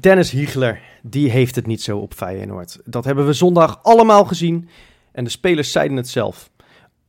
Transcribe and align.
Dennis 0.00 0.30
Hiegler, 0.30 0.80
die 1.02 1.30
heeft 1.30 1.54
het 1.54 1.66
niet 1.66 1.82
zo 1.82 1.98
op 1.98 2.14
Feyenoord. 2.14 2.80
Dat 2.84 3.04
hebben 3.04 3.26
we 3.26 3.32
zondag 3.32 3.78
allemaal 3.82 4.24
gezien 4.24 4.68
en 5.12 5.24
de 5.24 5.30
spelers 5.30 5.72
zeiden 5.72 5.96
het 5.96 6.08
zelf. 6.08 6.50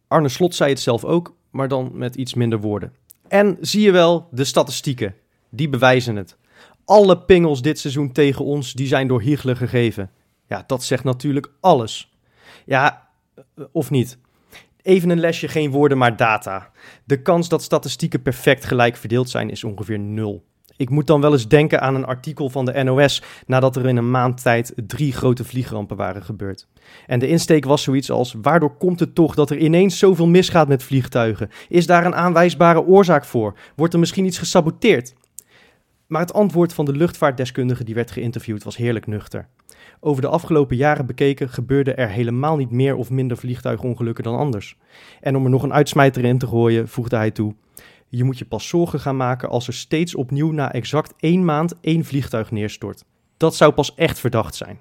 Arne 0.08 0.30
Slot 0.30 0.55
zei 0.55 0.70
het 0.70 0.80
zelf 0.80 1.04
ook, 1.04 1.36
maar 1.50 1.68
dan 1.68 1.91
met 1.94 2.16
iets 2.16 2.34
minder 2.34 2.59
woorden. 2.59 2.94
En 3.27 3.58
zie 3.62 3.81
je 3.81 3.91
wel, 3.91 4.27
de 4.31 4.44
statistieken, 4.44 5.16
die 5.50 5.70
bewijzen 5.70 6.16
het. 6.16 6.38
Alle 6.86 7.18
pingels 7.18 7.62
dit 7.62 7.80
seizoen 7.80 8.12
tegen 8.12 8.46
ons, 8.46 8.73
die 8.73 8.88
zijn 8.88 9.07
door 9.07 9.21
Hiegler 9.21 9.55
gegeven. 9.55 10.12
Ja, 10.48 10.64
dat 10.68 10.84
zegt 10.84 11.04
natuurlijk 11.04 11.52
alles. 11.59 12.13
Ja, 12.66 13.07
of 13.71 13.90
niet? 13.90 14.18
Even 14.82 15.09
een 15.09 15.20
lesje, 15.20 15.48
geen 15.48 15.71
woorden, 15.71 15.98
maar 15.98 16.18
data. 16.18 16.71
De 17.04 17.21
kans 17.21 17.49
dat 17.49 17.63
statistieken 17.63 18.21
perfect 18.21 18.66
gelijk 18.66 18.96
verdeeld 18.96 19.30
zijn 19.30 19.49
is 19.49 19.63
ongeveer 19.63 19.99
nul. 19.99 20.43
Ik 20.77 20.89
moet 20.89 21.07
dan 21.07 21.21
wel 21.21 21.31
eens 21.31 21.47
denken 21.47 21.81
aan 21.81 21.95
een 21.95 22.05
artikel 22.05 22.49
van 22.49 22.65
de 22.65 22.84
NOS 22.84 23.21
nadat 23.45 23.75
er 23.75 23.85
in 23.85 23.97
een 23.97 24.11
maand 24.11 24.41
tijd 24.41 24.73
drie 24.75 25.11
grote 25.13 25.43
vliegrampen 25.43 25.98
waren 25.98 26.23
gebeurd. 26.23 26.67
En 27.07 27.20
de 27.20 27.27
insteek 27.27 27.65
was 27.65 27.84
zoiets 27.84 28.11
als: 28.11 28.35
waardoor 28.41 28.77
komt 28.77 28.99
het 28.99 29.15
toch 29.15 29.35
dat 29.35 29.49
er 29.49 29.57
ineens 29.57 29.99
zoveel 29.99 30.27
misgaat 30.27 30.67
met 30.67 30.84
vliegtuigen? 30.84 31.49
Is 31.70 31.85
daar 31.85 32.05
een 32.05 32.15
aanwijsbare 32.15 32.85
oorzaak 32.85 33.25
voor? 33.25 33.57
Wordt 33.75 33.93
er 33.93 33.99
misschien 33.99 34.25
iets 34.25 34.38
gesaboteerd? 34.38 35.13
Maar 36.07 36.21
het 36.21 36.34
antwoord 36.34 36.73
van 36.73 36.85
de 36.85 36.91
luchtvaartdeskundige 36.91 37.84
die 37.84 37.95
werd 37.95 38.12
geïnterviewd 38.12 38.63
was 38.63 38.77
heerlijk 38.77 39.07
nuchter. 39.07 39.48
Over 39.99 40.21
de 40.21 40.27
afgelopen 40.27 40.76
jaren 40.76 41.05
bekeken 41.05 41.49
gebeurde 41.49 41.93
er 41.93 42.09
helemaal 42.09 42.55
niet 42.55 42.71
meer 42.71 42.95
of 42.95 43.09
minder 43.09 43.37
vliegtuigongelukken 43.37 44.23
dan 44.23 44.37
anders. 44.37 44.77
En 45.21 45.35
om 45.35 45.43
er 45.43 45.49
nog 45.49 45.63
een 45.63 45.73
uitsmijter 45.73 46.23
in 46.23 46.37
te 46.37 46.48
gooien, 46.48 46.87
voegde 46.87 47.15
hij 47.15 47.32
toe: 47.32 47.55
Je 48.09 48.23
moet 48.23 48.37
je 48.37 48.45
pas 48.45 48.67
zorgen 48.67 48.99
gaan 48.99 49.17
maken 49.17 49.49
als 49.49 49.67
er 49.67 49.73
steeds 49.73 50.15
opnieuw 50.15 50.51
na 50.51 50.71
exact 50.71 51.13
één 51.20 51.45
maand 51.45 51.73
één 51.81 52.05
vliegtuig 52.05 52.51
neerstort. 52.51 53.03
Dat 53.37 53.55
zou 53.55 53.71
pas 53.71 53.95
echt 53.95 54.20
verdacht 54.20 54.55
zijn. 54.55 54.79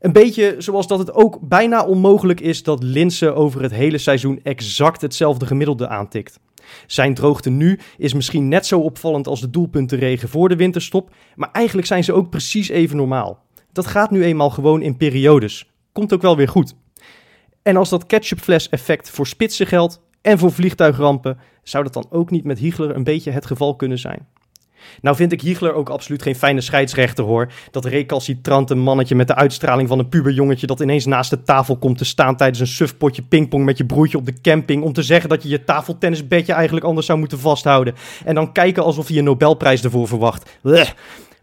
Een 0.00 0.12
beetje 0.12 0.54
zoals 0.58 0.86
dat 0.86 0.98
het 0.98 1.12
ook 1.12 1.38
bijna 1.40 1.84
onmogelijk 1.84 2.40
is 2.40 2.62
dat 2.62 2.82
Linse 2.82 3.32
over 3.32 3.62
het 3.62 3.72
hele 3.72 3.98
seizoen 3.98 4.40
exact 4.42 5.00
hetzelfde 5.00 5.46
gemiddelde 5.46 5.88
aantikt. 5.88 6.40
Zijn 6.86 7.14
droogte 7.14 7.50
nu 7.50 7.78
is 7.96 8.14
misschien 8.14 8.48
net 8.48 8.66
zo 8.66 8.80
opvallend 8.80 9.26
als 9.26 9.40
de 9.40 9.50
doelpuntenregen 9.50 10.28
voor 10.28 10.48
de 10.48 10.56
winterstop, 10.56 11.10
maar 11.34 11.50
eigenlijk 11.52 11.86
zijn 11.86 12.04
ze 12.04 12.12
ook 12.12 12.30
precies 12.30 12.68
even 12.68 12.96
normaal. 12.96 13.42
Dat 13.72 13.86
gaat 13.86 14.10
nu 14.10 14.24
eenmaal 14.24 14.50
gewoon 14.50 14.82
in 14.82 14.96
periodes. 14.96 15.70
Komt 15.92 16.12
ook 16.12 16.22
wel 16.22 16.36
weer 16.36 16.48
goed. 16.48 16.74
En 17.62 17.76
als 17.76 17.88
dat 17.88 18.06
ketchupfles 18.06 18.68
effect 18.68 19.10
voor 19.10 19.26
spitsen 19.26 19.66
geldt 19.66 20.02
en 20.24 20.38
voor 20.38 20.52
vliegtuigrampen, 20.52 21.38
zou 21.62 21.84
dat 21.84 21.92
dan 21.92 22.06
ook 22.10 22.30
niet 22.30 22.44
met 22.44 22.58
Hiegler 22.58 22.94
een 22.94 23.04
beetje 23.04 23.30
het 23.30 23.46
geval 23.46 23.76
kunnen 23.76 23.98
zijn? 23.98 24.26
Nou 25.00 25.16
vind 25.16 25.32
ik 25.32 25.40
Hiegler 25.40 25.74
ook 25.74 25.88
absoluut 25.88 26.22
geen 26.22 26.36
fijne 26.36 26.60
scheidsrechter 26.60 27.24
hoor. 27.24 27.52
Dat 27.70 27.84
recalcitrante 27.84 28.74
mannetje 28.74 29.14
met 29.14 29.26
de 29.26 29.34
uitstraling 29.34 29.88
van 29.88 29.98
een 29.98 30.08
puberjongetje 30.08 30.66
dat 30.66 30.80
ineens 30.80 31.06
naast 31.06 31.30
de 31.30 31.42
tafel 31.42 31.76
komt 31.76 31.98
te 31.98 32.04
staan 32.04 32.36
tijdens 32.36 32.60
een 32.60 32.66
sufpotje 32.66 33.22
pingpong 33.22 33.64
met 33.64 33.78
je 33.78 33.86
broertje 33.86 34.18
op 34.18 34.26
de 34.26 34.40
camping 34.40 34.82
om 34.82 34.92
te 34.92 35.02
zeggen 35.02 35.28
dat 35.28 35.42
je 35.42 35.48
je 35.48 35.64
tafeltennisbedje 35.64 36.52
eigenlijk 36.52 36.86
anders 36.86 37.06
zou 37.06 37.18
moeten 37.18 37.38
vasthouden. 37.38 37.94
En 38.24 38.34
dan 38.34 38.52
kijken 38.52 38.82
alsof 38.82 39.08
je 39.08 39.18
een 39.18 39.24
Nobelprijs 39.24 39.84
ervoor 39.84 40.08
verwacht. 40.08 40.58
Blech. 40.62 40.94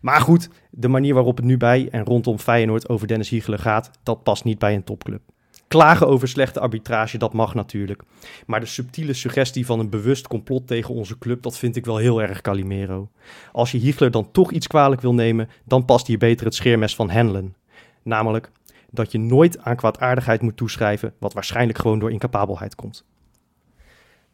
Maar 0.02 0.22
goed, 0.22 0.50
de 0.70 0.88
manier 0.88 1.14
waarop 1.14 1.38
het 1.38 1.46
nu 1.46 1.58
bij 1.58 1.88
en 1.92 2.06
rondom 2.06 2.40
Feyenoord 2.40 2.90
over 2.90 3.08
Dennis 3.08 3.30
Hiegler 3.30 3.60
gaat, 3.60 3.92
dat 4.04 4.24
past 4.24 4.44
niet 4.44 4.60
bij 4.60 4.74
een 4.76 4.84
topclub. 4.84 5.31
Klagen 5.72 6.08
over 6.08 6.28
slechte 6.28 6.60
arbitrage, 6.60 7.18
dat 7.18 7.34
mag 7.34 7.54
natuurlijk. 7.54 8.02
Maar 8.46 8.60
de 8.60 8.66
subtiele 8.66 9.14
suggestie 9.14 9.66
van 9.66 9.80
een 9.80 9.90
bewust 9.90 10.28
complot 10.28 10.68
tegen 10.68 10.94
onze 10.94 11.18
club, 11.18 11.42
dat 11.42 11.58
vind 11.58 11.76
ik 11.76 11.86
wel 11.86 11.98
heel 11.98 12.22
erg 12.22 12.42
Calimero. 12.42 13.10
Als 13.52 13.72
je 13.72 13.78
Hiegler 13.78 14.12
dan 14.12 14.32
toch 14.32 14.52
iets 14.52 14.68
kwalijk 14.68 15.02
wil 15.02 15.14
nemen, 15.14 15.50
dan 15.66 15.86
past 15.86 16.08
hier 16.08 16.18
beter 16.18 16.46
het 16.46 16.56
scheermes 16.56 16.96
van 16.96 17.10
Henlen. 17.10 17.56
Namelijk 18.04 18.52
dat 18.90 19.12
je 19.12 19.18
nooit 19.18 19.60
aan 19.60 19.76
kwaadaardigheid 19.76 20.42
moet 20.42 20.58
toeschrijven, 20.58 21.14
wat 21.20 21.34
waarschijnlijk 21.34 21.78
gewoon 21.78 22.00
door 22.00 22.12
incapabelheid 22.12 22.76
komt. 22.76 23.06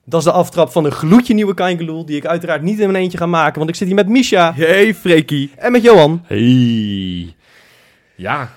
Dat 0.05 0.19
is 0.19 0.25
de 0.25 0.31
aftrap 0.31 0.69
van 0.69 0.85
een 0.85 0.91
gloedje 0.91 1.33
nieuwe 1.33 1.53
Kaingeloel, 1.53 2.05
die 2.05 2.17
ik 2.17 2.25
uiteraard 2.25 2.61
niet 2.61 2.79
in 2.79 2.91
mijn 2.91 3.03
eentje 3.03 3.17
ga 3.17 3.25
maken, 3.25 3.57
want 3.57 3.69
ik 3.69 3.75
zit 3.75 3.87
hier 3.87 3.95
met 3.95 4.09
Misha 4.09 4.53
Hey 4.53 4.95
Freekie. 4.95 5.51
en 5.55 5.71
met 5.71 5.83
Johan. 5.83 6.23
Hey. 6.25 7.35
Ja, 8.15 8.51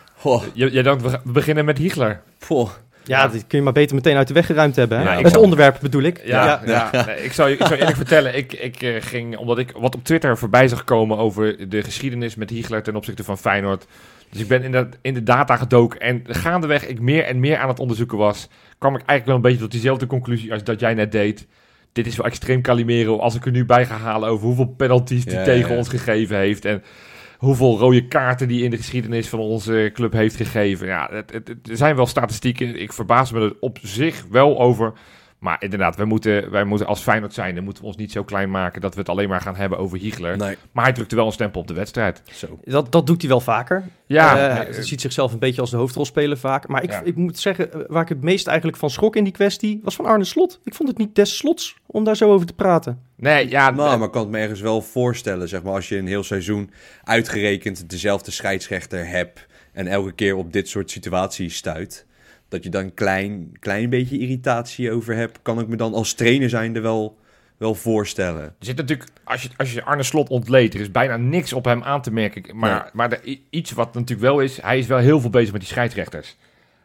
Je, 0.53 0.83
denkt, 0.83 1.03
we 1.03 1.19
beginnen 1.25 1.65
met 1.65 1.79
Hiegler. 1.79 2.23
poh. 2.47 2.71
Ja, 3.05 3.27
kun 3.29 3.59
je 3.59 3.63
maar 3.63 3.73
beter 3.73 3.95
meteen 3.95 4.17
uit 4.17 4.29
de 4.29 4.35
weg 4.35 4.47
geruimd 4.47 4.77
hebben. 4.77 4.99
Hè? 4.99 5.05
Ja, 5.05 5.13
ik 5.15 5.19
het 5.23 5.31
zou- 5.31 5.43
onderwerp 5.43 5.79
bedoel 5.81 6.03
ik. 6.03 6.21
Ja, 6.25 6.63
ja. 6.67 6.91
Nee, 7.07 7.23
ik, 7.25 7.33
zou, 7.33 7.49
je- 7.51 7.57
ik 7.57 7.67
zou 7.67 7.79
eerlijk 7.79 7.97
vertellen, 7.97 8.37
ik, 8.37 8.53
ik 8.53 8.83
eh, 8.83 8.95
ging, 9.01 9.37
omdat 9.37 9.59
ik 9.59 9.73
wat 9.77 9.95
op 9.95 10.05
Twitter 10.05 10.39
voorbij 10.39 10.69
zag 10.69 10.85
komen 10.85 11.19
over 11.19 11.69
de 11.69 11.83
geschiedenis 11.83 12.35
met 12.35 12.51
Hiegler 12.51 12.83
ten 12.83 12.97
opzichte 12.97 13.25
van 13.25 13.39
Feyenoord. 13.39 13.87
Dus 14.31 14.41
ik 14.41 14.49
ben 14.49 14.63
in 14.63 14.73
de, 14.73 14.89
in 15.03 15.15
de 15.15 15.23
data 15.23 15.57
gedoken 15.57 16.01
en 16.01 16.23
gaandeweg 16.27 16.87
ik 16.87 17.01
meer 17.01 17.25
en 17.25 17.41
meer 17.41 17.57
aan 17.59 17.69
het 17.69 17.81
onderzoeken 17.81 18.19
was, 18.19 18.49
kwam 18.79 18.95
ik 18.95 19.03
eigenlijk 19.07 19.27
wel 19.27 19.37
een 19.37 19.43
beetje 19.43 19.59
tot 19.59 19.71
diezelfde 19.71 20.07
conclusie 20.07 20.53
als 20.53 20.65
dat 20.65 20.81
jij 20.81 20.95
net 20.95 21.13
deed. 21.13 21.47
Dit 21.93 22.07
is 22.07 22.17
wel 22.17 22.27
extreem 22.27 22.63
Calimero 22.63 23.19
als 23.19 23.35
ik 23.35 23.45
er 23.45 23.51
nu 23.53 23.65
bij 23.65 23.87
ga 23.87 23.97
halen 23.97 24.29
over 24.29 24.47
hoeveel 24.47 24.75
penalties 24.77 25.25
die 25.25 25.35
Ja, 25.39 25.45
tegen 25.45 25.71
ja. 25.71 25.77
ons 25.77 25.89
gegeven 25.89 26.37
heeft 26.37 26.65
en 26.65 26.83
hoeveel 27.41 27.78
rode 27.78 28.06
kaarten 28.06 28.49
die 28.49 28.65
in 28.65 28.71
de 28.71 28.77
geschiedenis 28.77 29.28
van 29.28 29.39
onze 29.39 29.91
club 29.93 30.12
heeft 30.12 30.37
gegeven. 30.37 30.87
Ja, 30.87 31.11
het, 31.12 31.49
er 31.49 31.77
zijn 31.77 31.97
wel 31.97 32.06
statistieken. 32.06 32.81
Ik 32.81 32.93
verbaas 32.93 33.33
me 33.33 33.41
er 33.41 33.56
op 33.61 33.78
zich 33.83 34.25
wel 34.31 34.61
over. 34.61 34.93
Maar 35.41 35.56
inderdaad, 35.62 35.97
wij 35.97 36.06
moeten, 36.06 36.51
wij 36.51 36.65
moeten 36.65 36.87
als 36.87 37.01
Feyenoord 37.01 37.34
zijn, 37.34 37.55
dan 37.55 37.65
moeten 37.65 37.83
we 37.83 37.89
ons 37.89 37.99
niet 37.99 38.12
zo 38.12 38.25
klein 38.25 38.51
maken 38.51 38.81
dat 38.81 38.95
we 38.95 39.01
het 39.01 39.09
alleen 39.09 39.28
maar 39.28 39.41
gaan 39.41 39.56
hebben 39.56 39.78
over 39.78 39.99
Hiegler. 39.99 40.37
Nee, 40.37 40.56
Maar 40.73 40.84
hij 40.84 40.93
drukte 40.93 41.17
wel 41.17 41.27
een 41.27 41.33
stempel 41.33 41.61
op 41.61 41.67
de 41.67 41.75
wedstrijd. 41.75 42.23
zo. 42.33 42.59
Dat, 42.65 42.93
dat 42.93 43.06
doet 43.06 43.21
hij 43.21 43.31
wel 43.31 43.41
vaker. 43.41 43.84
Ja, 44.06 44.49
Eh, 44.49 44.55
nee, 44.56 44.65
hij 44.75 44.83
ziet 44.83 45.01
zichzelf 45.01 45.33
een 45.33 45.39
beetje 45.39 45.61
als 45.61 45.71
de 45.71 45.77
hoofdrolspeler 45.77 46.39
vaak. 46.39 46.69
Maar 46.69 46.83
ik, 46.83 46.91
Ja. 46.91 47.01
ik 47.05 47.17
moet 47.17 47.39
zeggen, 47.39 47.73
eh, 47.73 47.81
waar 47.89 48.03
ik 48.03 48.09
het 48.09 48.23
meest 48.23 48.47
eigenlijk 48.47 48.78
van 48.78 48.91
schrok 48.91 49.17
in 49.17 49.25
die 49.25 49.33
kwestie, 49.33 49.81
was 49.83 49.95
van 49.97 50.05
Arne 50.06 50.25
Slot. 50.25 50.61
Ik 50.65 50.75
vond 50.75 50.89
het 50.89 50.99
niet 50.99 51.15
des 51.15 51.37
slots 51.37 51.77
om 51.87 52.05
daar 52.05 52.17
zo 52.17 52.33
over 52.33 52.47
te 52.47 52.53
praten. 52.55 53.01
nee, 53.17 53.49
ja, 53.49 53.71
Nou, 53.71 53.99
maar 53.99 54.07
ik 54.07 54.12
kan 54.12 54.22
het 54.22 54.31
me 54.31 54.39
ergens 54.39 54.61
wel 54.61 54.83
voorstellen, 54.83 55.49
zeg 55.49 55.62
maar, 55.62 55.72
als 55.72 55.89
je 55.89 55.97
een 55.97 56.07
heel 56.07 56.22
seizoen 56.25 56.71
uitgerekend 57.05 57.91
dezelfde 57.91 58.31
scheidsrechter 58.31 59.09
hebt 59.09 59.47
en 59.72 59.87
elke 59.87 60.12
keer 60.12 60.34
op 60.37 60.53
dit 60.53 60.69
soort 60.69 60.91
situaties 60.91 61.57
stuit, 61.57 62.07
dat 62.50 62.65
je 62.65 62.71
dan 62.71 62.83
een 62.84 62.94
klein, 62.94 63.56
klein 63.61 63.91
beetje 63.91 64.19
irritatie 64.19 64.93
over 64.93 65.15
hebt, 65.15 65.38
kan 65.43 65.61
ik 65.61 65.69
me 65.69 65.77
dan 65.77 65.94
als 65.94 66.15
trainer 66.15 66.49
zijnde 66.49 66.81
wel, 66.81 67.19
wel 67.56 67.75
voorstellen. 67.75 68.43
Er 68.43 68.55
zit 68.59 68.77
natuurlijk, 68.77 69.09
als 69.25 69.43
je, 69.43 69.49
als 69.56 69.72
je 69.72 69.84
Arne 69.84 70.03
Slot 70.03 70.28
ontleedt, 70.28 70.75
er 70.75 70.81
is 70.81 70.91
bijna 70.91 71.16
niks 71.16 71.53
op 71.53 71.65
hem 71.65 71.83
aan 71.83 72.03
te 72.03 72.12
merken. 72.12 72.56
Maar, 72.56 72.83
Nee. 72.83 72.91
maar 72.93 73.12
er, 73.12 73.39
iets 73.50 73.72
wat 73.72 73.94
natuurlijk 73.94 74.21
wel 74.21 74.41
is, 74.41 74.62
hij 74.62 74.78
is 74.78 74.87
wel 74.87 74.99
heel 74.99 75.21
veel 75.21 75.31
bezig 75.31 75.53
met 75.53 75.60
die 75.60 75.71
scheidsrechters. 75.71 76.37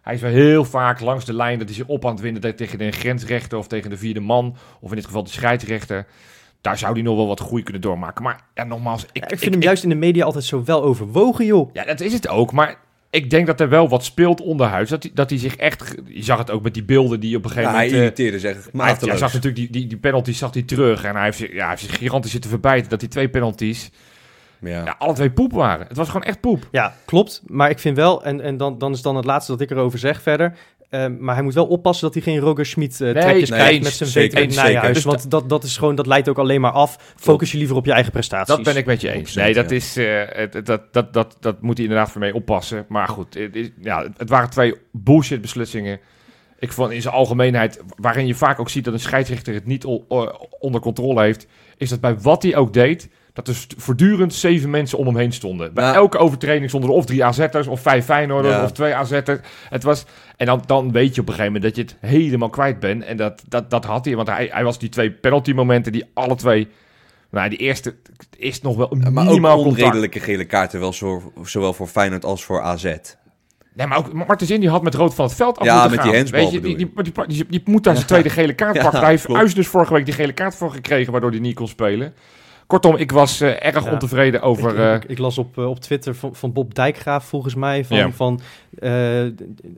Hij 0.01 0.13
is 0.13 0.21
wel 0.21 0.31
heel 0.31 0.65
vaak 0.65 0.99
langs 0.99 1.25
de 1.25 1.33
lijn 1.33 1.57
dat 1.57 1.67
hij 1.67 1.77
zich 1.77 1.87
op 1.87 2.05
aan 2.05 2.11
het 2.11 2.21
winnen 2.21 2.55
tegen 2.55 2.77
de 2.77 2.91
grensrechter 2.91 3.57
of 3.57 3.67
tegen 3.67 3.89
de 3.89 3.97
vierde 3.97 4.19
man. 4.19 4.55
Of 4.79 4.89
in 4.89 4.95
dit 4.95 5.05
geval 5.05 5.23
de 5.23 5.29
scheidsrechter. 5.29 6.05
Daar 6.61 6.77
zou 6.77 6.93
hij 6.93 7.01
nog 7.01 7.15
wel 7.15 7.27
wat 7.27 7.39
groei 7.39 7.63
kunnen 7.63 7.81
doormaken. 7.81 8.23
Maar 8.23 8.39
ja, 8.53 8.63
nogmaals, 8.63 9.05
ik, 9.11 9.31
Ik, 9.31 9.39
vind 9.39 9.53
hem 9.53 9.63
juist 9.63 9.83
in 9.83 9.89
de 9.89 9.95
media 9.95 10.25
altijd 10.25 10.43
zo 10.43 10.63
wel 10.63 10.83
overwogen, 10.83 11.45
joh. 11.45 11.69
Ja, 11.73 11.83
dat 11.85 11.99
is 12.01 12.13
het 12.13 12.27
ook. 12.27 12.51
Maar 12.51 12.75
ik 13.15 13.29
denk 13.29 13.47
dat 13.47 13.59
er 13.59 13.69
wel 13.69 13.89
wat 13.89 14.03
speelt 14.03 14.41
onderhuis. 14.41 14.89
Dat 14.89 15.03
hij, 15.03 15.11
dat 15.13 15.29
hij 15.29 15.39
zich 15.39 15.55
echt... 15.55 15.95
Je 16.07 16.23
zag 16.23 16.37
het 16.37 16.51
ook 16.51 16.63
met 16.63 16.73
die 16.73 16.83
beelden 16.83 17.19
die 17.19 17.37
op 17.37 17.43
een 17.45 17.49
Ja, 17.49 17.55
gegeven 17.55 17.75
hij 17.75 17.85
moment... 17.85 17.97
eh, 17.97 18.03
irriteerde 18.03 18.39
zich 18.39 18.69
hij, 18.77 18.87
heeft- 18.87 19.05
hij 19.05 19.17
zag 19.17 19.33
natuurlijk 19.33 19.55
die, 19.55 19.69
die, 19.71 19.87
die 19.87 19.97
penalties 19.97 20.37
zag 20.37 20.53
hij 20.53 20.63
terug. 20.63 21.03
En 21.03 21.15
hij 21.15 21.23
heeft, 21.23 21.37
zich, 21.37 21.51
ja, 21.51 21.59
hij 21.59 21.69
heeft 21.69 21.81
zich 21.81 21.97
gigantisch 21.97 22.31
zitten 22.31 22.49
verbijten 22.49 22.89
dat 22.89 22.99
die 22.99 23.09
twee 23.09 23.29
penalties... 23.29 23.89
Ja. 24.59 24.85
Ja, 24.85 24.95
alle 24.97 25.13
twee 25.13 25.31
poep 25.31 25.53
waren. 25.53 25.87
Het 25.87 25.97
was 25.97 26.07
gewoon 26.07 26.23
echt 26.23 26.39
poep. 26.39 26.67
Ja, 26.71 26.95
klopt. 27.05 27.41
Maar 27.47 27.69
ik 27.69 27.79
vind 27.79 27.97
wel, 27.97 28.23
en, 28.23 28.41
en 28.41 28.57
dan, 28.57 28.77
dan 28.77 28.91
is 28.93 29.01
dan 29.01 29.15
het 29.15 29.25
laatste 29.25 29.51
dat 29.51 29.61
ik 29.61 29.71
erover 29.71 29.99
zeg 29.99 30.21
verder. 30.21 30.57
Eh, 30.89 31.05
maar 31.19 31.35
hij 31.35 31.43
moet 31.43 31.53
wel 31.53 31.65
oppassen 31.67 32.05
dat 32.05 32.13
hij 32.13 32.23
geen 32.33 32.39
Roger 32.41 32.65
Schmid 32.65 32.93
eh, 32.93 32.99
Nee, 32.99 33.13
trekjes 33.23 33.49
nee, 33.49 33.59
krijgt 33.59 33.83
met 33.83 33.93
zijn 33.93 34.09
zeker, 34.09 34.37
veter 34.39 34.55
naar 34.55 34.65
je 34.65 34.69
zeker. 34.71 34.81
huis. 34.81 34.95
Dus 34.95 35.03
Want 35.03 35.31
dat, 35.31 35.49
dat, 35.49 35.63
is 35.63 35.77
gewoon, 35.77 35.95
dat 35.95 36.07
leidt 36.07 36.29
ook 36.29 36.37
alleen 36.39 36.61
maar 36.61 36.71
af. 36.71 37.13
Focus 37.15 37.51
je 37.51 37.57
liever 37.57 37.75
op 37.75 37.85
je 37.85 37.91
eigen 37.91 38.11
prestaties. 38.11 38.55
Dat 38.55 38.63
ben 38.63 38.75
ik 38.77 38.85
met 38.85 39.01
je 39.01 39.11
eens. 39.11 39.31
100%, 39.31 39.33
Nee, 39.33 39.53
dat, 39.53 39.69
ja. 39.69 39.75
is, 39.75 39.97
eh, 39.97 40.63
dat, 40.63 40.81
dat, 40.93 41.13
dat, 41.13 41.37
dat 41.39 41.61
moet 41.61 41.77
hij 41.77 41.85
inderdaad 41.87 42.11
voor 42.11 42.21
mee 42.21 42.33
oppassen. 42.35 42.85
Maar 42.89 43.07
goed, 43.07 43.33
het, 43.33 43.55
is- 43.55 43.69
ja, 43.81 44.07
het- 44.17 44.29
waren 44.29 44.49
twee 44.49 44.73
bullshit 44.91 45.41
beslissingen. 45.41 45.99
Ik 46.59 46.71
vond 46.71 46.91
in 46.91 47.01
zijn 47.01 47.13
algemeenheid, 47.13 47.83
waarin 47.95 48.27
je 48.27 48.35
vaak 48.35 48.59
ook 48.59 48.69
ziet 48.69 48.83
dat 48.85 48.93
een 48.93 48.99
scheidsrechter 48.99 49.53
het 49.53 49.65
niet 49.65 49.85
onder 50.59 50.81
controle 50.81 51.21
heeft, 51.21 51.47
is 51.77 51.89
dat 51.89 51.99
bij 51.99 52.17
wat 52.19 52.43
hij 52.43 52.55
ook 52.55 52.73
deed, 52.73 53.09
dat 53.35 53.47
er 53.47 53.55
voortdurend 53.77 54.33
zeven 54.33 54.69
mensen 54.69 54.97
om 54.97 55.05
hem 55.05 55.17
heen 55.17 55.31
stonden. 55.33 55.73
Bij 55.73 55.83
Ja. 55.85 55.93
elke 55.93 56.17
overtreding 56.17 56.69
stonden 56.69 56.89
er 56.89 56.95
of 56.95 57.05
drie 57.05 57.25
AZ'ers, 57.25 57.67
of 57.67 57.81
vijf 57.81 58.05
Feyenoorders, 58.05 58.55
Ja. 58.55 58.63
of 58.63 58.71
twee 58.71 58.95
AZ'ers. 58.95 59.39
Het 59.69 59.83
was, 59.83 60.05
en 60.37 60.45
dan, 60.45 60.63
dan 60.65 60.91
weet 60.91 61.15
je 61.15 61.21
op 61.21 61.27
een 61.27 61.33
gegeven 61.33 61.53
moment 61.53 61.75
dat 61.75 61.75
je 61.75 61.93
het 61.95 62.11
helemaal 62.11 62.49
kwijt 62.49 62.79
bent. 62.79 63.03
En 63.03 63.17
dat, 63.17 63.43
dat, 63.47 63.69
dat 63.69 63.85
had 63.85 64.05
hij, 64.05 64.15
want 64.15 64.27
hij, 64.27 64.49
hij 64.51 64.63
was 64.63 64.79
die 64.79 64.89
twee 64.89 65.11
penalty 65.11 65.51
momenten 65.51 65.91
die 65.91 66.05
alle 66.13 66.35
twee... 66.35 66.67
Nou, 67.31 67.49
die 67.49 67.57
eerste 67.59 67.95
is 68.37 68.61
nog 68.61 68.75
wel 68.75 68.91
een 68.91 69.13
Maar 69.13 69.25
minimaal 69.25 69.59
onredelijke 69.63 70.19
gele 70.19 70.45
kaarten, 70.45 70.79
wel 70.79 70.93
zo, 70.93 71.33
zowel 71.43 71.73
voor 71.73 71.87
Feyenoord 71.87 72.25
als 72.25 72.43
voor 72.43 72.61
AZ. 72.61 72.83
Nee, 73.73 73.87
maar 73.87 73.97
ook 73.97 74.13
Martens 74.13 74.51
Indy 74.51 74.67
had 74.67 74.83
met 74.83 74.95
rood 74.95 75.13
van 75.13 75.25
het 75.25 75.33
veld 75.35 75.57
af 75.59 75.65
Ja, 75.65 75.73
moeten 75.73 75.91
met 75.91 75.99
gaan. 75.99 76.09
die 76.09 76.17
handsbal 76.17 76.41
Weet 76.41 76.51
je, 76.51 76.59
die, 76.61 76.75
die, 76.75 77.13
die, 77.13 77.27
die, 77.27 77.45
die 77.49 77.61
moet 77.65 77.83
daar 77.83 77.95
zijn 77.95 78.07
tweede 78.07 78.29
gele 78.39 78.53
kaart 78.53 78.75
Ja, 78.75 78.81
pakken. 78.81 78.99
Hij 78.99 79.09
heeft. 79.09 79.33
Uis 79.33 79.53
dus 79.55 79.67
vorige 79.67 79.93
week 79.93 80.05
die 80.05 80.13
gele 80.13 80.33
kaart 80.33 80.55
voor 80.55 80.71
gekregen, 80.71 81.11
waardoor 81.11 81.31
hij 81.31 81.39
niet 81.39 81.55
kon 81.55 81.67
spelen. 81.67 82.13
Kortom, 82.67 82.95
ik 82.95 83.11
was 83.11 83.41
eh, 83.41 83.65
erg 83.65 83.85
Ja. 83.85 83.91
ontevreden 83.91 84.41
over... 84.41 84.71
ik, 84.71 84.77
eh, 84.77 84.93
ik, 84.93 85.05
ik 85.05 85.17
las 85.17 85.37
op, 85.37 85.57
eh, 85.57 85.69
op 85.69 85.79
Twitter 85.79 86.15
van, 86.15 86.35
van 86.35 86.53
Bob 86.53 86.75
Dijkgraaf 86.75 87.25
volgens 87.25 87.55
mij 87.55 87.85
van, 87.85 88.13
van 88.13 88.39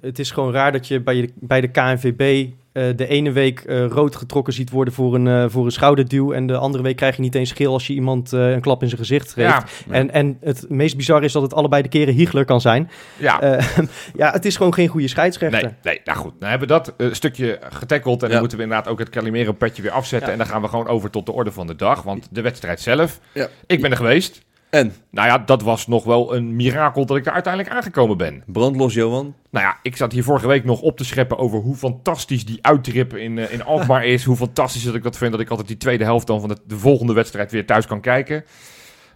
het 0.02 0.20
is 0.20 0.32
gewoon 0.32 0.52
raar 0.52 0.72
dat 0.72 0.88
je 0.88 1.00
bij, 1.02 1.16
je, 1.16 1.30
bij 1.36 1.62
de 1.62 1.68
KNVB 1.68 2.50
de 2.96 3.08
ene 3.08 3.32
week 3.32 3.60
eh, 3.60 3.86
rood 3.86 4.16
getrokken 4.16 4.54
ziet 4.54 4.70
worden 4.70 4.94
voor 4.94 5.16
een, 5.16 5.28
eh, 5.28 5.46
voor 5.48 5.66
een 5.66 5.72
schouderduw 5.72 6.32
en 6.34 6.48
de 6.48 6.58
andere 6.58 6.84
week 6.84 6.96
krijg 6.96 7.16
je 7.16 7.22
niet 7.22 7.36
eens 7.36 7.52
geel 7.52 7.74
als 7.74 7.88
je 7.88 7.94
iemand 7.94 8.34
eh, 8.34 8.52
een 8.52 8.62
klap 8.62 8.82
in 8.82 8.88
zijn 8.88 9.00
gezicht 9.00 9.34
geeft. 9.34 9.48
ja, 9.50 9.64
En, 9.90 10.12
en 10.12 10.38
het 10.42 10.66
meest 10.70 10.98
bizar 10.98 11.24
is 11.24 11.32
dat 11.32 11.42
het 11.42 11.54
allebei 11.54 11.82
de 11.82 11.90
keren 11.90 12.14
Hiegler 12.14 12.46
kan 12.46 12.62
zijn. 12.62 12.90
ja. 13.18 13.42
Eh, 13.42 13.68
ja, 14.16 14.32
het 14.32 14.46
is 14.46 14.56
gewoon 14.58 14.74
geen 14.74 14.88
goede 14.88 15.08
scheidsrechter. 15.08 15.62
Nee, 15.62 15.72
nee, 15.84 16.02
nou 16.04 16.18
goed. 16.18 16.34
Dan 16.40 16.50
hebben 16.50 16.68
we 16.68 16.74
dat 16.74 16.94
eh, 16.98 17.08
stukje 17.14 17.60
getackeld. 17.70 18.20
En 18.22 18.26
Ja. 18.28 18.32
dan 18.32 18.40
moeten 18.42 18.58
we 18.58 18.64
inderdaad 18.64 18.88
ook 18.92 19.00
het 19.00 19.10
Calimero-petje 19.10 19.82
weer 19.82 19.92
afzetten. 19.92 20.28
Ja. 20.28 20.34
En 20.34 20.40
dan 20.40 20.48
gaan 20.48 20.62
we 20.62 20.68
gewoon 20.68 20.88
over 20.88 21.10
tot 21.10 21.26
de 21.26 21.32
orde 21.32 21.52
van 21.52 21.68
de 21.68 21.76
dag. 21.76 22.02
Want 22.04 22.28
de 22.32 22.42
wedstrijd 22.42 22.80
zelf, 22.82 23.20
Ja. 23.34 23.48
ik 23.66 23.82
ben 23.82 23.92
er 23.92 23.98
geweest. 23.98 24.46
En, 24.78 24.94
Nou 25.12 25.28
ja, 25.28 25.38
dat 25.38 25.62
was 25.62 25.88
nog 25.88 26.04
wel 26.04 26.36
een 26.36 26.56
mirakel 26.56 27.06
dat 27.06 27.18
ik 27.18 27.24
daar 27.24 27.34
uiteindelijk 27.34 27.74
aangekomen 27.74 28.18
ben. 28.18 28.44
brandlos 28.46 28.94
Johan. 28.94 29.36
Nou 29.50 29.66
ja, 29.66 29.78
ik 29.82 29.96
zat 29.96 30.12
hier 30.12 30.24
vorige 30.24 30.48
week 30.48 30.64
nog 30.64 30.82
op 30.82 30.98
te 30.98 31.06
scheppen 31.06 31.38
over 31.38 31.60
hoe 31.60 31.76
fantastisch 31.76 32.46
die 32.46 32.60
uittrip 32.62 33.16
in, 33.16 33.38
eh, 33.38 33.54
in 33.54 33.64
Alkmaar 33.64 34.06
is. 34.06 34.24
Hoe 34.24 34.36
fantastisch 34.36 34.84
dat 34.84 34.96
ik 34.96 35.04
dat 35.04 35.18
vind 35.18 35.32
dat 35.32 35.40
ik 35.42 35.50
altijd 35.50 35.68
die 35.68 35.78
tweede 35.78 36.04
helft 36.04 36.28
dan 36.28 36.40
van 36.40 36.50
de, 36.50 36.58
de 36.68 36.78
volgende 36.78 37.14
wedstrijd 37.14 37.52
weer 37.52 37.66
thuis 37.66 37.86
kan 37.88 38.02
kijken. 38.02 38.44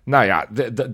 Nou 0.04 0.26
ja, 0.26 0.48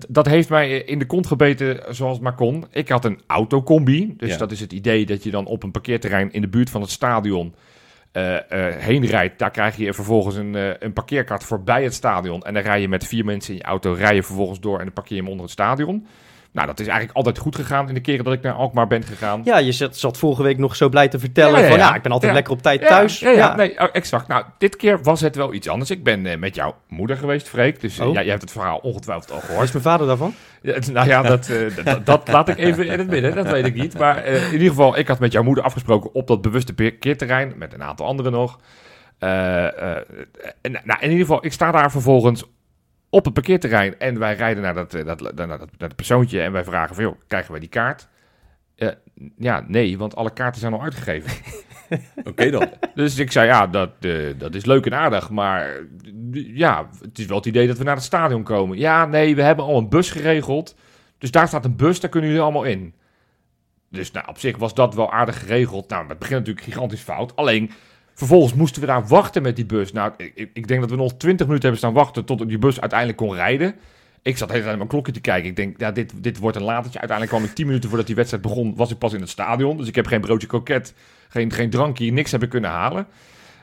dat 0.08 0.26
heeft 0.26 0.48
mij 0.48 0.78
in 0.78 0.98
de 0.98 1.06
kont 1.06 1.26
gebeten 1.26 1.94
zoals 1.94 2.14
het 2.14 2.22
maar 2.22 2.34
kon. 2.34 2.64
Ik 2.70 2.88
had 2.88 3.04
een 3.04 3.20
autocombi. 3.26 4.14
Dus 4.16 4.30
Ja. 4.30 4.36
dat 4.36 4.52
is 4.52 4.60
het 4.60 4.72
idee 4.72 5.06
dat 5.06 5.22
je 5.22 5.30
dan 5.30 5.46
op 5.46 5.62
een 5.62 5.70
parkeerterrein 5.70 6.32
in 6.32 6.40
de 6.40 6.48
buurt 6.48 6.70
van 6.70 6.80
het 6.80 6.90
stadion 6.90 7.54
eh, 8.12 8.76
heen 8.76 9.06
rijdt. 9.06 9.38
Daar 9.38 9.50
krijg 9.50 9.76
je 9.76 9.94
vervolgens 9.94 10.36
een, 10.36 10.54
eh, 10.54 10.70
een 10.78 10.92
parkeerkaart 10.92 11.44
voorbij 11.44 11.84
het 11.84 11.94
stadion. 11.94 12.42
En 12.42 12.54
dan 12.54 12.62
rij 12.62 12.80
je 12.80 12.88
met 12.88 13.06
vier 13.06 13.24
mensen 13.24 13.52
in 13.52 13.58
je 13.58 13.64
auto, 13.64 13.92
rij 13.92 14.14
je 14.14 14.22
vervolgens 14.22 14.60
door 14.60 14.78
en 14.78 14.84
dan 14.84 14.92
parkeer 14.92 15.16
je 15.16 15.22
hem 15.22 15.30
onder 15.30 15.44
het 15.44 15.54
stadion. 15.54 16.06
Nou, 16.58 16.70
dat 16.70 16.80
is 16.80 16.86
eigenlijk 16.86 17.16
altijd 17.16 17.38
goed 17.38 17.56
gegaan 17.56 17.88
in 17.88 17.94
de 17.94 18.00
keren 18.00 18.24
dat 18.24 18.32
ik 18.32 18.42
naar 18.42 18.52
Alkmaar 18.52 18.86
ben 18.86 19.02
gegaan. 19.02 19.40
Ja, 19.44 19.58
je 19.58 19.72
zat, 19.72 19.96
zat 19.96 20.18
vorige 20.18 20.42
week 20.42 20.58
nog 20.58 20.76
zo 20.76 20.88
blij 20.88 21.08
te 21.08 21.18
vertellen 21.18 21.58
Ja, 21.58 21.64
ja, 21.64 21.68
van 21.68 21.78
ja. 21.78 21.94
ik 21.94 22.02
ben 22.02 22.12
altijd 22.12 22.32
lekker 22.32 22.52
op 22.52 22.62
tijd 22.62 22.86
thuis. 22.86 23.18
Ja, 23.18 23.56
nee, 23.56 23.80
oh, 23.80 23.88
exact. 23.92 24.28
Nou, 24.28 24.44
dit 24.58 24.76
keer 24.76 25.02
was 25.02 25.20
het 25.20 25.36
wel 25.36 25.54
iets 25.54 25.68
anders. 25.68 25.90
Ik 25.90 26.04
ben 26.04 26.26
eh, 26.26 26.38
met 26.38 26.54
jouw 26.54 26.74
moeder 26.88 27.16
geweest, 27.16 27.48
Freek. 27.48 27.80
Dus 27.80 27.98
eh, 27.98 28.06
Oh. 28.06 28.14
ja, 28.14 28.20
jij 28.20 28.30
hebt 28.30 28.42
het 28.42 28.50
verhaal 28.50 28.78
ongetwijfeld 28.78 29.32
al 29.32 29.40
gehoord. 29.40 29.64
is 29.64 29.72
mijn 29.72 29.84
vader 29.84 30.06
daarvan? 30.06 30.34
Nou 30.92 31.08
ja, 31.08 31.22
dat, 31.22 31.48
eh, 31.48 31.94
dat, 32.04 32.28
laat 32.28 32.48
ik 32.48 32.58
even 32.58 32.86
in 32.86 32.98
het 32.98 33.08
midden. 33.08 33.34
Dat 33.34 33.50
weet 33.50 33.66
ik 33.66 33.74
niet. 33.74 33.98
Maar 33.98 34.24
in 34.24 34.52
ieder 34.52 34.68
geval, 34.68 34.98
ik 34.98 35.08
had 35.08 35.18
met 35.18 35.32
jouw 35.32 35.42
moeder 35.42 35.64
afgesproken 35.64 36.14
op 36.14 36.26
dat 36.26 36.42
bewuste 36.42 36.74
parkeerterrein. 36.74 37.52
Met 37.56 37.72
een 37.72 37.82
aantal 37.82 38.06
anderen 38.06 38.32
nog. 38.32 38.58
Nou, 39.18 40.98
in 41.00 41.10
ieder 41.10 41.18
geval, 41.18 41.44
ik 41.44 41.52
sta 41.52 41.70
daar 41.70 41.90
vervolgens 41.90 42.44
op 43.10 43.24
het 43.24 43.34
parkeerterrein. 43.34 43.98
En 43.98 44.18
wij 44.18 44.34
rijden 44.34 44.62
naar 44.62 44.74
dat, 44.74 44.94
eh, 44.94 45.04
dat, 45.04 45.20
naar 45.20 45.34
dat, 45.34 45.48
naar 45.48 45.68
dat 45.76 45.96
persoontje. 45.96 46.40
En 46.40 46.52
wij 46.52 46.64
vragen 46.64 46.94
van, 46.94 47.04
joh, 47.04 47.20
krijgen 47.26 47.50
wij 47.50 47.60
die 47.60 47.68
kaart? 47.68 48.08
Eh, 48.76 48.88
ja, 49.38 49.64
nee, 49.66 49.98
want 49.98 50.16
alle 50.16 50.32
kaarten 50.32 50.60
zijn 50.60 50.72
al 50.72 50.82
uitgegeven. 50.82 51.30
Oké 52.30 52.50
dan. 52.50 52.70
Dus 52.94 53.18
ik 53.18 53.32
zei, 53.32 53.46
ja, 53.46 53.66
dat, 53.66 53.90
eh, 54.00 54.12
dat 54.38 54.54
is 54.54 54.64
leuk 54.64 54.86
en 54.86 54.94
aardig, 54.94 55.30
maar 55.30 55.80
ja, 56.32 56.88
het 57.02 57.18
is 57.18 57.26
wel 57.26 57.36
het 57.36 57.46
idee 57.46 57.66
dat 57.66 57.78
we 57.78 57.84
naar 57.84 57.94
het 57.94 58.04
stadion 58.04 58.42
komen. 58.42 58.78
Ja, 58.78 59.06
nee, 59.06 59.34
we 59.34 59.42
hebben 59.42 59.64
al 59.64 59.78
een 59.78 59.88
bus 59.88 60.10
geregeld, 60.10 60.76
dus 61.18 61.30
daar 61.30 61.48
staat 61.48 61.64
een 61.64 61.76
bus, 61.76 62.00
daar 62.00 62.10
kunnen 62.10 62.30
jullie 62.30 62.44
allemaal 62.44 62.64
in. 62.64 62.94
Dus 63.90 64.10
nou, 64.10 64.28
op 64.28 64.38
zich 64.38 64.56
was 64.56 64.74
dat 64.74 64.94
wel 64.94 65.12
aardig 65.12 65.38
geregeld. 65.38 65.88
Nou, 65.88 66.08
het 66.08 66.18
begint 66.18 66.38
natuurlijk 66.38 66.66
gigantisch 66.66 67.00
fout. 67.00 67.36
Alleen, 67.36 67.70
vervolgens 68.18 68.54
moesten 68.54 68.80
we 68.80 68.86
daar 68.86 69.06
wachten 69.06 69.42
met 69.42 69.56
die 69.56 69.66
bus. 69.66 69.92
Nou, 69.92 70.12
ik, 70.16 70.32
ik- 70.34 70.50
ik 70.52 70.68
denk 70.68 70.80
dat 70.80 70.90
we 70.90 70.96
nog 70.96 71.12
20 71.16 71.46
minuten 71.46 71.68
hebben 71.68 71.78
staan 71.78 71.92
wachten 72.02 72.24
tot 72.24 72.48
die 72.48 72.58
bus 72.58 72.80
uiteindelijk 72.80 73.18
kon 73.18 73.34
rijden. 73.34 73.74
Ik 74.22 74.36
zat 74.36 74.46
de 74.48 74.52
hele 74.52 74.64
tijd 74.66 74.76
mijn 74.76 74.88
klokje 74.88 75.12
te 75.12 75.20
kijken. 75.20 75.48
Ik 75.50 75.56
denk, 75.56 75.80
ja, 75.80 75.90
dit, 75.92 76.12
dit 76.16 76.38
wordt 76.38 76.56
een 76.56 76.62
latertje. 76.62 76.98
Uiteindelijk 76.98 77.36
kwam 77.38 77.48
ik 77.48 77.54
10 77.56 77.66
minuten 77.66 77.88
voordat 77.88 78.06
die 78.06 78.16
wedstrijd 78.16 78.42
begon, 78.42 78.76
was 78.76 78.90
ik 78.90 78.98
pas 78.98 79.12
in 79.12 79.20
het 79.20 79.28
stadion. 79.28 79.76
Dus 79.76 79.88
ik 79.88 79.94
heb 79.94 80.06
geen 80.06 80.20
broodje 80.20 80.46
kroket, 80.46 80.94
geen, 81.28 81.52
geen 81.52 81.70
drankje, 81.70 82.12
niks 82.12 82.30
heb 82.32 82.42
ik 82.42 82.48
kunnen 82.48 82.70
halen. 82.70 83.06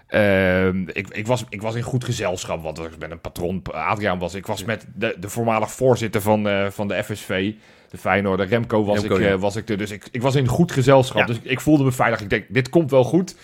Ehm, 0.08 0.82
ik, 0.94 1.08
ik, 1.10 1.28
was, 1.28 1.46
ik 1.50 1.62
was 1.62 1.76
in 1.76 1.82
goed 1.82 2.04
gezelschap, 2.04 2.64
want 2.64 2.80
ik 2.80 2.98
ben 3.00 3.12
een 3.12 3.22
patron. 3.22 3.62
Adriaan 3.72 4.20
was. 4.20 4.34
Ik 4.34 4.46
was 4.46 4.64
met 4.64 4.86
de, 4.96 5.16
de 5.20 5.30
voormalig 5.30 5.72
voorzitter 5.72 6.22
van, 6.22 6.48
eh, 6.48 6.70
van 6.70 6.88
de 6.88 7.04
FSV, 7.04 7.54
de 7.90 7.98
Feyenoord, 7.98 8.40
Remco 8.50 8.84
was, 8.84 9.00
Remco, 9.00 9.16
ik, 9.16 9.22
ja. 9.22 9.30
eh, 9.30 9.40
was 9.40 9.56
ik 9.56 9.70
er. 9.70 9.78
Dus 9.78 9.92
ik, 9.92 10.08
ik 10.12 10.22
was 10.22 10.36
in 10.36 10.48
goed 10.48 10.72
gezelschap. 10.72 11.20
Ja. 11.20 11.26
Dus 11.26 11.40
ik 11.44 11.60
voelde 11.60 11.84
me 11.84 11.92
veilig. 11.92 12.22
Ik 12.22 12.30
denk, 12.30 12.46
dit 12.50 12.70
komt 12.70 12.92
wel 12.92 13.04
goed. 13.04 13.36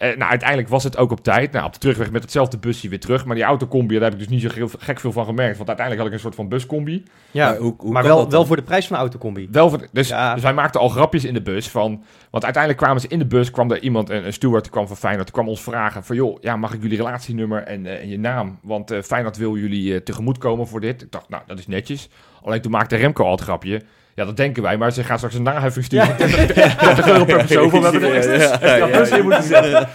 Eh, 0.00 0.16
nou, 0.16 0.30
uiteindelijk 0.30 0.68
was 0.68 0.84
het 0.84 0.96
ook 0.96 1.10
op 1.10 1.22
tijd. 1.22 1.52
Nou, 1.52 1.66
op 1.66 1.72
de 1.72 1.78
terugweg 1.78 2.10
met 2.10 2.22
hetzelfde 2.22 2.58
busje 2.58 2.88
weer 2.88 3.00
terug. 3.00 3.24
Maar 3.24 3.34
die 3.34 3.44
autocombi, 3.44 3.94
daar 3.94 4.02
heb 4.02 4.12
ik 4.12 4.18
dus 4.18 4.28
niet 4.28 4.40
zo 4.42 4.48
heel- 4.54 4.70
gek 4.78 5.00
veel 5.00 5.12
van 5.12 5.24
gemerkt. 5.24 5.56
Want 5.56 5.68
uiteindelijk 5.68 5.98
had 5.98 6.06
ik 6.06 6.12
een 6.12 6.20
soort 6.24 6.34
van 6.34 6.48
buscombi. 6.48 7.04
Ja, 7.30 7.48
Maar 7.48 7.56
hoe- 7.58 7.74
hoe 7.78 7.92
maar 7.92 8.02
wel, 8.02 8.30
wel 8.30 8.46
voor 8.46 8.56
de 8.56 8.62
prijs 8.62 8.86
van 8.86 8.96
een 8.96 9.02
autocombi. 9.02 9.48
Wel 9.50 9.70
voor, 9.70 9.86
dus, 9.92 10.08
Ja. 10.08 10.34
dus 10.34 10.42
wij 10.42 10.52
maakten 10.54 10.80
al 10.80 10.88
grapjes 10.88 11.24
in 11.24 11.34
de 11.34 11.42
bus 11.42 11.68
van... 11.68 12.02
Want 12.30 12.44
uiteindelijk 12.44 12.82
kwamen 12.82 13.00
ze 13.02 13.08
in 13.08 13.18
de 13.18 13.26
bus, 13.26 13.50
kwam 13.50 13.70
er 13.70 13.82
iemand, 13.82 14.10
een, 14.10 14.26
een 14.26 14.32
steward 14.32 14.70
kwam 14.70 14.86
van 14.86 14.96
Feyenoord, 14.96 15.30
kwam 15.30 15.48
ons 15.48 15.62
vragen 15.62 16.04
van... 16.04 16.16
joh, 16.16 16.38
ja, 16.40 16.56
mag 16.56 16.72
ik 16.74 16.82
jullie 16.82 16.96
relatienummer 16.96 17.62
en, 17.62 17.86
eh, 17.86 18.00
en 18.02 18.08
je 18.08 18.18
naam? 18.18 18.58
Want 18.62 18.90
eh 18.90 19.02
Feyenoord 19.02 19.36
wil 19.36 19.56
jullie 19.56 19.94
eh, 19.94 20.00
tegemoet 20.00 20.38
komen 20.38 20.66
voor 20.66 20.80
dit. 20.80 21.02
Ik 21.02 21.12
dacht, 21.12 21.28
nou, 21.28 21.42
dat 21.46 21.58
is 21.58 21.66
netjes. 21.66 22.08
Alleen 22.42 22.60
toen 22.60 22.70
maakte 22.72 22.96
Remco 22.96 23.24
al 23.24 23.30
het 23.30 23.40
grapje... 23.40 23.82
Ja, 24.14 24.24
dat 24.24 24.36
denken 24.36 24.62
wij, 24.62 24.76
maar 24.76 24.92
ze 24.92 25.04
gaan 25.04 25.16
straks 25.16 25.34
een 25.34 25.42
naheffing 25.42 25.84
sturen. 25.84 26.06
van 26.06 26.16
30, 26.16 26.76
30 26.76 27.08
euro 27.08 27.24
per 27.24 27.36
persoon. 27.36 27.70
We 27.70 27.78
hebben 27.78 29.10
er 29.12 29.22
moeten 29.22 29.42
zetten. 29.42 29.88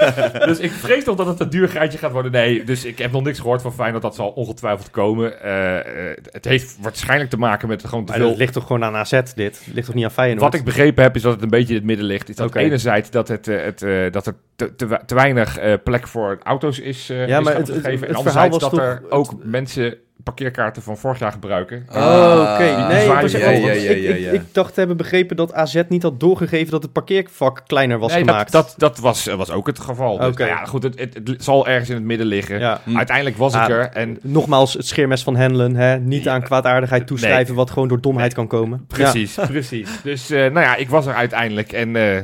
Dus 0.47 0.59
ik 0.59 0.71
vrees 0.71 1.03
toch 1.03 1.15
dat 1.15 1.25
het 1.25 1.39
een 1.39 1.50
duur 1.50 1.69
geitje 1.69 1.97
gaat 1.97 2.12
worden. 2.12 2.31
Nee, 2.31 2.63
dus 2.63 2.85
ik 2.85 2.97
heb 2.97 3.12
nog 3.12 3.23
niks 3.23 3.39
gehoord 3.39 3.62
van 3.62 3.73
Feyenoord. 3.73 4.01
Dat 4.03 4.15
zal 4.15 4.29
ongetwijfeld 4.29 4.89
komen. 4.89 5.41
Eh, 5.41 5.77
eh, 6.12 6.17
het 6.31 6.45
heeft 6.45 6.77
waarschijnlijk 6.81 7.29
te 7.29 7.38
maken 7.38 7.67
met 7.67 7.85
gewoon 7.85 8.06
te 8.06 8.12
Maar 8.12 8.19
veel... 8.21 8.29
dat 8.29 8.38
ligt 8.38 8.53
toch 8.53 8.65
gewoon 8.67 8.83
aan 8.83 8.95
AZ, 8.95 9.12
dit? 9.35 9.62
Het 9.65 9.73
ligt 9.73 9.85
toch 9.85 9.95
niet 9.95 10.03
aan 10.06 10.12
Feyenoord? 10.12 10.41
Wat 10.41 10.53
ik 10.53 10.63
begrepen 10.63 11.03
heb, 11.03 11.15
is 11.15 11.21
dat 11.21 11.33
het 11.33 11.41
een 11.44 11.50
beetje 11.50 11.69
in 11.73 11.75
het 11.75 11.85
midden 11.85 12.06
ligt. 12.06 12.29
Is 12.29 12.35
dat 12.35 12.47
Oké. 12.47 12.59
enerzijds 12.59 13.09
dat, 13.09 13.27
het, 13.27 13.47
eh, 13.47 13.63
het, 13.63 13.81
eh, 13.81 14.11
dat 14.11 14.27
er 14.27 14.35
te, 14.56 14.75
te, 14.75 15.00
te 15.06 15.15
weinig 15.15 15.57
eh, 15.57 15.73
plek 15.83 16.07
voor 16.07 16.38
auto's 16.44 16.79
is, 16.79 17.09
eh 17.09 17.27
Ja, 17.27 17.38
is 17.38 17.44
maar 17.44 17.56
het- 17.56 17.68
het- 17.68 17.75
gegeven. 17.77 18.00
het 18.00 18.09
en 18.09 18.15
anderzijds 18.15 18.57
dat 18.59 18.77
er 18.77 19.01
ook 19.09 19.33
mensen 19.44 19.95
parkeerkaarten 20.23 20.81
van 20.81 20.97
vorig 20.97 21.19
jaar 21.19 21.31
gebruiken. 21.31 21.85
Oh, 21.89 21.95
oké. 21.95 22.75
Ah, 22.75 22.88
nee, 22.88 23.06
ik, 23.06 23.21
was- 23.21 23.31
ja, 23.31 23.38
ja, 23.39 23.45
want 23.51 23.63
ja, 23.63 23.71
ik- 23.71 24.01
ja, 24.01 24.13
ik- 24.13 24.19
ja. 24.19 24.31
ik 24.31 24.41
dacht 24.51 24.73
te 24.73 24.79
hebben 24.79 24.97
begrepen 24.97 25.35
dat 25.35 25.53
AZ 25.53 25.81
niet 25.89 26.03
had 26.03 26.19
doorgegeven 26.19 26.71
dat 26.71 26.83
het 26.83 26.91
parkeervak 26.91 27.61
kleiner 27.68 27.99
was 27.99 28.11
Nee, 28.11 28.19
gemaakt. 28.23 28.51
dat, 28.51 28.66
dat, 28.68 28.75
dat 28.78 28.99
was, 28.99 29.25
was 29.25 29.51
ook 29.51 29.68
het 29.68 29.80
geval. 29.80 30.18
Dus, 30.18 30.28
Oké. 30.28 30.45
nou 30.45 30.56
ja, 30.56 30.66
goed, 30.66 30.83
het, 30.83 30.99
het, 30.99 31.19
het 31.28 31.44
zal 31.44 31.68
ergens 31.68 31.90
in 31.90 31.95
het 31.95 32.04
midden 32.04 32.28
liggen. 32.28 32.59
ja. 32.59 32.81
Hm. 32.83 32.97
Uiteindelijk 32.97 33.37
was 33.37 33.54
ik 33.54 33.59
Ah, 33.61 33.69
er 33.69 33.90
en 33.90 34.18
Nogmaals, 34.21 34.73
het 34.73 34.87
scheermes 34.87 35.23
van 35.23 35.35
Handelen. 35.35 35.75
Hè? 35.75 35.99
Niet 35.99 36.23
Ja. 36.23 36.33
aan 36.33 36.42
kwaadaardigheid 36.42 37.07
toeschrijven, 37.07 37.56
wat 37.56 37.71
gewoon 37.71 37.87
door 37.87 38.01
domheid 38.01 38.33
kan 38.33 38.47
komen. 38.47 38.85
Precies, 38.87 39.37
precies. 39.47 39.90
Dus 40.04 40.30
eh, 40.30 40.40
nou 40.40 40.59
ja, 40.66 40.75
ik 40.75 40.90
was 40.90 41.06
er 41.06 41.13
uiteindelijk. 41.13 41.71
En 41.71 41.95
eh, 41.95 42.21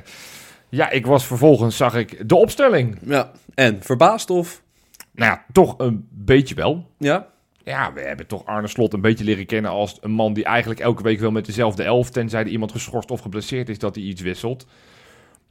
ja, 0.70 0.90
ik 0.90 1.06
was 1.06 1.26
vervolgens, 1.26 1.78
zag 1.78 1.96
ik 1.96 2.30
de 2.30 2.36
opstelling. 2.36 2.98
Ja. 3.06 3.32
En, 3.56 3.78
verbaasd 3.82 4.30
of? 4.30 4.62
Nou 5.14 5.32
ja, 5.32 5.44
toch 5.52 5.74
een 5.78 6.08
beetje 6.12 6.56
wel. 6.56 6.88
Ja? 6.98 7.28
Ja, 7.64 7.94
we 7.94 8.02
hebben 8.02 8.28
toch 8.28 8.46
Arne 8.46 8.68
Slot 8.68 8.94
een 8.94 9.02
beetje 9.02 9.24
leren 9.24 9.46
kennen 9.46 9.72
als 9.72 9.98
een 10.02 10.12
man 10.12 10.34
die 10.34 10.44
eigenlijk 10.44 10.80
elke 10.80 11.04
week 11.04 11.20
wel 11.20 11.32
met 11.32 11.46
dezelfde 11.46 11.84
elf, 11.84 12.10
tenzij 12.10 12.42
er 12.42 12.48
iemand 12.48 12.72
geschorst 12.72 13.12
of 13.12 13.22
geblesseerd 13.22 13.70
is, 13.70 13.80
dat 13.80 13.96
hij 13.96 14.04
iets 14.04 14.22
wisselt. 14.22 14.66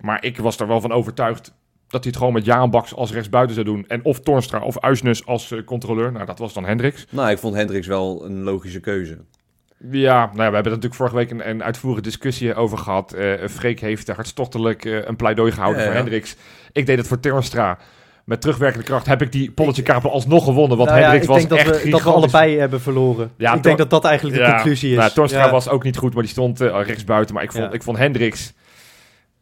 Maar 0.00 0.24
ik 0.24 0.38
was 0.38 0.58
er 0.60 0.66
wel 0.66 0.80
van 0.80 0.92
overtuigd 0.92 1.52
dat 1.88 2.02
hij 2.02 2.10
het 2.10 2.16
gewoon 2.16 2.32
met 2.32 2.44
Jaan 2.44 2.70
Baks 2.70 2.94
als 2.94 3.12
rechtsbuiten 3.12 3.54
zou 3.54 3.66
doen. 3.66 3.84
En 3.88 4.04
of 4.04 4.20
Tornstra 4.20 4.60
of 4.60 4.80
Uisnes 4.80 5.26
als 5.26 5.50
eh, 5.50 5.64
controleur. 5.64 6.12
Nou, 6.12 6.26
dat 6.26 6.38
was 6.38 6.52
dan 6.52 6.64
Hendricks. 6.64 7.06
Nou, 7.10 7.30
ik 7.30 7.38
vond 7.38 7.54
Hendricks 7.54 7.86
wel 7.86 8.24
een 8.24 8.42
logische 8.42 8.80
keuze. 8.80 9.18
Ja, 9.90 10.18
nou 10.18 10.28
ja, 10.28 10.34
we 10.34 10.42
hebben 10.42 10.54
er 10.54 10.62
natuurlijk 10.62 10.94
vorige 10.94 11.16
week 11.16 11.30
een, 11.30 11.48
een 11.48 11.62
uitvoerige 11.62 12.02
discussie 12.02 12.54
over 12.54 12.78
gehad. 12.78 13.12
Eh 13.12 13.48
Freek 13.48 13.80
heeft 13.80 14.08
hartstochtelijk 14.08 14.84
eh, 14.84 15.04
een 15.04 15.16
pleidooi 15.16 15.52
gehouden 15.52 15.80
Ja, 15.80 15.86
voor 15.86 15.96
ja. 15.96 16.02
Hendricks. 16.02 16.36
Ik 16.72 16.86
deed 16.86 16.98
het 16.98 17.06
voor 17.06 17.20
Tornstra. 17.20 17.78
Met 18.30 18.40
terugwerkende 18.40 18.86
kracht 18.86 19.06
heb 19.06 19.22
ik 19.22 19.32
die 19.32 19.50
polletje 19.50 19.82
kapel 19.82 20.10
alsnog 20.10 20.44
gewonnen. 20.44 20.76
Want 20.76 20.88
Nou 20.88 21.00
ja, 21.00 21.10
Hendricks 21.10 21.38
ik 21.38 21.48
was 21.48 21.48
dat 21.48 21.58
echt 21.58 21.66
we, 21.66 21.72
dat 21.72 21.82
we 21.82 22.06
gigantisch. 22.06 22.32
allebei 22.32 22.58
hebben 22.58 22.80
verloren. 22.80 23.30
Ja, 23.36 23.54
ik 23.54 23.62
denk 23.62 23.78
dat 23.78 23.90
dat 23.90 24.04
eigenlijk 24.04 24.36
de 24.36 24.42
Ja, 24.42 24.54
conclusie 24.54 24.90
is. 24.90 24.96
Nou, 24.96 25.10
Torstra 25.12 25.50
was 25.50 25.68
ook 25.68 25.84
niet 25.84 25.96
goed, 25.96 26.14
maar 26.14 26.22
die 26.22 26.32
stond 26.32 26.60
uh, 26.60 26.80
rechtsbuiten. 26.84 27.34
Maar 27.34 27.44
ik 27.44 27.52
vond, 27.52 27.74
ik 27.74 27.82
vond 27.82 27.98
Hendricks 27.98 28.52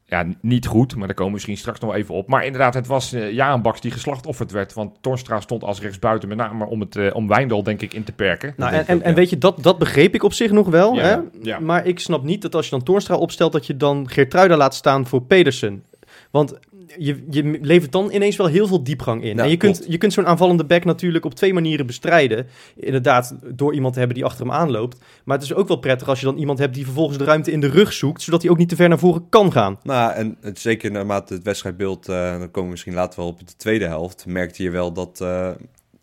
ja, 0.04 0.26
niet 0.40 0.66
goed, 0.66 0.96
maar 0.96 1.06
daar 1.06 1.14
komen 1.14 1.26
we 1.26 1.32
misschien 1.32 1.56
straks 1.56 1.80
nog 1.80 1.94
even 1.94 2.14
op. 2.14 2.28
Maar 2.28 2.44
inderdaad, 2.44 2.74
het 2.74 2.86
was 2.86 3.14
uh, 3.14 3.32
Jaan 3.32 3.62
Baks 3.62 3.80
die 3.80 3.90
geslachtofferd 3.90 4.50
werd. 4.50 4.74
Want 4.74 4.96
Torstra 5.00 5.40
stond 5.40 5.64
als 5.64 5.80
rechtsbuiten, 5.80 6.28
met 6.28 6.38
name 6.38 6.66
om, 6.66 6.80
het, 6.80 6.96
uh, 6.96 7.14
om 7.14 7.28
Wijndal 7.28 7.62
denk 7.62 7.82
ik 7.82 7.94
in 7.94 8.04
te 8.04 8.12
perken. 8.12 8.54
Nou, 8.56 8.72
Dat 8.72 8.86
en, 8.86 9.02
en, 9.02 9.14
weet 9.14 9.30
je, 9.30 9.38
dat, 9.38 9.62
dat 9.62 9.78
begreep 9.78 10.14
ik 10.14 10.22
op 10.22 10.32
zich 10.32 10.50
nog 10.50 10.68
wel. 10.68 10.94
Ja, 10.94 11.02
hè? 11.02 11.16
ja. 11.42 11.60
Maar 11.60 11.86
ik 11.86 11.98
snap 11.98 12.22
niet 12.22 12.42
dat 12.42 12.54
als 12.54 12.64
je 12.64 12.70
dan 12.70 12.82
Toornstra 12.82 13.14
opstelt, 13.16 13.52
dat 13.52 13.66
je 13.66 13.76
dan 13.76 14.08
Geertruida 14.10 14.56
laat 14.56 14.74
staan 14.74 15.06
voor 15.06 15.22
Pedersen. 15.22 15.84
Want 16.30 16.58
je, 16.98 17.24
je 17.30 17.58
levert 17.62 17.92
dan 17.92 18.10
ineens 18.12 18.36
wel 18.36 18.46
heel 18.46 18.66
veel 18.66 18.82
diepgang 18.82 19.22
in. 19.22 19.36
Ja, 19.36 19.42
en 19.42 19.50
je 19.50 19.56
kunt, 19.56 19.76
klopt. 19.76 19.92
je 19.92 19.98
kunt 19.98 20.12
zo'n 20.12 20.26
aanvallende 20.26 20.64
back 20.64 20.84
natuurlijk 20.84 21.24
op 21.24 21.34
twee 21.34 21.54
manieren 21.54 21.86
bestrijden. 21.86 22.46
Inderdaad, 22.76 23.36
door 23.54 23.74
iemand 23.74 23.92
te 23.92 23.98
hebben 23.98 24.16
die 24.16 24.26
achter 24.26 24.46
hem 24.46 24.54
aanloopt. 24.54 24.98
Maar 25.24 25.36
het 25.36 25.44
is 25.44 25.54
ook 25.54 25.68
wel 25.68 25.76
prettig 25.76 26.08
als 26.08 26.20
je 26.20 26.26
dan 26.26 26.36
iemand 26.36 26.58
hebt 26.58 26.74
die 26.74 26.84
vervolgens 26.84 27.18
de 27.18 27.24
ruimte 27.24 27.52
in 27.52 27.60
de 27.60 27.68
rug 27.68 27.92
zoekt, 27.92 28.22
zodat 28.22 28.42
hij 28.42 28.50
ook 28.50 28.58
niet 28.58 28.68
te 28.68 28.76
ver 28.76 28.88
naar 28.88 28.98
voren 28.98 29.28
kan 29.28 29.52
gaan. 29.52 29.78
Nou, 29.82 30.12
en 30.12 30.36
het, 30.40 30.58
zeker 30.58 30.90
naarmate 30.90 31.34
het 31.34 31.42
wedstrijdbeeld, 31.42 32.08
eh 32.08 32.30
dan 32.30 32.50
komen 32.50 32.62
we 32.62 32.70
misschien 32.70 32.94
later 32.94 33.20
wel 33.20 33.28
op 33.28 33.46
de 33.46 33.56
tweede 33.56 33.86
helft, 33.86 34.26
merkte 34.26 34.62
je 34.62 34.70
wel 34.70 34.92
dat, 34.92 35.20
eh, 35.20 35.50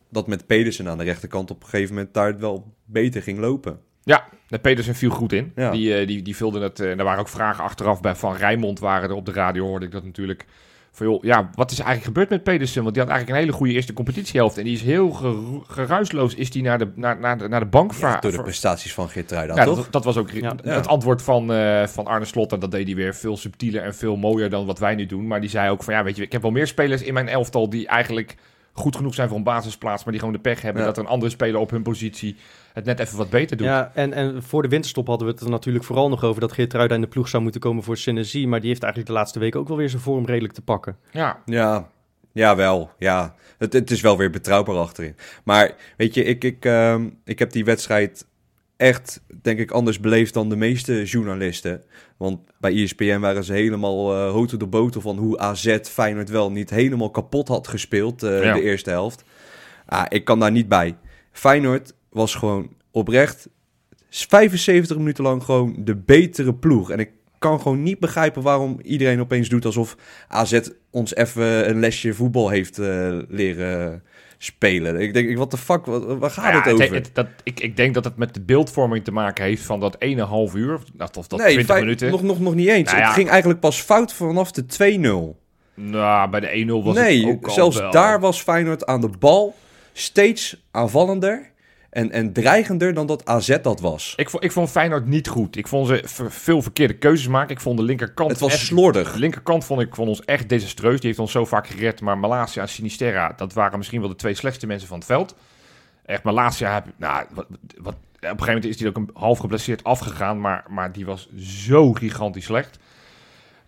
dat 0.10 0.28
met 0.28 0.46
Pedersen 0.48 0.88
aan 0.88 0.98
de 0.98 1.04
rechterkant 1.04 1.52
op 1.52 1.64
een 1.64 1.70
gegeven 1.70 1.96
moment 1.96 2.14
daar 2.14 2.28
het 2.28 2.40
wel 2.40 2.74
beter 2.86 3.22
ging 3.22 3.40
lopen. 3.40 3.80
Ja, 4.04 4.24
de 4.48 4.60
Pedersen 4.60 4.96
viel 4.96 5.10
goed 5.10 5.34
in. 5.34 5.52
Ja. 5.56 5.72
Die, 5.72 5.96
eh, 5.98 6.08
die, 6.08 6.22
die 6.22 6.36
vulde 6.36 6.60
het. 6.60 6.80
eh, 6.80 6.90
er 6.90 7.04
waren 7.04 7.20
ook 7.20 7.28
vragen 7.28 7.64
achteraf 7.64 8.02
bij 8.02 8.16
Van 8.16 8.36
Rijmond. 8.36 8.80
Waren 8.80 9.10
er 9.10 9.16
op 9.16 9.26
de 9.26 9.32
radio, 9.32 9.66
hoorde 9.66 9.86
ik 9.86 9.92
dat 9.92 10.04
natuurlijk. 10.04 10.46
Van 10.96 11.08
joh, 11.08 11.24
ja, 11.24 11.50
wat 11.56 11.72
is 11.72 11.78
eigenlijk 11.78 12.08
gebeurd 12.08 12.30
met 12.30 12.44
Pedersen? 12.44 12.82
Want 12.84 12.94
die 12.96 13.04
had 13.04 13.12
eigenlijk 13.12 13.40
een 13.42 13.46
hele 13.48 13.58
goede 13.58 13.74
eerste 13.74 13.94
competitiehelft. 13.94 14.58
En 14.58 14.64
die 14.64 14.74
is 14.74 14.82
heel 14.82 15.10
geru- 15.12 15.62
geruisloos 15.68 16.36
is 16.36 16.52
die 16.52 16.64
naar 16.64 16.78
de, 16.78 16.92
naar, 16.96 17.20
naar 17.20 17.38
de, 17.38 17.48
naar 17.48 17.60
de 17.60 17.66
bank 17.66 17.94
Ja, 17.94 18.20
door 18.20 18.32
de 18.32 18.42
prestaties 18.42 18.94
van 18.94 19.10
Geertruida, 19.10 19.56
Ja, 19.56 19.64
toch? 19.64 19.76
dat, 19.76 19.92
dat 19.92 20.04
was 20.04 20.18
ook 20.18 20.30
Ja. 20.32 20.56
het 20.64 20.88
antwoord 20.88 21.22
van, 21.22 21.54
eh, 21.54 21.88
van 21.88 22.06
Arne 22.06 22.26
Slot. 22.26 22.52
En 22.52 22.60
dat 22.60 22.72
deed 22.72 22.86
hij 22.86 22.96
weer 22.96 23.16
veel 23.16 23.38
subtieler 23.38 23.82
en 23.84 23.96
veel 23.96 24.16
mooier 24.16 24.50
dan 24.50 24.66
wat 24.66 24.80
wij 24.80 24.96
nu 24.96 25.06
doen. 25.06 25.28
Maar 25.28 25.42
die 25.42 25.50
zei 25.50 25.70
ook 25.70 25.84
van, 25.84 25.94
ja, 25.94 26.04
weet 26.04 26.16
je, 26.16 26.22
ik 26.24 26.32
heb 26.32 26.42
wel 26.42 26.52
meer 26.52 26.68
spelers 26.68 27.02
in 27.02 27.14
mijn 27.14 27.28
elftal 27.28 27.70
die 27.70 27.88
eigenlijk 27.88 28.36
goed 28.74 28.96
genoeg 28.96 29.14
zijn 29.14 29.28
voor 29.28 29.38
een 29.38 29.44
basisplaats, 29.44 30.04
maar 30.04 30.12
die 30.12 30.22
gewoon 30.22 30.36
de 30.36 30.42
pech 30.50 30.62
hebben 30.62 30.82
Ja. 30.82 30.88
dat 30.88 30.98
er 30.98 31.04
een 31.04 31.10
andere 31.10 31.32
speler 31.32 31.60
op 31.60 31.70
hun 31.70 31.84
positie 31.84 32.36
het 32.76 32.86
net 32.86 33.00
even 33.00 33.18
wat 33.18 33.30
beter 33.30 33.58
doet. 33.58 33.66
Ja, 33.66 33.92
en, 33.94 34.14
en 34.14 34.44
voor 34.44 34.62
de 34.62 34.68
winterstop 34.68 35.08
hadden 35.08 35.28
we 35.28 35.34
het 35.34 35.42
er 35.44 35.50
natuurlijk 35.50 35.86
vooral 35.86 36.10
nog 36.10 36.24
over 36.24 36.42
dat 36.42 36.52
Geertruida 36.52 36.96
in 36.96 37.02
de 37.02 37.08
ploeg 37.08 37.28
zou 37.28 37.44
moeten 37.44 37.62
komen 37.62 37.84
voor 37.84 37.98
Senesi. 37.98 38.48
Maar 38.48 38.60
die 38.60 38.70
heeft 38.70 38.84
eigenlijk 38.84 39.14
de 39.14 39.18
laatste 39.20 39.40
weken 39.40 39.60
ook 39.60 39.68
wel 39.68 39.78
weer 39.78 39.90
zijn 39.90 40.02
vorm 40.02 40.26
redelijk 40.26 40.54
te 40.54 40.62
pakken. 40.62 40.98
Ja, 41.12 41.42
Ja, 41.46 41.88
ja 42.32 42.56
wel. 42.56 42.90
Ja. 42.98 43.36
Het, 43.58 43.74
het 43.74 43.92
is 43.92 44.02
wel 44.02 44.18
weer 44.18 44.30
betrouwbaar 44.30 44.76
achterin. 44.76 45.16
Maar 45.44 45.76
weet 45.98 46.14
je, 46.14 46.24
ik, 46.24 46.44
ik, 46.44 46.66
ehm, 46.66 47.10
ik 47.24 47.40
heb 47.40 47.52
die 47.52 47.66
wedstrijd 47.66 48.26
echt, 48.78 49.22
denk 49.42 49.60
ik, 49.60 49.72
anders 49.72 50.00
beleefd 50.00 50.34
dan 50.34 50.50
de 50.50 50.56
meeste 50.56 51.04
journalisten. 51.04 51.84
Want 52.18 52.40
bij 52.60 52.74
ESPN 52.84 53.20
waren 53.20 53.44
ze 53.44 53.54
helemaal 53.54 54.14
eh 54.14 54.32
houten 54.32 54.60
de 54.60 54.68
boter 54.68 55.02
van 55.02 55.18
hoe 55.18 55.38
AZ 55.40 55.78
Feyenoord 55.82 56.30
wel 56.30 56.52
niet 56.52 56.70
helemaal 56.70 57.10
kapot 57.12 57.48
had 57.48 57.68
gespeeld 57.68 58.24
eh, 58.24 58.44
Ja. 58.44 58.54
de 58.54 58.62
eerste 58.62 58.90
helft. 58.90 59.24
Ah, 59.86 60.06
ik 60.10 60.26
kan 60.26 60.40
daar 60.40 60.52
niet 60.52 60.68
bij. 60.68 60.96
Feyenoord 61.32 61.94
was 62.16 62.36
gewoon 62.36 62.70
oprecht 62.92 63.50
75 64.10 64.98
minuten 64.98 65.24
lang 65.24 65.44
gewoon 65.44 65.76
de 65.80 65.96
betere 65.96 66.54
ploeg. 66.54 66.90
En 66.92 67.00
ik 67.00 67.10
kan 67.40 67.62
gewoon 67.62 67.84
niet 67.84 68.00
begrijpen 68.00 68.42
waarom 68.42 68.80
iedereen 68.84 69.20
opeens 69.20 69.50
doet 69.50 69.66
alsof 69.66 69.96
AZ 70.28 70.60
ons 70.92 71.16
even 71.16 71.70
een 71.70 71.80
lesje 71.80 72.14
voetbal 72.14 72.50
heeft 72.50 72.80
eh, 72.80 73.18
leren 73.28 74.04
spelen. 74.38 75.00
Ik 75.00 75.14
denk, 75.14 75.38
wat 75.38 75.52
de 75.52 75.58
fuck, 75.58 75.86
wat, 75.86 76.06
waar 76.18 76.30
gaat 76.30 76.44
Nou 76.44 76.56
ja, 76.58 76.64
het 76.64 76.74
over? 76.82 76.96
het- 76.96 77.10
dat, 77.14 77.28
ik, 77.44 77.60
ik 77.60 77.78
denk 77.78 77.94
dat 77.94 78.04
het 78.04 78.18
met 78.18 78.34
de 78.34 78.42
beeldvorming 78.42 79.04
te 79.04 79.12
maken 79.12 79.44
heeft 79.46 79.64
van 79.64 79.80
dat 79.80 79.96
ene 80.00 80.22
half 80.24 80.56
uur, 80.56 80.74
of 80.76 80.84
dat, 80.94 81.18
of 81.18 81.28
dat 81.28 81.40
nee, 81.40 81.48
20 81.48 81.68
vijf- 81.68 81.82
minuten. 81.82 82.10
Nog, 82.10 82.22
nog, 82.24 82.40
nog 82.40 82.56
niet 82.56 82.68
eens. 82.68 82.90
Nou 82.92 82.98
ja. 83.02 83.06
Het 83.06 83.16
ging 83.16 83.30
eigenlijk 83.30 83.60
pas 83.60 83.82
fout 83.82 84.14
vanaf 84.14 84.52
de 84.52 84.66
2-0. 85.36 85.44
Nou, 85.74 86.30
bij 86.30 86.40
de 86.40 86.66
1-0 86.82 86.86
was 86.86 86.96
nee, 86.96 87.26
het 87.26 87.36
ook 87.36 87.48
al 87.48 87.54
zelfs 87.54 87.78
wel. 87.78 87.92
daar 87.92 88.20
was 88.20 88.42
Feyenoord 88.42 88.86
aan 88.86 89.02
de 89.02 89.10
bal 89.20 89.56
steeds 89.94 90.66
aanvallender 90.72 91.52
en, 91.96 92.12
en 92.12 92.34
dreigender 92.34 92.94
dan 92.94 93.08
dat 93.08 93.26
AZ 93.26 93.58
dat 93.62 93.80
was. 93.80 94.14
Ik 94.16 94.30
vond, 94.30 94.44
ik 94.44 94.52
vond 94.52 94.70
Feyenoord 94.70 95.06
niet 95.06 95.28
goed. 95.28 95.56
Ik 95.56 95.68
vond 95.68 95.88
ze 95.88 96.02
veel 96.30 96.62
verkeerde 96.62 96.98
keuzes 96.98 97.28
maken. 97.28 97.56
Ik 97.56 97.62
vond 97.62 97.78
de 97.78 97.84
linkerkant 97.84 98.32
Het 98.32 98.40
was 98.40 98.54
echt 98.54 98.62
slordig. 98.62 99.14
De 99.14 99.20
linkerkant 99.20 99.66
vond 99.66 99.82
ik 99.82 99.96
vond 99.96 100.10
ons 100.10 100.26
echt 100.26 100.50
desastreus. 100.50 101.00
Die 101.00 101.08
heeft 101.08 101.20
ons 101.20 101.32
zo 101.32 101.46
vaak 101.46 101.68
gered. 101.68 102.02
Maar 102.02 102.18
Malasia 102.18 102.62
en 102.62 102.70
Sinisterra, 102.70 103.34
dat 103.36 103.54
waren 103.54 103.78
misschien 103.78 104.00
wel 104.00 104.10
de 104.10 104.16
twee 104.16 104.34
slechtste 104.34 104.68
mensen 104.68 104.88
van 104.88 104.98
het 104.98 105.08
veld. 105.08 105.36
Echt, 106.06 106.24
Malasia 106.24 106.74
heb 106.74 106.86
nou, 106.98 107.26
wat, 107.34 107.46
wat, 107.78 107.94
op 107.94 108.22
een 108.22 108.30
gegeven 108.30 108.46
moment 108.46 108.66
is 108.66 108.80
hij 108.80 108.90
ook 108.90 108.98
een 108.98 109.10
half 109.14 109.40
geblesseerd 109.40 109.84
afgegaan. 109.84 110.40
Maar, 110.40 110.66
maar 110.70 110.92
die 110.92 111.06
was 111.06 111.30
zo 111.38 111.94
gigantisch 111.94 112.46
slecht. 112.46 112.80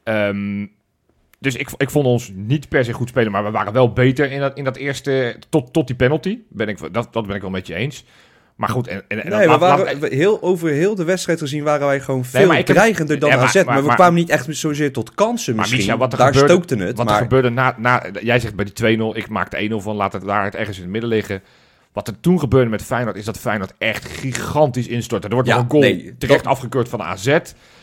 Ehm, 0.03 0.65
dus 1.39 1.55
ik, 1.55 1.69
ik 1.77 1.89
vond 1.89 2.05
ons 2.05 2.31
niet 2.35 2.69
per 2.69 2.85
se 2.85 2.93
goed 2.93 3.09
spelen. 3.09 3.31
Maar 3.31 3.43
we 3.43 3.51
waren 3.51 3.73
wel 3.73 3.93
beter 3.93 4.31
in 4.31 4.39
dat, 4.39 4.57
in 4.57 4.63
dat 4.63 4.75
eerste, 4.75 5.35
tot, 5.49 5.73
tot 5.73 5.87
die 5.87 5.95
penalty. 5.95 6.39
Ben 6.49 6.67
ik, 6.67 6.93
dat, 6.93 7.07
dat 7.13 7.27
ben 7.27 7.35
ik 7.35 7.41
wel 7.41 7.49
met 7.51 7.67
je 7.67 7.73
eens. 7.75 8.05
Maar 8.55 8.69
goed, 8.69 8.87
en, 8.87 9.03
en, 9.07 9.23
en 9.23 9.29
Nee, 9.29 9.39
we 9.39 9.47
laat- 9.47 9.59
laat- 9.59 9.77
waren, 9.79 9.99
we- 9.99 10.15
heel, 10.15 10.41
over 10.41 10.69
heel 10.69 10.95
de 10.95 11.03
wedstrijd 11.03 11.39
gezien 11.39 11.63
waren 11.63 11.87
wij 11.87 11.99
gewoon 11.99 12.25
veel 12.25 12.51
heb- 12.51 12.65
dreigender 12.65 13.19
dan 13.19 13.29
Ja, 13.29 13.37
AZ. 13.37 13.53
Maar, 13.55 13.65
maar- 13.65 13.83
we 13.83 13.93
kwamen 13.93 14.13
niet 14.13 14.29
echt 14.29 14.47
zozeer 14.49 14.91
tot 14.93 15.13
kansen 15.15 15.55
misschien. 15.55 15.97
Wat 15.97 16.11
er 16.11 16.17
Daar 16.17 16.27
gebeurde- 16.27 16.53
stookte 16.53 16.75
het. 16.75 16.97
Wat 16.97 17.05
maar 17.05 17.15
er 17.15 17.21
gebeurde 17.21 17.49
na, 17.49 17.75
na... 17.77 18.03
Jij 18.21 18.39
zegt 18.39 18.55
bij 18.55 18.65
die 18.65 18.97
2-0, 19.13 19.17
ik 19.17 19.29
maakte 19.29 19.69
1-0 19.69 19.73
van, 19.81 19.95
laat 19.95 20.13
het 20.13 20.25
daar 20.25 20.43
het 20.43 20.55
ergens 20.55 20.77
in 20.77 20.83
het 20.83 20.91
midden 20.91 21.09
liggen. 21.09 21.41
Wat 21.93 22.07
er 22.07 22.19
toen 22.19 22.39
gebeurde 22.39 22.69
met 22.69 22.83
Feyenoord, 22.83 23.15
is 23.15 23.25
dat 23.25 23.37
Feyenoord 23.39 23.73
echt 23.77 24.05
gigantisch 24.05 24.87
instortte. 24.87 25.27
Er 25.27 25.33
wordt 25.33 25.49
Ja, 25.49 25.55
nog 25.55 25.63
een 25.63 25.69
goal 25.69 25.81
nee, 25.81 26.15
terecht 26.17 26.43
dat- 26.43 26.51
afgekeurd 26.53 26.89
van 26.89 27.01
AZ. 27.01 27.37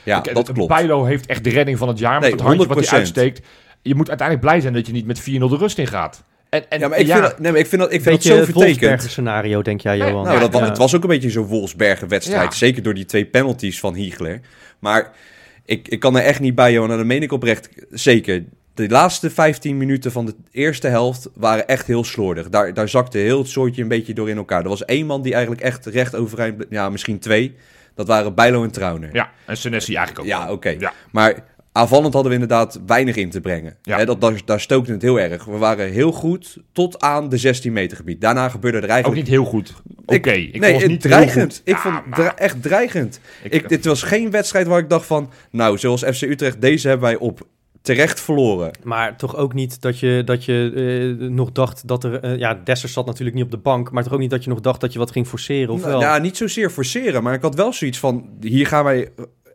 Ja, 0.05 0.25
Ik- 0.25 0.35
dat 0.35 0.53
klopt. 0.53 0.69
Bijlo 0.69 1.05
heeft 1.05 1.27
echt 1.27 1.45
de 1.45 1.51
redding 1.51 1.79
van 1.79 1.89
het 1.89 1.99
jaar 1.99 2.13
met 2.13 2.21
Nee, 2.23 2.31
het 2.31 2.41
handje 2.41 2.67
wat 2.67 2.77
hij 2.77 2.85
100%. 2.87 2.99
uitsteekt. 2.99 3.47
Je 3.83 3.95
moet 3.95 4.09
uiteindelijk 4.09 4.47
blij 4.49 4.61
zijn 4.61 4.73
dat 4.73 4.87
je 4.87 4.93
niet 4.93 5.07
met 5.07 5.21
4-0 5.21 5.49
de 5.49 5.57
rust 5.57 5.79
in 5.79 5.87
gaat. 5.87 6.25
En, 6.49 6.71
en, 6.71 6.79
ja, 6.81 6.89
maar 6.89 6.99
ik, 6.99 7.07
Vind 7.07 7.21
dat, 7.23 7.39
nee, 7.39 7.51
maar 7.53 7.61
ik 7.61 7.67
vind 7.67 7.81
dat, 7.83 7.93
ik 7.93 8.03
vind 8.03 8.15
dat 8.23 8.33
zo 8.33 8.45
vertekend. 8.45 9.03
Scenario, 9.03 9.63
denk 9.63 9.81
jij, 9.81 9.97
Nee, 9.99 10.09
Johan? 10.09 10.25
Nou, 10.25 10.41
dat, 10.41 10.53
Ja. 10.53 10.65
het 10.65 10.79
was 10.79 10.95
ook 10.97 11.03
een 11.03 11.09
beetje 11.09 11.31
zo'n 11.31 11.47
Wolfsbergen 11.47 12.09
wedstrijd. 12.09 12.51
Ja. 12.53 12.57
Zeker 12.59 12.83
door 12.83 12.95
die 12.95 13.05
twee 13.05 13.25
penalties 13.25 13.81
van 13.81 13.95
Hiegler. 13.95 14.41
Maar 14.79 15.11
ik, 15.65 15.89
ik 15.89 16.01
kan 16.01 16.17
er 16.17 16.23
echt 16.23 16.41
niet 16.41 16.55
bij, 16.55 16.73
Johan. 16.73 16.91
En 16.91 16.97
dat 16.97 17.07
meen 17.07 17.23
ik 17.23 17.33
oprecht. 17.33 17.69
Zeker. 17.91 18.45
De 18.75 18.89
laatste 18.89 19.31
15 19.31 19.77
minuten 19.77 20.13
van 20.13 20.27
de 20.27 20.35
eerste 20.51 20.89
helft 20.89 21.29
waren 21.35 21.67
echt 21.69 21.87
heel 21.87 22.05
slordig. 22.05 22.49
Daar, 22.49 22.75
daar 22.75 22.89
zakte 22.89 23.19
heel 23.19 23.39
het 23.39 23.49
soortje 23.49 23.83
een 23.83 23.89
beetje 23.89 24.15
door 24.15 24.31
in 24.31 24.37
elkaar. 24.37 24.63
Er 24.63 24.69
was 24.69 24.85
één 24.85 25.07
man 25.07 25.23
die 25.23 25.33
eigenlijk 25.33 25.63
echt 25.63 25.87
recht 25.87 26.15
overeind... 26.17 26.65
Ja, 26.71 26.89
misschien 26.91 27.19
twee. 27.19 27.55
Dat 27.95 28.07
waren 28.07 28.35
Bijlo 28.35 28.63
en 28.63 28.71
Trauner. 28.71 29.11
Ja, 29.15 29.31
en 29.47 29.57
Senesi 29.57 29.95
eigenlijk 29.95 30.27
ook. 30.27 30.33
Ja, 30.33 30.53
oké. 30.53 30.75
Ja. 30.79 30.93
Maar 31.13 31.35
aanvallend 31.73 32.13
hadden 32.15 32.33
we 32.33 32.39
inderdaad 32.39 32.81
weinig 32.87 33.17
in 33.17 33.31
te 33.31 33.41
brengen. 33.41 33.77
Ja. 33.83 34.05
Dat, 34.05 34.21
daar, 34.21 34.41
daar 34.45 34.61
stookte 34.61 34.93
het 34.93 35.03
heel 35.03 35.21
erg. 35.21 35.45
We 35.45 35.57
waren 35.57 35.91
heel 35.93 36.13
goed 36.13 36.59
tot 36.73 37.01
aan 37.01 37.29
de 37.29 37.37
16 37.37 37.73
meter 37.73 37.97
gebied. 37.97 38.21
Daarna 38.21 38.49
gebeurde 38.49 38.77
er 38.79 38.85
Ook 38.85 38.91
eigenlijk... 38.91 39.21
niet 39.23 39.31
heel 39.31 39.45
goed. 39.45 39.75
Oké, 40.07 40.15
Ik- 40.31 40.55
ik, 40.55 40.61
nee, 40.61 40.71
vond 40.71 40.73
ons 40.73 40.83
het 40.83 40.91
niet 40.91 41.01
dreigend. 41.01 41.61
Ik 41.65 41.75
Ja, 41.75 41.81
vond 41.81 42.07
maar 42.17 42.35
echt 42.35 42.63
dreigend. 42.63 43.21
ik- 43.43 43.53
Ik, 43.53 43.69
dit 43.69 43.85
was 43.85 44.03
geen 44.03 44.31
wedstrijd 44.31 44.67
waar 44.67 44.79
ik 44.79 44.89
dacht 44.89 45.07
van... 45.07 45.31
Nou, 45.51 45.79
zoals 45.79 46.03
FC 46.03 46.23
Utrecht, 46.23 46.61
deze 46.61 46.89
hebben 46.89 47.07
wij 47.07 47.17
op 47.17 47.47
terecht 47.85 48.21
verloren. 48.21 48.71
Maar 48.83 49.17
toch 49.17 49.37
ook 49.37 49.55
niet 49.55 49.81
dat 49.83 49.99
je, 49.99 50.23
dat 50.25 50.45
je 50.45 50.73
eh, 51.21 51.29
nog 51.29 51.53
dacht 51.53 51.89
dat 51.89 52.05
er... 52.05 52.21
eh, 52.21 52.39
ja, 52.39 52.61
Dessers 52.65 52.93
zat 52.93 53.07
natuurlijk 53.07 53.37
niet 53.37 53.45
op 53.45 53.51
de 53.51 53.57
bank. 53.57 53.91
Maar 53.91 54.03
toch 54.03 54.13
ook 54.13 54.19
niet 54.19 54.31
dat 54.31 54.45
je 54.45 54.51
nog 54.51 54.61
dacht 54.61 54.81
dat 54.81 54.93
je 54.93 54.99
wat 54.99 55.11
ging 55.11 55.27
forceren, 55.27 55.75
of 55.75 55.81
Nou, 55.81 55.91
wel? 55.93 56.01
ja, 56.01 56.19
niet 56.19 56.37
zozeer 56.37 56.71
forceren, 56.71 57.23
maar 57.23 57.35
ik 57.35 57.43
had 57.43 57.55
wel 57.55 57.73
zoiets 57.73 57.99
van... 57.99 58.29
Hier 58.41 58.67
gaan 58.67 58.85
wij 58.85 59.09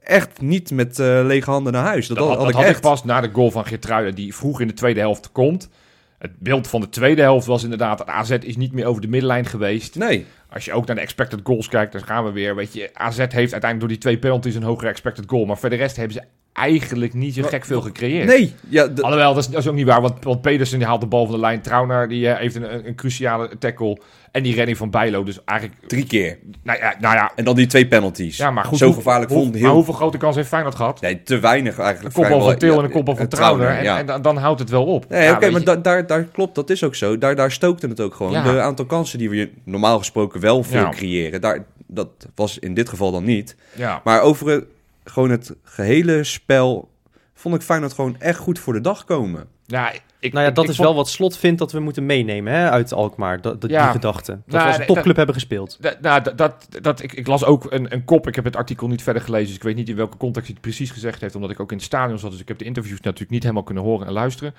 echt 0.04 0.42
niet 0.42 0.72
met 0.72 1.00
eh, 1.00 1.20
lege 1.24 1.50
handen 1.50 1.74
naar 1.74 1.86
huis. 1.86 2.08
Dat, 2.08 2.18
Dat, 2.18 2.28
had, 2.28 2.38
dat 2.40 2.50
ik 2.50 2.56
had 2.56 2.64
echt. 2.64 2.76
ik 2.76 2.82
pas 2.82 3.04
na 3.04 3.22
de 3.22 3.30
goal 3.34 3.52
van 3.52 3.66
Geertruiden, 3.66 4.16
die 4.16 4.36
vroeg 4.36 4.62
in 4.62 4.68
de 4.68 4.74
tweede 4.74 5.00
helft 5.00 5.32
komt. 5.32 5.70
Het 6.18 6.40
beeld 6.40 6.68
van 6.68 6.82
de 6.82 6.90
tweede 6.90 7.22
helft 7.22 7.46
was 7.48 7.64
inderdaad... 7.64 7.98
dat 7.98 8.08
AZ 8.08 8.30
is 8.30 8.58
niet 8.58 8.74
meer 8.74 8.86
over 8.86 9.02
de 9.02 9.08
middenlijn 9.08 9.46
geweest. 9.46 9.96
Nee, 9.96 10.26
Als 10.54 10.66
je 10.66 10.74
ook 10.74 10.86
naar 10.86 10.96
de 10.96 11.02
expected 11.02 11.40
goals 11.44 11.68
kijkt, 11.68 11.92
dan 11.92 12.04
gaan 12.04 12.24
we 12.26 12.32
weer. 12.32 12.56
Weet 12.56 12.74
je, 12.74 12.90
AZ 12.94 13.18
heeft 13.18 13.34
uiteindelijk 13.34 13.80
door 13.80 13.88
die 13.88 13.98
twee 13.98 14.18
penalties 14.18 14.56
een 14.56 14.64
hogere 14.64 14.90
expected 14.90 15.24
goal. 15.28 15.46
Maar 15.46 15.58
voor 15.58 15.70
de 15.70 15.76
rest 15.76 15.96
hebben 15.96 16.14
ze 16.14 16.22
eigenlijk 16.54 17.14
niet 17.14 17.34
zo 17.34 17.42
Maar- 17.42 17.50
gek 17.50 17.66
veel 17.66 17.82
gecreëerd. 17.82 18.28
nee. 18.28 18.54
Ja, 18.70 18.88
Alhoewel, 19.02 19.34
dat 19.34 19.44
is, 19.44 19.50
dat 19.50 19.60
is 19.62 19.68
ook 19.68 19.76
niet 19.76 19.86
waar. 19.86 20.02
Want, 20.02 20.24
want 20.24 20.42
Pedersen 20.42 20.78
die 20.78 20.88
haalt 20.88 21.02
de 21.02 21.08
bal 21.08 21.26
van 21.26 21.34
de 21.36 21.40
lijn. 21.42 21.62
Trauner 21.62 22.08
die 22.08 22.30
eh, 22.30 22.38
heeft 22.40 22.56
een, 22.56 22.88
een, 22.88 22.96
cruciale 22.96 23.50
tackle. 23.60 23.98
En 24.32 24.44
die 24.44 24.56
redding 24.56 24.78
van 24.78 24.90
Bijlo. 24.90 25.24
Dus 25.24 25.44
eigenlijk... 25.46 25.80
drie 25.88 26.06
keer. 26.06 26.38
Nou 26.64 26.80
ja, 26.80 26.94
nou 27.00 27.16
ja, 27.16 27.32
En 27.36 27.46
dan 27.46 27.56
die 27.56 27.68
twee 27.68 27.88
penalties. 27.88 28.38
ja 28.38 28.52
maar 28.52 28.66
goed. 28.66 28.78
Zo 28.78 28.86
hoe- 28.86 28.94
gevaarlijk 28.94 29.32
hoe- 29.32 29.40
vond 29.42 29.52
Maar 29.52 29.62
heel... 29.62 29.74
hoeveel 29.74 29.94
grote 29.94 30.18
kans 30.18 30.36
heeft 30.36 30.48
Feyenoord 30.48 30.76
gehad? 30.76 31.02
Nee, 31.02 31.24
te 31.24 31.40
weinig 31.40 31.80
eigenlijk. 31.80 32.16
Een 32.16 32.22
kopbal 32.24 32.42
van. 32.42 32.58
Til 32.58 32.78
en 32.78 32.84
een 32.84 32.92
kopbal 32.92 33.16
van 33.16 33.24
Ja, 33.30 33.30
Trauner. 33.38 33.68
En, 33.70 33.84
ja. 33.84 33.98
en 33.98 34.06
dan, 34.06 34.22
dan 34.22 34.38
houdt 34.38 34.60
het 34.60 34.70
wel 34.70 34.86
op. 34.86 35.10
Nee, 35.10 35.32
oké, 35.32 35.50
maar 35.50 35.64
da- 35.64 35.76
daar, 35.76 36.08
daar 36.08 36.24
klopt, 36.24 36.56
dat 36.56 36.70
is 36.70 36.84
ook 36.84 36.96
zo. 36.96 37.18
Daar, 37.18 37.36
daar 37.36 37.52
stookte 37.52 37.88
het 37.88 38.00
ook 38.02 38.16
gewoon. 38.16 38.32
Ja. 38.32 38.44
De 38.44 38.62
aantal 38.62 38.86
kansen 38.86 39.20
die 39.20 39.30
we 39.30 39.50
normaal 39.64 39.98
gesproken 39.98 40.39
wel 40.40 40.64
veel 40.64 40.82
Ja. 40.82 40.90
creëren, 40.90 41.42
daar, 41.42 41.66
dat 41.88 42.10
was 42.36 42.60
in 42.60 42.74
dit 42.74 42.90
geval 42.90 43.12
dan 43.12 43.24
niet. 43.24 43.56
ja. 43.76 44.02
Maar 44.04 44.22
over 44.22 44.48
het, 44.48 44.66
gewoon 45.04 45.30
het 45.30 45.56
gehele 45.64 46.24
spel 46.24 46.90
vond 47.34 47.56
ik 47.56 47.62
Feyenoord 47.62 47.94
gewoon 47.94 48.16
echt 48.20 48.38
goed 48.40 48.60
voor 48.60 48.74
de 48.74 48.82
dag 48.82 49.04
komen. 49.06 49.48
Ja, 49.66 49.92
ik, 50.20 50.34
nou 50.34 50.46
ja, 50.46 50.52
dat 50.52 50.64
ik 50.64 50.70
is 50.70 50.76
vond- 50.76 50.88
wel 50.88 50.98
wat 50.98 51.10
Slot 51.10 51.38
vindt 51.38 51.60
dat 51.60 51.72
we 51.72 51.80
moeten 51.80 52.06
meenemen 52.06 52.54
hè, 52.54 52.70
uit 52.70 52.94
Alkmaar. 52.94 53.42
Dat, 53.42 53.62
dat, 53.62 53.70
Ja. 53.70 53.84
Die 53.84 53.92
gedachte. 53.92 54.32
Dat 54.32 54.42
Nou, 54.46 54.62
we 54.64 54.70
als 54.70 54.78
een 54.80 54.86
topclub 54.86 55.16
hebben 55.16 55.36
gespeeld. 55.36 55.78
Da- 55.80 55.98
nou, 56.02 56.22
dat, 56.22 56.38
dat, 56.38 56.68
dat, 56.82 57.02
ik, 57.04 57.14
ik 57.14 57.28
las 57.28 57.44
ook 57.46 57.72
een, 57.72 57.94
een 57.94 58.06
kop. 58.06 58.28
Ik 58.28 58.36
heb 58.36 58.44
het 58.44 58.56
artikel 58.56 58.88
niet 58.88 59.04
verder 59.04 59.22
gelezen. 59.22 59.48
Dus 59.48 59.56
ik 59.56 59.64
weet 59.64 59.76
niet 59.76 59.90
in 59.90 59.96
welke 59.96 60.18
context 60.18 60.48
hij 60.48 60.58
het 60.62 60.68
precies 60.68 60.92
gezegd 60.92 61.22
heeft. 61.22 61.36
Omdat 61.36 61.50
ik 61.52 61.60
ook 61.60 61.70
in 61.72 61.78
het 61.78 61.86
stadion 61.86 62.20
zat. 62.20 62.32
Dus 62.32 62.40
ik 62.40 62.48
heb 62.48 62.58
de 62.58 62.66
interviews 62.66 63.02
natuurlijk 63.02 63.32
niet 63.32 63.42
helemaal 63.44 63.64
kunnen 63.64 63.84
horen 63.84 64.08
en 64.08 64.14
luisteren. 64.14 64.54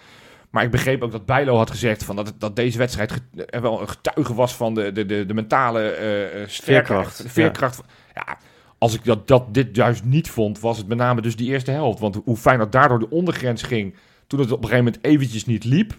Maar 0.50 0.64
ik 0.64 0.70
begreep 0.70 1.02
ook 1.02 1.12
dat 1.12 1.26
Bijlo 1.26 1.56
had 1.56 1.70
gezegd 1.70 2.04
van 2.04 2.16
dat, 2.16 2.26
het- 2.26 2.40
dat 2.40 2.56
deze 2.56 2.78
wedstrijd 2.78 3.12
get- 3.12 3.54
er 3.54 3.60
wel 3.62 3.80
een 3.80 3.88
getuige 3.88 4.34
was 4.34 4.54
van 4.54 4.74
de, 4.74 4.92
de, 4.92 5.06
de, 5.06 5.26
de 5.26 5.34
mentale 5.34 5.80
sterkte- 6.46 6.62
Veerkracht, 6.62 7.24
veerkracht. 7.26 7.80
Ja. 8.14 8.36
als 8.78 8.94
ik 8.94 9.04
dat, 9.04 9.28
dat 9.28 9.54
dit 9.54 9.76
juist 9.76 10.04
niet 10.04 10.30
vond, 10.30 10.60
was 10.60 10.78
het 10.78 10.88
met 10.88 10.98
name 10.98 11.20
dus 11.20 11.36
die 11.36 11.50
eerste 11.50 11.70
helft. 11.70 11.98
Want 11.98 12.20
hoe 12.24 12.36
fijn 12.36 12.58
dat 12.58 12.72
daardoor 12.72 12.98
de 12.98 13.10
ondergrens 13.10 13.62
ging 13.62 13.94
toen 14.26 14.40
het 14.40 14.52
op 14.52 14.62
een 14.62 14.68
gegeven 14.68 14.84
moment 14.84 15.04
eventjes 15.04 15.46
niet 15.46 15.64
liep. 15.64 15.92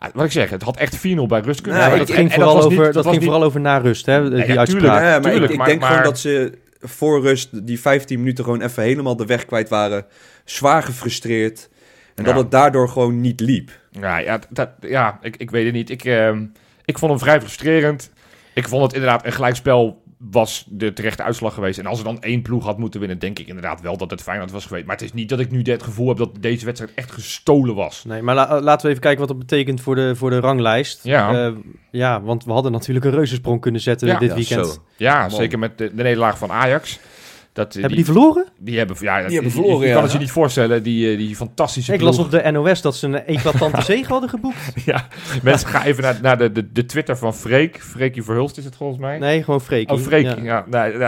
Ja, 0.00 0.10
wat 0.14 0.24
ik 0.24 0.32
zeg, 0.32 0.50
het 0.50 0.62
had 0.62 0.76
echt 0.76 0.96
4-0 0.96 1.00
bij 1.26 1.40
rust 1.40 1.60
kunnen 1.60 1.80
dat 1.98 2.08
En- 2.08 2.14
ging 2.14 2.28
en 2.28 2.34
vooral 2.34 2.54
was 2.54 2.64
over, 2.64 2.84
niet- 2.84 2.92
dat 2.94 3.04
ging 3.04 3.16
niet- 3.16 3.24
vooral 3.24 3.42
over 3.42 3.60
na 3.60 3.76
rust, 3.78 4.06
hè, 4.06 4.20
die 4.22 4.30
ja, 4.30 4.36
tuurlijk. 4.44 4.58
uitspraak. 4.58 5.02
Ja, 5.02 5.10
maar 5.10 5.20
tuurlijk, 5.20 5.44
ik, 5.44 5.50
ik 5.50 5.56
maar- 5.56 5.66
denk 5.66 5.80
maar- 5.80 5.88
gewoon 5.88 6.04
dat 6.04 6.18
ze 6.18 6.52
voor 6.80 7.20
rust 7.22 7.66
die 7.66 7.80
15 7.80 8.18
minuten 8.18 8.44
gewoon 8.44 8.60
even 8.62 8.82
helemaal 8.82 9.16
de 9.16 9.26
weg 9.26 9.44
kwijt 9.44 9.68
waren. 9.68 10.06
Zwaar 10.44 10.82
gefrustreerd. 10.82 11.68
En 12.14 12.24
dat 12.24 12.36
het 12.36 12.50
daardoor 12.50 12.88
gewoon 12.88 13.20
niet 13.20 13.40
liep. 13.40 13.70
Ja, 13.90 14.18
ja, 14.18 14.38
dat, 14.50 14.68
ja 14.80 15.18
ik, 15.22 15.36
ik 15.36 15.50
weet 15.50 15.64
het 15.64 15.74
niet. 15.74 15.90
Ik, 15.90 16.04
ehm, 16.04 16.44
Ik 16.84 16.98
vond 16.98 17.10
hem 17.10 17.20
vrij 17.20 17.40
frustrerend. 17.40 18.10
Ik 18.54 18.68
vond 18.68 18.82
het 18.82 18.92
inderdaad 18.92 19.26
een 19.26 19.32
gelijkspel 19.32 20.02
was 20.30 20.66
de 20.68 20.92
terechte 20.92 21.22
uitslag 21.22 21.54
geweest. 21.54 21.78
En 21.78 21.86
als 21.86 21.98
er 21.98 22.04
dan 22.04 22.22
één 22.22 22.42
ploeg 22.42 22.64
had 22.64 22.78
moeten 22.78 23.00
winnen, 23.00 23.18
denk 23.18 23.38
ik 23.38 23.46
inderdaad 23.46 23.80
wel 23.80 23.96
dat 23.96 24.10
het 24.10 24.22
Feyenoord 24.22 24.50
was 24.50 24.66
geweest. 24.66 24.86
Maar 24.86 24.96
het 24.96 25.04
is 25.04 25.12
niet 25.12 25.28
dat 25.28 25.38
ik 25.40 25.50
nu 25.50 25.62
het 25.62 25.82
gevoel 25.82 26.08
heb 26.08 26.16
dat 26.16 26.30
deze 26.40 26.64
wedstrijd 26.64 26.92
echt 26.94 27.10
gestolen 27.12 27.74
was. 27.74 28.04
Nee, 28.04 28.22
maar 28.22 28.34
la- 28.34 28.60
laten 28.60 28.82
we 28.84 28.88
even 28.88 29.02
kijken 29.02 29.18
wat 29.20 29.28
dat 29.28 29.38
betekent 29.38 29.80
voor 29.80 29.94
de, 29.94 30.16
voor 30.16 30.30
de 30.30 30.40
ranglijst. 30.40 31.00
Ja. 31.04 31.46
Eh, 31.46 31.52
ja, 31.90 32.22
want 32.22 32.44
we 32.44 32.52
hadden 32.52 32.72
natuurlijk 32.72 33.04
een 33.04 33.10
reuzensprong 33.14 33.60
kunnen 33.60 33.80
zetten 33.80 34.08
Ja. 34.08 34.18
dit 34.18 34.28
Ja, 34.28 34.34
weekend. 34.34 34.66
zo. 34.66 34.82
Ja, 34.96 35.20
Man. 35.20 35.30
zeker 35.30 35.58
met 35.58 35.78
de, 35.78 35.94
de 35.94 36.02
nederlaag 36.02 36.38
van 36.38 36.50
Ajax. 36.50 36.98
Dat, 37.54 37.72
Hebben 37.74 37.96
die 37.96 38.04
verloren? 38.04 38.46
die 38.58 38.78
hebben, 38.78 38.96
ja, 39.00 39.14
Die 39.14 39.22
hebben 39.34 39.44
je- 39.44 39.50
verloren, 39.50 39.86
ja. 39.88 39.94
kan 39.94 40.02
het 40.02 40.12
je 40.12 40.18
niet 40.18 40.30
voorstellen, 40.30 40.82
die, 40.82 41.10
eh, 41.10 41.18
die 41.18 41.36
fantastische 41.36 41.92
Ik 41.92 42.00
las 42.00 42.18
op 42.18 42.30
de 42.30 42.50
NOS 42.50 42.80
dat 42.82 42.96
ze 42.96 43.06
een 43.06 43.24
eclatante 43.26 43.82
zege 43.92 44.12
hadden 44.12 44.28
geboekt. 44.30 44.72
Ja, 44.84 45.06
mensen 45.42 45.68
gaan 45.68 45.82
even 45.82 46.02
naar, 46.02 46.18
naar 46.22 46.38
de, 46.38 46.52
de, 46.52 46.72
de 46.72 46.86
Twitter 46.86 47.16
van 47.16 47.34
Freek. 47.34 47.80
Freekie 47.82 48.22
Verhulst 48.22 48.58
is 48.58 48.64
het 48.64 48.76
volgens 48.76 48.98
mij. 49.00 49.18
Nee, 49.18 49.42
gewoon 49.42 49.60
Freekie. 49.60 49.96
Oh, 49.96 50.02
Freek. 50.02 50.24
Ja. 50.24 50.36
Ja. 50.42 50.64
nou, 50.70 50.98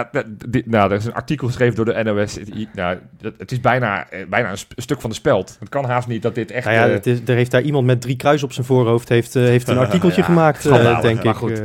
nou, 0.64 0.90
er 0.90 0.96
is 0.96 1.04
een 1.04 1.14
artikel 1.14 1.46
geschreven 1.46 1.74
door 1.74 1.84
de 1.84 2.02
NOS. 2.02 2.34
Het- 2.34 2.74
Nou, 2.74 2.96
dat- 3.20 3.34
het 3.38 3.52
is 3.52 3.60
bijna, 3.60 4.10
eh, 4.10 4.26
bijna 4.28 4.50
een, 4.50 4.58
stuk 4.76 5.00
van 5.00 5.10
de 5.10 5.16
speld. 5.16 5.56
Het 5.60 5.68
kan 5.68 5.84
haast 5.84 6.08
niet 6.08 6.22
dat 6.22 6.34
dit 6.34 6.50
echt... 6.50 6.64
Nou 6.64 6.76
ja, 6.76 6.86
eh, 6.86 6.92
het 6.92 7.06
is, 7.06 7.18
er 7.26 7.34
heeft 7.34 7.50
daar 7.50 7.62
iemand 7.62 7.86
met 7.86 8.00
drie 8.00 8.16
kruis 8.16 8.42
op 8.42 8.52
zijn 8.52 8.66
voorhoofd 8.66 9.08
heeft, 9.08 9.34
heeft 9.34 9.68
een 9.68 9.78
artikeltje 9.86 10.20
Ja, 10.20 10.26
gemaakt, 10.26 10.56
eh, 10.56 10.72
schandalig, 10.72 11.00
denk 11.00 11.16
maar 11.24 11.32
ik. 11.32 11.38
goed. 11.38 11.60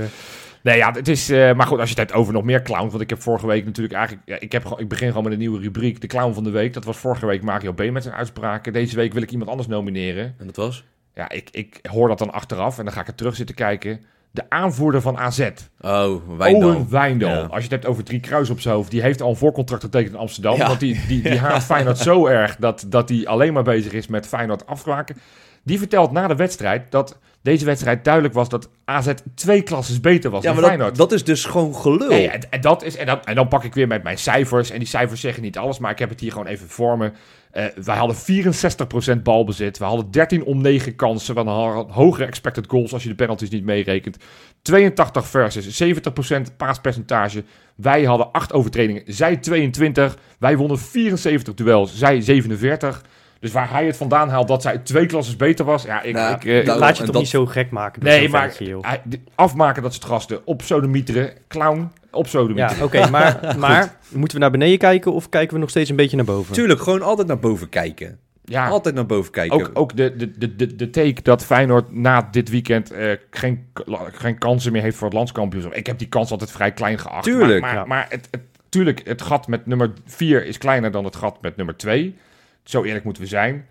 Nee, 0.64 0.78
ja, 0.78 0.92
het 0.92 1.08
is... 1.08 1.30
eh, 1.30 1.54
maar 1.54 1.68
goed, 1.68 1.80
als 1.80 1.90
je 1.90 2.00
het 2.00 2.10
hebt 2.10 2.20
over 2.20 2.34
nog 2.34 2.44
meer 2.44 2.62
clowns... 2.62 2.92
Want 2.92 3.04
ik 3.04 3.10
heb 3.10 3.22
vorige 3.22 3.48
week 3.48 3.66
natuurlijk 3.66 3.96
eigenlijk... 3.96 4.28
Ja, 4.28 4.40
ik, 4.40 4.52
heb, 4.52 4.66
ik 4.78 4.88
begin 4.88 5.08
gewoon 5.08 5.24
met 5.24 5.34
een 5.34 5.40
nieuwe 5.40 5.60
rubriek. 5.60 6.02
De 6.02 6.08
clown 6.08 6.34
van 6.34 6.44
de 6.44 6.50
week. 6.50 6.74
Dat 6.74 6.86
was 6.86 6.98
vorige 6.98 7.26
week 7.26 7.44
Mario 7.44 7.74
B. 7.74 7.92
met 7.92 8.04
zijn 8.04 8.16
uitspraken. 8.16 8.74
Deze 8.74 8.96
week 8.96 9.14
wil 9.14 9.22
ik 9.22 9.32
iemand 9.32 9.50
anders 9.50 9.68
nomineren. 9.68 10.36
En 10.38 10.46
dat 10.46 10.56
was? 10.56 10.84
Ja, 11.14 11.30
ik, 11.30 11.50
ik 11.52 11.80
hoor 11.90 12.08
dat 12.08 12.18
dan 12.18 12.32
achteraf. 12.32 12.78
En 12.78 12.86
dan 12.86 12.94
ga 12.94 13.02
ik 13.02 13.08
er 13.08 13.16
terug 13.16 13.36
zitten 13.36 13.56
kijken. 13.56 14.02
De 14.32 14.44
aanvoerder 14.50 15.02
van 15.02 15.18
AZ. 15.18 15.50
Oh, 15.82 16.22
Wijndal. 16.38 16.70
Owen 16.70 16.90
Wijndal. 16.90 17.30
Ja. 17.30 17.42
Als 17.42 17.56
je 17.56 17.62
het 17.62 17.72
hebt 17.72 17.86
over 17.86 18.04
drie 18.04 18.20
kruis 18.20 18.50
op 18.50 18.60
zijn 18.60 18.76
hoofd. 18.76 18.92
Die 18.92 19.02
heeft 19.02 19.22
al 19.22 19.30
een 19.30 19.36
voorcontract 19.36 19.84
getekend 19.84 20.14
in 20.14 20.20
Amsterdam. 20.20 20.56
Ja. 20.58 20.68
Want 20.68 20.80
die, 20.80 21.00
die, 21.08 21.22
die 21.22 21.40
haat 21.46 21.64
Feyenoord 21.64 21.98
zo 21.98 22.26
erg 22.26 22.56
dat, 22.56 22.86
dat 22.88 23.10
hij 23.10 23.28
alleen 23.28 23.54
maar 23.54 23.64
bezig 23.64 23.92
is 23.92 24.08
met 24.08 24.28
Feyenoord 24.28 24.66
afmaken. 24.66 25.18
Die 25.64 25.78
vertelt 25.78 26.12
na 26.12 26.28
de 26.28 26.36
wedstrijd 26.36 26.92
dat 26.92 27.18
deze 27.42 27.66
wedstrijd 27.66 28.04
duidelijk 28.04 28.34
was 28.34 28.50
dat 28.50 28.70
AZ 28.86 29.14
twee 29.36 29.62
klasses 29.62 30.00
beter 30.00 30.32
was 30.32 30.44
Ja, 30.44 30.46
dan 30.46 30.54
maar 30.54 30.62
dat, 30.62 30.72
Feyenoord. 30.72 30.98
dat 30.98 31.12
is 31.12 31.24
dus 31.24 31.46
gewoon 31.46 31.76
gelul. 31.76 32.10
Nee, 32.10 32.30
en, 32.30 32.42
en 32.50 32.62
dat 32.62 32.84
is, 32.84 32.96
en, 32.98 33.06
dan, 33.06 33.24
en 33.24 33.36
dan 33.36 33.48
pak 33.48 33.64
ik 33.64 33.74
weer 33.74 33.88
met 33.88 34.04
mijn 34.04 34.18
cijfers. 34.18 34.70
En 34.72 34.80
die 34.80 34.88
cijfers 34.88 35.22
zeggen 35.22 35.44
niet 35.44 35.58
alles, 35.58 35.80
maar 35.80 35.92
ik 35.92 36.00
heb 36.00 36.10
het 36.10 36.20
hier 36.20 36.32
gewoon 36.32 36.48
even 36.48 36.68
voor 36.70 36.98
me. 36.98 37.12
Eh, 37.52 37.66
wij 37.84 37.98
hadden 37.98 38.16
64% 38.16 39.24
balbezit. 39.24 39.78
We 39.78 39.84
hadden 39.84 40.12
13 40.12 40.44
om 40.44 40.62
9 40.62 40.96
kansen. 40.96 41.36
We 41.36 41.42
hadden 41.42 41.90
hogere 41.90 42.26
expected 42.26 42.66
goals 42.68 42.94
als 42.94 43.04
je 43.04 43.10
de 43.10 43.16
penalties 43.16 43.50
niet 43.50 43.64
meerekent. 43.64 44.18
82 44.62 45.28
versus 45.28 45.82
70% 45.84 46.58
paaspercentage. 46.58 47.44
Wij 47.76 48.04
hadden 48.04 48.32
8 48.32 48.54
overtredingen, 48.54 49.04
zij 49.06 49.38
22. 49.38 50.18
Wij 50.40 50.58
wonnen 50.58 50.80
74 50.80 51.54
duels, 51.54 51.98
zij 51.98 52.22
47. 52.22 53.02
Dus 53.42 53.52
waar 53.52 53.72
hij 53.72 53.86
het 53.86 53.98
vandaan 53.98 54.30
haalt 54.30 54.48
dat 54.48 54.62
zij 54.62 54.78
twee 54.78 55.06
klasses 55.06 55.36
beter 55.36 55.66
was. 55.66 55.84
Ja, 55.84 56.02
ik, 56.02 56.14
Nou, 56.14 56.34
ik, 56.36 56.46
eh, 56.46 56.76
Laat 56.78 56.98
je 56.98 57.04
toch 57.04 57.12
dat- 57.12 57.22
niet 57.22 57.32
zo 57.32 57.46
gek 57.46 57.72
maken. 57.72 58.04
Nee, 58.04 58.30
maar 58.30 58.52
ventje, 58.52 58.78
hij- 58.82 59.02
afmaken 59.36 59.82
dat 59.84 59.94
ze 59.94 60.00
het 60.00 60.08
gasten 60.08 60.42
op 60.46 60.62
sodemieteren. 60.62 61.32
Clown 61.48 61.92
op 62.12 62.28
sodemieteren. 62.28 62.78
Ja, 62.78 62.84
oké, 62.84 63.10
maar, 63.18 63.56
maar 63.58 63.96
moeten 64.10 64.38
we 64.38 64.44
naar 64.44 64.52
beneden 64.52 64.78
kijken 64.78 65.14
of 65.14 65.30
kijken 65.30 65.54
we 65.54 65.60
nog 65.60 65.70
steeds 65.70 65.90
een 65.90 65.96
beetje 65.96 66.16
naar 66.16 66.26
boven? 66.26 66.54
Tuurlijk, 66.54 66.82
gewoon 66.82 67.02
altijd 67.02 67.28
naar 67.28 67.40
boven 67.40 67.70
kijken. 67.70 68.20
Ja, 68.44 68.68
Altijd 68.68 68.96
naar 68.96 69.06
boven 69.06 69.32
kijken. 69.32 69.58
ook, 69.60 69.70
ook 69.74 69.96
de, 69.96 70.16
de, 70.16 70.32
de, 70.38 70.56
de, 70.56 70.76
de 70.76 70.90
take 70.90 71.22
dat 71.22 71.46
Feyenoord 71.46 71.92
na 71.96 72.28
dit 72.32 72.50
weekend 72.50 72.92
eh, 72.92 73.12
geen, 73.30 73.66
geen 74.12 74.38
kansen 74.38 74.72
meer 74.72 74.82
heeft 74.82 74.98
voor 74.98 75.08
het 75.08 75.16
landskampioenschap. 75.18 75.74
Ik 75.74 75.86
heb 75.88 75.98
die 75.98 76.08
kans 76.08 76.32
altijd 76.32 76.52
vrij 76.52 76.72
klein 76.72 77.00
geacht. 77.00 77.24
Tuurlijk, 77.24 77.62
Maar, 77.62 77.70
maar, 77.74 77.80
ja. 77.82 77.86
maar 77.86 78.06
het, 78.10 78.28
het, 78.32 78.42
tuurlijk, 78.70 79.02
het 79.04 79.22
gat 79.22 79.48
met 79.48 79.66
nummer 79.66 79.92
4 80.06 80.46
is 80.46 80.58
kleiner 80.58 80.92
dan 80.92 81.06
het 81.06 81.16
gat 81.16 81.42
met 81.42 81.56
nummer 81.56 81.78
2. 81.78 82.16
Zo 82.64 82.84
eerlijk 82.84 83.06
moeten 83.06 83.24
we 83.24 83.30
zijn. 83.30 83.66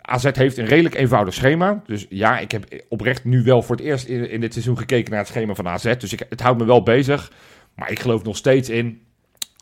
AZ 0.00 0.30
heeft 0.32 0.56
een 0.56 0.66
redelijk 0.66 0.94
eenvoudig 0.94 1.34
schema. 1.34 1.82
Dus 1.86 2.06
ja, 2.08 2.38
ik 2.38 2.52
heb 2.52 2.84
oprecht 2.88 3.24
nu 3.24 3.42
wel 3.42 3.62
voor 3.62 3.76
het 3.76 3.84
eerst 3.84 4.06
in, 4.06 4.40
dit 4.40 4.52
seizoen 4.52 4.78
gekeken 4.78 5.10
naar 5.10 5.18
het 5.18 5.28
schema 5.28 5.54
van 5.54 5.68
AZ. 5.68 5.96
Dus 5.96 6.12
ik, 6.12 6.26
het 6.28 6.40
houdt 6.40 6.58
me 6.58 6.64
wel 6.64 6.82
bezig. 6.82 7.32
Maar 7.74 7.90
ik 7.90 8.00
geloof 8.00 8.22
nog 8.22 8.36
steeds 8.36 8.68
in 8.68 9.00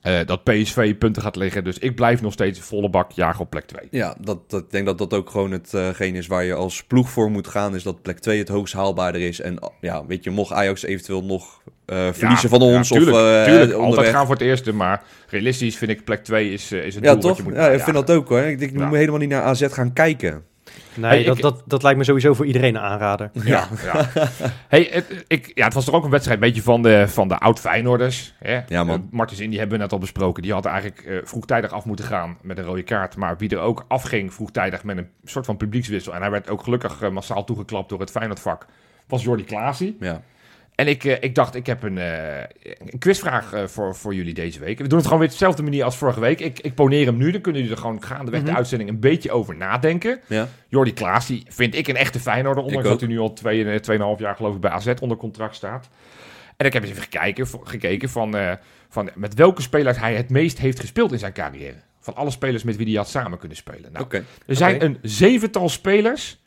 eh, 0.02 0.18
dat 0.26 0.44
PSV 0.44 0.94
punten 0.96 1.22
gaat 1.22 1.36
liggen. 1.36 1.64
Dus 1.64 1.78
ik 1.78 1.94
blijf 1.94 2.20
nog 2.22 2.32
steeds 2.32 2.60
volle 2.60 2.90
bak 2.90 3.10
jagen 3.12 3.40
op 3.40 3.50
plek 3.50 3.64
2. 3.64 3.88
Ja, 3.90 4.16
dat, 4.20 4.50
dat, 4.50 4.60
ik 4.60 4.70
denk 4.70 4.86
dat 4.86 4.98
dat 4.98 5.14
ook 5.14 5.30
gewoon 5.30 5.50
hetgeen 5.50 6.14
is 6.14 6.26
waar 6.26 6.44
je 6.44 6.54
als 6.54 6.84
ploeg 6.84 7.10
voor 7.10 7.30
moet 7.30 7.46
gaan. 7.48 7.74
Is 7.74 7.82
dat 7.82 8.02
plek 8.02 8.18
2 8.18 8.38
het 8.38 8.48
hoogst 8.48 8.74
haalbaarder 8.74 9.20
is. 9.20 9.40
En 9.40 9.58
ja, 9.80 10.06
weet 10.06 10.24
je, 10.24 10.30
mocht 10.30 10.52
Ajax 10.52 10.82
eventueel 10.82 11.24
nog 11.24 11.62
eh, 11.86 12.08
verliezen 12.12 12.48
van 12.48 12.62
ons. 12.62 12.88
tuurlijk, 12.88 13.12
of 13.16 13.22
eh, 13.22 13.44
tuurlijk. 13.44 13.72
altijd 13.72 14.08
gaan 14.08 14.26
voor 14.26 14.34
het 14.34 14.44
eerste. 14.44 14.72
Maar 14.72 15.02
realistisch 15.28 15.76
vind 15.76 15.90
ik 15.90 16.04
plek 16.04 16.24
2 16.24 16.52
is, 16.52 16.72
eh, 16.72 16.84
is 16.84 16.94
het 16.94 17.04
Ja, 17.04 17.12
doel 17.12 17.22
wat 17.22 17.30
toch? 17.30 17.36
je 17.36 17.42
moet 17.42 17.54
Ja, 17.54 17.68
ik 17.68 17.80
vind 17.80 17.96
dat 17.96 18.10
ook 18.10 18.28
hoor. 18.28 18.40
Ik 18.40 18.72
Ja. 18.72 18.86
moet 18.86 18.96
helemaal 18.96 19.18
niet 19.20 19.28
naar 19.28 19.42
AZ 19.42 19.66
gaan 19.70 19.92
kijken. 19.92 20.44
Nee, 20.98 21.10
Hey, 21.10 21.24
dat, 21.24 21.36
ik- 21.36 21.42
dat, 21.42 21.62
dat 21.66 21.82
lijkt 21.82 21.98
me 21.98 22.04
sowieso 22.04 22.34
voor 22.34 22.46
iedereen 22.46 22.74
een 22.74 22.80
aanrader. 22.82 23.30
Ja, 23.44 23.68
ja. 23.84 24.08
hey, 24.68 24.88
het, 24.90 25.24
ik, 25.26 25.50
ja, 25.54 25.64
het 25.64 25.74
was 25.74 25.84
toch 25.84 25.94
ook 25.94 26.04
een 26.04 26.10
wedstrijd 26.10 26.38
een 26.40 26.46
beetje 26.46 26.62
van 26.62 26.82
de, 26.82 27.08
van 27.08 27.28
de 27.28 27.38
oud-Feyenoorders. 27.38 28.34
Hè? 28.38 28.60
Ja, 28.68 28.84
man. 28.84 28.96
Eh, 28.96 29.02
Martens 29.10 29.40
in, 29.40 29.50
die 29.50 29.58
hebben 29.58 29.76
we 29.76 29.82
net 29.82 29.92
al 29.92 29.98
besproken. 29.98 30.42
Die 30.42 30.52
had 30.52 30.64
eigenlijk 30.64 31.00
eh, 31.00 31.16
vroegtijdig 31.24 31.70
af 31.72 31.84
moeten 31.84 32.04
gaan 32.04 32.36
met 32.42 32.58
een 32.58 32.64
rode 32.64 32.82
kaart. 32.82 33.16
Maar 33.16 33.36
wie 33.38 33.48
er 33.50 33.58
ook 33.58 33.84
afging 33.88 34.34
vroegtijdig 34.34 34.84
met 34.84 34.96
een 34.98 35.08
soort 35.24 35.46
van 35.46 35.56
publiekswissel. 35.56 36.14
En 36.14 36.20
hij 36.20 36.30
werd 36.30 36.48
ook 36.50 36.62
gelukkig 36.62 37.00
eh, 37.02 37.10
massaal 37.10 37.44
toegeklapt 37.44 37.88
door 37.88 38.00
het 38.00 38.10
Feyenoordvak. 38.10 38.66
Was 39.06 39.22
Jordi 39.22 39.44
Klaasie. 39.44 39.96
Ja. 40.00 40.22
En 40.78 40.86
ik, 40.88 41.04
eh, 41.04 41.16
ik 41.20 41.34
dacht, 41.34 41.54
ik 41.54 41.66
heb 41.66 41.82
een, 41.82 41.98
eh, 41.98 42.38
een 42.62 42.98
quizvraag 42.98 43.52
eh, 43.52 43.66
voor, 43.66 43.94
voor 43.96 44.14
jullie 44.14 44.34
deze 44.34 44.60
week. 44.60 44.78
We 44.78 44.86
doen 44.86 44.96
het 44.98 45.06
gewoon 45.06 45.18
weer 45.20 45.28
op 45.28 45.34
dezelfde 45.38 45.62
manier 45.62 45.84
als 45.84 45.96
vorige 45.96 46.20
week. 46.20 46.40
Ik, 46.40 46.60
ik 46.60 46.74
poneer 46.74 47.06
hem 47.06 47.16
nu, 47.16 47.30
dan 47.30 47.40
kunnen 47.40 47.60
jullie 47.60 47.76
er 47.76 47.82
gewoon 47.82 48.02
gaandeweg 48.02 48.40
de 48.40 48.46
Mhm. 48.46 48.56
uitzending 48.56 48.90
een 48.90 49.00
beetje 49.00 49.30
over 49.30 49.56
nadenken. 49.56 50.20
Ja. 50.26 50.48
Jordi 50.68 50.92
Klaas, 50.92 51.26
die 51.26 51.42
vind 51.48 51.74
ik 51.74 51.88
een 51.88 51.96
echte 51.96 52.20
Feyenoorder, 52.20 52.64
ondanks 52.64 52.88
dat 52.88 53.00
hij 53.00 53.08
nu 53.08 53.18
al 53.18 53.32
twee, 53.32 53.64
eh, 53.70 53.78
tweeënhalf 53.78 54.18
jaar 54.18 54.36
geloof 54.36 54.54
ik 54.54 54.60
bij 54.60 54.70
AZ 54.70 54.92
onder 55.00 55.16
contract 55.16 55.54
staat. 55.54 55.88
En 56.56 56.66
ik 56.66 56.72
heb 56.72 56.82
eens 56.82 56.90
even 56.92 57.02
gekeken, 57.02 57.46
gekeken 57.62 58.08
van, 58.08 58.36
van 58.88 59.10
met 59.14 59.34
welke 59.34 59.62
spelers 59.62 59.98
hij 59.98 60.14
het 60.14 60.30
meest 60.30 60.58
heeft 60.58 60.80
gespeeld 60.80 61.12
in 61.12 61.18
zijn 61.18 61.32
carrière. 61.32 61.76
Van 62.00 62.14
alle 62.14 62.30
spelers 62.30 62.62
met 62.62 62.76
wie 62.76 62.86
hij 62.86 62.96
had 62.96 63.08
samen 63.08 63.38
kunnen 63.38 63.56
spelen. 63.56 63.92
Nou, 63.92 64.06
er 64.46 64.56
zijn 64.56 64.84
een 64.84 64.98
zevental 65.02 65.68
spelers 65.68 66.38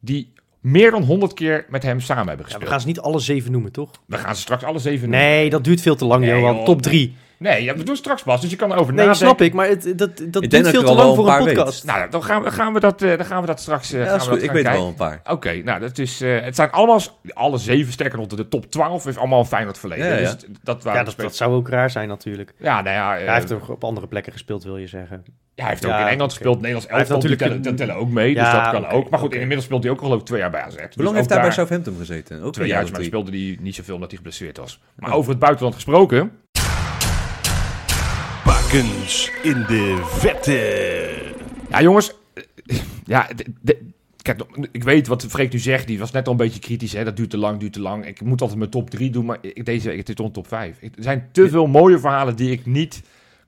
die 0.00 0.32
meer 0.62 0.90
dan 0.90 1.02
100 1.02 1.34
keer 1.34 1.64
met 1.68 1.82
hem 1.82 2.00
samen 2.00 2.26
hebben 2.28 2.36
Ja, 2.36 2.42
gespeeld. 2.44 2.62
we 2.64 2.70
gaan 2.70 2.80
ze 2.80 2.86
niet 2.86 3.00
alle 3.00 3.18
zeven 3.18 3.52
noemen, 3.52 3.72
toch? 3.72 3.90
we 4.06 4.16
gaan 4.16 4.34
ze 4.34 4.40
straks 4.40 4.64
alle 4.64 4.78
zeven 4.78 5.08
noemen. 5.10 5.26
Nee, 5.28 5.50
dat 5.50 5.64
duurt 5.64 5.80
veel 5.80 5.96
te 5.96 6.04
lang, 6.04 6.24
Nee, 6.24 6.30
Johan. 6.40 6.54
joh. 6.56 6.64
Top 6.64 6.82
drie. 6.82 7.14
Nee, 7.42 7.62
ja, 7.64 7.76
we 7.76 7.82
doen 7.82 7.96
straks 7.96 8.22
pas, 8.22 8.40
dus 8.40 8.50
je 8.50 8.56
kan 8.56 8.72
erover 8.72 8.94
Nee, 8.94 9.06
nadenken. 9.06 9.26
snap 9.26 9.40
ik, 9.40 9.52
maar 9.52 9.68
het, 9.68 9.82
dat, 9.98 9.98
dat 9.98 10.16
duurt 10.16 10.50
dat 10.50 10.68
veel 10.68 10.82
te 10.84 10.94
lang 10.94 11.14
voor 11.14 11.28
een 11.32 11.44
podcast. 11.44 11.84
Nou, 11.84 12.10
dan 12.10 12.22
gaan 12.24 12.42
we, 12.42 12.50
gaan 12.50 12.72
we, 12.72 12.80
dat, 12.80 13.02
eh, 13.02 13.16
dan 13.16 13.26
gaan 13.26 13.40
we 13.40 13.46
dat 13.46 13.60
straks 13.60 13.92
eh, 13.92 14.00
Ja, 14.00 14.06
gaan 14.06 14.16
is 14.16 14.24
we 14.24 14.30
dat 14.30 14.38
Ik 14.38 14.44
gaan 14.44 14.54
weet 14.54 14.64
er 14.64 14.70
kijken. 14.70 14.80
wel 14.96 15.06
een 15.08 15.20
paar. 15.22 15.34
Oké, 15.34 15.52
nou, 15.62 15.80
dat 15.80 15.98
is, 15.98 16.20
eh, 16.20 16.40
het 16.40 16.54
zijn 16.54 16.70
allemaal, 16.70 17.00
alle 17.28 17.58
zeven, 17.58 17.92
sterker 17.92 18.18
nog, 18.18 18.26
de 18.26 18.48
top 18.48 18.70
12 18.70 19.04
heeft 19.04 19.18
allemaal 19.18 19.38
een 19.38 19.44
Feyenoord 19.46 19.78
verleden. 19.78 20.06
Ja, 20.06 20.12
ja. 20.14 20.20
Dus 20.20 20.30
het- 20.30 20.46
dat 20.62 20.82
waren 20.82 21.04
Ja, 21.04 21.12
dat, 21.16 21.36
zou 21.36 21.54
ook 21.54 21.68
raar 21.68 21.90
zijn 21.90 22.08
natuurlijk. 22.08 22.54
Ja, 22.58 22.80
nou 22.82 22.96
ja, 22.96 23.24
hij 23.24 23.34
heeft 23.34 23.52
ook 23.52 23.68
op 23.68 23.84
andere 23.84 24.06
plekken 24.06 24.32
gespeeld, 24.32 24.64
wil 24.64 24.76
je 24.76 24.86
zeggen. 24.86 25.22
ja, 25.54 25.62
hij 25.62 25.68
heeft 25.72 25.86
ook 25.86 25.92
in 26.00 26.06
Engeland 26.06 26.32
gespeeld. 26.32 26.56
Nederlands 26.56 26.86
elftal, 26.86 27.14
natuurlijk 27.14 27.42
tellen, 27.42 27.56
een- 27.56 27.62
dat 27.62 27.76
tellen 27.76 27.94
ook 27.96 28.08
mee, 28.10 28.34
dus 28.34 28.50
dat 28.52 28.70
kan 28.70 28.86
ook. 28.86 29.10
Maar 29.10 29.18
goed, 29.18 29.32
inmiddels 29.34 29.64
speelt 29.64 29.82
hij 29.82 29.92
ook 29.92 29.98
al 29.98 30.04
geloof 30.04 30.20
ik 30.20 30.26
twee 30.26 30.40
jaar 30.40 30.50
bij 30.50 30.60
AZ. 30.62 30.74
Hoe 30.76 30.82
Dus 30.86 30.96
lang 30.96 31.08
ook 31.08 31.14
heeft 31.14 31.28
hij 31.30 31.40
bij 31.40 31.50
Southampton 31.50 31.96
gezeten? 31.98 32.42
Ook 32.42 32.52
Twee 32.52 32.68
jaar, 32.68 32.82
jaar 32.82 32.92
maar 32.92 33.02
speelde 33.02 33.30
hij 33.30 33.58
niet 33.60 33.74
zoveel 33.74 33.94
omdat 33.94 34.08
hij 34.08 34.16
geblesseerd 34.18 34.56
was. 34.56 34.80
Maar 34.96 35.12
over 35.12 35.30
het 35.30 35.38
buitenland 35.38 35.74
gesproken, 35.74 36.32
In 38.72 39.64
de 39.68 40.00
vette. 40.04 41.34
Ja, 41.70 41.82
jongens. 41.82 42.12
eh, 42.34 42.76
Ja, 43.04 43.28
de- 43.36 43.46
de- 43.60 43.78
kijk, 44.22 44.42
ik 44.72 44.84
weet 44.84 45.06
wat 45.06 45.26
Freek 45.28 45.52
nu 45.52 45.58
zegt. 45.58 45.86
Die 45.86 45.98
was 45.98 46.10
net 46.10 46.26
al 46.26 46.32
een 46.32 46.38
beetje 46.38 46.60
kritisch. 46.60 46.92
Hè? 46.92 47.04
Dat 47.04 47.16
duurt 47.16 47.30
te 47.30 47.38
lang, 47.38 47.58
duurt 47.60 47.72
te 47.72 47.80
lang. 47.80 48.06
Ik 48.06 48.20
moet 48.20 48.40
altijd 48.40 48.58
mijn 48.58 48.70
top 48.70 48.90
3 48.90 49.10
doen. 49.10 49.24
Maar 49.24 49.38
ik, 49.40 49.64
deze 49.64 49.88
week 49.88 49.98
het 49.98 50.08
is 50.08 50.14
toch 50.14 50.26
een 50.26 50.32
top 50.32 50.46
5. 50.48 50.76
Ik- 50.80 50.96
Er 50.96 51.02
zijn 51.02 51.28
te 51.32 51.48
veel 51.48 51.66
mooie 51.66 51.98
verhalen 51.98 52.36
die 52.36 52.50
ik 52.50 52.66
niet 52.66 53.02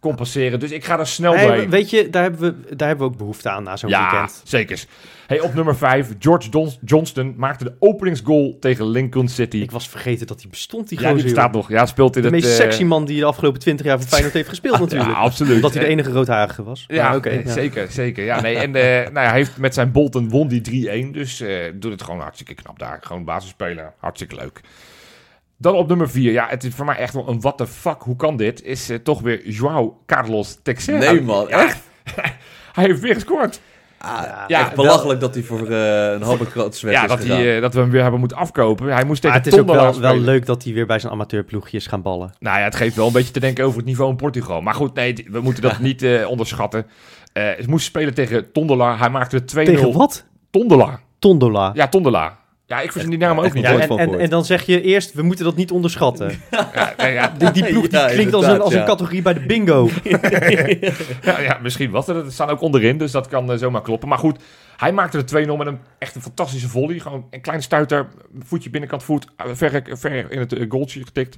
kon 0.05 0.15
passeren. 0.15 0.61
Dus 0.61 0.71
ik 0.71 0.85
ga 0.85 0.99
er 0.99 1.07
snel 1.07 1.35
Hey, 1.35 1.47
doorheen. 1.47 1.71
weet 1.71 1.91
je, 1.91 2.11
daar 2.11 2.23
hebben, 2.23 2.41
we, 2.41 2.77
daar 2.77 2.89
hebben 2.89 3.07
we 3.07 3.13
ook 3.13 3.19
behoefte 3.19 3.49
aan 3.51 3.63
na 3.63 3.77
zo'n 3.77 3.89
ja, 3.91 4.11
weekend. 4.11 4.41
zeker. 4.45 4.85
Hey, 5.27 5.41
op 5.41 5.55
nummer 5.55 5.77
5, 5.77 6.09
George 6.19 6.51
Don- 6.51 6.73
Johnston 6.85 7.35
maakte 7.37 7.65
de 7.65 7.73
openingsgoal 7.79 8.57
tegen 8.61 8.89
Lincoln 8.89 9.29
City. 9.29 9.57
Ik 9.57 9.71
was 9.71 9.89
vergeten 9.89 10.27
dat 10.27 10.41
hij 10.41 10.51
bestond, 10.51 10.89
die 10.89 11.01
ja, 11.01 11.13
die 11.15 11.23
bestaat 11.23 11.53
nog. 11.53 11.69
Ja, 11.69 11.87
speelt 11.87 12.17
in 12.17 12.23
De 12.23 12.29
het... 12.29 12.37
meest 12.37 12.49
eh, 12.59 12.65
sexy 12.65 12.85
man 12.85 13.05
die 13.05 13.19
de 13.19 13.25
afgelopen 13.25 13.61
20 13.61 13.87
jaar 13.87 13.99
voor 13.99 14.09
Feyenoord 14.09 14.35
heeft 14.35 14.49
gespeeld 14.49 14.79
natuurlijk. 14.85 15.11
Ja, 15.11 15.17
absoluut. 15.17 15.55
Omdat 15.55 15.75
hij 15.75 15.83
de 15.83 15.89
enige 15.89 16.11
roodharige 16.11 16.63
was. 16.63 16.85
Ja, 16.89 17.09
Maar 17.09 17.17
oké, 17.17 17.29
eh, 17.29 17.45
ja. 17.45 17.53
zeker, 17.53 17.87
zeker. 17.91 18.25
Ja, 18.25 18.41
nee, 18.41 18.57
en 18.57 18.75
eh, 18.75 18.83
nou 19.13 19.25
ja, 19.25 19.29
hij 19.29 19.33
heeft 19.39 19.57
met 19.57 19.75
zijn 19.75 19.93
Bolton 19.93 20.29
won 20.29 20.49
die 20.49 21.07
3-1. 21.09 21.11
Dus 21.13 21.41
eh 21.41 21.49
doet 21.75 21.93
het 21.93 22.03
gewoon 22.03 22.21
hartstikke 22.21 22.55
knap 22.55 22.79
daar. 22.79 22.99
Gewoon 23.03 23.25
basisspeler, 23.25 23.93
hartstikke 23.99 24.35
leuk. 24.37 24.61
Dan 25.57 25.75
op 25.75 25.89
nummer 25.89 26.11
4. 26.11 26.33
Ja, 26.33 26.47
het 26.49 26.65
is 26.65 26.75
voor 26.75 26.85
mij 26.85 26.97
echt 26.97 27.15
wel 27.15 27.29
een 27.29 27.41
what 27.41 27.59
the 27.59 27.67
fuck, 27.67 28.03
hoe 28.03 28.17
kan 28.17 28.37
dit? 28.37 28.63
Is 28.63 28.91
eh, 28.91 28.99
toch 28.99 29.21
weer 29.21 29.43
João 29.43 30.07
Carlos 30.07 30.59
Teixeira. 30.63 31.13
Nee, 31.13 31.23
man, 31.23 31.47
Ja, 31.49 31.63
echt? 31.65 31.79
hij 32.75 32.85
heeft 32.85 33.01
weer 33.01 33.15
gescoord. 33.15 33.61
Ah, 33.99 34.23
Ja, 34.23 34.45
Ja, 34.49 34.61
echt 34.61 34.75
belachelijk 34.75 35.21
dat 35.21 35.35
hij 35.35 35.43
voor 35.43 35.71
eh, 35.71 36.13
een 36.13 36.23
halve 36.23 36.45
weg 36.55 36.81
Ja, 36.81 37.03
is 37.03 37.09
dat, 37.09 37.25
hij, 37.25 37.57
eh, 37.57 37.61
dat 37.61 37.75
we 37.75 37.81
hem 37.81 37.91
weer 37.91 38.03
hebben 38.03 38.21
moeten 38.21 38.37
afkopen. 38.37 38.93
Hij 38.93 39.05
moest 39.05 39.23
tegen 39.23 39.37
het 39.37 39.47
is 39.47 39.53
ook 39.53 39.59
Tondela 39.59 39.91
wel, 39.91 40.01
wel 40.01 40.19
leuk 40.19 40.47
dat 40.47 40.65
hij 40.65 40.73
weer 40.73 40.87
bij 40.87 40.99
zijn 40.99 41.13
amateurploegje 41.13 41.77
is 41.77 41.87
gaan 41.87 42.03
ballen. 42.03 42.35
Nou 42.39 42.59
ja, 42.59 42.65
het 42.65 42.75
geeft 42.77 42.97
wel 42.97 43.07
een 43.07 43.13
beetje 43.13 43.33
te 43.33 43.41
denken 43.41 43.65
over 43.65 43.77
het 43.77 43.87
niveau 43.87 44.11
in 44.11 44.17
Portugal. 44.17 44.61
Maar 44.61 44.75
goed, 44.75 44.95
nee, 44.95 45.27
we 45.31 45.41
moeten 45.41 45.63
dat 45.63 45.79
niet 45.79 46.03
eh, 46.03 46.29
onderschatten. 46.29 46.87
Eh 47.33 47.43
ze 47.43 47.69
moesten 47.69 47.91
spelen 47.91 48.15
tegen 48.15 48.53
Tondela. 48.53 48.97
Hij 48.97 49.11
maakte 49.11 49.45
de 49.45 49.53
2-0. 49.53 49.65
Tegen 49.65 49.93
wat? 49.93 50.25
Tondela. 50.51 51.01
Tondola. 51.19 51.71
Ja, 51.75 51.89
Tondela. 51.89 52.39
Ja, 52.67 52.81
ik 52.81 52.93
verzin 52.93 53.11
die 53.11 53.19
naam 53.19 53.39
ook 53.39 53.53
niet. 53.53 53.65
Ja, 53.65 53.79
en, 53.89 54.19
en, 54.19 54.31
dan 54.31 54.45
zeg 54.45 54.63
je 54.67 54.83
eerst, 54.83 55.13
we 55.15 55.23
moeten 55.23 55.45
dat 55.45 55.57
niet 55.57 55.71
onderschatten. 55.71 56.31
Ja, 56.97 57.07
ja, 57.07 57.35
Die, 57.39 57.51
die 57.51 57.65
ploeg 57.65 57.89
die 57.89 57.99
Ja, 57.99 58.07
klinkt 58.07 58.35
als 58.35 58.47
een, 58.47 58.61
als 58.61 58.73
een 58.73 58.79
ja. 58.81 58.87
categorie 58.87 59.23
bij 59.23 59.35
de 59.35 59.41
bingo. 59.41 59.89
ja, 61.23 61.41
ja, 61.41 61.59
misschien 61.63 61.91
was 61.91 62.07
het. 62.07 62.17
Het 62.17 62.33
staan 62.33 62.49
ook 62.49 62.61
onderin, 62.61 62.99
dus 62.99 63.11
dat 63.13 63.29
kan 63.29 63.53
eh, 63.53 63.59
zomaar 63.59 63.83
kloppen. 63.83 64.09
Maar 64.09 64.19
goed, 64.19 64.39
hij 64.77 64.93
maakte 64.93 65.25
de 65.25 65.45
2-0 65.47 65.57
met 65.57 65.67
een 65.67 65.79
echt 65.99 66.15
een 66.15 66.23
fantastische 66.23 66.69
volley. 66.69 66.99
Gewoon 66.99 67.27
een 67.31 67.41
kleine 67.41 67.63
stuiter, 67.65 68.07
voetje 68.45 68.71
binnenkant 68.71 69.03
voet, 69.03 69.27
eh, 69.37 69.47
ver, 69.53 69.83
ver 69.91 70.31
in 70.33 70.39
het 70.39 70.53
eh, 70.53 70.65
goaltje 70.71 71.05
getikt. 71.05 71.37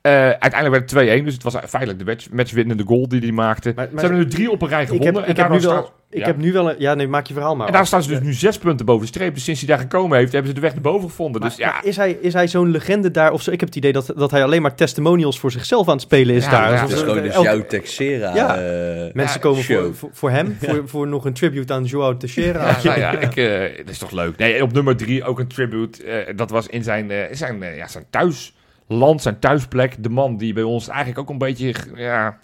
Eh, 0.00 0.12
uiteindelijk 0.12 0.70
werd 0.92 1.08
het 1.08 1.20
2-1, 1.20 1.24
dus 1.24 1.34
het 1.34 1.42
was 1.42 1.54
feitelijk 1.66 1.98
de 1.98 2.04
match, 2.04 2.30
matchwinnende 2.30 2.84
goal 2.86 3.08
die 3.08 3.20
hij 3.20 3.32
maakte. 3.32 3.72
Maar- 3.76 3.88
maar- 3.90 4.00
Ze 4.00 4.06
hebben 4.06 4.18
nu 4.24 4.30
drie 4.30 4.50
op 4.50 4.62
een 4.62 4.68
rij 4.68 4.82
ik 4.82 4.88
gewonnen. 4.88 5.14
heb, 5.14 5.24
en 5.24 5.30
ik 5.30 5.36
heb 5.36 5.48
daardoor 5.48 5.72
nu 5.72 5.76
wel... 5.80 5.92
Ik 6.12 6.18
ja. 6.18 6.26
heb 6.26 6.36
nu 6.36 6.52
wel 6.52 6.70
een, 6.70 6.74
ja, 6.78 6.94
nee, 6.94 7.08
maak 7.08 7.26
je 7.26 7.34
verhaal 7.34 7.56
maar. 7.56 7.66
En 7.66 7.72
daar 7.72 7.86
staan 7.86 8.02
ze 8.02 8.08
dus 8.08 8.20
nu 8.20 8.32
zes 8.32 8.58
punten 8.58 8.86
boven 8.86 9.00
de 9.02 9.06
streep. 9.12 9.34
Dus 9.34 9.44
sinds 9.44 9.60
hij 9.60 9.68
daar 9.68 9.78
gekomen 9.78 10.18
heeft, 10.18 10.32
hebben 10.32 10.48
ze 10.50 10.54
de 10.54 10.60
weg 10.60 10.72
naar 10.72 10.82
boven 10.82 11.08
gevonden. 11.08 11.40
Maar- 11.40 11.50
dus 11.50 11.58
ja, 11.58 11.82
is 11.82 11.96
hij, 11.96 12.18
is 12.20 12.32
hij 12.32 12.48
zo'n 12.48 12.70
legende 12.70 13.10
daar? 13.10 13.32
Of 13.32 13.42
zo? 13.42 13.50
Ik 13.50 13.60
heb 13.60 13.68
het 13.68 13.78
idee 13.78 13.92
dat, 13.92 14.12
dat 14.16 14.30
hij 14.30 14.42
alleen 14.44 14.62
maar 14.62 14.74
testimonials 14.74 15.38
voor 15.40 15.50
zichzelf 15.50 15.86
aan 15.86 15.92
het 15.92 16.02
spelen 16.02 16.34
is 16.34 16.44
Ja, 16.44 16.50
daar. 16.50 16.72
ja, 16.72 16.84
is 16.84 16.92
gewoon 17.00 17.22
dus 17.22 17.32
elke- 17.34 17.48
jouw 17.48 17.66
Texera 17.66 18.34
Ja. 18.34 18.56
eh, 18.56 19.14
Mensen 19.14 19.36
Ja, 19.36 19.42
komen 19.42 19.64
voor, 19.64 19.94
voor, 19.94 20.10
voor 20.12 20.30
hem, 20.30 20.56
voor, 20.60 20.82
voor 20.88 21.08
nog 21.08 21.24
een 21.24 21.32
tribute 21.32 21.72
aan 21.72 21.84
Joao 21.84 22.16
Teixeira. 22.16 22.68
Ja, 22.68 22.78
nou 22.82 22.98
ja, 23.00 23.10
ik, 23.28 23.36
eh, 23.36 23.76
dat 23.76 23.88
is 23.88 23.98
toch 23.98 24.10
leuk. 24.10 24.36
Nee, 24.36 24.62
op 24.62 24.72
nummer 24.72 24.96
drie 24.96 25.24
ook 25.24 25.38
een 25.38 25.48
tribute. 25.48 26.04
Eh, 26.04 26.36
dat 26.36 26.50
was 26.50 26.66
in 26.66 26.82
zijn, 26.82 27.10
eh, 27.10 27.18
zijn, 27.30 27.62
ja, 27.76 27.86
zijn 27.88 28.04
thuisland, 28.10 29.22
zijn 29.22 29.38
thuisplek. 29.38 29.94
De 29.98 30.08
man 30.08 30.36
die 30.36 30.52
bij 30.52 30.62
ons 30.62 30.88
eigenlijk 30.88 31.18
ook 31.18 31.28
een 31.28 31.38
beetje 31.38 31.72
ja, 31.94 32.38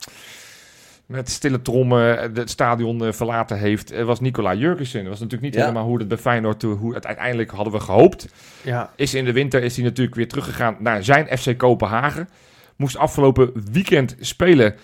met 1.08 1.30
stille 1.30 1.62
trommen 1.62 2.32
het 2.34 2.50
stadion 2.50 3.04
eh, 3.04 3.12
verlaten 3.12 3.58
heeft, 3.58 3.90
eh, 3.90 4.04
was 4.04 4.20
Nicola 4.20 4.54
Jurgensen. 4.54 5.00
Dat 5.00 5.08
was 5.08 5.20
natuurlijk 5.20 5.42
niet 5.50 5.54
Ja. 5.54 5.60
helemaal 5.60 5.86
hoe 5.86 5.98
het 5.98 6.08
bij 6.08 6.16
Feyenoord, 6.18 6.62
eh, 6.62 6.70
hoe 6.78 6.94
het 6.94 7.06
uiteindelijk 7.06 7.50
hadden 7.50 7.72
we 7.72 7.80
gehoopt. 7.80 8.28
Ja, 8.62 8.90
Is 8.96 9.14
in 9.14 9.24
de 9.24 9.32
winter 9.32 9.62
is 9.62 9.76
hij 9.76 9.84
natuurlijk 9.84 10.16
weer 10.16 10.28
teruggegaan 10.28 10.76
naar 10.78 11.04
zijn 11.04 11.38
FC 11.38 11.56
Kopenhagen. 11.58 12.28
Moest 12.76 12.96
afgelopen 12.96 13.52
weekend 13.72 14.16
spelen. 14.20 14.74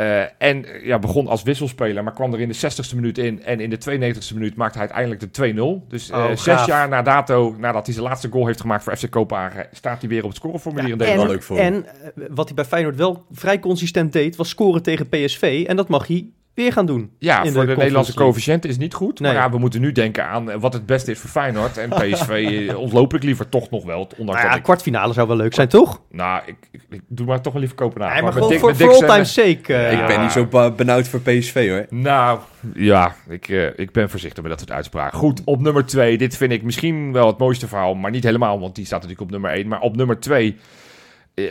Eh, 0.00 0.20
en 0.38 0.64
eh, 0.64 0.84
ja, 0.86 0.98
begon 0.98 1.26
als 1.26 1.42
wisselspeler, 1.42 2.04
maar 2.04 2.12
kwam 2.12 2.32
er 2.32 2.40
in 2.40 2.48
de 2.48 2.54
60ste 2.56 2.94
minuut 2.94 3.18
in. 3.18 3.42
En 3.42 3.60
in 3.60 3.70
de 3.70 3.78
92ste 3.78 4.34
minuut 4.34 4.54
maakte 4.56 4.78
hij 4.78 4.88
uiteindelijk 4.88 5.34
de 5.34 5.82
2-0. 5.84 5.88
Dus 5.88 6.10
eh, 6.10 6.18
Oh, 6.18 6.36
zes 6.36 6.64
jaar 6.64 6.88
na 6.88 7.02
dato, 7.02 7.54
nadat 7.58 7.84
hij 7.86 7.94
zijn 7.94 8.06
laatste 8.06 8.28
goal 8.28 8.46
heeft 8.46 8.60
gemaakt 8.60 8.82
voor 8.84 8.96
FC 8.96 9.10
Kopenhagen, 9.10 9.66
staat 9.72 10.00
hij 10.00 10.08
weer 10.08 10.22
op 10.22 10.28
het 10.28 10.36
scoreformulier 10.38 10.90
in 10.90 10.98
wel 10.98 11.06
Nederland. 11.06 11.32
leuk 11.32 11.42
voor 11.42 11.56
hem. 11.56 11.72
en 11.74 11.86
wat 12.34 12.46
hij 12.46 12.54
bij 12.54 12.64
Feyenoord 12.64 12.96
wel 12.96 13.24
vrij 13.32 13.58
consistent 13.60 14.12
deed, 14.12 14.36
was 14.36 14.48
scoren 14.48 14.82
tegen 14.82 15.08
PSV. 15.08 15.64
En 15.68 15.76
dat 15.76 15.88
mag 15.88 16.06
hij 16.06 16.26
weer 16.62 16.72
gaan 16.72 16.86
doen. 16.86 17.10
Ja, 17.18 17.42
de 17.42 17.52
voor 17.52 17.66
de, 17.66 17.76
Nederlandse 17.76 18.14
coëfficiënt 18.14 18.64
is 18.64 18.78
niet 18.78 18.94
goed. 18.94 19.20
Nee. 19.20 19.32
Maar 19.32 19.42
ja, 19.42 19.50
we 19.50 19.58
moeten 19.58 19.80
nu 19.80 19.92
denken 19.92 20.26
aan 20.26 20.50
eh, 20.50 20.60
wat 20.60 20.72
het 20.72 20.86
beste 20.86 21.10
is 21.10 21.18
voor 21.18 21.30
Feyenoord. 21.30 21.78
En 21.78 21.88
PSV 22.10 22.66
eh, 22.68 22.78
ontloop 22.78 23.14
ik 23.14 23.22
liever 23.22 23.48
toch 23.48 23.70
nog 23.70 23.84
wel. 23.84 24.00
Ondanks 24.00 24.16
Nou 24.18 24.38
ja, 24.38 24.48
dat 24.48 24.56
ik... 24.56 24.62
kwartfinale 24.62 25.12
zou 25.12 25.28
wel 25.28 25.36
leuk 25.36 25.54
zijn, 25.54 25.68
toch? 25.68 26.00
Nou, 26.10 26.42
ik, 26.46 26.56
ik, 26.70 26.80
ik 26.90 27.02
doe 27.08 27.26
maar 27.26 27.40
toch 27.40 27.52
wel 27.52 27.60
liever 27.60 27.78
Kopenhagen. 27.78 28.14
Nee, 28.14 28.24
maar 28.24 28.34
met 28.34 28.58
gewoon 28.58 28.74
voor, 28.76 28.88
all 28.88 28.94
zijn- 28.94 29.10
time 29.10 29.24
sake. 29.24 29.72
Ja. 29.72 29.88
Ik 29.88 30.06
ben 30.06 30.20
niet 30.20 30.32
zo 30.32 30.72
benauwd 30.76 31.08
voor 31.08 31.20
PSV 31.20 31.68
hoor. 31.68 31.86
Nou, 31.88 32.38
ja, 32.74 33.14
ik, 33.28 33.48
eh, 33.48 33.78
ik 33.78 33.92
ben 33.92 34.10
voorzichtig 34.10 34.42
met 34.42 34.50
dat 34.50 34.60
soort 34.60 34.72
uitspraken. 34.72 35.18
Goed, 35.18 35.42
op 35.44 35.60
nummer 35.60 35.86
2. 35.86 36.18
Dit 36.18 36.36
vind 36.36 36.52
ik 36.52 36.62
misschien 36.62 37.12
wel 37.12 37.26
het 37.26 37.38
mooiste 37.38 37.68
verhaal, 37.68 37.94
maar 37.94 38.10
niet 38.10 38.24
helemaal, 38.24 38.60
want 38.60 38.74
die 38.74 38.84
staat 38.84 39.02
natuurlijk 39.02 39.26
op 39.26 39.30
nummer 39.30 39.50
1. 39.50 39.68
Maar 39.68 39.80
op 39.80 39.96
nummer 39.96 40.20
2, 40.20 40.56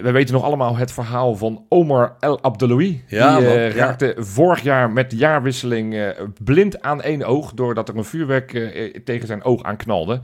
we 0.01 0.11
weten 0.11 0.33
nog 0.33 0.43
allemaal 0.43 0.75
het 0.77 0.91
verhaal 0.91 1.35
van 1.35 1.65
Omar 1.69 2.15
El 2.19 2.41
Abdeloui. 2.41 3.03
Ja, 3.07 3.37
die 3.37 3.47
eh, 3.47 3.75
ja. 3.75 3.75
raakte 3.85 4.15
vorig 4.17 4.61
jaar 4.61 4.91
met 4.91 5.09
de 5.09 5.15
jaarwisseling 5.15 5.95
eh, 5.95 6.07
blind 6.43 6.81
aan 6.81 7.01
één 7.01 7.23
oog, 7.23 7.53
doordat 7.53 7.89
er 7.89 7.97
een 7.97 8.03
vuurwerk 8.05 8.53
eh, 8.53 8.85
eh, 8.85 8.93
tegen 9.03 9.27
zijn 9.27 9.43
oog 9.43 9.63
aanknalde. 9.63 10.19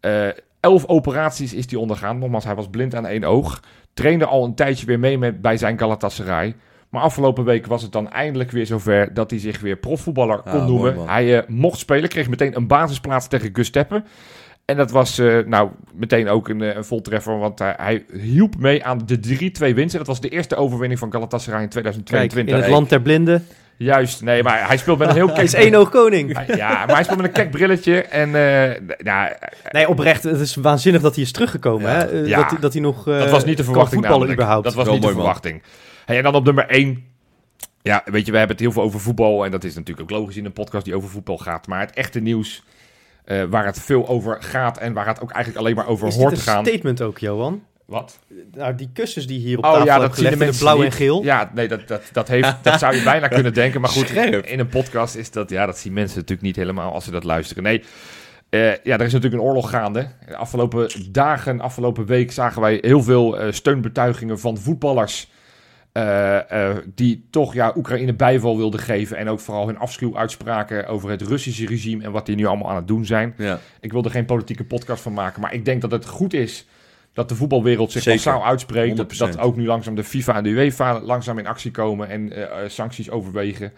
Eh 0.00 0.28
elf 0.60 0.86
operaties 0.86 1.54
is 1.54 1.70
hij 1.70 1.80
ondergaan. 1.80 2.18
Nogmaals, 2.18 2.44
hij 2.44 2.54
was 2.54 2.68
blind 2.68 2.94
aan 2.94 3.06
één 3.06 3.24
oog. 3.24 3.60
Trainde 3.94 4.26
al 4.26 4.44
een 4.44 4.54
tijdje 4.54 4.86
weer 4.86 4.98
mee 4.98 5.18
met, 5.18 5.40
bij 5.42 5.56
zijn 5.56 5.78
Galatasaray. 5.78 6.54
Maar 6.88 7.02
afgelopen 7.02 7.44
week 7.44 7.66
was 7.66 7.82
het 7.82 7.92
dan 7.92 8.10
eindelijk 8.10 8.50
weer 8.50 8.66
zover 8.66 9.14
dat 9.14 9.30
hij 9.30 9.40
zich 9.40 9.60
weer 9.60 9.76
profvoetballer 9.76 10.38
kon 10.38 10.60
Ah, 10.60 10.66
noemen. 10.66 11.08
hij 11.08 11.38
eh, 11.38 11.48
mocht 11.48 11.78
spelen, 11.78 12.08
kreeg 12.08 12.28
meteen 12.28 12.56
een 12.56 12.66
basisplaats 12.66 13.28
tegen 13.28 13.50
Gusteppe. 13.52 14.02
En 14.68 14.76
dat 14.76 14.90
was 14.90 15.18
eh, 15.18 15.38
nou 15.46 15.68
meteen 15.94 16.28
ook 16.28 16.48
een, 16.48 16.62
eh, 16.62 16.74
een 16.76 16.84
voltreffer, 16.84 17.38
want 17.38 17.58
hij, 17.58 17.74
hij 17.76 18.04
hielp 18.12 18.56
mee 18.58 18.84
aan 18.84 19.00
de 19.06 19.18
3-2 19.70 19.74
winst. 19.74 19.92
En 19.92 19.98
dat 19.98 20.06
was 20.06 20.20
de 20.20 20.28
eerste 20.28 20.56
overwinning 20.56 20.98
van 21.00 21.12
Galatasaray 21.12 21.62
in 21.62 21.68
Kijk, 21.68 21.84
2022. 21.84 22.54
in 22.54 22.60
het 22.62 22.70
land 22.70 22.88
der 22.88 23.00
blinden. 23.02 23.46
Juist, 23.76 24.22
nee, 24.22 24.42
maar 24.42 24.66
hij 24.68 24.76
speelt 24.76 24.98
met 24.98 25.08
een 25.08 25.14
heel 25.14 25.28
Hij 25.34 25.44
is 25.44 25.50
kek... 25.52 25.60
één 25.62 25.74
oog 25.74 25.88
koning. 25.90 26.38
Ja, 26.56 26.68
maar 26.86 26.94
hij 26.94 27.02
speelt 27.04 27.16
met 27.18 27.26
een 27.26 27.32
kek 27.32 27.50
brilletje. 27.50 28.02
En 28.02 28.28
eh, 28.34 28.80
nou, 28.98 29.32
Nee, 29.70 29.88
oprecht. 29.88 30.22
Het 30.22 30.40
is 30.40 30.54
waanzinnig 30.54 31.02
dat 31.02 31.14
hij 31.14 31.24
is 31.24 31.32
teruggekomen. 31.32 31.90
Ja. 31.90 31.96
Hè? 31.96 32.04
Eh, 32.22 32.26
Ja. 32.26 32.36
Dat, 32.40 32.50
hij- 32.50 32.60
dat 32.60 32.72
hij 32.72 32.82
nog 32.82 33.08
eh, 33.08 33.18
Dat 33.18 33.30
was 33.30 33.44
niet 33.44 33.56
de 33.56 33.64
verwachting 33.64 33.92
voetballen 34.00 34.18
namelijk. 34.18 34.40
überhaupt. 34.40 34.64
Dat 34.64 34.74
was 34.74 34.84
Wel 34.84 34.94
niet 34.94 35.02
de 35.02 35.08
verwachting. 35.08 35.62
Hey, 36.04 36.16
en 36.16 36.22
dan 36.22 36.34
op 36.34 36.44
nummer 36.44 36.66
1. 36.68 37.04
Ja, 37.82 38.02
weet 38.04 38.26
je, 38.26 38.32
we 38.32 38.38
hebben 38.38 38.56
het 38.56 38.64
heel 38.64 38.74
veel 38.74 38.82
over 38.82 39.00
voetbal. 39.00 39.44
En 39.44 39.50
dat 39.50 39.64
is 39.64 39.74
natuurlijk 39.74 40.12
ook 40.12 40.18
logisch 40.18 40.36
in 40.36 40.44
een 40.44 40.52
podcast 40.52 40.84
die 40.84 40.94
over 40.96 41.08
voetbal 41.08 41.38
gaat. 41.38 41.66
Maar 41.66 41.80
het 41.80 41.92
echte 41.94 42.20
nieuws, 42.20 42.62
eh, 43.28 43.42
waar 43.44 43.64
het 43.64 43.80
veel 43.80 44.08
over 44.08 44.36
gaat... 44.42 44.78
en 44.78 44.92
waar 44.92 45.06
het 45.06 45.20
ook 45.20 45.30
eigenlijk 45.30 45.64
alleen 45.64 45.76
maar 45.76 45.86
over 45.86 46.08
is 46.08 46.16
hoort 46.16 46.30
dit 46.30 46.44
te 46.44 46.50
een 46.50 46.54
gaan... 46.54 46.64
statement 46.66 47.02
ook, 47.02 47.18
Johan? 47.18 47.62
Wat? 47.84 48.18
Nou, 48.54 48.74
die 48.74 48.90
kussens 48.92 49.26
die 49.26 49.38
hier 49.38 49.58
op 49.58 49.64
Oh 49.64 49.72
tafel 49.72 49.86
ja, 49.86 49.98
dat 49.98 50.14
de 50.16 50.56
blauw 50.58 50.82
en 50.82 50.92
geel. 50.92 51.22
Ja, 51.22 51.50
nee, 51.54 51.68
dat, 51.68 51.88
dat, 51.88 52.02
dat, 52.12 52.28
heeft, 52.28 52.54
dat 52.62 52.78
zou 52.78 52.94
je 52.96 53.02
bijna 53.02 53.28
kunnen 53.28 53.54
denken. 53.54 53.80
Maar 53.80 53.90
goed, 53.90 54.08
Scherp. 54.08 54.46
in 54.46 54.58
een 54.58 54.68
podcast 54.68 55.14
is 55.14 55.30
dat... 55.30 55.50
Ja, 55.50 55.66
dat 55.66 55.78
zien 55.78 55.92
mensen 55.92 56.18
natuurlijk 56.18 56.46
niet 56.46 56.56
helemaal 56.56 56.92
als 56.92 57.04
ze 57.04 57.10
dat 57.10 57.24
luisteren. 57.24 57.62
Nee, 57.62 57.82
eh, 58.48 58.60
ja, 58.60 58.98
er 58.98 59.00
is 59.00 59.12
natuurlijk 59.12 59.42
een 59.42 59.48
oorlog 59.48 59.70
gaande. 59.70 60.08
De 60.26 60.36
afgelopen 60.36 60.90
dagen, 61.10 61.60
afgelopen 61.60 62.06
week 62.06 62.32
zagen 62.32 62.60
wij 62.60 62.78
heel 62.80 63.02
veel 63.02 63.38
eh, 63.38 63.52
steunbetuigingen 63.52 64.38
van 64.38 64.58
voetballers... 64.58 65.30
eh, 65.92 66.70
eh, 66.70 66.76
die 66.94 67.26
toch 67.30 67.54
ja, 67.54 67.72
Oekraïne 67.76 68.14
bijval 68.14 68.56
wilden 68.56 68.80
geven. 68.80 69.16
En 69.16 69.28
ook 69.28 69.40
vooral 69.40 69.66
hun 69.66 69.78
afschuw 69.78 70.16
uitspraken 70.16 70.86
over 70.86 71.10
het 71.10 71.22
Russische 71.22 71.66
regime... 71.66 72.04
en 72.04 72.12
wat 72.12 72.26
die 72.26 72.36
nu 72.36 72.46
allemaal 72.46 72.70
aan 72.70 72.76
het 72.76 72.88
doen 72.88 73.04
zijn. 73.04 73.34
Ja. 73.36 73.58
Ik 73.80 73.92
wil 73.92 74.04
er 74.04 74.10
geen 74.10 74.24
politieke 74.24 74.64
podcast 74.64 75.02
van 75.02 75.12
maken, 75.12 75.40
maar 75.40 75.54
ik 75.54 75.64
denk 75.64 75.80
dat 75.80 75.90
het 75.90 76.06
goed 76.06 76.32
is 76.32 76.66
dat 77.12 77.28
de 77.28 77.34
voetbalwereld 77.34 77.92
zich 77.92 78.06
massaal 78.06 78.44
uitspreekt. 78.44 78.96
Dat, 78.96 79.14
100%. 79.14 79.16
dat 79.16 79.38
ook 79.38 79.56
nu 79.56 79.66
langzaam 79.66 79.94
de 79.94 80.04
FIFA 80.04 80.36
en 80.36 80.42
de 80.42 80.50
UEFA 80.50 81.00
langzaam 81.00 81.38
in 81.38 81.46
actie 81.46 81.70
komen 81.70 82.08
en 82.08 82.32
eh, 82.32 82.68
sancties 82.68 83.10
overwegen. 83.10 83.72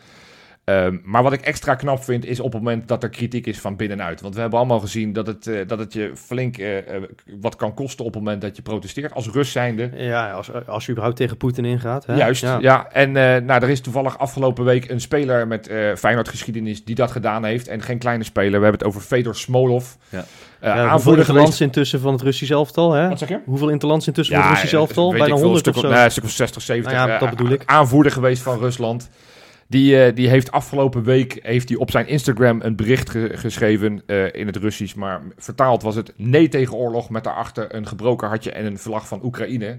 Ehm, 0.70 0.96
maar 1.02 1.22
wat 1.22 1.32
ik 1.32 1.40
extra 1.40 1.74
knap 1.74 2.04
vind, 2.04 2.24
is 2.24 2.40
op 2.40 2.52
het 2.52 2.62
moment 2.62 2.88
dat 2.88 3.02
er 3.02 3.08
kritiek 3.08 3.46
is 3.46 3.60
van 3.60 3.76
binnenuit. 3.76 4.20
Want 4.20 4.34
we 4.34 4.40
hebben 4.40 4.58
allemaal 4.58 4.80
gezien 4.80 5.12
dat 5.12 5.26
het, 5.26 5.46
eh, 5.46 5.66
dat 5.66 5.78
het 5.78 5.92
je 5.92 6.10
flink 6.14 6.58
eh, 6.58 6.78
eh, 6.78 7.02
wat 7.40 7.56
kan 7.56 7.74
kosten 7.74 8.04
op 8.04 8.14
het 8.14 8.22
moment 8.22 8.42
dat 8.42 8.56
je 8.56 8.62
protesteert. 8.62 9.14
Als 9.14 9.28
Rus 9.28 9.52
zijnde. 9.52 9.90
Ja, 9.94 10.32
als, 10.32 10.50
als 10.66 10.84
je 10.84 10.90
überhaupt 10.90 11.18
tegen 11.18 11.36
Poetin 11.36 11.64
ingaat. 11.64 12.06
Hè? 12.06 12.14
Juist, 12.14 12.46
ja. 12.60 12.88
En 12.92 13.16
eh, 13.16 13.42
nou, 13.42 13.62
er 13.62 13.70
is 13.70 13.80
toevallig 13.80 14.18
afgelopen 14.18 14.64
week 14.64 14.90
een 14.90 15.00
speler 15.00 15.46
met 15.46 15.68
eh 15.68 15.94
Feyenoord 15.94 16.28
geschiedenis 16.28 16.84
die 16.84 16.94
dat 16.94 17.10
gedaan 17.10 17.44
heeft. 17.44 17.68
En 17.68 17.82
geen 17.82 17.98
kleine 17.98 18.24
speler. 18.24 18.58
We 18.58 18.64
hebben 18.66 18.78
het 18.78 18.84
over 18.84 19.00
Fedor 19.00 19.34
Smolov. 19.34 19.94
Ja. 20.08 20.24
Ja, 20.60 20.66
hoeveel 20.66 20.90
aanvoerder 20.90 21.02
geweest. 21.02 21.28
interlands 21.28 21.60
intussen 21.60 22.00
van 22.00 22.12
het 22.12 22.22
Russisch 22.22 22.52
elftal? 22.52 22.92
Hè? 22.92 23.08
Wat 23.08 23.18
zeg 23.18 23.28
je? 23.28 23.40
Hoeveel 23.44 23.68
interlands 23.68 24.06
intussen 24.06 24.34
van 24.36 24.44
het 24.44 24.52
Russisch 24.52 24.74
elftal? 24.74 25.10
Bijna 25.10 25.24
ik 25.24 25.32
veel, 25.32 25.42
100 25.42 25.66
een 25.66 25.74
of 25.74 25.80
zo. 25.80 25.88
Nee, 25.88 26.04
een 26.04 26.10
stuk 26.10 26.24
of 26.24 26.30
60, 26.30 26.62
70. 26.62 26.92
Nou 26.92 27.10
ja, 27.10 27.18
dat 27.18 27.30
bedoel 27.30 27.50
ik. 27.50 27.62
Aanvoerder 27.66 28.12
geweest 28.12 28.42
van 28.42 28.58
Rusland. 28.58 29.10
Die, 29.70 30.04
eh, 30.04 30.14
die 30.14 30.28
heeft 30.28 30.52
afgelopen 30.52 31.02
week 31.02 31.38
heeft 31.42 31.68
hij 31.68 31.78
op 31.78 31.90
zijn 31.90 32.06
Instagram 32.06 32.60
een 32.62 32.76
bericht 32.76 33.10
ge- 33.10 33.30
geschreven 33.34 34.02
eh, 34.06 34.32
in 34.32 34.46
het 34.46 34.56
Russisch. 34.56 34.94
Maar 34.94 35.20
vertaald 35.36 35.82
was 35.82 35.94
het 35.94 36.12
nee 36.16 36.48
tegen 36.48 36.74
oorlog 36.76 37.10
met 37.10 37.24
daarachter 37.24 37.74
een 37.74 37.86
gebroken 37.86 38.28
hartje 38.28 38.52
en 38.52 38.66
een 38.66 38.78
vlag 38.78 39.08
van 39.08 39.24
Oekraïne. 39.24 39.78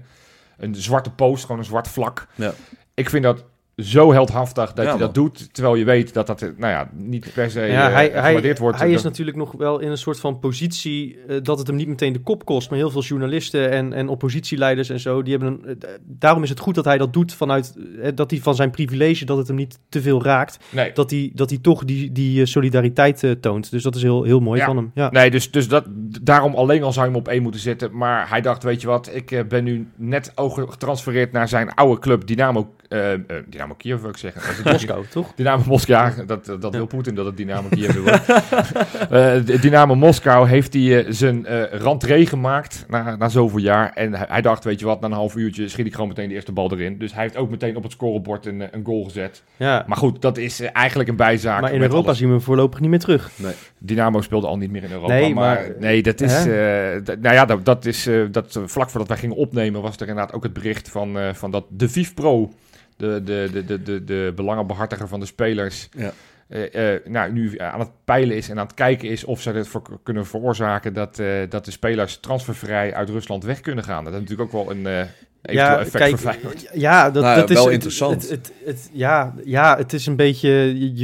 Een 0.56 0.74
zwarte 0.74 1.10
post, 1.10 1.42
gewoon 1.44 1.58
een 1.58 1.64
zwart 1.66 1.88
vlak. 1.88 2.26
Ja. 2.34 2.52
Ik 2.94 3.10
vind 3.10 3.22
dat 3.22 3.44
zo 3.82 4.12
heldhaftig 4.12 4.72
dat 4.72 4.84
Ja, 4.86 4.92
je 4.92 4.98
dat 4.98 5.14
doet. 5.14 5.54
Terwijl 5.54 5.74
je 5.74 5.84
weet 5.84 6.14
dat 6.14 6.26
dat 6.26 6.42
eh, 6.42 6.48
nou 6.56 6.72
ja, 6.72 6.90
niet 6.94 7.32
per 7.34 7.50
se 7.50 7.60
Ja, 7.60 7.88
eh, 7.88 7.94
hij, 8.20 8.56
wordt. 8.58 8.78
hij 8.78 8.90
is 8.90 9.02
natuurlijk 9.02 9.36
nog 9.36 9.52
wel 9.52 9.78
in 9.78 9.90
een 9.90 9.98
soort 9.98 10.20
van 10.20 10.38
positie 10.38 11.18
eh, 11.28 11.36
dat 11.42 11.58
het 11.58 11.66
hem 11.66 11.76
niet 11.76 11.88
meteen 11.88 12.12
de 12.12 12.18
kop 12.20 12.44
kost. 12.44 12.70
Maar 12.70 12.78
heel 12.78 12.90
veel 12.90 13.02
journalisten 13.02 13.70
en, 13.70 13.92
en 13.92 14.08
oppositieleiders 14.08 14.88
en 14.90 15.00
zo, 15.00 15.22
die 15.22 15.36
hebben 15.36 15.60
een, 15.64 15.78
daarom 16.02 16.42
is 16.42 16.48
het 16.48 16.58
goed 16.60 16.74
dat 16.74 16.84
hij 16.84 16.98
dat 16.98 17.12
doet 17.12 17.34
vanuit 17.34 17.74
dat 18.14 18.30
hij 18.30 18.40
van 18.40 18.54
zijn 18.54 18.70
privilege, 18.70 19.24
dat 19.24 19.36
het 19.36 19.46
hem 19.46 19.56
niet 19.56 19.78
te 19.88 20.02
veel 20.02 20.22
raakt. 20.22 20.58
nee. 20.70 20.92
Dat 20.92 21.10
hij, 21.10 21.30
dat 21.34 21.50
hij 21.50 21.58
toch 21.58 21.84
die, 21.84 22.12
die 22.12 22.46
solidariteit 22.46 23.36
toont. 23.40 23.70
Dus 23.70 23.82
dat 23.82 23.94
is 23.94 24.02
heel, 24.02 24.22
heel 24.22 24.40
mooi 24.40 24.60
Ja. 24.60 24.66
van 24.66 24.76
hem. 24.76 24.90
Ja. 24.94 25.10
Nee, 25.10 25.30
dus, 25.30 25.50
dus 25.50 25.68
dat, 25.68 25.84
daarom 26.22 26.54
alleen 26.54 26.82
al 26.82 26.92
zou 26.92 27.06
je 27.06 27.12
hem 27.12 27.20
op 27.20 27.28
één 27.28 27.42
moeten 27.42 27.60
zetten. 27.60 27.96
Maar 27.96 28.28
hij 28.28 28.40
dacht, 28.40 28.62
weet 28.62 28.80
je 28.80 28.86
wat, 28.86 29.10
ik 29.14 29.44
ben 29.48 29.64
nu 29.64 29.88
net 29.96 30.32
over 30.34 30.68
getransfereerd 30.68 31.32
naar 31.32 31.48
zijn 31.48 31.74
oude 31.74 32.00
club 32.00 32.26
Dynamo, 32.26 32.74
eh, 32.88 33.12
eh, 33.12 33.20
Dynamo 33.48 33.71
Dynamo 33.72 33.76
Kiev 33.76 34.00
wil 34.00 34.10
ik 34.10 34.16
zeggen. 34.16 34.42
Dat 34.64 34.74
is 34.74 34.86
Moskou, 34.86 35.04
toch? 35.10 35.32
Dynamo 35.34 35.62
Moskou, 35.66 36.14
ja, 36.16 36.24
dat, 36.24 36.56
dat 36.60 36.74
wil 36.74 36.86
Poetin 36.86 37.14
dat 37.14 37.26
het 37.26 37.36
Dynamo 37.36 37.68
Kiev 37.76 37.96
wordt. 37.96 38.28
Eh, 38.28 39.08
de 39.44 39.58
Dynamo 39.60 39.94
Moskou 39.94 40.48
heeft 40.48 40.72
hij 40.72 41.04
eh, 41.04 41.12
zijn 41.12 41.46
eh 41.46 41.80
rentree 41.80 42.26
gemaakt 42.26 42.84
na, 42.88 43.16
na 43.16 43.28
zoveel 43.28 43.58
jaar. 43.58 43.92
En 43.94 44.14
hij, 44.14 44.26
hij 44.28 44.42
dacht, 44.42 44.64
weet 44.64 44.80
je 44.80 44.86
wat, 44.86 45.00
na 45.00 45.06
een 45.06 45.12
half 45.12 45.36
uurtje 45.36 45.68
schiet 45.68 45.86
ik 45.86 45.92
gewoon 45.92 46.08
meteen 46.08 46.28
de 46.28 46.34
eerste 46.34 46.52
bal 46.52 46.72
erin. 46.72 46.98
Dus 46.98 47.12
hij 47.12 47.22
heeft 47.22 47.36
ook 47.36 47.50
meteen 47.50 47.76
op 47.76 47.82
het 47.82 47.92
scorebord 47.92 48.46
een, 48.46 48.60
eh, 48.60 48.68
een 48.70 48.84
goal 48.84 49.04
gezet. 49.04 49.42
Ja. 49.56 49.84
Maar 49.86 49.96
goed, 49.96 50.22
dat 50.22 50.36
is 50.36 50.60
eigenlijk 50.60 51.08
een 51.08 51.16
bijzaak. 51.16 51.60
Maar 51.60 51.72
in 51.72 51.82
Europa 51.82 52.06
alles. 52.06 52.18
zien 52.18 52.28
we 52.28 52.34
hem 52.34 52.42
voorlopig 52.42 52.80
niet 52.80 52.90
meer 52.90 52.98
terug. 52.98 53.30
Dynamo 53.78 54.20
speelde 54.20 54.46
al 54.46 54.56
niet 54.56 54.70
meer 54.70 54.82
in 54.82 54.90
Europa. 54.90 55.12
Nee, 55.12 55.34
maar, 55.34 55.54
maar- 55.54 55.72
nee, 55.78 56.02
dat 56.02 56.20
is. 56.20 56.44
Nou 56.44 57.34
ja, 57.34 57.44
dat, 57.44 57.64
dat 57.64 57.84
is. 57.84 58.08
dat, 58.30 58.60
vlak 58.64 58.90
voordat 58.90 59.08
wij 59.08 59.16
gingen 59.18 59.36
opnemen, 59.36 59.82
was 59.82 59.94
er 59.94 60.08
inderdaad 60.08 60.32
ook 60.32 60.42
het 60.42 60.52
bericht 60.52 60.88
van, 60.88 61.16
van 61.32 61.50
dat 61.50 61.64
de 61.68 61.88
VIF-pro, 61.88 62.40
de, 62.46 62.54
de, 63.02 63.50
de, 63.52 63.64
de, 63.66 63.82
de, 63.82 64.04
de 64.04 64.32
belangenbehartiger 64.34 65.08
van 65.08 65.20
de 65.20 65.26
spelers. 65.26 65.88
Ja. 65.96 66.12
eh, 66.48 66.94
eh, 66.94 67.00
nou, 67.06 67.32
nu 67.32 67.58
aan 67.58 67.80
het 67.80 67.90
peilen 68.04 68.36
is 68.36 68.48
en 68.48 68.58
aan 68.58 68.66
het 68.66 68.74
kijken 68.74 69.08
is 69.08 69.24
of 69.24 69.40
ze 69.40 69.52
dit 69.52 69.68
voor, 69.68 69.82
kunnen 70.02 70.26
veroorzaken 70.26 70.92
dat, 70.92 71.18
eh, 71.18 71.28
dat 71.48 71.64
de 71.64 71.70
spelers 71.70 72.16
transfervrij 72.16 72.94
uit 72.94 73.08
Rusland 73.08 73.44
weg 73.44 73.60
kunnen 73.60 73.84
gaan. 73.84 74.04
Dat 74.04 74.12
is 74.12 74.20
natuurlijk 74.20 74.54
ook 74.54 74.64
wel 74.66 74.76
een 74.76 75.08
Feyenoord. 75.42 76.68
ja, 76.72 77.10
dat, 77.10 77.22
Nou 77.22 77.34
ja, 77.34 77.40
dat 77.40 77.50
is 77.50 77.56
wel 77.56 77.68
interessant. 77.68 78.22
Het, 78.22 78.30
het, 78.30 78.52
het- 78.64 78.90
ja, 78.92 79.34
ja, 79.44 79.76
het 79.76 79.92
is 79.92 80.06
een 80.06 80.16
beetje. 80.16 80.48
Je, 80.50 80.94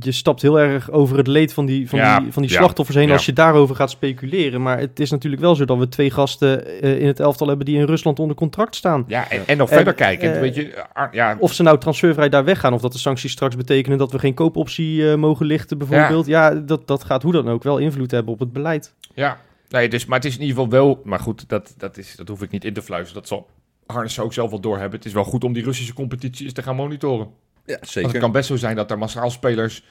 je, 0.00 0.12
stapt 0.12 0.42
heel 0.42 0.60
erg 0.60 0.90
over 0.90 1.16
het 1.16 1.26
leed 1.26 1.52
van 1.52 1.66
die, 1.66 1.88
van 1.88 1.98
Ja, 1.98 2.20
die, 2.20 2.32
van 2.32 2.42
die 2.42 2.50
ja, 2.50 2.56
slachtoffers 2.58 2.96
heen 2.98 3.06
ja. 3.06 3.12
als 3.12 3.26
je 3.26 3.32
daarover 3.32 3.76
gaat 3.76 3.90
speculeren. 3.90 4.62
Maar 4.62 4.78
het 4.78 5.00
is 5.00 5.10
natuurlijk 5.10 5.42
wel 5.42 5.54
zo 5.54 5.64
dat 5.64 5.78
we 5.78 5.88
twee 5.88 6.10
gasten 6.10 6.82
eh, 6.82 7.00
in 7.00 7.06
het 7.06 7.20
elftal 7.20 7.46
hebben 7.48 7.66
die 7.66 7.76
in 7.78 7.84
Rusland 7.84 8.18
onder 8.18 8.36
contract 8.36 8.74
staan. 8.74 9.04
Ja, 9.06 9.30
en, 9.30 9.42
en 9.46 9.56
nog 9.56 9.68
En, 9.70 9.76
verder 9.76 9.94
kijken. 9.94 10.34
eh, 10.34 10.40
weet 10.40 10.54
je, 10.54 10.84
Ar- 10.92 11.08
ja, 11.14 11.36
Of 11.38 11.52
ze 11.52 11.62
nou 11.62 11.78
transfervrij 11.78 12.28
daar 12.28 12.44
weggaan, 12.44 12.72
of 12.72 12.80
dat 12.80 12.92
de 12.92 12.98
sancties 12.98 13.32
straks 13.32 13.56
betekenen 13.56 13.98
dat 13.98 14.12
we 14.12 14.18
geen 14.18 14.34
koopoptie 14.34 15.10
eh, 15.10 15.16
mogen 15.16 15.46
lichten, 15.46 15.78
bijvoorbeeld. 15.78 16.26
Ja, 16.26 16.50
dat, 16.50 16.86
dat 16.86 17.04
gaat 17.04 17.22
hoe 17.22 17.32
dan 17.32 17.48
ook 17.48 17.62
wel 17.62 17.78
invloed 17.78 18.10
hebben 18.10 18.32
op 18.32 18.38
het 18.38 18.52
beleid. 18.52 18.94
Ja, 19.14 19.38
nee, 19.68 19.88
dus, 19.88 20.06
maar 20.06 20.18
het 20.18 20.26
is 20.26 20.34
in 20.34 20.40
ieder 20.40 20.54
geval 20.56 20.70
wel... 20.70 21.00
Maar 21.04 21.20
goed, 21.20 21.48
dat, 21.48 21.74
dat, 21.78 21.96
is, 21.98 22.16
dat 22.16 22.28
hoef 22.28 22.42
ik 22.42 22.50
niet 22.50 22.64
in 22.64 22.72
te 22.72 22.82
fluisteren. 22.82 23.20
Dat 23.20 23.28
zal 23.28 23.46
Harnes 23.86 24.18
ook 24.18 24.32
zelf 24.32 24.50
wel 24.50 24.60
doorhebben. 24.60 24.98
Het 24.98 25.06
is 25.08 25.12
wel 25.12 25.24
goed 25.24 25.44
om 25.44 25.52
die 25.52 25.64
Russische 25.64 25.92
competitie 25.94 26.44
eens 26.44 26.54
te 26.54 26.62
gaan 26.62 26.76
monitoren. 26.76 27.28
Ja, 27.66 27.74
Want 27.74 27.88
zeker. 27.88 28.10
het 28.10 28.18
kan 28.18 28.32
best 28.32 28.46
zo 28.48 28.56
zijn 28.56 28.76
dat 28.76 28.90
er 28.90 28.98
massaal 28.98 29.30
spelers 29.30 29.84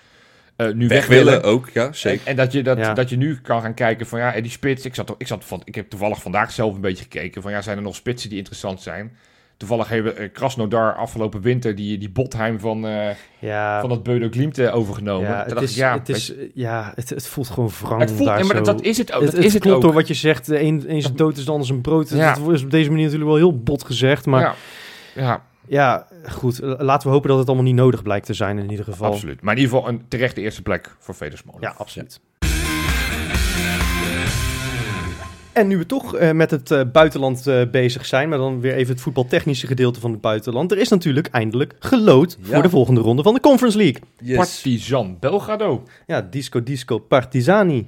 eh, 0.55 0.71
nu 0.71 0.87
Weg 0.87 0.97
weg 0.97 1.07
willen. 1.07 1.25
willen 1.25 1.43
ook, 1.43 1.69
ja, 1.69 1.85
En, 1.87 1.95
zeker. 1.95 2.27
en 2.27 2.35
dat, 2.35 2.51
je, 2.51 2.63
dat, 2.63 2.77
Ja. 2.77 2.93
dat 2.93 3.09
je 3.09 3.17
nu 3.17 3.35
kan 3.41 3.61
gaan 3.61 3.73
kijken 3.73 4.05
van 4.07 4.19
ja, 4.19 4.33
en 4.33 4.41
die 4.41 4.51
spits. 4.51 4.85
Ik, 4.85 4.95
zat, 4.95 5.07
toch- 5.07 5.15
ik, 5.17 5.27
zat 5.27 5.45
van, 5.45 5.61
ik 5.63 5.75
heb 5.75 5.89
toevallig 5.89 6.21
vandaag 6.21 6.51
zelf 6.51 6.75
een 6.75 6.81
beetje 6.81 7.03
gekeken 7.03 7.41
van 7.41 7.51
ja, 7.51 7.61
zijn 7.61 7.77
er 7.77 7.83
nog 7.83 7.95
spitsen 7.95 8.29
die 8.29 8.37
interessant 8.37 8.81
zijn? 8.81 9.17
Toevallig 9.67 9.87
hebben 9.89 10.17
eh, 10.17 10.29
Krasnodar 10.33 10.95
afgelopen 10.95 11.41
winter 11.41 11.75
die, 11.75 11.97
die 11.97 12.09
Botheim 12.09 12.59
van, 12.59 12.87
eh 12.87 13.09
Ja, 13.39 13.79
van 13.79 13.89
dat 13.89 14.03
Beudo 14.03 14.27
Glimt 14.31 14.59
overgenomen. 14.71 15.29
ja, 15.29 15.45
het 15.47 15.61
is, 15.61 15.75
ja, 15.75 15.93
het, 15.97 16.09
is, 16.09 16.33
ja 16.53 16.91
het, 16.95 17.09
het 17.09 17.27
voelt 17.27 17.47
gewoon 17.49 17.69
wrang 17.81 18.01
het 18.01 18.11
voelt, 18.11 18.25
daar 18.27 18.39
ja, 18.39 18.45
maar 18.45 18.55
dat, 18.55 18.65
zo. 18.65 18.71
dat 18.73 18.81
is 18.81 18.97
het 18.97 19.11
ook. 19.13 19.21
het, 19.21 19.25
Dat 19.29 19.35
het 19.37 19.45
is 19.45 19.53
het 19.53 19.61
klopt 19.61 19.75
ook. 19.77 19.81
door 19.83 19.93
wat 19.93 20.07
je 20.07 20.13
zegt. 20.13 20.45
De 20.45 20.61
een, 20.61 20.83
een 20.87 21.01
zijn 21.01 21.15
dood 21.15 21.37
is 21.37 21.45
de 21.45 21.51
ander 21.51 21.67
zijn 21.67 21.81
brood. 21.81 22.09
Ja. 22.09 22.33
Dat 22.33 22.49
is 22.51 22.63
op 22.63 22.71
deze 22.71 22.89
manier 22.89 23.03
natuurlijk 23.05 23.29
wel 23.31 23.39
heel 23.39 23.57
bot 23.59 23.83
gezegd. 23.83 24.25
Maar 24.25 24.41
ja, 24.41 24.53
ja, 25.15 25.41
ja, 25.67 26.07
goed. 26.29 26.59
eh, 26.59 26.73
Laten 26.77 27.07
we 27.07 27.13
hopen 27.13 27.29
dat 27.29 27.37
het 27.37 27.47
allemaal 27.47 27.65
niet 27.65 27.75
nodig 27.75 28.01
blijkt 28.03 28.25
te 28.25 28.33
zijn 28.33 28.57
in 28.57 28.69
ieder 28.69 28.85
geval. 28.85 29.11
absoluut. 29.11 29.41
Maar 29.41 29.53
in 29.55 29.59
ieder 29.61 29.75
geval 29.77 29.91
een 29.93 30.05
terechte 30.07 30.41
eerste 30.41 30.61
plek 30.61 30.95
voor 30.99 31.15
Vedersmolen. 31.15 31.61
Ja, 31.61 31.73
absoluut. 31.77 32.19
En 35.53 35.67
nu 35.67 35.77
we 35.77 35.85
toch 35.85 36.15
eh, 36.15 36.31
met 36.31 36.51
het 36.51 36.71
eh, 36.71 36.81
buitenland 36.91 37.47
eh, 37.47 37.61
bezig 37.71 38.05
zijn, 38.05 38.29
maar 38.29 38.37
dan 38.37 38.59
weer 38.61 38.73
even 38.73 38.93
het 38.93 39.01
voetbaltechnische 39.01 39.67
gedeelte 39.67 39.99
van 39.99 40.11
het 40.11 40.21
buitenland. 40.21 40.71
Er 40.71 40.77
is 40.77 40.89
natuurlijk 40.89 41.27
eindelijk 41.27 41.73
gelood 41.79 42.37
Ja. 42.41 42.53
voor 42.53 42.61
de 42.61 42.69
volgende 42.69 43.01
ronde 43.01 43.23
van 43.23 43.33
de 43.33 43.39
Conference 43.39 43.77
League. 43.77 44.01
Yes. 44.21 44.35
Partizan 44.35 45.17
Belgrado. 45.19 45.83
Ja, 46.07 46.21
Disco 46.21 46.63
Disco 46.63 46.97
Partizani. 46.99 47.87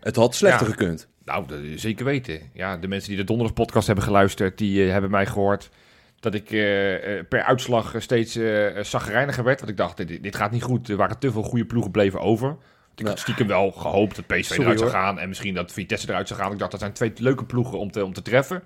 Het 0.00 0.16
had 0.16 0.34
slechter 0.34 0.66
Ja. 0.66 0.72
gekund. 0.72 1.08
Nou, 1.24 1.44
dat 1.46 1.58
zeker 1.76 2.04
weten. 2.04 2.40
Ja, 2.52 2.76
de 2.76 2.88
mensen 2.88 3.08
die 3.08 3.18
de 3.18 3.24
donderdag 3.24 3.54
podcast 3.54 3.86
hebben 3.86 4.04
geluisterd, 4.04 4.58
die 4.58 4.80
hebben 4.82 5.10
mij 5.10 5.26
gehoord 5.26 5.70
dat 6.20 6.34
ik 6.34 6.44
per 7.28 7.42
uitslag 7.42 7.94
steeds 7.98 8.36
eh 8.36 8.66
zagrijniger 8.82 9.44
werd. 9.44 9.58
Want 9.58 9.70
ik 9.70 9.76
dacht, 9.76 9.96
dit, 9.96 10.22
dit 10.22 10.36
gaat 10.36 10.50
niet 10.50 10.62
goed. 10.62 10.88
Er 10.88 10.96
waren 10.96 11.18
te 11.18 11.32
veel 11.32 11.42
goede 11.42 11.64
ploegen 11.64 11.90
bleven 11.90 12.20
over. 12.20 12.56
Ik 12.96 13.06
had 13.06 13.18
stiekem 13.18 13.46
wel 13.46 13.70
gehoopt 13.70 14.16
dat 14.16 14.26
PSV 14.26 14.44
Sorry, 14.44 14.62
eruit 14.62 14.78
zou 14.78 14.90
hoor. 14.90 15.00
gaan 15.00 15.18
en 15.18 15.28
misschien 15.28 15.54
dat 15.54 15.72
Vitesse 15.72 16.08
eruit 16.08 16.28
zou 16.28 16.40
gaan. 16.40 16.52
Ik 16.52 16.58
dacht, 16.58 16.70
dat 16.70 16.80
zijn 16.80 16.92
twee 16.92 17.12
leuke 17.16 17.44
ploegen 17.44 17.78
om 17.78 17.90
te, 17.90 18.04
om 18.04 18.12
te 18.12 18.22
treffen. 18.22 18.62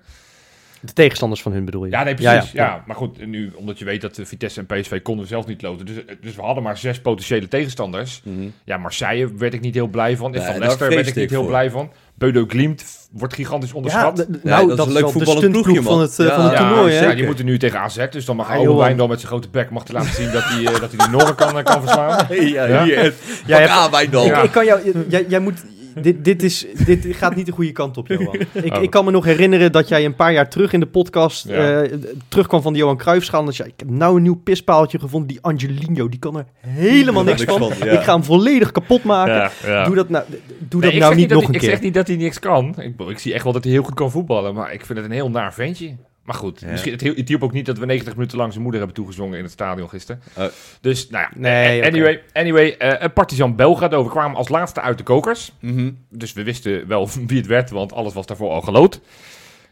De 0.81 0.93
tegenstanders 0.93 1.41
van 1.41 1.51
hun 1.51 1.65
bedoel 1.65 1.85
je? 1.85 1.91
Ja, 1.91 2.03
nee, 2.03 2.13
precies. 2.13 2.51
Ja, 2.51 2.65
ja. 2.65 2.83
Maar 2.85 2.95
goed, 2.95 3.25
nu, 3.25 3.51
omdat 3.55 3.79
je 3.79 3.85
weet 3.85 4.01
dat 4.01 4.17
eh, 4.17 4.25
Vitesse 4.25 4.65
en 4.67 4.79
PSV 4.79 5.01
konden 5.01 5.27
zelf 5.27 5.45
niet 5.45 5.61
loten. 5.61 5.85
Dus, 5.85 6.05
eh, 6.05 6.15
dus 6.21 6.35
we 6.35 6.41
hadden 6.41 6.63
maar 6.63 6.77
zes 6.77 7.01
potentiële 7.01 7.47
tegenstanders. 7.47 8.21
Mhm. 8.23 8.47
Ja, 8.63 8.77
Marseille 8.77 9.35
werd 9.37 9.53
ik 9.53 9.61
niet 9.61 9.73
heel 9.73 9.87
blij 9.87 10.17
van. 10.17 10.31
Nee, 10.31 10.41
van 10.41 10.57
Leicester 10.57 10.89
werd 10.89 11.07
ik 11.07 11.15
niet 11.15 11.29
heel 11.29 11.39
voor. 11.39 11.49
blij 11.49 11.69
van. 11.71 11.91
Beudo 12.19 12.45
Glimt 12.47 12.83
wordt 13.11 13.33
gigantisch 13.33 13.69
Ja, 13.69 13.75
onderschat. 13.75 14.17
Ja, 14.17 14.25
nou, 14.43 14.67
dat 14.67 14.77
dat, 14.77 14.87
is 14.87 14.93
een 14.93 15.01
leuk 15.01 15.11
voetballend 15.11 15.51
ploegje, 15.51 15.81
van 15.83 15.93
man. 15.93 16.01
het, 16.01 16.19
eh, 16.19 16.25
Ja, 16.27 16.35
van 16.35 16.43
het 16.43 16.53
ja, 16.53 16.57
toernooi, 16.67 16.93
hè? 16.93 17.05
ja, 17.05 17.15
die 17.15 17.25
moeten 17.25 17.45
nu 17.45 17.57
tegen 17.57 17.79
AZ, 17.79 18.07
dus 18.09 18.25
dan 18.25 18.35
mag 18.35 18.55
man. 18.55 18.77
Wijndal 18.77 19.07
met 19.07 19.17
zijn 19.19 19.31
grote 19.31 19.49
bek 19.49 19.69
mag 19.69 19.85
te 19.85 19.93
laten 19.93 20.13
zien 20.13 20.31
dat 20.31 20.43
hij, 20.43 20.65
eh, 20.65 20.79
dat 20.79 20.91
hij 20.91 21.05
de 21.05 21.11
Noren 21.17 21.35
kan, 21.35 21.57
eh, 21.57 21.63
kan 21.63 21.81
verslaan. 21.81 22.25
ja, 22.35 22.65
Ja? 22.65 22.83
hier. 22.83 23.13
Jij 23.45 23.67
hebt-. 23.67 24.01
Ik, 24.01 24.43
ik 24.43 24.51
kan 24.51 24.65
jou, 24.65 25.05
jij, 25.07 25.25
jij 25.27 25.39
moet, 25.39 25.63
dit, 26.01 26.25
dit, 26.25 26.43
is, 26.43 26.65
dit 26.85 27.05
gaat 27.09 27.35
niet 27.35 27.45
de 27.45 27.51
goede 27.51 27.71
kant 27.71 27.97
op, 27.97 28.07
Johan. 28.07 28.35
Ik, 28.63 28.75
Oh. 28.75 28.83
ik 28.83 28.89
kan 28.89 29.05
me 29.05 29.11
nog 29.11 29.25
herinneren 29.25 29.71
dat 29.71 29.87
jij 29.87 30.05
een 30.05 30.15
paar 30.15 30.33
jaar 30.33 30.49
terug 30.49 30.73
in 30.73 30.79
de 30.79 30.85
podcast 30.85 31.47
Ja. 31.47 31.81
eh, 31.81 31.97
terugkwam 32.27 32.61
van 32.61 32.73
de 32.73 32.79
Johan 32.79 32.97
Cruijffschaal. 32.97 33.45
Dat 33.45 33.55
je, 33.57 33.63
ik 33.65 33.73
heb 33.75 33.89
nou 33.89 34.15
een 34.15 34.21
nieuw 34.21 34.41
pispaaltje 34.43 34.99
gevonden, 34.99 35.27
die 35.29 35.37
Angelino, 35.41 36.09
die 36.09 36.19
kan 36.19 36.37
er 36.37 36.45
helemaal 36.67 37.23
niks 37.23 37.43
van. 37.43 37.71
ja. 37.83 37.85
Ik 37.85 37.99
ga 38.01 38.13
hem 38.13 38.23
volledig 38.23 38.71
kapot 38.71 39.03
maken. 39.03 39.51
Ja. 39.65 39.83
Doe 39.85 39.95
dat 39.95 40.09
nou, 40.09 40.23
doe 40.59 40.81
Nee, 40.81 40.91
dat 40.91 40.99
nou 40.99 41.15
niet 41.15 41.29
dat 41.29 41.37
nog 41.37 41.47
hij- 41.47 41.55
een 41.55 41.61
Ik 41.61 41.67
zeg 41.69 41.73
keer. 41.75 41.83
niet 41.85 41.93
dat 41.93 42.07
hij 42.07 42.15
niks 42.15 42.39
kan. 42.39 42.75
Ik, 42.77 42.99
ik 43.09 43.19
zie 43.19 43.33
echt 43.33 43.43
wel 43.43 43.53
dat 43.53 43.63
hij 43.63 43.73
heel 43.73 43.83
goed 43.83 43.93
kan 43.93 44.11
voetballen, 44.11 44.53
maar 44.53 44.73
ik 44.73 44.85
vind 44.85 44.97
het 44.97 45.07
een 45.07 45.13
heel 45.13 45.29
naar 45.29 45.53
ventje. 45.53 45.95
Maar 46.29 46.37
goed, 46.37 46.59
Ja. 46.59 46.67
misschien, 46.71 46.91
het, 46.91 47.01
hielp- 47.01 47.15
het 47.15 47.27
hielp 47.27 47.43
ook 47.43 47.51
niet 47.53 47.65
dat 47.65 47.77
we 47.77 47.85
90 47.85 48.13
minuten 48.15 48.37
lang 48.37 48.49
zijn 48.51 48.63
moeder 48.63 48.81
hebben 48.81 48.97
toegezongen 48.99 49.37
in 49.37 49.43
het 49.43 49.51
stadion 49.53 49.89
gisteren. 49.89 50.21
Oh. 50.37 50.45
Dus, 50.81 51.09
nou 51.09 51.23
ja. 51.23 51.39
Nee, 51.39 51.81
eh, 51.81 51.87
anyway, 51.87 52.23
anyway 52.33 52.75
eh, 52.77 53.09
Partizan 53.13 53.55
Belgrado. 53.55 54.03
We 54.03 54.09
kwamen 54.09 54.37
als 54.37 54.49
laatste 54.49 54.81
uit 54.81 54.97
de 54.97 55.03
kokers. 55.03 55.51
Mhm. 55.59 55.91
Dus 56.09 56.33
we 56.33 56.43
wisten 56.43 56.87
wel 56.87 57.09
wie 57.27 57.37
het 57.37 57.47
werd, 57.47 57.69
want 57.69 57.93
alles 57.93 58.13
was 58.13 58.25
daarvoor 58.25 58.49
al 58.49 58.61
gelood. 58.61 58.99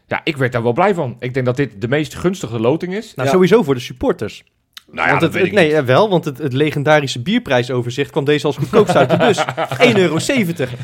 Ja, 0.06 0.20
ik 0.24 0.36
werd 0.36 0.52
daar 0.52 0.62
wel 0.62 0.72
blij 0.72 0.94
van. 0.94 1.16
Ik 1.18 1.34
denk 1.34 1.46
dat 1.46 1.56
dit 1.56 1.80
de 1.80 1.88
meest 1.88 2.14
gunstige 2.14 2.60
loting 2.60 2.94
is. 2.94 3.14
Nou, 3.14 3.28
Ja. 3.28 3.34
sowieso 3.34 3.62
voor 3.62 3.74
de 3.74 3.80
supporters. 3.80 4.44
Nou 4.90 5.00
ja, 5.04 5.08
Want 5.08 5.20
dat 5.20 5.32
het, 5.32 5.42
weet 5.42 5.52
ik 5.52 5.58
het- 5.58 5.60
nee, 5.68 5.70
niet. 5.80 5.80
eh, 5.80 5.94
wel, 5.94 6.08
want 6.08 6.24
het, 6.24 6.38
het 6.38 6.52
legendarische 6.52 7.20
bierprijsoverzicht 7.22 8.10
kwam 8.10 8.24
deze 8.24 8.46
als 8.46 8.56
goedkoopste 8.56 8.98
uit 8.98 9.10
de 9.10 9.16
bus. 9.16 9.44
1,70 9.78 9.96
euro. 10.00 10.18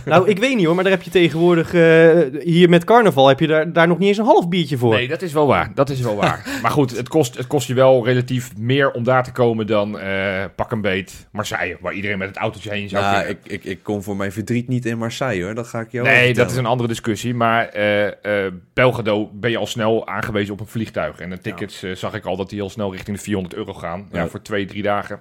Nou, 0.04 0.28
ik 0.28 0.38
weet 0.38 0.56
niet 0.56 0.64
hoor, 0.66 0.74
maar 0.74 0.84
daar 0.84 0.92
heb 0.92 1.02
je 1.02 1.10
tegenwoordig, 1.10 1.74
eh, 1.74 2.10
hier 2.42 2.68
met 2.68 2.84
carnaval, 2.84 3.28
heb 3.28 3.40
je 3.40 3.46
daar, 3.46 3.72
daar 3.72 3.88
nog 3.88 3.98
niet 3.98 4.08
eens 4.08 4.18
een 4.18 4.24
half 4.24 4.48
biertje 4.48 4.76
voor. 4.78 4.94
Nee, 4.94 5.08
dat 5.08 5.22
is 5.22 5.32
wel 5.32 5.46
waar. 5.46 5.70
Dat 5.74 5.90
is 5.90 6.00
wel 6.00 6.16
waar. 6.16 6.46
maar 6.62 6.70
goed, 6.70 6.96
het 6.96 7.08
kost, 7.08 7.36
het 7.36 7.46
kost 7.46 7.66
je 7.66 7.74
wel 7.74 8.04
relatief 8.04 8.50
meer 8.58 8.90
om 8.90 9.04
daar 9.04 9.24
te 9.24 9.32
komen 9.32 9.66
dan 9.66 9.98
eh, 9.98 10.44
pak 10.56 10.70
een 10.70 10.80
beet 10.80 11.26
Marseille, 11.32 11.76
waar 11.80 11.92
iedereen 11.92 12.18
met 12.18 12.28
het 12.28 12.36
autootje 12.36 12.70
heen 12.70 12.88
zou 12.88 13.02
Nou, 13.02 13.16
kunnen. 13.16 13.36
ik, 13.44 13.52
ik, 13.52 13.64
ik 13.64 13.78
kom 13.82 14.02
voor 14.02 14.16
mijn 14.16 14.32
verdriet 14.32 14.68
niet 14.68 14.86
in 14.86 14.98
Marseille, 14.98 15.44
hoor. 15.44 15.54
Dat 15.54 15.66
ga 15.66 15.80
ik 15.80 15.92
jou 15.92 16.06
Nee, 16.06 16.34
dat 16.34 16.50
is 16.50 16.56
een 16.56 16.66
andere 16.66 16.88
discussie. 16.88 17.34
Maar 17.34 17.68
eh 17.68 18.06
eh 18.46 18.52
Belgrado 18.74 19.30
ben 19.32 19.50
je 19.50 19.58
al 19.58 19.66
snel 19.66 20.06
aangewezen 20.06 20.52
op 20.54 20.60
een 20.60 20.66
vliegtuig. 20.66 21.18
En 21.18 21.30
de 21.30 21.38
tickets 21.38 21.84
zag 21.94 22.14
ik 22.14 22.24
al 22.24 22.36
dat 22.36 22.50
die 22.50 22.62
al 22.62 22.70
snel 22.70 22.92
richting 22.92 23.16
de 23.16 23.22
400 23.22 23.54
euro 23.54 23.72
gaan. 23.74 23.93
Ja, 24.12 24.18
Ja. 24.22 24.28
voor 24.28 24.42
twee, 24.42 24.64
drie 24.66 24.82
dagen. 24.82 25.20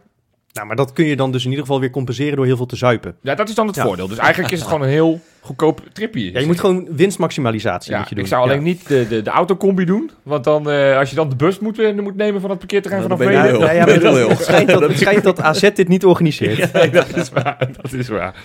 Nou, 0.54 0.68
maar 0.68 0.76
dat 0.76 0.94
kun 0.94 1.06
je 1.06 1.16
dan 1.16 1.32
dus 1.32 1.44
in 1.44 1.50
ieder 1.50 1.66
geval 1.66 1.80
weer 1.80 1.90
compenseren 1.90 2.36
door 2.36 2.46
heel 2.46 2.56
veel 2.58 2.66
te 2.66 2.76
zuipen. 2.76 3.16
Ja, 3.22 3.36
dat 3.36 3.50
is 3.50 3.56
dan 3.56 3.68
het 3.68 3.76
Ja. 3.76 3.84
voordeel. 3.84 4.08
Dus 4.08 4.18
eigenlijk 4.18 4.54
is 4.54 4.60
het 4.60 4.68
gewoon 4.68 4.84
een 4.84 4.94
heel 4.94 5.20
goedkoop 5.40 5.82
tripje. 5.94 6.32
Ja, 6.32 6.40
je 6.40 6.46
moet 6.46 6.60
gewoon 6.60 6.88
winstmaximalisatie 6.96 7.92
Ja, 7.92 7.98
moet 8.00 8.10
je 8.10 8.16
doen. 8.16 8.24
ik 8.24 8.30
zou 8.30 8.44
alleen 8.44 8.58
Ja. 8.58 8.64
niet 8.64 8.88
de, 8.88 9.08
de, 9.08 9.22
de 9.22 9.30
autocombi 9.30 9.86
doen. 9.86 10.12
Want 10.24 10.44
dan, 10.44 10.70
eh, 10.72 10.98
als 10.98 11.10
je 11.10 11.16
dan 11.16 11.30
de 11.30 11.36
bus 11.36 11.60
moet, 11.60 11.80
eh, 11.80 11.94
moet 12.00 12.16
nemen 12.16 12.42
van 12.42 12.50
het 12.50 12.60
parkeerterrein 12.60 13.02
vanaf 13.04 13.18
Wenen. 13.18 13.44
heel- 13.44 13.62
Ja, 13.72 13.86
dat- 13.86 14.30
het, 14.30 14.42
schijnt 14.42 14.70
dat, 14.70 14.82
het 14.82 14.98
schijnt 15.00 15.24
dat 15.24 15.42
AZ 15.42 15.62
dit 15.74 15.88
niet 15.88 16.06
organiseert. 16.06 16.74
Nee, 16.74 16.90
dat 16.90 17.16
is 17.18 17.30
waar. 17.30 17.70
Dat 17.82 17.94
is 17.94 18.08
waar. 18.08 18.36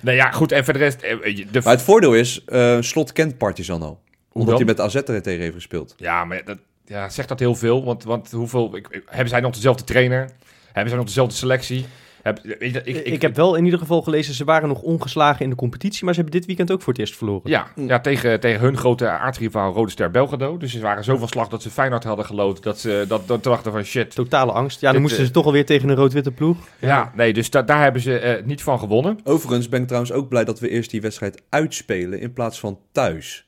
Nee, 0.00 0.16
ja, 0.16 0.30
goed. 0.30 0.52
En 0.52 0.64
voor 0.64 0.72
de 0.72 0.78
rest... 0.78 1.00
eh, 1.02 1.36
De, 1.50 1.60
Maar 1.64 1.72
het 1.72 1.82
voordeel 1.82 2.14
is, 2.14 2.44
eh, 2.46 2.76
Slot 2.80 3.12
kent 3.12 3.38
Partizan 3.38 3.82
al. 3.82 4.00
Omdat 4.32 4.56
hij 4.56 4.64
met 4.64 4.80
AZ 4.80 4.94
er 4.94 5.22
tegen 5.22 5.40
heeft 5.40 5.54
gespeeld. 5.54 5.94
Ja, 5.96 6.24
maar 6.24 6.42
dat 6.44 6.58
ja, 6.88 7.08
zegt 7.08 7.28
dat 7.28 7.38
heel 7.38 7.54
veel. 7.54 7.84
Want, 7.84 8.04
want 8.04 8.30
hoeveel... 8.30 8.76
Ik, 8.76 8.88
ik- 8.90 9.02
hebben 9.06 9.28
zij 9.28 9.40
nog 9.40 9.52
dezelfde 9.54 9.84
trainer? 9.84 10.30
Hebben 10.66 10.88
zij 10.88 10.96
nog 10.98 11.06
dezelfde 11.06 11.34
selectie? 11.34 11.86
Heb, 12.22 12.38
ik, 12.38 12.76
Ik, 12.84 12.96
ik, 13.06 13.22
heb 13.22 13.36
wel 13.36 13.54
in 13.54 13.64
ieder 13.64 13.78
geval 13.78 14.02
gelezen, 14.02 14.34
ze 14.34 14.44
waren 14.44 14.68
nog 14.68 14.80
ongeslagen 14.82 15.44
in 15.44 15.50
de 15.50 15.56
competitie, 15.56 16.04
maar 16.04 16.14
ze 16.14 16.20
hebben 16.20 16.38
dit 16.38 16.48
weekend 16.48 16.70
ook 16.72 16.82
voor 16.82 16.92
het 16.92 17.00
eerst 17.02 17.16
verloren. 17.16 17.50
Ja, 17.50 17.66
ja 17.74 18.00
tegen, 18.00 18.40
tegen 18.40 18.60
hun 18.60 18.76
grote 18.76 19.08
aardrivaal 19.08 19.72
Rode 19.72 19.90
Ster 19.90 20.10
Belgrado. 20.10 20.56
Dus 20.56 20.72
ze 20.72 20.80
waren 20.80 21.04
zo 21.04 21.16
van 21.16 21.28
slag 21.28 21.48
dat 21.48 21.62
ze 21.62 21.70
Feyenoord 21.70 22.04
hadden 22.04 22.24
geloot. 22.24 22.62
Dat 22.62 22.78
ze 22.80 23.04
dat, 23.08 23.28
dat 23.28 23.42
dachten 23.44 23.72
van 23.72 23.82
shit. 23.84 24.14
Totale 24.14 24.52
angst. 24.52 24.80
Ja, 24.80 24.86
dan 24.86 24.92
Dit, 24.92 25.00
moesten 25.00 25.20
eh, 25.20 25.26
ze 25.26 25.32
toch 25.32 25.44
alweer 25.44 25.66
tegen 25.66 25.88
een 25.88 25.96
rood-witte 25.96 26.30
ploeg. 26.32 26.56
Ja, 26.78 27.12
nee, 27.14 27.32
dus 27.32 27.50
da- 27.50 27.62
daar 27.62 27.82
hebben 27.82 28.02
ze 28.02 28.18
eh, 28.18 28.44
niet 28.44 28.62
van 28.62 28.78
gewonnen. 28.78 29.18
Overigens 29.24 29.68
ben 29.68 29.80
ik 29.80 29.86
trouwens 29.86 30.12
ook 30.12 30.28
blij 30.28 30.44
dat 30.44 30.60
we 30.60 30.68
eerst 30.68 30.90
die 30.90 31.00
wedstrijd 31.00 31.42
uitspelen 31.48 32.20
in 32.20 32.32
plaats 32.32 32.60
van 32.60 32.78
thuis. 32.92 33.46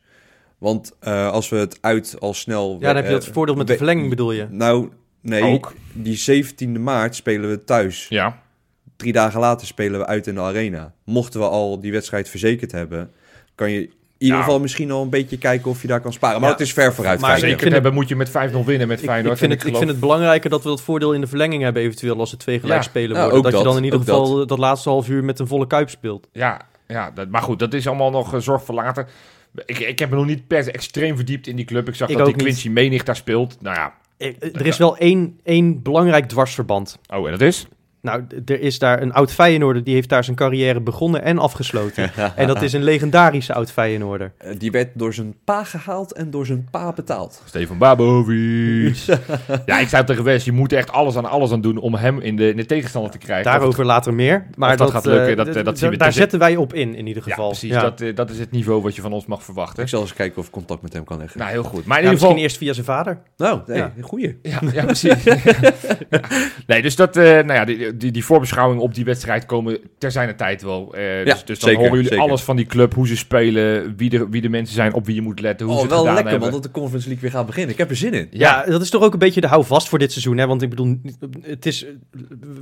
Want 0.61 0.93
eh, 1.01 1.31
als 1.31 1.49
we 1.49 1.57
het 1.57 1.79
uit 1.81 2.17
al 2.19 2.35
snel... 2.35 2.77
Ja, 2.81 2.87
dan 2.87 2.97
heb 2.97 3.05
je 3.05 3.11
eh, 3.15 3.17
dat 3.17 3.27
voordeel 3.27 3.55
met 3.55 3.67
de 3.67 3.77
verlenging 3.77 4.09
bedoel 4.09 4.33
je. 4.33 4.47
Nou, 4.51 4.89
Nee, 5.23 5.43
Ook. 5.43 5.73
die 5.93 6.45
17e 6.45 6.81
maart 6.81 7.15
spelen 7.15 7.51
we 7.51 7.65
thuis. 7.65 8.07
Ja. 8.09 8.39
Drie 8.97 9.13
dagen 9.13 9.41
later 9.41 9.67
spelen 9.67 10.01
we 10.01 10.07
uit 10.07 10.27
in 10.27 10.35
de 10.35 10.41
arena. 10.41 10.93
Mochten 11.05 11.41
we 11.41 11.47
al 11.47 11.81
die 11.81 11.93
wedstrijd 11.93 12.29
verzekerd 12.29 12.73
hebben, 12.73 13.11
kan 13.55 13.71
je 13.71 13.81
in 13.81 13.93
ieder 14.19 14.37
Ja. 14.37 14.43
geval 14.43 14.61
misschien 14.61 14.91
al 14.91 15.03
een 15.03 15.09
beetje 15.11 15.39
kijken 15.39 15.71
of 15.71 15.83
je 15.83 15.89
daar 15.89 16.01
kan 16.01 16.13
sparen. 16.13 16.41
Maar 16.41 16.49
Ja, 16.51 16.55
het 16.57 16.65
is 16.67 16.73
ver 16.73 16.95
vooruit. 16.95 17.21
maar 17.21 17.31
kijken. 17.31 17.49
Zeker 17.59 17.73
hebben 17.73 17.95
moet 17.95 18.09
je 18.09 18.17
met 18.17 18.29
5-0 18.31 18.65
winnen 18.65 18.89
met 18.89 19.01
Feyenoord. 19.01 19.33
ik, 19.33 19.39
vind 19.39 19.51
het, 19.53 19.61
ik 19.61 19.67
geloof- 19.67 19.79
vind 19.79 19.91
het 19.91 20.01
belangrijker 20.01 20.51
dat 20.51 20.63
we 20.63 20.69
dat 20.69 20.81
voordeel 20.81 21.13
in 21.13 21.21
de 21.21 21.27
verlenging 21.27 21.63
hebben, 21.63 21.83
eventueel 21.83 22.19
als 22.19 22.33
er 22.33 22.39
twee 22.39 22.61
gelijk 22.61 22.83
Ja. 22.83 22.89
spelen 22.89 23.17
Ja, 23.17 23.21
worden. 23.23 23.37
ook 23.39 23.43
dat, 23.45 23.53
je 23.53 23.59
dat, 23.59 23.67
dan 23.67 23.77
in 23.77 23.85
ieder 23.85 23.99
geval 24.01 24.47
dat. 24.47 24.59
laatste 24.59 24.89
half 24.89 25.09
uur 25.09 25.25
met 25.25 25.39
een 25.39 25.47
volle 25.47 25.67
kuip 25.67 25.91
speelt. 25.91 26.29
Ja, 26.33 26.61
ja 26.87 27.11
dat, 27.11 27.29
maar 27.29 27.43
goed, 27.43 27.59
dat 27.59 27.75
is 27.75 27.87
allemaal 27.87 28.11
nog 28.11 28.35
eh, 28.35 28.41
zorg 28.41 28.65
voor 28.65 28.75
later. 28.75 29.07
Ik, 29.67 29.79
ik 29.79 29.99
heb 29.99 30.11
me 30.11 30.17
nog 30.17 30.27
niet 30.27 30.47
per 30.47 30.65
se 30.65 30.73
extreem 30.73 31.17
verdiept 31.17 31.47
in 31.47 31.57
die 31.57 31.65
club. 31.65 31.89
Ik 31.89 31.95
zag 31.95 32.09
Ik 32.09 32.17
dat 32.17 32.27
die. 32.27 32.37
Quincy 32.37 32.69
Menig 32.69 33.03
daar 33.03 33.17
speelt. 33.17 33.57
Nou 33.61 33.77
ja, 33.77 33.95
Er 34.53 34.67
is 34.67 34.77
wel 34.79 34.97
één, 34.97 35.41
één 35.45 35.83
belangrijk 35.83 36.29
dwarsverband. 36.29 36.99
oh 37.09 37.25
en 37.25 37.31
dat 37.31 37.41
is? 37.41 37.67
Nou, 38.03 38.23
er 38.47 38.61
is 38.61 38.79
daar 38.79 39.03
een 39.03 39.13
oud 39.13 39.33
Feyenoorder, 39.33 39.85
die 39.85 39.95
heeft 39.95 40.09
daar 40.09 40.25
zijn 40.25 40.37
carrière 40.37 40.81
begonnen 40.81 41.23
en 41.23 41.39
afgesloten. 41.39 42.11
en 42.37 42.47
dat 42.47 42.63
is 42.63 42.73
een 42.73 42.83
legendarische 42.83 43.55
oud 43.55 43.73
Feyenoorder. 43.73 44.33
Eh, 44.39 44.55
Die 44.59 44.71
werd 44.71 44.89
door 44.95 45.15
zijn 45.15 45.35
pa 45.45 45.65
gehaald 45.65 46.13
en 46.13 46.31
door 46.31 46.47
zijn 46.47 46.69
pa 46.71 46.93
betaald. 46.93 47.43
Stefan 47.47 47.79
Babovic. 47.79 48.97
ja, 49.67 49.79
ik 49.79 49.89
zei 49.89 50.05
tegen 50.05 50.25
Wes, 50.25 50.45
je 50.45 50.53
moet 50.53 50.73
echt 50.73 50.93
alles 50.93 51.17
aan 51.17 51.25
alles 51.31 51.53
aan 51.53 51.61
doen 51.61 51.77
om 51.79 51.95
hem 51.95 52.21
in 52.21 52.37
de, 52.37 52.49
in 52.51 52.57
de 52.57 52.67
tegenstander 52.67 53.11
te 53.11 53.19
krijgen. 53.19 53.45
Daarover 53.45 53.85
later 53.85 54.15
meer. 54.15 54.47
Maar 54.57 54.77
dat 54.77 54.91
gaat 54.91 55.05
lukken, 55.05 55.31
eh, 55.31 55.37
dat- 55.37 55.53
d- 55.53 55.65
dat 55.65 55.79
zien 55.79 55.91
we 55.91 55.97
Daar 55.97 56.09
te- 56.09 56.15
zetten 56.15 56.39
wij 56.39 56.57
op 56.57 56.75
in, 56.75 56.95
in 56.95 57.07
ieder 57.07 57.23
Ja, 57.27 57.31
geval. 57.35 57.49
precies. 57.49 57.71
Ja. 57.71 57.81
Dat, 57.81 58.01
eh, 58.01 58.15
dat 58.15 58.31
is 58.31 58.39
het 58.39 58.51
niveau 58.51 58.83
wat 58.83 58.95
je 58.97 59.03
van 59.03 59.13
ons 59.13 59.27
mag 59.27 59.43
verwachten. 59.43 59.83
Ik 59.83 59.89
zal 59.89 60.01
eens 60.01 60.15
kijken 60.15 60.39
of 60.39 60.47
ik 60.47 60.53
contact 60.53 60.83
met 60.83 60.93
hem 60.93 61.05
kan 61.05 61.19
leggen. 61.19 61.39
Nou, 61.39 61.51
heel 61.51 61.63
goed. 61.63 61.85
Maar 61.85 61.99
in 61.99 62.05
Ja, 62.05 62.11
ieder 62.11 62.27
geval... 62.27 62.29
misschien 62.43 62.43
eerst 62.43 62.57
via 62.57 62.73
zijn 62.73 62.87
vader. 63.05 63.19
nou, 63.37 63.61
nee, 63.67 63.77
Ja. 63.79 63.93
een 63.97 64.03
goeie. 64.03 64.39
Ja, 64.43 64.59
ja 64.73 64.85
precies. 64.85 65.15
nee, 66.67 66.83
dus 66.83 66.97
dat, 66.97 67.17
eh, 67.17 67.25
nou 67.25 67.53
ja, 67.53 67.65
die, 67.65 67.90
die, 67.95 68.11
die 68.11 68.25
voorbeschouwingen 68.25 68.83
op 68.83 68.95
die 68.95 69.05
wedstrijd 69.05 69.47
komen 69.47 69.79
ter 69.99 70.11
zijn 70.11 70.37
tijd 70.37 70.63
wel. 70.63 70.95
Eh, 70.95 71.25
dus, 71.25 71.45
dus 71.45 71.45
dan 71.45 71.57
zeker, 71.57 71.75
horen 71.77 71.91
jullie 71.95 72.09
zeker. 72.09 72.25
alles 72.25 72.43
van 72.43 72.57
die 72.57 72.67
club, 72.67 72.95
hoe 72.95 73.07
ze 73.07 73.17
spelen, 73.17 73.95
wie 73.97 74.11
de, 74.11 74.29
wie 74.29 74.41
de 74.41 74.49
mensen 74.49 74.75
zijn, 74.75 74.93
op 74.95 75.07
wie 75.07 75.15
je 75.15 75.21
moet 75.23 75.41
letten, 75.41 75.67
hoe 75.67 75.75
ze 75.75 75.81
Oh, 75.81 75.87
het 75.87 75.95
wel 75.95 76.01
gedaan 76.01 76.15
lekker 76.15 76.33
hebben. 76.33 76.51
man 76.53 76.61
dat 76.63 76.73
de 76.73 76.79
Conference 76.81 77.07
League 77.09 77.29
weer 77.29 77.39
gaat 77.39 77.47
beginnen. 77.47 77.73
Ik 77.73 77.79
heb 77.79 77.91
er 77.91 77.97
zin 77.97 78.13
in. 78.15 78.29
Ja, 78.31 78.65
dat 78.65 78.83
is 78.83 78.91
toch 78.91 79.03
ook 79.03 79.13
een 79.13 79.19
beetje 79.19 79.41
de 79.41 79.47
houvast 79.47 79.89
voor 79.89 79.99
dit 79.99 80.11
seizoen. 80.13 80.39
Hè? 80.39 80.47
Want 80.47 80.63
ik 80.63 80.71
bedoel, 80.71 81.01
het 81.43 81.67
is, 81.67 81.87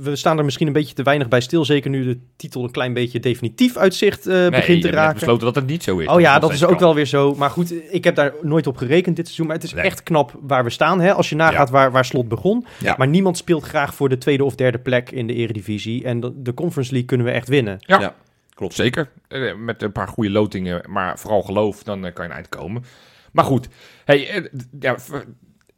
we 0.01 0.15
staan 0.15 0.37
er 0.37 0.45
misschien 0.45 0.67
een 0.67 0.73
beetje 0.73 0.93
te 0.93 1.03
weinig 1.03 1.27
bij 1.27 1.41
stil. 1.41 1.65
Zeker 1.65 1.89
nu 1.89 2.03
de 2.03 2.17
titel 2.35 2.63
een 2.63 2.71
klein 2.71 2.93
beetje 2.93 3.19
definitief 3.19 3.77
uitzicht 3.77 4.27
eh, 4.27 4.33
Nee, 4.35 4.49
begint 4.49 4.83
je 4.83 4.89
te 4.89 4.95
raken. 4.95 5.13
besloten 5.13 5.45
dat 5.45 5.55
het 5.55 5.67
niet 5.67 5.83
zo 5.83 5.97
is. 5.97 6.07
Oh 6.07 6.19
ja, 6.19 6.39
dat 6.39 6.51
is 6.53 6.63
ook 6.63 6.69
kan. 6.69 6.79
wel 6.79 6.95
weer 6.95 7.05
zo. 7.05 7.35
Maar 7.35 7.49
goed, 7.49 7.73
ik 7.93 8.03
heb 8.03 8.15
daar 8.15 8.33
nooit 8.41 8.67
op 8.67 8.77
gerekend 8.77 9.15
dit 9.15 9.25
seizoen. 9.25 9.47
Maar 9.47 9.55
het 9.55 9.63
is 9.65 9.73
Nee. 9.73 9.83
echt 9.83 10.03
knap 10.03 10.33
waar 10.41 10.63
we 10.63 10.69
staan. 10.69 11.01
Hè? 11.01 11.13
Als 11.13 11.29
je 11.29 11.35
nagaat 11.35 11.69
waar, 11.69 11.91
waar 11.91 12.05
Slot 12.05 12.27
begon. 12.27 12.65
Ja. 12.79 12.95
Maar 12.97 13.07
niemand 13.07 13.37
speelt 13.37 13.63
graag 13.63 13.93
voor 13.93 14.09
de 14.09 14.17
tweede 14.17 14.43
of 14.43 14.55
derde 14.55 14.77
plek 14.79 15.11
in 15.19 15.27
de 15.27 15.33
eredivisie. 15.33 16.03
En 16.03 16.19
de, 16.19 16.41
de 16.41 16.53
Conference 16.53 16.91
League 16.91 17.07
kunnen 17.09 17.25
we 17.27 17.31
echt 17.33 17.47
winnen. 17.47 17.77
Ja. 17.79 17.99
Ja, 17.99 18.15
klopt. 18.53 18.73
Zeker. 18.73 19.09
Eh, 19.27 19.55
Met 19.55 19.81
een 19.81 19.91
paar 19.91 20.07
goede 20.07 20.29
lotingen, 20.29 20.81
maar 20.89 21.19
vooral 21.19 21.41
geloof, 21.41 21.83
dan 21.83 22.05
eh, 22.05 22.13
kan 22.13 22.23
je 22.23 22.29
een 22.29 22.35
eind 22.35 22.49
komen. 22.49 22.83
Maar 23.31 23.45
goed, 23.45 23.67
hey, 24.05 24.29
eh, 24.29 24.43
ja, 24.79 24.97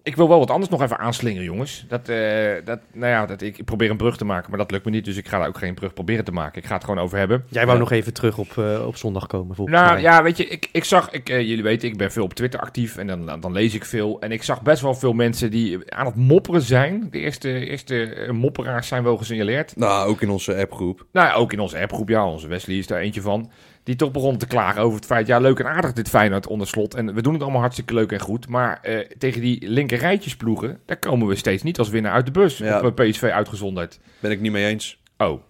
ik 0.03 0.15
wil 0.15 0.27
wel 0.27 0.39
wat 0.39 0.49
anders 0.51 0.69
nog 0.71 0.81
even 0.81 0.97
aanslingeren, 0.99 1.45
jongens. 1.45 1.85
Dat, 1.87 2.09
eh, 2.09 2.51
dat, 2.65 2.79
nou 2.93 3.11
ja, 3.11 3.25
dat, 3.25 3.41
ik, 3.41 3.65
probeer 3.65 3.89
een 3.89 3.97
brug 3.97 4.17
te 4.17 4.25
maken, 4.25 4.49
maar 4.49 4.59
dat 4.59 4.71
lukt 4.71 4.85
me 4.85 4.91
niet. 4.91 5.05
Dus 5.05 5.17
ik 5.17 5.27
ga 5.27 5.37
daar 5.37 5.47
ook 5.47 5.57
geen 5.57 5.73
brug 5.73 5.93
proberen 5.93 6.25
te 6.25 6.31
maken. 6.31 6.61
Ik 6.61 6.67
ga 6.67 6.73
het 6.73 6.83
gewoon 6.83 6.99
over 6.99 7.17
hebben. 7.17 7.43
Jij 7.49 7.63
wou 7.65 7.73
Ja. 7.77 7.83
nog 7.83 7.91
even 7.91 8.13
terug 8.13 8.37
op, 8.37 8.57
eh, 8.57 8.87
op 8.87 8.95
zondag 8.97 9.27
komen, 9.27 9.55
volgens 9.55 9.77
Nou 9.77 9.91
mij. 9.93 10.01
ja, 10.01 10.23
weet 10.23 10.37
je, 10.37 10.47
ik, 10.47 10.69
ik 10.71 10.83
zag, 10.83 11.11
ik, 11.11 11.29
eh, 11.29 11.39
jullie 11.41 11.63
weten, 11.63 11.87
ik 11.89 11.97
ben 11.97 12.11
veel 12.11 12.23
op 12.23 12.33
Twitter 12.33 12.59
actief 12.59 12.97
en 12.97 13.07
dan, 13.07 13.39
dan 13.39 13.51
lees 13.51 13.73
ik 13.73 13.85
veel. 13.85 14.19
En 14.21 14.31
ik 14.31 14.43
zag 14.43 14.61
best 14.61 14.81
wel 14.81 14.93
veel 14.93 15.13
mensen 15.13 15.51
die 15.51 15.91
aan 15.93 16.05
het 16.05 16.15
mopperen 16.15 16.61
zijn. 16.61 17.07
De 17.11 17.19
eerste, 17.19 17.65
eerste 17.65 18.03
eh, 18.13 18.31
mopperaars 18.31 18.87
zijn 18.87 19.03
wel 19.03 19.17
gesignaleerd. 19.17 19.75
Nou, 19.75 20.09
ook 20.09 20.21
in 20.21 20.29
onze 20.29 20.55
appgroep. 20.55 21.05
Nou 21.11 21.27
ja, 21.27 21.33
ook 21.33 21.53
in 21.53 21.59
onze 21.59 21.79
appgroep, 21.79 22.09
ja, 22.09 22.25
onze 22.27 22.47
Wesley 22.47 22.77
is 22.77 22.87
daar 22.87 22.99
eentje 22.99 23.21
van. 23.21 23.51
Die 23.83 23.95
toch 23.95 24.11
begon 24.11 24.37
te 24.37 24.47
klagen 24.47 24.81
over 24.81 24.95
het 24.95 25.05
feit, 25.05 25.27
ja, 25.27 25.39
leuk 25.39 25.59
en 25.59 25.65
aardig 25.65 25.93
dit 25.93 26.09
Feyenoord 26.09 26.47
onder 26.47 26.67
slot. 26.67 26.93
En 26.95 27.13
we 27.13 27.21
doen 27.21 27.33
het 27.33 27.41
allemaal 27.41 27.61
hartstikke 27.61 27.93
leuk 27.93 28.11
en 28.11 28.19
goed. 28.19 28.47
Maar 28.47 28.79
eh, 28.81 28.99
tegen 29.17 29.41
die 29.41 29.67
linker 29.69 29.97
rijtjesploegen, 29.97 30.79
daar 30.85 30.97
komen 30.99 31.27
we 31.27 31.35
steeds 31.35 31.63
niet 31.63 31.79
als 31.79 31.89
winnaar 31.89 32.11
uit 32.13 32.25
de 32.25 32.31
bus. 32.31 32.57
Ja. 32.57 32.81
Op 32.81 32.99
eh, 32.99 33.09
PSV 33.09 33.23
uitgezonderd. 33.23 33.99
Ben 34.19 34.31
ik 34.31 34.41
niet 34.41 34.51
mee 34.51 34.65
eens. 34.65 34.99
Oh, 35.17 35.41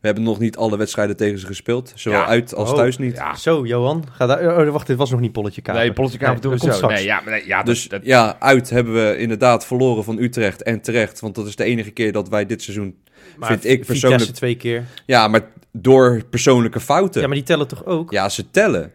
We 0.00 0.06
hebben 0.06 0.24
nog 0.24 0.38
niet 0.38 0.56
alle 0.56 0.76
wedstrijden 0.76 1.16
tegen 1.16 1.38
ze 1.38 1.46
gespeeld. 1.46 1.92
Zowel 1.94 2.20
Ja. 2.20 2.26
uit 2.26 2.54
als 2.54 2.70
Oh. 2.70 2.76
thuis 2.76 2.98
niet. 2.98 3.16
ja. 3.16 3.34
Zo, 3.34 3.66
Johan. 3.66 4.04
Ga 4.12 4.26
daar, 4.26 4.66
oh, 4.66 4.72
wacht, 4.72 4.86
dit 4.86 4.96
was 4.96 5.10
nog 5.10 5.20
niet 5.20 5.32
Polletje 5.32 5.62
Kamer. 5.62 5.80
Nee, 5.82 5.92
politieke 5.92 6.24
kamer 6.24 6.40
doen 6.40 6.52
we 6.52 6.58
zo. 6.58 6.70
straks. 6.70 6.94
Nee, 6.94 7.04
ja, 7.04 7.20
maar 7.24 7.32
nee, 7.32 7.46
ja, 7.46 7.56
dat- 7.56 7.66
Dus 7.66 7.88
dat, 7.88 8.04
ja, 8.04 8.36
uit 8.40 8.70
hebben 8.70 8.94
we 8.94 9.16
inderdaad 9.18 9.66
verloren 9.66 10.04
van 10.04 10.18
Utrecht 10.18 10.62
en 10.62 10.80
terecht. 10.80 11.20
Want 11.20 11.34
dat 11.34 11.46
is 11.46 11.56
de 11.56 11.64
enige 11.64 11.90
keer 11.90 12.12
dat 12.12 12.28
wij 12.28 12.46
dit 12.46 12.62
seizoen... 12.62 12.96
Maar 13.36 13.48
vind 13.48 13.64
ik 13.64 13.70
Vitesse 13.70 14.06
persoonlijk- 14.06 14.30
twee 14.36 14.56
keer. 14.56 14.84
Ja, 15.06 15.28
maar 15.28 15.40
door 15.82 16.22
persoonlijke 16.30 16.80
fouten. 16.80 17.20
Ja, 17.20 17.26
maar 17.26 17.36
die 17.36 17.46
tellen 17.46 17.68
toch 17.68 17.84
ook? 17.84 18.10
Ja, 18.10 18.28
ze 18.28 18.50
tellen. 18.50 18.92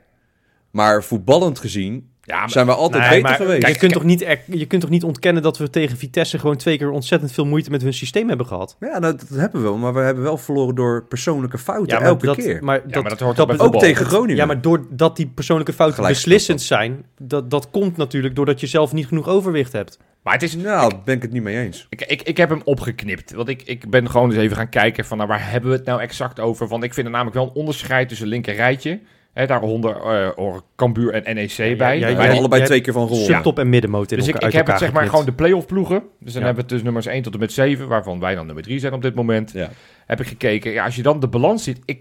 Maar 0.71 1.03
voetballend 1.03 1.59
gezien 1.59 2.09
ja, 2.23 2.39
maar- 2.39 2.49
zijn 2.49 2.65
we 2.65 2.73
altijd 2.73 3.01
Nee, 3.01 3.09
beter 3.09 3.23
maar 3.23 3.35
geweest. 3.35 3.67
je, 3.67 3.77
kunt 3.77 3.93
toch 3.93 4.03
niet 4.03 4.19
je 4.45 4.65
kunt 4.65 4.81
toch 4.81 4.89
niet 4.89 5.03
ontkennen 5.03 5.43
dat 5.43 5.57
we 5.57 5.69
tegen 5.69 5.97
Vitesse 5.97 6.39
gewoon 6.39 6.55
twee 6.57 6.77
keer 6.77 6.89
ontzettend 6.89 7.31
veel 7.31 7.45
moeite 7.45 7.69
met 7.69 7.81
hun 7.81 7.93
systeem 7.93 8.27
hebben 8.27 8.45
gehad? 8.45 8.75
Ja, 8.79 8.99
dat 8.99 9.25
hebben 9.33 9.61
we 9.61 9.67
wel. 9.67 9.77
Maar 9.77 9.93
we 9.93 9.99
hebben 9.99 10.23
wel 10.23 10.37
verloren 10.37 10.75
door 10.75 11.03
persoonlijke 11.05 11.57
fouten. 11.57 12.01
elke 12.01 12.25
dat, 12.25 12.35
keer. 12.35 12.63
Maar 12.63 12.75
Ja, 12.75 12.81
dat, 12.87 13.01
maar 13.01 13.11
dat 13.11 13.19
hoort 13.19 13.35
bij 13.35 13.45
Ook 13.55 13.61
voetbal. 13.61 13.79
tegen 13.79 14.05
Groningen. 14.05 14.35
Ja, 14.35 14.45
maar 14.45 14.61
doordat 14.61 15.15
die 15.15 15.27
persoonlijke 15.27 15.73
fouten 15.73 16.03
beslissend 16.07 16.61
zijn, 16.61 17.05
dat, 17.17 17.49
dat 17.49 17.69
komt 17.69 17.97
natuurlijk 17.97 18.35
doordat 18.35 18.59
je 18.59 18.67
zelf 18.67 18.93
niet 18.93 19.07
genoeg 19.07 19.27
overwicht 19.27 19.71
hebt. 19.71 19.99
Maar 20.23 20.33
het 20.33 20.43
is, 20.43 20.55
Nou, 20.55 20.89
daar 20.89 21.01
ben 21.05 21.15
ik 21.15 21.21
het 21.21 21.31
niet 21.31 21.43
mee 21.43 21.57
eens. 21.57 21.85
Ik, 21.89 22.01
ik, 22.01 22.21
ik 22.21 22.37
heb 22.37 22.49
hem 22.49 22.61
opgeknipt. 22.63 23.31
Want 23.33 23.47
ik, 23.49 23.61
ik 23.61 23.89
ben 23.89 24.09
gewoon 24.09 24.29
eens 24.29 24.39
even 24.39 24.55
gaan 24.57 24.69
kijken 24.69 25.05
van 25.05 25.17
nou, 25.17 25.29
waar 25.29 25.49
hebben 25.51 25.69
we 25.69 25.75
het 25.75 25.85
nou 25.85 26.01
exact 26.01 26.39
over. 26.39 26.67
Want 26.67 26.83
ik 26.83 26.93
vind 26.93 27.05
er 27.05 27.11
namelijk 27.11 27.35
wel 27.35 27.45
een 27.45 27.53
onderscheid 27.53 28.09
tussen 28.09 28.27
linker 28.27 28.55
rijtje. 28.55 28.99
Hè, 29.33 29.45
daaronder 29.47 29.95
eh 29.95 30.29
horen 30.35 30.61
Cambuur 30.75 31.13
en 31.13 31.35
NEC 31.35 31.77
bij. 31.77 31.99
ja, 31.99 32.07
ja, 32.07 32.31
allebei 32.31 32.63
twee 32.63 32.81
keer 32.81 32.93
van 32.93 33.07
gewonnen. 33.07 33.27
Subtop 33.33 33.59
en 33.59 33.69
middenmoot 33.69 34.11
in 34.11 34.17
Dus 34.17 34.27
ik, 34.27 34.33
elkaar, 34.33 34.49
ik 34.49 34.55
heb 34.55 34.67
het 34.67 34.77
zeg 34.77 34.91
maar 34.91 35.07
gewoon 35.07 35.25
de 35.25 35.33
play-off 35.33 35.65
ploegen. 35.65 36.03
Dus 36.19 36.33
dan 36.33 36.41
Ja. 36.41 36.47
hebben 36.47 36.53
we 36.55 36.61
het 36.61 36.69
dus 36.69 36.81
nummers 36.83 37.05
1 37.05 37.21
tot 37.21 37.33
en 37.33 37.39
met 37.39 37.51
7, 37.51 37.87
waarvan 37.87 38.19
wij 38.19 38.35
dan 38.35 38.45
nummer 38.45 38.63
3 38.63 38.79
zijn 38.79 38.93
op 38.93 39.01
dit 39.01 39.15
moment. 39.15 39.51
Ja. 39.51 39.69
Heb 40.05 40.19
ik 40.19 40.27
gekeken. 40.27 40.71
Ja, 40.71 40.85
als 40.85 40.95
je 40.95 41.01
dan 41.01 41.19
de 41.19 41.27
balans 41.27 41.63
ziet. 41.63 41.79
Ik, 41.85 41.99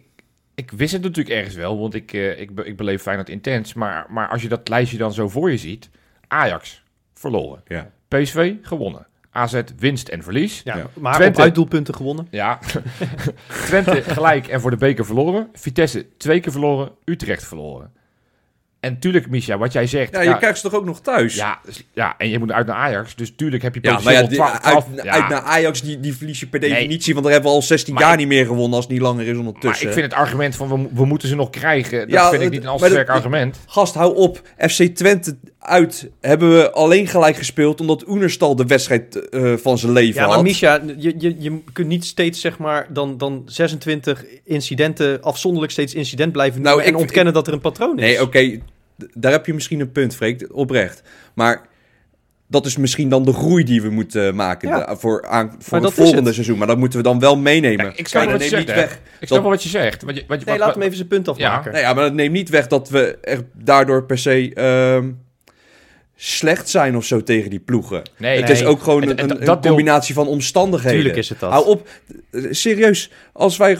ik 0.54 0.70
wist 0.70 0.92
het 0.92 1.02
natuurlijk 1.02 1.36
ergens 1.36 1.54
wel, 1.54 1.78
want 1.80 1.94
ik, 1.94 2.12
eh, 2.12 2.40
ik, 2.40 2.54
be- 2.54 2.64
ik 2.64 2.76
beleef 2.76 3.02
Feyenoord 3.02 3.28
intens. 3.28 3.74
Maar, 3.74 4.06
maar 4.08 4.28
als 4.28 4.42
je 4.42 4.48
dat 4.48 4.68
lijstje 4.68 4.98
dan 4.98 5.12
zo 5.12 5.28
voor 5.28 5.50
je 5.50 5.56
ziet. 5.56 5.90
Ajax, 6.28 6.82
verloren. 7.14 7.62
Ja. 7.66 7.90
PSV, 8.18 8.52
gewonnen. 8.62 9.06
AZ, 9.32 9.60
winst 9.78 10.08
en 10.08 10.22
verlies. 10.22 10.60
Ja, 10.64 10.76
Ja. 10.76 10.86
maar 10.94 11.14
Twente. 11.14 11.38
op 11.38 11.44
uitdoelpunten 11.44 11.94
gewonnen. 11.94 12.28
Twente 13.66 14.02
gelijk 14.02 14.46
en 14.48 14.60
voor 14.60 14.70
de 14.70 14.76
beker 14.76 15.04
verloren. 15.06 15.48
Vitesse 15.52 16.06
twee 16.16 16.40
keer 16.40 16.52
verloren. 16.52 16.90
Utrecht 17.04 17.46
verloren. 17.46 17.92
En 18.80 18.98
tuurlijk, 18.98 19.28
Misha, 19.30 19.58
wat 19.58 19.72
jij 19.72 19.86
zegt. 19.86 20.12
Ja, 20.14 20.20
je 20.20 20.36
krijgt 20.36 20.58
ze 20.58 20.62
toch 20.68 20.78
ook 20.78 20.84
nog 20.84 21.00
thuis? 21.00 21.34
ja, 21.34 21.58
ja, 21.92 22.14
en 22.18 22.28
je 22.28 22.38
moet 22.38 22.52
uit 22.52 22.66
naar 22.66 22.76
Ajax. 22.76 23.14
Dus 23.14 23.32
tuurlijk 23.36 23.62
heb 23.62 23.74
je 23.74 23.80
Ja, 23.82 23.88
potentieel 23.94 24.22
maar 24.22 24.22
ja, 24.22 24.36
wel 24.36 24.48
die- 24.48 24.60
12 24.62 24.84
uit, 24.84 24.84
12 24.94 25.04
ja. 25.04 25.12
uit 25.12 25.28
naar 25.28 25.40
Ajax, 25.42 25.82
die, 25.82 26.00
die 26.00 26.16
verlies 26.16 26.40
je 26.40 26.46
per 26.46 26.60
Nee. 26.60 26.70
definitie. 26.70 27.12
Want 27.12 27.24
daar 27.24 27.32
hebben 27.34 27.50
we 27.50 27.56
al 27.56 27.62
16 27.62 27.94
Maar 27.94 28.02
jaar 28.02 28.12
ik- 28.12 28.18
niet 28.18 28.28
meer 28.28 28.46
gewonnen 28.46 28.74
als 28.74 28.84
het 28.84 28.92
niet 28.92 29.02
langer 29.02 29.26
is 29.26 29.36
Maar 29.36 29.38
ondertussen. 29.46 29.86
ik 29.86 29.92
vind 29.92 30.04
het 30.04 30.14
argument 30.14 30.56
van 30.56 30.68
we, 30.68 30.76
mo- 30.76 30.88
we 30.92 31.04
moeten 31.04 31.28
ze 31.28 31.34
nog 31.34 31.50
krijgen, 31.50 31.98
dat 32.00 32.08
Ja, 32.10 32.30
vind 32.30 32.42
ik 32.42 32.50
niet 32.50 32.60
een 32.62 32.66
al 32.68 32.74
te 32.76 32.80
maar 32.82 32.90
sterk 32.90 33.08
argument. 33.08 33.58
Gast, 33.66 33.94
hou 33.94 34.16
op. 34.16 34.42
FC 34.58 34.82
Twente 34.82 35.36
uit 35.60 36.10
hebben 36.20 36.50
we 36.56 36.70
alleen 36.72 37.06
gelijk 37.06 37.36
gespeeld... 37.36 37.80
omdat 37.80 38.08
Oenerstal 38.08 38.56
de 38.56 38.66
wedstrijd 38.66 39.28
eh, 39.28 39.52
van 39.56 39.78
zijn 39.78 39.92
leven 39.92 40.20
Ja, 40.20 40.26
maar 40.26 40.34
had. 40.34 40.44
Misha, 40.44 40.80
je, 40.96 41.14
je, 41.18 41.34
je 41.38 41.58
kunt 41.72 41.88
niet 41.88 42.04
steeds 42.04 42.40
zeg 42.40 42.58
maar 42.58 42.86
dan, 42.92 43.18
dan 43.18 43.42
26 43.46 44.24
incidenten 44.44 45.22
afzonderlijk 45.22 45.72
steeds 45.72 45.94
incident 45.94 46.32
blijven 46.32 46.62
Nou, 46.62 46.74
noemen 46.74 46.92
en 46.92 46.98
ik- 46.98 47.06
ontkennen 47.06 47.32
dat 47.32 47.46
er 47.46 47.52
een 47.52 47.60
patroon 47.60 47.98
is. 47.98 48.04
Nee, 48.04 48.22
oké, 48.22 48.58
daar 49.14 49.32
heb 49.32 49.46
je 49.46 49.54
misschien 49.54 49.80
een 49.80 49.92
punt, 49.92 50.14
Freek, 50.16 50.48
oprecht. 50.52 51.02
Maar 51.34 51.68
dat 52.48 52.66
is 52.66 52.76
misschien 52.76 53.08
dan 53.08 53.24
de 53.24 53.32
groei 53.32 53.64
die 53.64 53.82
we 53.82 53.90
moeten 53.90 54.34
maken 54.34 54.68
Ja. 54.68 54.78
da- 54.86 54.96
voor, 54.96 55.26
aan, 55.28 55.54
voor 55.58 55.78
Maar 55.78 55.88
het 55.88 55.96
volgende 55.98 56.24
het. 56.24 56.34
seizoen. 56.34 56.58
Maar 56.58 56.66
dat 56.66 56.78
moeten 56.78 56.98
we 56.98 57.04
dan 57.04 57.20
wel 57.20 57.36
meenemen. 57.36 57.92
Ik 57.96 58.08
snap 58.08 58.22
Maar 58.24 58.32
wat 58.32 58.42
je 58.42 58.48
zegt, 58.48 58.66
niet 58.66 58.74
weg. 58.76 59.00
Ik 59.20 59.26
snap 59.26 59.40
wel 59.40 59.50
wat 59.50 59.62
je 59.62 59.68
zegt. 59.68 60.02
Wat 60.02 60.16
je, 60.16 60.24
wat 60.28 60.38
je, 60.40 60.44
Nee, 60.46 60.56
wat- 60.58 60.66
laat 60.66 60.74
hem 60.74 60.84
even 60.84 60.96
zijn 60.96 61.08
punt 61.08 61.28
afmaken. 61.28 61.72
Nee, 61.72 61.80
ja, 61.82 61.92
maar 61.94 62.04
dat 62.04 62.12
neemt 62.14 62.32
niet 62.32 62.48
weg 62.48 62.66
dat 62.66 62.88
we 62.88 63.18
er 63.20 63.44
daardoor 63.54 64.04
per 64.04 64.18
se 64.18 64.50
ehm, 64.54 65.10
slecht 66.22 66.68
zijn 66.68 66.96
of 66.96 67.04
zo 67.04 67.22
tegen 67.22 67.50
die 67.50 67.58
ploegen. 67.60 68.02
Nee, 68.16 68.36
het 68.36 68.44
nee. 68.48 68.52
is 68.56 68.64
ook 68.64 68.82
gewoon 68.82 69.02
En- 69.02 69.08
een, 69.10 69.16
en 69.16 69.22
een, 69.22 69.28
dat 69.28 69.38
een 69.56 69.60
deel- 69.62 69.70
combinatie 69.72 70.14
van 70.14 70.26
omstandigheden. 70.26 70.96
Tuurlijk 70.96 71.16
is 71.16 71.28
het 71.28 71.40
dat. 71.40 71.50
Hou 71.52 71.66
op. 71.66 71.88
Serieus, 72.50 73.10
als 73.32 73.56
wij 73.56 73.78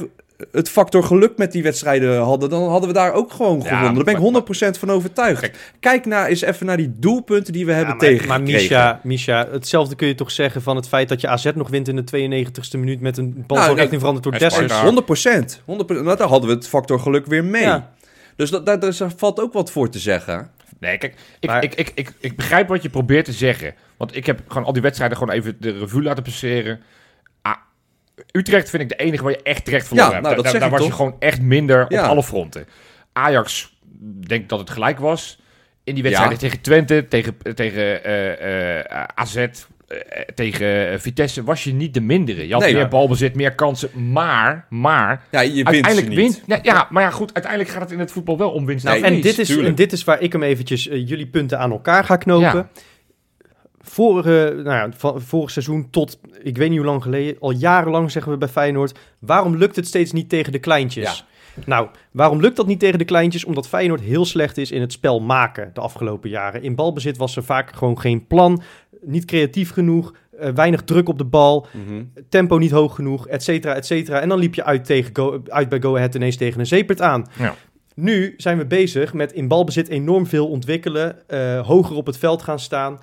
het 0.52 0.68
factor 0.68 1.02
geluk 1.04 1.32
met 1.36 1.52
die 1.52 1.62
wedstrijden 1.62 2.18
hadden, 2.20 2.50
dan 2.50 2.68
hadden 2.68 2.88
we 2.88 2.94
daar 2.94 3.12
ook 3.12 3.32
gewoon 3.32 3.56
Ja, 3.56 3.62
gewonnen. 3.64 3.94
Daar 3.94 4.04
ben 4.04 4.14
ik 4.14 4.20
maar- 4.20 4.42
100% 4.72 4.78
van 4.78 4.90
overtuigd. 4.90 5.40
Kijk. 5.40 5.56
Kijk 5.80 6.06
nou 6.06 6.26
eens 6.26 6.40
even 6.40 6.66
naar 6.66 6.76
die 6.76 6.92
doelpunten 6.96 7.52
die 7.52 7.64
we 7.64 7.70
Ja, 7.70 7.76
hebben 7.76 7.96
maar, 7.96 8.06
tegen 8.06 8.28
maar 8.28 8.42
Misha, 8.42 9.00
Misha, 9.02 9.48
hetzelfde 9.50 9.94
kun 9.94 10.08
je 10.08 10.14
toch 10.14 10.30
zeggen 10.30 10.62
van 10.62 10.76
het 10.76 10.88
feit 10.88 11.08
dat 11.08 11.20
je 11.20 11.28
AZ 11.28 11.50
nog 11.54 11.68
wint 11.68 11.88
in 11.88 11.96
de 11.96 12.04
92ste 12.04 12.78
minuut 12.78 13.00
met 13.00 13.16
een 13.18 13.32
bal 13.32 13.34
Nou, 13.36 13.46
van 13.58 13.66
nou, 13.66 13.76
richting 13.76 14.00
veranderd 14.00 14.24
door 14.24 14.38
Dessers. 14.38 14.72
Sparta. 14.72 14.84
100%. 14.84 15.60
100%. 15.64 16.02
Nou, 16.04 16.16
daar 16.16 16.28
hadden 16.28 16.48
we 16.48 16.54
het 16.54 16.68
factor 16.68 17.00
geluk 17.00 17.26
weer 17.26 17.44
mee. 17.44 17.62
Ja. 17.62 17.90
Dus 18.36 18.50
dat, 18.50 18.66
daar, 18.66 18.80
daar 18.80 18.94
valt 19.16 19.40
ook 19.40 19.52
wat 19.52 19.70
voor 19.70 19.88
te 19.90 19.98
zeggen. 19.98 20.50
Nee, 20.80 20.98
kijk, 20.98 21.14
ik, 21.40 21.48
Maar- 21.48 21.62
ik, 21.64 21.74
ik, 21.74 21.92
ik, 21.94 22.12
ik 22.20 22.36
begrijp 22.36 22.68
wat 22.68 22.82
je 22.82 22.90
probeert 22.90 23.24
te 23.24 23.32
zeggen. 23.32 23.74
Want 23.96 24.16
ik 24.16 24.26
heb 24.26 24.40
gewoon 24.48 24.64
al 24.64 24.72
die 24.72 24.82
wedstrijden 24.82 25.16
gewoon 25.18 25.34
even 25.34 25.56
de 25.60 25.78
revue 25.78 26.02
laten 26.02 26.22
passeren. 26.22 26.82
Ah, 27.42 27.56
Utrecht 28.32 28.70
vind 28.70 28.82
ik 28.82 28.88
de 28.88 28.96
enige 28.96 29.22
waar 29.22 29.32
je 29.32 29.42
echt 29.42 29.64
terecht 29.64 29.86
verloren 29.86 30.08
Ja, 30.10 30.16
hebt. 30.16 30.30
nou, 30.30 30.42
dat 30.42 30.60
daar 30.60 30.70
was 30.70 30.86
je 30.86 30.92
gewoon 30.92 31.16
echt 31.18 31.40
minder 31.42 31.86
Ja. 31.88 32.02
op 32.02 32.08
alle 32.10 32.22
fronten. 32.22 32.66
Ajax, 33.12 33.78
denk 34.26 34.48
dat 34.48 34.58
het 34.58 34.70
gelijk 34.70 34.98
was. 34.98 35.40
In 35.84 35.94
die 35.94 36.02
wedstrijden 36.02 36.34
Ja. 36.36 36.40
tegen 36.42 36.60
Twente, 36.60 37.08
tegen, 37.08 37.36
tegen 37.54 38.04
eh, 38.04 38.80
eh, 38.80 39.04
AZ, 39.14 39.46
tegen 40.34 40.90
eh, 40.92 40.98
Vitesse, 40.98 41.44
was 41.44 41.64
je 41.64 41.72
niet 41.72 41.94
de 41.94 42.00
mindere. 42.00 42.46
Je 42.46 42.52
had 42.52 42.62
Nee, 42.62 42.72
meer 42.72 42.82
ja. 42.82 42.88
balbezit, 42.88 43.34
meer 43.34 43.54
kansen. 43.54 44.12
Maar, 44.12 44.66
maar, 44.68 45.24
Ja, 45.30 45.40
je 45.40 45.48
wint 45.50 45.66
ze 45.66 45.72
uiteindelijk 45.72 46.08
niet. 46.08 46.18
wint... 46.18 46.46
Nee, 46.46 46.58
ja, 46.62 46.88
maar 46.90 47.02
ja, 47.02 47.10
goed, 47.10 47.34
uiteindelijk 47.34 47.72
gaat 47.72 47.82
het 47.82 47.92
in 47.92 47.98
het 47.98 48.12
voetbal 48.12 48.38
wel 48.38 48.50
om 48.50 48.66
winst. 48.66 48.84
Nee, 48.84 49.00
Nou, 49.00 49.14
en, 49.14 49.20
dit 49.20 49.38
is, 49.38 49.46
tuurlijk. 49.46 49.68
en 49.68 49.74
dit 49.74 49.92
is 49.92 50.04
waar 50.04 50.20
ik 50.20 50.32
hem 50.32 50.42
eventjes 50.42 50.88
eh, 50.88 51.08
jullie 51.08 51.26
punten 51.26 51.58
aan 51.58 51.70
elkaar 51.70 52.04
ga 52.04 52.16
knopen. 52.16 52.46
Ja. 52.58 52.68
Vorige, 53.82 54.52
nou 54.64 54.76
ja, 54.76 54.88
van, 54.96 55.20
vorig 55.20 55.50
seizoen 55.50 55.90
tot, 55.90 56.20
ik 56.42 56.56
weet 56.56 56.68
niet 56.68 56.78
hoe 56.78 56.86
lang 56.86 57.02
geleden, 57.02 57.36
al 57.40 57.50
jarenlang 57.50 58.10
zeggen 58.10 58.32
we 58.32 58.38
bij 58.38 58.48
Feyenoord, 58.48 58.98
waarom 59.18 59.56
lukt 59.56 59.76
het 59.76 59.86
steeds 59.86 60.12
niet 60.12 60.28
tegen 60.28 60.52
de 60.52 60.58
kleintjes? 60.58 61.24
Nou, 61.66 61.88
waarom 62.10 62.40
lukt 62.40 62.56
dat 62.56 62.66
niet 62.66 62.80
tegen 62.80 62.98
de 62.98 63.04
kleintjes? 63.04 63.44
Omdat 63.44 63.68
Feyenoord 63.68 64.00
heel 64.00 64.24
slecht 64.24 64.58
is 64.58 64.70
in 64.70 64.80
het 64.80 64.92
spel 64.92 65.20
maken 65.20 65.70
de 65.74 65.80
afgelopen 65.80 66.30
jaren. 66.30 66.62
In 66.62 66.74
balbezit 66.74 67.16
was 67.16 67.36
er 67.36 67.44
vaak 67.44 67.72
gewoon 67.72 68.00
geen 68.00 68.26
plan, 68.26 68.62
niet 69.02 69.24
creatief 69.24 69.70
genoeg, 69.70 70.14
eh, 70.38 70.50
weinig 70.52 70.82
druk 70.82 71.08
op 71.08 71.18
de 71.18 71.24
bal, 71.24 71.66
Mhm. 71.72 72.02
tempo 72.28 72.56
niet 72.58 72.70
hoog 72.70 72.94
genoeg, 72.94 73.26
et 73.26 73.42
cetera, 73.42 73.74
et 73.74 73.86
cetera. 73.86 74.20
En 74.20 74.28
dan 74.28 74.38
liep 74.38 74.54
je 74.54 74.64
uit, 74.64 74.84
tegen 74.84 75.10
Go, 75.16 75.42
uit 75.48 75.68
bij 75.68 75.80
Go 75.80 75.96
Ahead 75.96 76.14
ineens 76.14 76.36
tegen 76.36 76.60
een 76.60 76.66
zeepert 76.66 77.00
aan. 77.00 77.26
Ja. 77.38 77.54
Nu 77.94 78.34
zijn 78.36 78.58
we 78.58 78.66
bezig 78.66 79.12
met 79.14 79.32
in 79.32 79.48
balbezit 79.48 79.88
enorm 79.88 80.26
veel 80.26 80.48
ontwikkelen, 80.48 81.28
eh, 81.28 81.66
hoger 81.66 81.96
op 81.96 82.06
het 82.06 82.16
veld 82.18 82.42
gaan 82.42 82.58
staan. 82.58 82.98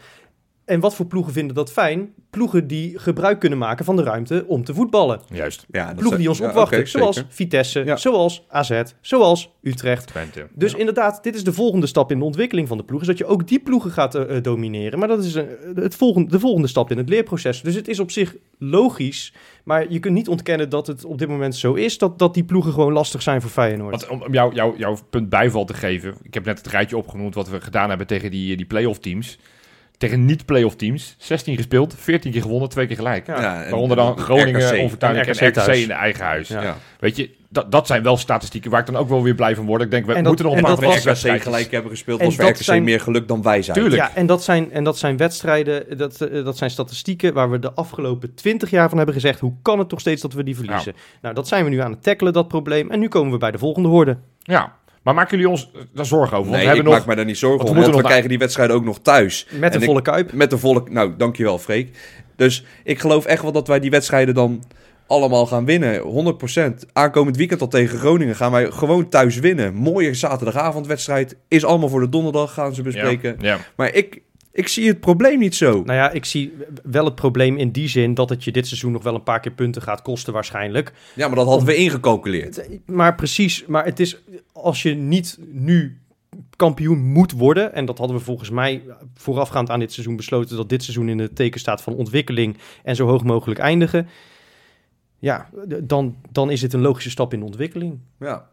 En 0.68 0.80
wat 0.80 0.96
voor 0.96 1.06
ploegen 1.06 1.34
vinden 1.34 1.56
dat 1.56 1.72
fijn? 1.72 2.14
Ploegen 2.30 2.68
die 2.68 3.00
gebruik 3.00 3.40
kunnen 3.40 3.58
maken 3.58 3.86
van 3.86 3.96
de 3.96 4.04
ruimte 4.04 4.44
om 4.48 4.64
te 4.64 4.74
voetballen. 4.74 5.20
Juist, 5.34 5.66
Ja, 5.72 5.86
dat 5.88 5.96
Ploegen 5.96 6.20
die 6.20 6.30
ons 6.30 6.38
ja, 6.38 6.48
opwachten, 6.48 6.88
zoals 6.88 7.16
zeker. 7.16 7.32
Vitesse, 7.34 7.84
Ja. 7.86 7.96
zoals 7.96 8.46
AZ, 8.50 8.82
zoals 9.02 9.52
Utrecht. 9.62 10.08
Twente. 10.08 10.48
Dus 10.54 10.72
Ja. 10.72 10.78
inderdaad, 10.78 11.24
dit 11.24 11.36
is 11.36 11.44
de 11.44 11.54
volgende 11.54 11.88
stap 11.88 12.12
in 12.12 12.20
de 12.20 12.26
ontwikkeling 12.26 12.68
van 12.68 12.78
de 12.78 12.84
ploeg. 12.84 13.02
Is 13.02 13.08
dat 13.08 13.18
je 13.18 13.26
ook 13.26 13.48
die 13.48 13.60
ploegen 13.60 13.92
gaat 13.92 14.16
eh, 14.16 14.36
eh, 14.38 14.44
domineren. 14.44 15.00
Maar 15.00 15.08
dat 15.08 15.24
is 15.24 15.36
eh, 15.36 15.44
het 15.76 15.96
volgende, 15.96 16.30
de 16.30 16.40
volgende 16.40 16.68
stap 16.68 16.92
in 16.92 16.98
het 16.98 17.10
leerproces. 17.10 17.62
Dus 17.62 17.76
het 17.76 17.88
is 17.88 18.00
op 18.00 18.12
zich 18.12 18.36
logisch. 18.60 19.34
Maar 19.64 19.92
je 19.92 20.00
kunt 20.00 20.14
niet 20.14 20.28
ontkennen 20.28 20.70
dat 20.70 20.88
het 20.88 21.06
op 21.06 21.18
dit 21.18 21.28
moment 21.28 21.56
zo 21.56 21.74
is. 21.74 21.98
Dat, 21.98 22.20
dat 22.20 22.34
die 22.34 22.44
ploegen 22.44 22.74
gewoon 22.74 22.94
lastig 22.94 23.22
zijn 23.22 23.42
voor 23.42 23.50
Feyenoord. 23.52 23.92
Want 23.92 24.08
om 24.08 24.22
om 24.28 24.34
jou, 24.34 24.54
jou, 24.54 24.78
jouw 24.78 24.98
punt 25.10 25.30
bijval 25.30 25.66
te 25.66 25.74
geven. 25.74 26.16
Ik 26.24 26.34
heb 26.34 26.46
net 26.46 26.58
het 26.58 26.68
rijtje 26.68 26.98
opgenoemd 26.98 27.36
wat 27.36 27.50
we 27.50 27.62
gedaan 27.62 27.90
hebben 27.90 28.08
tegen 28.08 28.32
die, 28.32 28.58
die 28.58 28.66
play-off 28.66 29.00
teams. 29.00 29.38
Tegen 29.98 30.26
niet-play-off 30.26 30.76
teams. 30.76 31.16
16 31.18 31.56
gespeeld, 31.56 31.96
14 31.98 32.32
keer 32.32 32.42
gewonnen, 32.42 32.70
twee 32.70 32.88
keer 32.88 32.96
gelijk. 32.96 33.28
Ja. 33.28 33.36
Waaronder 33.70 33.98
dan 33.98 34.18
Groningen, 34.18 34.68
RKC. 34.70 34.80
onvertuinlijk 34.82 35.28
en 35.28 35.48
RKC 35.48 35.68
in 35.68 35.88
de 35.88 35.94
eigen 35.94 36.26
huis. 36.26 36.48
Ja. 36.48 36.62
Ja. 36.62 36.76
Weet 37.00 37.16
je, 37.16 37.30
dat, 37.50 37.72
dat 37.72 37.88
zijn 37.88 38.04
wel 38.04 38.18
statistieken 38.18 38.72
waar 38.72 38.80
ik 38.80 38.86
dan 38.86 38.96
ook 38.98 39.10
wel 39.10 39.24
weer 39.24 39.36
blij 39.36 39.56
van 39.56 39.66
word. 39.66 39.82
Ik 39.82 39.92
denk, 39.92 40.06
we 40.06 40.12
En 40.14 40.18
dat- 40.18 40.28
moeten 40.28 40.46
nog 40.46 40.54
een 40.54 40.66
en 40.66 40.76
paar 40.76 40.96
RKC 40.96 41.04
wedstrijden 41.04 41.42
gelijk 41.42 41.72
hebben 41.72 41.92
gespeeld, 41.92 42.20
En 42.20 42.26
was 42.26 42.36
dat 42.36 42.50
RKC 42.50 42.56
zijn- 42.64 42.84
meer 42.84 43.00
geluk 43.02 43.28
dan 43.28 43.42
wij 43.42 43.62
zijn. 43.62 43.78
Tuurlijk. 43.78 44.02
Ja, 44.02 44.16
en 44.16 44.26
dat 44.26 44.44
zijn, 44.44 44.72
en 44.72 44.84
dat 44.84 44.98
zijn 44.98 45.18
wedstrijden, 45.18 45.98
dat, 45.98 46.22
eh, 46.22 46.44
dat 46.44 46.58
zijn 46.58 46.70
statistieken 46.70 47.34
waar 47.34 47.50
we 47.52 47.60
de 47.60 47.74
afgelopen 47.74 48.34
twintig 48.34 48.70
jaar 48.70 48.88
van 48.90 48.98
hebben 48.98 49.16
gezegd. 49.16 49.40
Hoe 49.40 49.54
kan 49.62 49.80
het 49.80 49.90
toch 49.90 50.00
steeds 50.00 50.22
dat 50.22 50.34
we 50.34 50.44
die 50.44 50.56
verliezen? 50.56 50.94
Nou, 51.22 51.36
dat 51.36 51.48
zijn 51.48 51.64
we 51.64 51.70
nu 51.70 51.82
aan 51.82 51.92
het 51.92 52.04
tackelen, 52.04 52.34
dat 52.34 52.48
probleem. 52.48 52.92
En 52.92 53.00
nu 53.00 53.08
komen 53.08 53.32
we 53.32 53.38
bij 53.38 53.52
de 53.52 53.58
volgende 53.58 53.90
horde. 53.90 54.18
Ja, 54.40 54.76
maar 55.08 55.16
maken 55.16 55.38
jullie 55.38 55.52
ons 55.52 55.72
daar 55.94 56.06
zorgen 56.06 56.38
over? 56.38 56.52
Want 56.52 56.52
Nee, 56.52 56.56
we 56.56 56.62
ik 56.62 56.66
hebben 56.68 56.86
nog... 56.86 56.94
maak 56.94 57.06
me 57.08 57.16
daar 57.16 57.26
niet 57.26 57.38
zorgen 57.38 57.58
want 57.58 57.70
we 57.70 57.76
want 57.76 57.86
we 57.86 57.92
moeten 57.92 58.02
nog 58.02 58.10
krijgen 58.12 58.30
die 58.30 58.38
wedstrijden 58.40 58.76
ook 58.76 58.84
nog 58.84 59.00
thuis. 59.00 59.48
Met 59.52 59.64
En 59.64 59.72
de 59.72 59.78
ik- 59.78 59.84
volle 59.84 60.02
kuip. 60.02 60.32
Met 60.34 60.50
de 60.50 60.58
volle... 60.58 60.84
Nou, 60.90 61.14
dankjewel 61.18 61.58
Freek. 61.60 61.98
Dus 62.36 62.66
ik 62.84 63.00
geloof 63.00 63.26
echt 63.26 63.42
wel 63.42 63.52
dat 63.52 63.68
wij 63.68 63.80
die 63.80 63.90
wedstrijden 63.90 64.34
dan 64.34 64.64
allemaal 65.08 65.46
gaan 65.46 65.66
winnen. 65.66 66.02
100%. 66.82 66.90
Aankomend 66.94 67.38
weekend 67.38 67.62
al 67.62 67.68
tegen 67.68 68.00
Groningen 68.00 68.36
gaan 68.36 68.52
wij 68.52 68.72
gewoon 68.72 69.10
thuis 69.10 69.40
winnen. 69.40 69.74
Mooie 69.74 70.14
zaterdagavondwedstrijd. 70.14 71.36
Is 71.48 71.66
allemaal 71.66 71.90
voor 71.90 72.00
de 72.00 72.10
donderdag, 72.10 72.54
gaan 72.54 72.74
ze 72.76 72.82
bespreken. 72.82 73.36
Ja, 73.40 73.48
ja. 73.48 73.58
Maar 73.76 73.94
ik, 73.94 74.22
ik 74.58 74.68
zie 74.68 74.88
het 74.88 75.00
probleem 75.00 75.40
niet 75.40 75.56
zo. 75.56 75.72
Nou 75.72 75.98
ja, 75.98 76.12
ik 76.12 76.26
zie 76.26 76.54
wel 76.84 77.06
het 77.06 77.16
probleem 77.16 77.58
in 77.58 77.72
die 77.72 77.88
zin 77.88 78.14
dat 78.14 78.30
het 78.30 78.44
je 78.44 78.52
dit 78.52 78.68
seizoen 78.68 78.92
nog 78.92 79.04
wel 79.04 79.16
een 79.16 79.24
paar 79.24 79.40
keer 79.40 79.52
punten 79.52 79.82
gaat 79.82 80.02
kosten 80.02 80.34
waarschijnlijk. 80.34 80.94
Ja, 81.16 81.28
maar 81.28 81.36
dat 81.36 81.48
hadden 81.48 81.66
we 81.66 81.76
ingecalculeerd. 81.76 82.68
Maar 82.86 83.16
precies, 83.16 83.66
maar 83.66 83.86
het 83.86 84.00
is 84.00 84.18
als 84.54 84.82
je 84.82 84.94
niet 84.94 85.38
nu 85.52 86.00
kampioen 86.56 87.00
moet 87.00 87.32
worden, 87.32 87.74
en 87.74 87.86
dat 87.86 87.98
hadden 87.98 88.18
we 88.18 88.24
volgens 88.24 88.50
mij 88.50 88.84
voorafgaand 89.16 89.70
aan 89.70 89.80
dit 89.80 89.94
seizoen 89.94 90.16
besloten, 90.16 90.58
dat 90.58 90.70
dit 90.70 90.84
seizoen 90.84 91.10
in 91.10 91.20
het 91.20 91.36
teken 91.36 91.60
staat 91.60 91.82
van 91.82 91.96
ontwikkeling 91.96 92.58
en 92.84 92.96
zo 92.96 93.08
hoog 93.08 93.24
mogelijk 93.24 93.60
eindigen. 93.60 94.08
Ja, 95.20 95.50
dan, 95.84 96.16
dan 96.32 96.52
is 96.52 96.62
het 96.62 96.74
een 96.74 96.82
logische 96.82 97.10
stap 97.10 97.34
in 97.34 97.40
de 97.40 97.46
ontwikkeling. 97.46 98.00
Ja. 98.20 98.48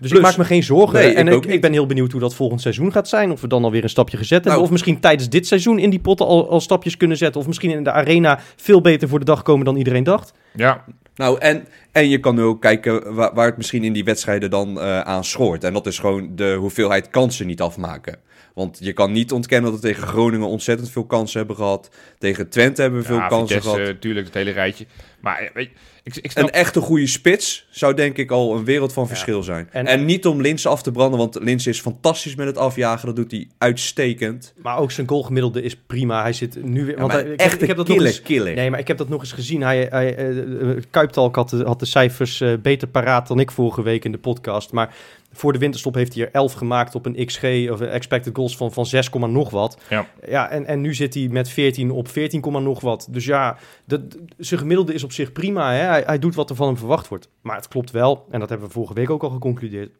Dus 0.00 0.10
Plus- 0.10 0.20
ik 0.20 0.26
maak 0.26 0.36
me 0.36 0.44
geen 0.44 0.62
zorgen. 0.62 0.98
Nee, 0.98 1.10
ik 1.10 1.16
en 1.16 1.30
ook 1.30 1.44
ik, 1.44 1.52
ik 1.52 1.60
ben 1.60 1.72
heel 1.72 1.86
benieuwd 1.86 2.12
hoe 2.12 2.20
dat 2.20 2.34
volgend 2.34 2.60
seizoen 2.60 2.92
gaat 2.92 3.08
zijn. 3.08 3.30
Of 3.30 3.40
we 3.40 3.48
dan 3.48 3.64
alweer 3.64 3.82
een 3.82 3.88
stapje 3.88 4.16
gezet 4.16 4.34
hebben. 4.34 4.52
Nou. 4.52 4.64
Of 4.64 4.70
misschien 4.70 5.00
tijdens 5.00 5.28
dit 5.28 5.46
seizoen 5.46 5.78
in 5.78 5.90
die 5.90 6.00
potten 6.00 6.26
al, 6.26 6.50
al 6.50 6.60
stapjes 6.60 6.96
kunnen 6.96 7.16
zetten. 7.16 7.40
Of 7.40 7.46
misschien 7.46 7.70
in 7.70 7.84
de 7.84 7.92
arena 7.92 8.40
veel 8.56 8.80
beter 8.80 9.08
voor 9.08 9.18
de 9.18 9.24
dag 9.24 9.42
komen 9.42 9.64
dan 9.64 9.76
iedereen 9.76 10.04
dacht. 10.04 10.32
ja. 10.52 10.84
Nou, 11.14 11.38
en, 11.38 11.66
en 11.92 12.08
je 12.08 12.18
kan 12.20 12.34
nu 12.34 12.42
ook 12.42 12.60
kijken 12.60 13.14
waar, 13.14 13.34
waar 13.34 13.46
het 13.46 13.56
misschien 13.56 13.84
in 13.84 13.92
die 13.92 14.04
wedstrijden 14.04 14.50
dan 14.50 14.80
eh, 14.80 15.00
aan 15.00 15.24
schoort. 15.24 15.64
En 15.64 15.72
dat 15.72 15.86
is 15.86 15.98
gewoon 15.98 16.30
de 16.36 16.54
hoeveelheid 16.54 17.10
kansen 17.10 17.46
niet 17.46 17.60
afmaken. 17.60 18.16
Want 18.54 18.78
je 18.80 18.92
kan 18.92 19.12
niet 19.12 19.32
ontkennen 19.32 19.70
dat 19.70 19.80
we 19.80 19.86
tegen 19.86 20.06
Groningen 20.06 20.46
ontzettend 20.46 20.90
veel 20.90 21.04
kansen 21.06 21.38
hebben 21.38 21.56
gehad. 21.56 21.90
Tegen 22.18 22.48
Twente 22.48 22.82
hebben 22.82 23.00
we 23.00 23.06
veel 23.06 23.16
ja, 23.16 23.26
kansen 23.28 23.56
Vitesse, 23.56 23.76
gehad. 23.76 23.92
natuurlijk, 23.92 24.26
het 24.26 24.34
hele 24.34 24.50
rijtje. 24.50 24.86
Maar 25.20 25.38
eh, 25.38 25.48
weet 25.54 25.68
je, 25.68 25.76
ik, 26.16 26.24
ik 26.24 26.30
snap... 26.30 26.44
Een 26.44 26.50
echte 26.50 26.80
goede 26.80 27.06
spits 27.06 27.66
zou 27.70 27.94
denk 27.94 28.16
ik 28.16 28.30
al 28.30 28.56
een 28.56 28.64
wereld 28.64 28.92
van 28.92 29.08
verschil 29.08 29.42
zijn. 29.42 29.68
En- 29.72 29.86
En, 29.86 30.04
niet 30.04 30.26
om 30.26 30.40
Linse 30.40 30.68
af 30.68 30.82
te 30.82 30.90
branden, 30.90 31.18
want 31.18 31.38
Linse 31.40 31.68
is 31.70 31.80
fantastisch 31.80 32.34
met 32.34 32.46
het 32.46 32.56
afjagen. 32.58 33.06
Dat 33.06 33.16
doet 33.16 33.30
hij 33.30 33.48
uitstekend. 33.58 34.54
Maar 34.62 34.78
ook 34.78 34.90
zijn 34.90 35.08
goalgemiddelde 35.08 35.62
is 35.62 35.76
prima. 35.86 36.22
Hij 36.22 36.32
zit 36.32 36.62
nu 36.64 36.84
weer... 36.84 36.94
Ja, 36.94 37.00
want 37.00 37.12
hij- 37.12 37.22
ik, 37.22 37.40
ik 37.52 37.66
heb 37.66 37.76
dat 37.76 37.88
nog 37.88 38.04
eens... 38.04 38.22
killer. 38.22 38.54
Nee, 38.54 38.70
maar 38.70 38.78
ik 38.80 38.88
heb 38.88 38.98
dat 38.98 39.08
nog 39.08 39.20
eens 39.20 39.32
gezien. 39.32 39.62
Hij, 39.62 39.86
hij, 39.90 40.14
eh, 40.16 40.38
eh, 40.70 40.76
Kuiptalk 40.90 41.36
had 41.36 41.50
de, 41.50 41.64
had 41.64 41.78
de 41.80 41.86
cijfers 41.86 42.40
eh, 42.40 42.52
beter 42.62 42.88
paraat 42.88 43.28
dan 43.28 43.40
ik 43.40 43.50
vorige 43.50 43.82
week 43.82 44.04
in 44.04 44.12
de 44.12 44.18
podcast. 44.18 44.72
Maar 44.72 44.94
voor 45.32 45.52
de 45.52 45.58
winterstop 45.58 45.94
heeft 45.94 46.14
hij 46.14 46.24
er 46.24 46.32
11 46.32 46.52
gemaakt 46.52 46.94
op 46.94 47.06
een 47.06 47.26
XG 47.26 47.42
of 47.70 47.80
een 47.80 47.88
expected 47.88 48.36
goals 48.36 48.56
van, 48.56 48.72
van 48.72 48.86
6, 48.86 49.10
komma 49.10 49.26
nog 49.26 49.50
wat. 49.50 49.78
Ja. 49.88 50.06
Ja, 50.26 50.48
en, 50.48 50.66
en 50.66 50.80
nu 50.80 50.94
zit 50.94 51.14
hij 51.14 51.28
met 51.28 51.48
14 51.48 51.90
op 51.90 52.08
14, 52.08 52.40
komma 52.40 52.58
nog 52.58 52.80
wat. 52.80 53.08
Dus 53.10 53.24
ja, 53.24 53.56
dat, 53.84 54.00
zijn 54.36 54.60
gemiddelde 54.60 54.94
is 54.94 55.04
op 55.04 55.12
zich 55.12 55.32
prima. 55.32 55.72
Hè? 55.72 55.82
Hij, 55.82 56.02
hij 56.06 56.18
doet 56.18 56.34
wat 56.34 56.50
er 56.50 56.56
van 56.56 56.66
hem 56.66 56.76
verwacht 56.76 57.08
wordt. 57.08 57.28
Maar 57.40 57.56
het 57.56 57.68
klopt 57.68 57.90
wel, 57.90 58.26
en 58.30 58.40
dat 58.40 58.48
hebben 58.48 58.66
we 58.66 58.72
vorige 58.72 58.94
week 58.94 59.10
ook 59.10 59.22
al 59.22 59.30
geconcludeerd. 59.30 59.90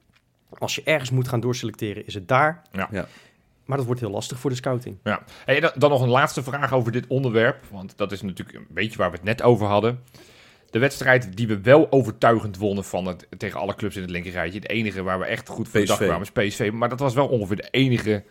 Als 0.50 0.74
je 0.74 0.82
ergens 0.84 1.10
moet 1.10 1.28
gaan 1.28 1.40
doorselecteren, 1.40 2.06
is 2.06 2.14
het 2.14 2.28
daar. 2.28 2.62
Ja. 2.72 2.88
Ja. 2.90 3.06
Maar 3.64 3.76
dat 3.76 3.86
wordt 3.86 4.00
heel 4.00 4.10
lastig 4.10 4.38
voor 4.38 4.50
de 4.50 4.56
scouting. 4.56 4.98
Ja. 5.02 5.22
Hey, 5.44 5.60
dan, 5.60 5.70
dan 5.74 5.90
nog 5.90 6.02
een 6.02 6.08
laatste 6.08 6.42
vraag 6.42 6.72
over 6.72 6.92
dit 6.92 7.06
onderwerp. 7.06 7.64
Want 7.70 7.92
dat 7.96 8.12
is 8.12 8.22
natuurlijk 8.22 8.58
een 8.58 8.66
beetje 8.68 8.98
waar 8.98 9.10
we 9.10 9.16
het 9.16 9.24
net 9.24 9.42
over 9.42 9.66
hadden. 9.66 10.00
De 10.70 10.78
wedstrijd 10.78 11.36
die 11.36 11.48
we 11.48 11.60
wel 11.60 11.92
overtuigend 11.92 12.56
wonnen 12.56 12.84
van 12.84 13.06
het, 13.06 13.26
tegen 13.38 13.60
alle 13.60 13.74
clubs 13.74 13.96
in 13.96 14.02
het 14.02 14.10
linkerrijtje. 14.10 14.58
Het 14.58 14.70
enige 14.70 15.02
waar 15.02 15.18
we 15.18 15.24
echt 15.24 15.48
goed 15.48 15.68
voor 15.68 15.80
de 15.80 15.86
dag 15.86 15.98
kwamen 15.98 16.20
is 16.20 16.30
PSV. 16.30 16.70
Maar 16.72 16.88
dat 16.88 17.00
was 17.00 17.14
wel 17.14 17.28
ongeveer 17.28 17.56
de 17.56 17.68
enige 17.70 18.24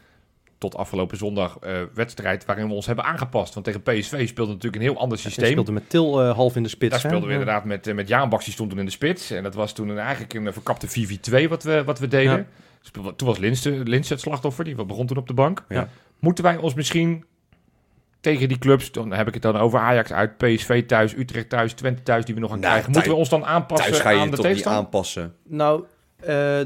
tot 0.58 0.76
afgelopen 0.76 1.18
zondag 1.18 1.58
eh, 1.60 1.82
wedstrijd 1.94 2.46
waarin 2.46 2.68
we 2.68 2.74
ons 2.74 2.86
hebben 2.86 3.06
aangepast. 3.06 3.54
Want 3.54 3.66
tegen 3.66 3.82
PSV 3.82 4.28
speelde 4.28 4.52
natuurlijk 4.52 4.84
een 4.84 4.90
heel 4.90 5.00
ander 5.00 5.18
systeem. 5.18 5.52
speelde 5.52 5.72
met 5.72 5.90
Til 5.90 6.22
eh, 6.22 6.36
half 6.36 6.56
in 6.56 6.64
de 6.64 6.70
spits. 6.70 6.92
Daar 6.92 7.02
hè? 7.02 7.08
speelden 7.08 7.28
we 7.28 7.34
inderdaad 7.34 7.66
met, 7.66 7.88
eh, 7.88 7.94
met 7.94 8.08
Jaan 8.08 8.30
Baks, 8.30 8.44
die 8.44 8.54
stond 8.54 8.70
toen 8.70 8.80
in 8.80 8.86
de 8.86 8.92
spits. 8.92 9.32
En 9.32 9.44
dat 9.44 9.56
was 9.56 9.74
toen 9.74 9.90
een, 9.90 9.98
eigenlijk 9.98 10.34
een 10.34 10.54
verkapte 10.54 10.88
4v2 10.88 11.50
wat 11.50 11.64
we, 11.64 11.84
wat 11.84 12.00
we 12.00 12.08
deden. 12.08 12.48
Ja. 12.94 13.12
Toen 13.16 13.28
was 13.28 13.38
Linse, 13.38 13.82
Linse 13.84 14.14
het 14.14 14.22
slachtoffer, 14.22 14.64
die 14.64 14.86
begon 14.86 15.06
toen 15.06 15.18
op 15.18 15.28
de 15.28 15.34
bank. 15.34 15.66
Ja. 15.70 15.90
Moeten 16.20 16.44
wij 16.44 16.58
ons 16.58 16.74
misschien 16.74 17.26
tegen 18.32 18.48
die 18.48 18.58
clubs, 18.58 18.92
dan 18.92 19.14
heb 19.14 19.28
ik 19.28 19.34
het 19.34 19.44
dan 19.44 19.58
over 19.58 19.80
Ajax 19.80 20.14
uit, 20.14 20.38
PSV 20.38 20.86
thuis, 20.86 21.16
Utrecht 21.16 21.50
thuis, 21.50 21.74
Twente 21.74 22.04
thuis, 22.04 22.26
die 22.26 22.36
we 22.36 22.40
nog 22.42 22.50
gaan 22.50 22.60
Nou, 22.60 22.72
krijgen. 22.72 22.92
Moeten 22.92 23.12
we 23.12 23.18
ons 23.18 23.30
dan 23.30 23.42
Thuis 23.42 23.54
aanpassen 23.54 23.96
ga 23.96 24.10
je 24.10 24.18
aan 24.20 24.24
je 24.24 24.30
de 24.30 24.36
toch 24.36 24.46
niet 24.46 24.54
tegenstander? 24.56 24.84
aanpassen. 24.84 25.36
Nou, 25.44 25.84
eh, 26.20 26.60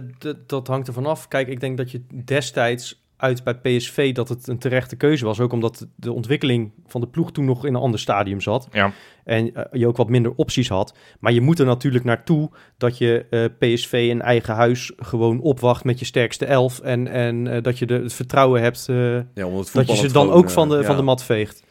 dat 0.47 0.68
hangt 0.68 0.88
er 0.88 0.93
vanaf. 0.93 1.28
Kijk, 1.28 1.47
ik 1.47 1.59
denk 1.59 1.78
dat 1.78 1.91
je 1.91 2.05
destijds 2.26 3.01
uit 3.22 3.43
bij 3.43 3.55
PSV 3.55 4.13
dat 4.13 4.30
het 4.30 4.47
een 4.47 4.57
terechte 4.59 4.95
keuze 4.95 5.26
was. 5.26 5.39
Ook 5.39 5.53
omdat 5.53 5.88
de 5.95 6.11
ontwikkeling 6.13 6.72
van 6.88 7.01
de 7.01 7.07
ploeg 7.07 7.32
toen 7.32 7.45
nog 7.45 7.65
in 7.65 7.74
een 7.74 7.82
ander 7.82 7.99
stadium 7.99 8.41
zat. 8.41 8.67
Ja. 8.72 8.91
En 9.24 9.53
eh, 9.55 9.63
je 9.72 9.88
ook 9.88 9.97
wat 9.97 10.09
minder 10.09 10.34
opties 10.36 10.69
had. 10.69 10.93
Maar 11.19 11.32
je 11.32 11.41
moet 11.41 11.59
er 11.59 11.65
natuurlijk 11.65 12.03
naartoe 12.03 12.49
dat 12.78 12.97
je 12.97 13.26
eh, 13.30 13.45
PSV 13.59 14.07
in 14.09 14.22
eigen 14.22 14.55
huis 14.55 14.91
gewoon 14.97 15.41
opwacht 15.41 15.84
met 15.84 15.99
je 15.99 16.05
sterkste 16.05 16.45
elf. 16.45 16.80
En, 16.80 17.07
en 17.07 17.47
eh, 17.47 17.61
dat 17.61 17.80
je 17.80 17.86
de, 17.86 17.93
het 17.93 18.13
vertrouwen 18.13 18.61
hebt 18.61 18.86
eh, 18.89 19.15
Ja, 19.15 19.45
omdat 19.45 19.69
dat 19.74 19.88
je 19.89 19.95
ze 19.95 20.03
het 20.03 20.13
dan 20.13 20.26
gewoon, 20.26 20.38
ook 20.38 20.49
van 20.49 20.69
de, 20.69 20.84
van 20.84 20.95
de 20.95 21.01
mat 21.01 21.24
veegt. 21.24 21.63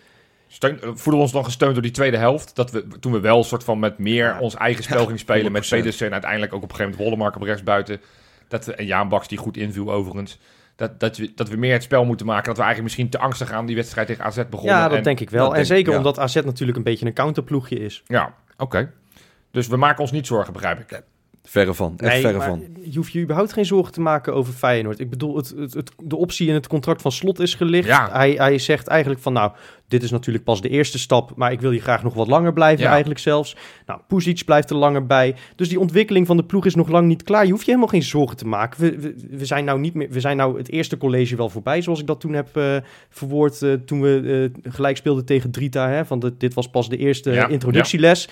Steun, 0.46 0.78
voelen 0.80 1.03
we 1.05 1.16
ons 1.16 1.32
dan 1.32 1.44
gesteund 1.44 1.72
door 1.72 1.82
die 1.82 1.90
tweede 1.90 2.16
helft? 2.16 2.57
Dat 2.57 2.70
we 2.70 2.86
toen 3.01 3.12
we 3.12 3.20
wel 3.20 3.38
een 3.38 3.44
soort 3.44 3.64
van 3.64 3.78
met 3.78 3.98
meer 3.98 4.26
Ja. 4.26 4.40
ons 4.40 4.55
eigen 4.55 4.84
spel 4.84 5.05
gingen 5.05 5.18
spelen. 5.18 5.53
Met 5.53 5.64
100%. 5.66 5.68
Pedersen 5.68 6.07
en 6.07 6.12
uiteindelijk 6.12 6.55
ook 6.55 6.62
op 6.62 6.70
een 6.70 6.76
gegeven 6.76 6.90
moment 6.98 7.11
Wollemark 7.11 7.36
op 7.36 7.42
rechtsbuiten. 7.42 8.01
Dat 8.48 8.64
we, 8.64 8.74
en 8.74 8.86
Jaan 8.86 9.09
Baks 9.09 9.28
die 9.28 9.38
goed 9.38 9.57
inviel 9.57 9.92
overigens. 9.92 10.38
Dat, 10.81 11.01
dat, 11.01 11.16
we, 11.16 11.33
dat 11.35 11.49
we 11.49 11.57
meer 11.57 11.72
het 11.72 11.83
spel 11.83 12.05
moeten 12.05 12.26
maken. 12.26 12.45
Dat 12.45 12.57
we 12.57 12.62
eigenlijk 12.62 12.93
misschien 12.95 13.11
te 13.11 13.18
angstig 13.18 13.53
aan 13.53 13.66
die 13.66 13.76
wedstrijd 13.76 14.07
tegen 14.07 14.24
AZ 14.24 14.43
begonnen. 14.51 14.74
Ja, 14.74 14.89
dat 14.89 14.97
En- 14.97 15.03
denk 15.03 15.20
ik 15.20 15.31
wel. 15.31 15.47
en 15.47 15.53
denk 15.55 15.66
zeker 15.66 15.91
ja. 15.93 15.99
omdat 15.99 16.18
AZ 16.18 16.35
natuurlijk 16.35 16.78
een 16.78 16.85
beetje 16.85 17.07
een 17.07 17.12
counterploegje 17.12 17.78
is. 17.78 18.03
Ja, 18.07 18.35
oké. 18.57 18.93
Dus 19.51 19.66
we 19.66 19.76
maken 19.76 20.01
ons 20.01 20.12
niet 20.12 20.26
zorgen, 20.26 20.53
begrijp 20.53 20.81
ik. 20.81 21.03
Verre 21.43 21.74
van, 21.74 21.95
echt 21.99 22.20
verre 22.20 22.38
maar 22.38 22.47
van. 22.47 22.64
je 22.82 22.97
hoeft 22.97 23.12
je 23.12 23.20
überhaupt 23.20 23.53
geen 23.53 23.64
zorgen 23.66 23.93
te 23.93 24.01
maken 24.01 24.34
over 24.34 24.53
Feyenoord. 24.53 24.99
Ik 25.01 25.11
bedoel, 25.11 25.36
het, 25.36 25.55
het, 25.57 25.74
het- 25.74 25.93
de 26.05 26.16
optie 26.16 26.49
in 26.49 26.55
het 26.55 26.66
contract 26.66 27.03
van 27.03 27.12
Slot 27.12 27.38
is 27.41 27.55
gelicht. 27.55 27.86
Ja. 27.88 28.09
Hij, 28.12 28.30
hij 28.32 28.59
zegt 28.59 28.86
eigenlijk 28.86 29.20
van, 29.20 29.32
nou, 29.32 29.53
dit 29.88 30.03
is 30.03 30.11
natuurlijk 30.11 30.45
pas 30.45 30.61
de 30.61 30.68
eerste 30.68 30.99
stap, 30.99 31.32
maar 31.36 31.53
ik 31.53 31.61
wil 31.61 31.70
hier 31.70 31.80
graag 31.80 32.03
nog 32.03 32.14
wat 32.14 32.26
langer 32.26 32.53
blijven 32.53 32.82
Ja. 32.84 32.91
eigenlijk 32.91 33.20
zelfs. 33.20 33.57
Nou, 33.86 34.01
Pusic 34.09 34.45
blijft 34.45 34.70
er 34.70 34.76
langer 34.76 35.07
bij. 35.07 35.34
Dus 35.57 35.68
die 35.68 35.80
ontwikkeling 35.80 36.26
van 36.26 36.36
de 36.36 36.45
ploeg 36.45 36.66
is 36.66 36.74
nog 36.74 36.88
lang 36.88 37.07
niet 37.07 37.22
klaar. 37.22 37.45
Je 37.45 37.51
hoeft 37.51 37.64
je 37.64 37.70
helemaal 37.70 37.93
geen 37.93 38.03
zorgen 38.03 38.36
te 38.36 38.47
maken. 38.47 38.80
We, 38.80 38.99
we, 39.01 39.14
we 39.30 39.45
zijn 39.45 39.64
nou 39.64 39.80
niet 39.80 39.95
meer, 39.95 40.09
we 40.11 40.20
zijn 40.20 40.36
nou 40.36 40.59
het 40.59 40.70
eerste 40.70 40.97
college 40.97 41.36
wel 41.36 41.49
voorbij, 41.49 41.82
zoals 41.82 42.01
ik 42.01 42.07
dat 42.07 42.20
toen 42.20 42.32
heb 42.32 42.57
eh, 42.57 42.76
verwoord 43.11 43.62
eh, 43.62 43.72
toen 43.72 44.01
we 44.01 44.51
eh, 44.64 44.72
gelijk 44.72 44.97
speelden 44.97 45.24
tegen 45.24 45.51
Drita. 45.51 45.88
Hè, 45.88 46.05
van 46.05 46.18
de, 46.18 46.36
dit 46.36 46.55
was 46.55 46.68
pas 46.70 46.88
de 46.88 46.97
eerste 46.97 47.30
Ja, 47.30 47.47
introductieles. 47.49 48.28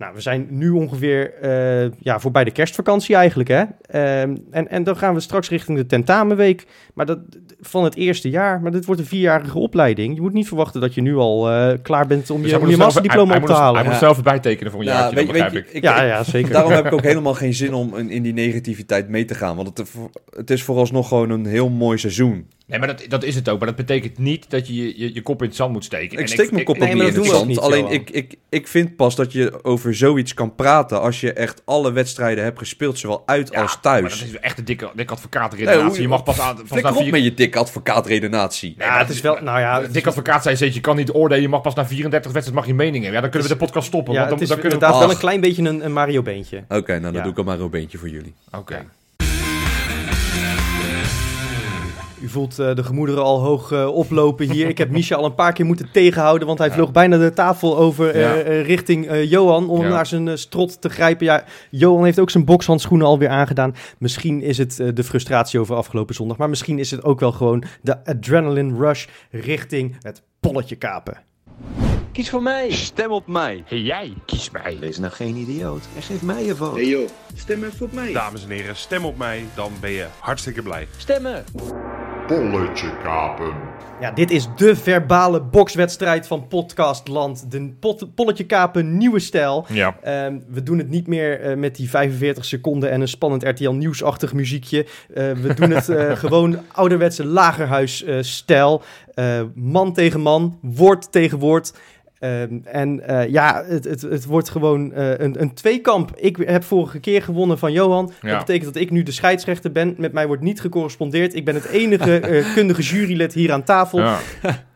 Nou, 0.00 0.14
we 0.14 0.20
zijn 0.20 0.46
nu 0.50 0.70
ongeveer 0.70 1.34
eh, 1.34 1.90
ja, 1.98 2.20
voorbij 2.20 2.44
de 2.44 2.50
kerstvakantie 2.50 3.14
eigenlijk. 3.14 3.48
Hè? 3.48 3.62
Ehm, 3.82 4.36
en, 4.50 4.68
en 4.68 4.84
dan 4.84 4.96
gaan 4.96 5.14
we 5.14 5.20
straks 5.20 5.48
richting 5.48 5.78
de 5.78 5.86
tentamenweek. 5.86 6.66
Maar 6.94 7.06
dat, 7.06 7.18
van 7.60 7.84
het 7.84 7.96
eerste 7.96 8.30
jaar. 8.30 8.60
Maar 8.60 8.70
dit 8.70 8.84
wordt 8.84 9.00
een 9.00 9.06
vierjarige 9.06 9.58
opleiding. 9.58 10.14
Je 10.14 10.20
moet 10.20 10.32
niet 10.32 10.48
verwachten 10.48 10.80
dat 10.80 10.94
je 10.94 11.00
nu 11.00 11.16
al 11.16 11.50
eh, 11.50 11.78
klaar 11.82 12.06
bent 12.06 12.30
om 12.30 12.42
Dus 12.42 12.50
je, 12.50 12.58
om 12.60 12.66
je 12.66 12.72
er 12.72 12.78
masterdiploma 12.78 13.36
op 13.36 13.46
te 13.46 13.52
halen. 13.52 13.74
Hij 13.74 13.84
moet 13.84 13.92
Ja. 13.92 13.98
zelf 13.98 14.16
erbij 14.16 14.38
tekenen 14.38 14.72
voor 14.72 14.80
een 14.80 14.86
Ja, 14.86 14.92
jaartje, 14.92 15.16
weet, 15.16 15.30
weet 15.30 15.54
ik. 15.54 15.70
ik, 15.72 15.82
ja, 15.82 16.02
ja, 16.02 16.22
zeker. 16.24 16.52
Daarom 16.52 16.72
heb 16.72 16.86
ik 16.86 16.92
ook 16.92 17.02
helemaal 17.12 17.34
geen 17.34 17.54
zin 17.54 17.74
om 17.74 17.96
in, 17.96 18.10
in 18.10 18.22
die 18.22 18.32
negativiteit 18.32 19.08
mee 19.08 19.24
te 19.24 19.34
gaan. 19.34 19.56
Want 19.56 19.78
het, 19.78 19.90
het 20.36 20.50
is 20.50 20.62
vooralsnog 20.62 21.08
gewoon 21.08 21.30
een 21.30 21.46
heel 21.46 21.68
mooi 21.68 21.98
seizoen. 21.98 22.46
Nee, 22.70 22.78
maar 22.78 22.88
dat, 22.88 23.04
dat 23.08 23.22
is 23.24 23.34
het 23.34 23.48
ook. 23.48 23.58
Maar 23.58 23.66
dat 23.66 23.76
betekent 23.76 24.18
niet 24.18 24.50
dat 24.50 24.66
je 24.66 24.74
je, 24.74 24.98
je, 24.98 25.14
je 25.14 25.22
kop 25.22 25.42
in 25.42 25.46
het 25.48 25.56
zand 25.56 25.72
moet 25.72 25.84
steken. 25.84 26.12
Ik 26.12 26.18
En 26.20 26.28
steek 26.28 26.50
mijn 26.50 26.64
kop 26.64 26.78
nee, 26.78 26.90
ook 26.90 26.94
maar 26.96 27.04
niet 27.06 27.14
in 27.14 27.20
dat 27.20 27.28
het 27.30 27.36
zand. 27.36 27.48
niet, 27.48 27.58
Alleen 27.58 27.86
ik, 27.86 28.10
ik, 28.10 28.34
ik 28.48 28.68
vind 28.68 28.96
pas 28.96 29.14
dat 29.16 29.32
je 29.32 29.64
over 29.64 29.94
zoiets 29.94 30.34
kan 30.34 30.54
praten 30.54 31.00
als 31.00 31.20
je 31.20 31.32
echt 31.32 31.62
alle 31.64 31.92
wedstrijden 31.92 32.44
hebt 32.44 32.58
gespeeld, 32.58 32.98
zowel 32.98 33.22
uit 33.26 33.48
Ja, 33.52 33.60
als 33.62 33.72
Maar 33.72 33.80
thuis. 33.82 34.18
dat 34.18 34.28
is 34.28 34.36
echt 34.38 34.58
een 34.58 34.64
dikke, 34.64 34.84
dikke 34.84 34.96
Nee, 34.96 35.08
advocaatredenatie. 35.08 35.82
hoe- 35.88 36.00
je 36.00 36.08
mag 36.08 36.22
pas 36.22 36.40
aan... 36.40 36.54
Pas 36.56 36.64
Flikker 36.66 36.90
na 36.90 36.96
op 36.96 37.02
vier... 37.02 37.12
met 37.12 37.22
je 37.24 37.34
dikke 37.34 37.58
advocaatredenatie. 37.58 38.74
Nee, 38.76 38.86
ja, 38.86 38.92
maar 38.92 39.02
het 39.02 39.10
is 39.10 39.20
wel, 39.20 39.38
nou 39.42 39.60
ja, 39.60 39.80
Dik 39.80 40.06
advocaat 40.06 40.42
zei 40.42 40.56
steeds, 40.56 40.74
je 40.74 40.80
kan 40.80 40.96
niet 40.96 41.10
oordelen, 41.12 41.42
je 41.42 41.48
mag 41.48 41.60
pas 41.62 41.74
na 41.74 41.86
34 41.86 42.32
wedstrijden 42.32 42.54
mag 42.54 42.66
je 42.66 42.74
mening 42.84 42.94
hebben. 43.04 43.12
Ja, 43.14 43.20
dan 43.20 43.30
kunnen 43.30 43.48
we 43.48 43.54
de 43.54 43.60
podcast 43.64 43.86
stoppen, 43.86 44.12
ja, 44.14 44.18
want 44.18 44.30
het 44.30 44.38
dan, 44.48 44.48
is 44.48 44.62
dan 44.62 44.70
kunnen 44.70 44.90
we... 44.92 44.98
wel 44.98 45.10
een 45.10 45.18
klein 45.18 45.40
beetje 45.40 45.62
een, 45.62 45.84
een 45.84 45.92
Mario 45.92 46.22
beentje. 46.22 46.64
Oké, 46.68 46.90
nou 46.90 47.02
dan 47.02 47.12
Ja. 47.12 47.22
doe 47.22 47.30
ik 47.32 47.38
al 47.38 47.44
maar 47.44 47.60
een 47.60 47.70
beentje 47.70 47.98
voor 47.98 48.08
jullie. 48.08 48.34
Oké. 48.52 48.86
U 52.22 52.28
voelt 52.28 52.58
eh, 52.58 52.74
de 52.74 52.84
gemoederen 52.84 53.22
al 53.22 53.40
hoog 53.40 53.72
eh, 53.72 53.86
oplopen 53.94 54.50
hier. 54.50 54.68
Ik 54.68 54.78
heb 54.78 54.90
Misha 54.90 55.16
al 55.16 55.24
een 55.24 55.34
paar 55.34 55.52
keer 55.52 55.64
moeten 55.66 55.88
tegenhouden, 55.92 56.46
want 56.46 56.58
hij 56.58 56.70
vloog 56.70 56.92
bijna 56.92 57.16
de 57.16 57.32
tafel 57.32 57.76
over 57.78 58.10
eh, 58.10 58.20
Ja. 58.20 58.62
richting 58.62 59.06
eh, 59.06 59.30
Johan 59.30 59.68
om 59.68 59.82
Ja. 59.82 59.88
naar 59.88 60.06
zijn 60.06 60.28
eh, 60.28 60.36
strot 60.36 60.80
te 60.80 60.88
grijpen. 60.88 61.26
Ja, 61.26 61.44
Johan 61.70 62.04
heeft 62.04 62.18
ook 62.18 62.30
zijn 62.30 62.44
bokshandschoenen 62.44 63.06
alweer 63.06 63.28
aangedaan. 63.28 63.74
Misschien 63.98 64.42
is 64.42 64.58
het 64.58 64.80
eh, 64.80 64.88
de 64.94 65.04
frustratie 65.04 65.60
over 65.60 65.74
afgelopen 65.76 66.14
zondag, 66.14 66.36
maar 66.36 66.48
misschien 66.48 66.78
is 66.78 66.90
het 66.90 67.04
ook 67.04 67.20
wel 67.20 67.32
gewoon 67.32 67.64
de 67.82 68.04
adrenaline 68.04 68.78
rush 68.78 69.06
richting 69.30 69.96
het 70.00 70.22
polletje 70.40 70.76
kapen. 70.76 71.18
Kies 72.12 72.30
voor 72.30 72.42
mij. 72.42 72.70
Stem 72.70 73.10
op 73.10 73.26
mij. 73.26 73.62
Hey 73.66 73.78
jij, 73.80 74.12
kies 74.26 74.50
mij. 74.50 74.76
Wees 74.80 74.98
nou 74.98 75.12
geen 75.12 75.36
idioot 75.36 75.82
en 75.96 76.02
geef 76.02 76.22
mij 76.22 76.44
je 76.44 76.56
vote. 76.56 76.74
Hey 76.80 76.88
joh, 76.88 77.08
stem 77.34 77.64
even 77.64 77.86
op 77.86 77.92
mij. 77.92 78.12
Dames 78.12 78.44
en 78.44 78.50
heren, 78.50 78.76
stem 78.76 79.04
op 79.04 79.16
mij, 79.16 79.44
dan 79.54 79.72
ben 79.80 79.90
je 79.90 80.06
hartstikke 80.18 80.62
blij. 80.62 80.88
Stemmen. 80.96 81.44
Polletje 82.30 82.90
kapen. 83.02 83.52
Ja, 84.00 84.10
dit 84.10 84.30
is 84.30 84.48
de 84.56 84.76
verbale 84.76 85.40
bokswedstrijd 85.42 86.26
van 86.26 86.46
Podcastland. 86.48 87.50
De 87.50 87.72
pot- 87.80 88.14
polletje 88.14 88.44
kapen 88.44 88.96
nieuwe 88.96 89.18
stijl. 89.18 89.64
Ja. 89.68 89.96
Ehm, 90.02 90.38
we 90.48 90.62
doen 90.62 90.78
het 90.78 90.88
niet 90.90 91.06
meer 91.06 91.40
eh, 91.40 91.56
met 91.56 91.76
die 91.76 91.90
45 91.90 92.44
seconden 92.44 92.90
en 92.90 93.00
een 93.00 93.08
spannend 93.08 93.42
RTL 93.42 93.70
nieuwsachtig 93.70 94.32
muziekje. 94.32 94.86
Eh, 95.14 95.32
we 95.32 95.54
doen 95.54 95.70
het 95.70 95.88
eh, 95.88 96.16
gewoon 96.24 96.58
ouderwetse 96.72 97.26
lagerhuisstijl. 97.26 98.82
Eh 99.14 99.40
man 99.54 99.92
tegen 99.92 100.20
man, 100.20 100.58
woord 100.62 101.12
tegen 101.12 101.38
woord. 101.38 101.72
Ehm, 102.20 102.58
en 102.64 103.06
eh, 103.06 103.28
ja, 103.28 103.64
het, 103.66 103.84
het, 103.84 104.02
het 104.02 104.24
wordt 104.24 104.48
gewoon 104.48 104.92
eh, 104.92 105.18
een, 105.18 105.40
een 105.40 105.54
tweekamp. 105.54 106.16
Ik 106.16 106.36
heb 106.36 106.64
vorige 106.64 107.00
keer 107.00 107.22
gewonnen 107.22 107.58
van 107.58 107.72
Johan. 107.72 108.12
Ja. 108.20 108.28
Dat 108.28 108.38
betekent 108.38 108.74
dat 108.74 108.82
ik 108.82 108.90
nu 108.90 109.02
de 109.02 109.12
scheidsrechter 109.12 109.72
ben. 109.72 109.94
Met 109.98 110.12
mij 110.12 110.26
wordt 110.26 110.42
niet 110.42 110.60
gecorrespondeerd. 110.60 111.34
Ik 111.34 111.44
ben 111.44 111.54
het 111.54 111.64
enige 111.64 112.20
eh, 112.20 112.54
kundige 112.54 112.82
jurylid 112.82 113.34
hier 113.34 113.52
aan 113.52 113.62
tafel. 113.62 113.98
Ja. 113.98 114.18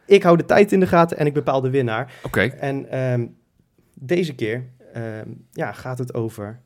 Ik 0.06 0.22
hou 0.22 0.36
de 0.36 0.44
tijd 0.44 0.72
in 0.72 0.80
de 0.80 0.86
gaten 0.86 1.18
en 1.18 1.26
ik 1.26 1.32
bepaal 1.32 1.60
de 1.60 1.70
winnaar. 1.70 2.12
Oké. 2.22 2.40
En 2.40 2.90
ehm, 2.90 3.26
deze 3.94 4.34
keer 4.34 4.64
ehm, 4.92 5.28
ja, 5.52 5.72
gaat 5.72 5.98
het 5.98 6.14
over 6.14 6.60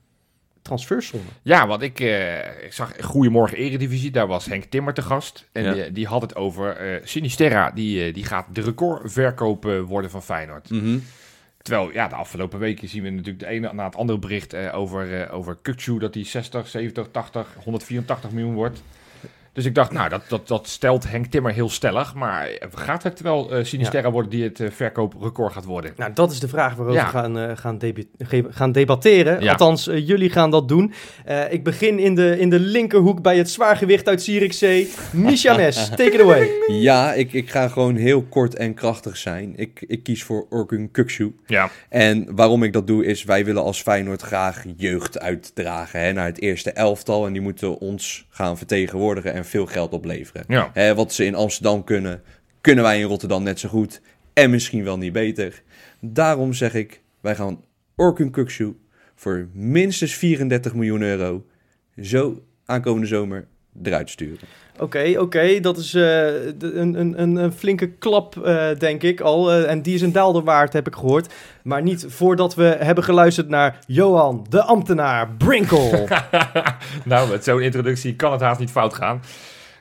transferzone. 0.69 1.23
Ja, 1.43 1.67
want 1.67 1.83
ik, 1.83 2.01
eh, 2.01 2.39
ik 2.65 2.73
zag 2.73 2.93
Goedemorgen 3.01 3.57
Eredivisie, 3.59 4.11
daar 4.11 4.27
was 4.27 4.47
Henk 4.47 4.65
Timmer 4.65 4.95
te 4.95 5.03
gast. 5.03 5.49
En 5.53 5.63
Ja. 5.65 5.73
die, 5.73 5.93
die 5.93 6.07
had 6.07 6.23
het 6.23 6.37
over 6.37 6.77
eh 6.77 7.01
Sinisterra, 7.05 7.71
die, 7.71 8.05
eh, 8.05 8.15
die 8.15 8.25
gaat 8.25 8.47
de 8.53 8.61
recordverkoop 8.61 9.65
worden 9.87 10.11
van 10.11 10.23
Feyenoord. 10.23 10.71
Mhm. 10.71 10.99
Terwijl, 11.63 11.93
ja, 11.93 12.09
de 12.09 12.15
afgelopen 12.15 12.59
weken 12.59 12.89
zien 12.89 13.03
we 13.03 13.11
natuurlijk 13.11 13.39
de 13.39 13.47
ene 13.47 13.73
na 13.73 13.85
het 13.85 13.97
andere 13.97 14.19
bericht 14.19 14.55
over, 14.55 15.21
eh 15.23 15.35
over 15.35 15.57
Kukçu, 15.63 15.93
dat 15.99 16.13
die 16.13 16.25
60, 16.27 16.69
70, 16.69 17.09
80, 17.11 17.47
184 17.65 18.31
miljoen 18.31 18.55
wordt. 18.55 18.83
Dus 19.59 19.67
ik 19.67 19.75
dacht, 19.75 19.93
nou, 19.93 20.09
dat, 20.09 20.23
dat, 20.29 20.49
dat 20.49 20.69
stelt 20.69 21.11
Henk 21.11 21.27
Timmer 21.27 21.53
heel 21.53 21.69
stellig. 21.69 22.15
Maar 22.15 22.49
gaat 22.75 23.03
het 23.03 23.21
wel 23.21 23.53
eh 23.53 23.65
Sinisterra 23.65 24.11
worden 24.11 24.31
die 24.31 24.43
het 24.43 24.61
eh, 24.61 24.71
verkooprecord 24.71 25.53
gaat 25.53 25.65
worden? 25.65 25.93
Nou, 25.97 26.13
dat 26.13 26.31
is 26.31 26.41
de 26.41 26.49
vraag 26.49 26.75
waarover 26.75 27.01
Ja. 27.01 27.07
we 27.07 27.13
gaan, 27.13 27.39
eh, 27.39 27.57
gaan, 27.57 27.79
gaan 28.51 28.73
debatteren. 28.73 29.43
Ja. 29.43 29.51
Althans, 29.51 29.85
jullie 29.85 30.31
gaan 30.31 30.51
dat 30.51 30.69
doen. 30.69 30.93
Eh, 31.25 31.53
ik 31.53 31.65
begin 31.65 31.99
in 31.99 32.15
de, 32.15 32.39
in 32.39 32.51
de 32.51 32.61
linkerhoek 32.61 33.23
bij 33.23 33.37
het 33.37 33.51
zwaargewicht 33.51 34.09
uit 34.09 34.23
Zierikzee. 34.23 34.91
Misha 35.13 35.57
Mes, 35.57 35.89
take 35.97 36.11
it 36.11 36.21
away. 36.21 36.51
Ja, 36.67 37.13
ik, 37.13 37.33
ik 37.33 37.51
ga 37.51 37.69
gewoon 37.69 37.97
heel 37.97 38.23
kort 38.23 38.55
en 38.55 38.75
krachtig 38.75 39.17
zijn. 39.17 39.53
Ik, 39.57 39.85
ik 39.87 40.03
kies 40.03 40.23
voor 40.23 40.47
Orkun 40.51 40.91
Kuksu. 40.91 41.35
Ja, 41.47 41.71
En 41.89 42.35
waarom 42.35 42.63
ik 42.63 42.73
dat 42.73 42.87
doe 42.87 43.05
is, 43.05 43.25
wij 43.25 43.45
willen 43.45 43.63
als 43.63 43.83
Feyenoord 43.83 44.23
graag 44.23 44.65
jeugd 44.77 45.19
uitdragen 45.19 46.01
hè, 46.01 46.13
naar 46.13 46.27
het 46.27 46.41
eerste 46.41 46.73
elftal. 46.73 47.27
En 47.27 47.33
die 47.33 47.43
moeten 47.43 47.79
ons 47.79 48.27
gaan 48.31 48.57
vertegenwoordigen 48.59 49.33
en 49.33 49.45
veel 49.49 49.67
geld 49.67 49.93
opleveren. 49.93 50.45
ja. 50.49 50.71
Hè, 50.73 50.95
wat 50.95 51.13
ze 51.13 51.25
in 51.25 51.35
Amsterdam 51.35 51.85
kunnen, 51.85 52.23
kunnen 52.61 52.85
wij 52.85 52.99
in 52.99 53.07
Rotterdam 53.07 53.43
net 53.43 53.59
zo 53.59 53.69
goed. 53.69 54.01
En 54.33 54.51
misschien 54.51 54.85
wel 54.85 54.99
niet 54.99 55.13
beter. 55.13 55.63
Daarom 56.01 56.53
zeg 56.53 56.75
ik, 56.75 57.03
wij 57.21 57.35
gaan 57.35 57.65
Orkun 57.97 58.31
Kuksu 58.31 58.77
voor 59.15 59.49
minstens 59.53 60.15
34 60.15 60.75
miljoen 60.75 61.03
euro 61.03 61.47
zo 62.01 62.43
aankomende 62.65 63.07
zomer 63.07 63.49
eruit 63.83 64.11
sturen. 64.11 64.49
Oké, 64.81 65.15
oké, 65.19 65.61
dat 65.61 65.79
is 65.79 65.95
eh, 65.95 66.45
een, 66.59 67.01
een, 67.01 67.37
een, 67.37 67.53
flinke 67.53 67.89
klap, 67.89 68.45
eh, 68.45 68.67
denk 68.79 69.03
ik 69.03 69.21
al. 69.21 69.53
Eh, 69.53 69.71
en 69.71 69.83
die 69.83 69.95
is 69.95 70.03
een 70.03 70.13
daalder 70.13 70.45
waard, 70.45 70.73
heb 70.73 70.87
ik 70.87 70.95
gehoord. 70.95 71.35
Maar 71.63 71.83
niet 71.83 72.05
voordat 72.09 72.55
we 72.55 72.77
hebben 72.79 73.05
geluisterd 73.05 73.49
naar 73.49 73.79
Johan, 73.87 74.47
de 74.49 74.63
ambtenaar, 74.63 75.29
Brinkel. 75.31 76.09
nou, 77.05 77.31
met 77.31 77.45
zo'n 77.45 77.61
introductie 77.61 78.17
kan 78.17 78.33
het 78.33 78.41
haast 78.41 78.61
niet 78.61 78.71
fout 78.71 78.95
gaan. 78.95 79.23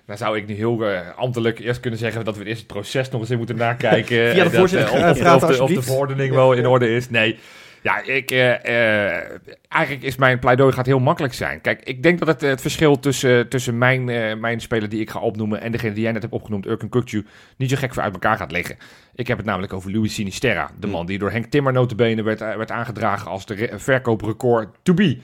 Dan 0.06 0.18
zou 0.18 0.38
ik 0.38 0.48
nu 0.48 0.56
heel 0.56 0.84
ambtelijk 1.16 1.60
eerst 1.60 1.80
kunnen 1.80 2.00
zeggen 2.00 2.26
dat 2.26 2.38
we 2.38 2.46
eerst 2.46 2.60
het 2.60 2.68
proces 2.68 3.10
nog 3.10 3.22
eens 3.22 3.30
in 3.30 3.38
moeten 3.38 3.56
nakijken. 3.56 4.18
De 4.36 4.44
dat, 4.44 4.54
voorzitter, 4.54 4.94
of, 4.94 5.44
of, 5.44 5.56
de, 5.56 5.64
of 5.64 5.72
de 5.72 5.82
verordening 5.82 6.34
wel 6.34 6.54
in 6.54 6.68
orde 6.68 6.96
is. 6.96 7.10
Nee. 7.10 7.40
Ja, 7.88 8.04
ik, 8.04 8.32
eh, 8.32 8.54
eh, 8.54 9.40
eigenlijk 9.68 10.06
is 10.06 10.16
mijn 10.16 10.40
pleidooi 10.40 10.74
gaat 10.74 10.86
heel 10.86 11.00
makkelijk 11.00 11.34
zijn. 11.34 11.62
Kijk, 11.62 11.82
ik 11.84 12.04
denk 12.04 12.20
dat 12.20 12.28
het, 12.28 12.44
eh, 12.44 12.50
het 12.50 12.62
verschil 12.62 13.00
tussen, 13.00 13.50
tussen 13.50 13.78
mijn, 13.78 14.04
mijn 14.40 14.60
speler 14.60 14.90
die 14.90 15.02
ik 15.02 15.10
ga 15.10 15.20
opnoemen 15.20 15.62
en 15.62 15.72
degene 15.72 15.94
die 15.94 16.04
jij 16.04 16.12
net 16.12 16.22
hebt 16.22 16.34
opgenoemd, 16.34 16.66
Urken 16.66 16.90
Kukcu, 16.90 17.26
niet 17.58 17.70
zo 17.70 17.76
gek 17.78 17.94
voor 17.94 18.04
uit 18.04 18.14
elkaar 18.14 18.38
gaat 18.38 18.52
liggen. 18.52 18.78
Ik 19.16 19.28
heb 19.28 19.38
het 19.38 19.46
namelijk 19.46 19.74
over 19.74 19.92
Louis 19.92 20.14
Sinisterra. 20.14 20.72
De 20.80 20.88
man 20.88 21.06
die 21.06 21.18
door 21.20 21.32
Henk 21.32 21.46
Timmer 21.46 21.74
notabene 21.74 22.24
werd, 22.24 22.40
werd 22.40 22.72
aangedragen 22.72 23.32
als 23.32 23.46
de 23.46 23.54
re- 23.54 23.80
verkooprecord 23.80 24.70
to 24.84 24.94
be. 24.94 25.20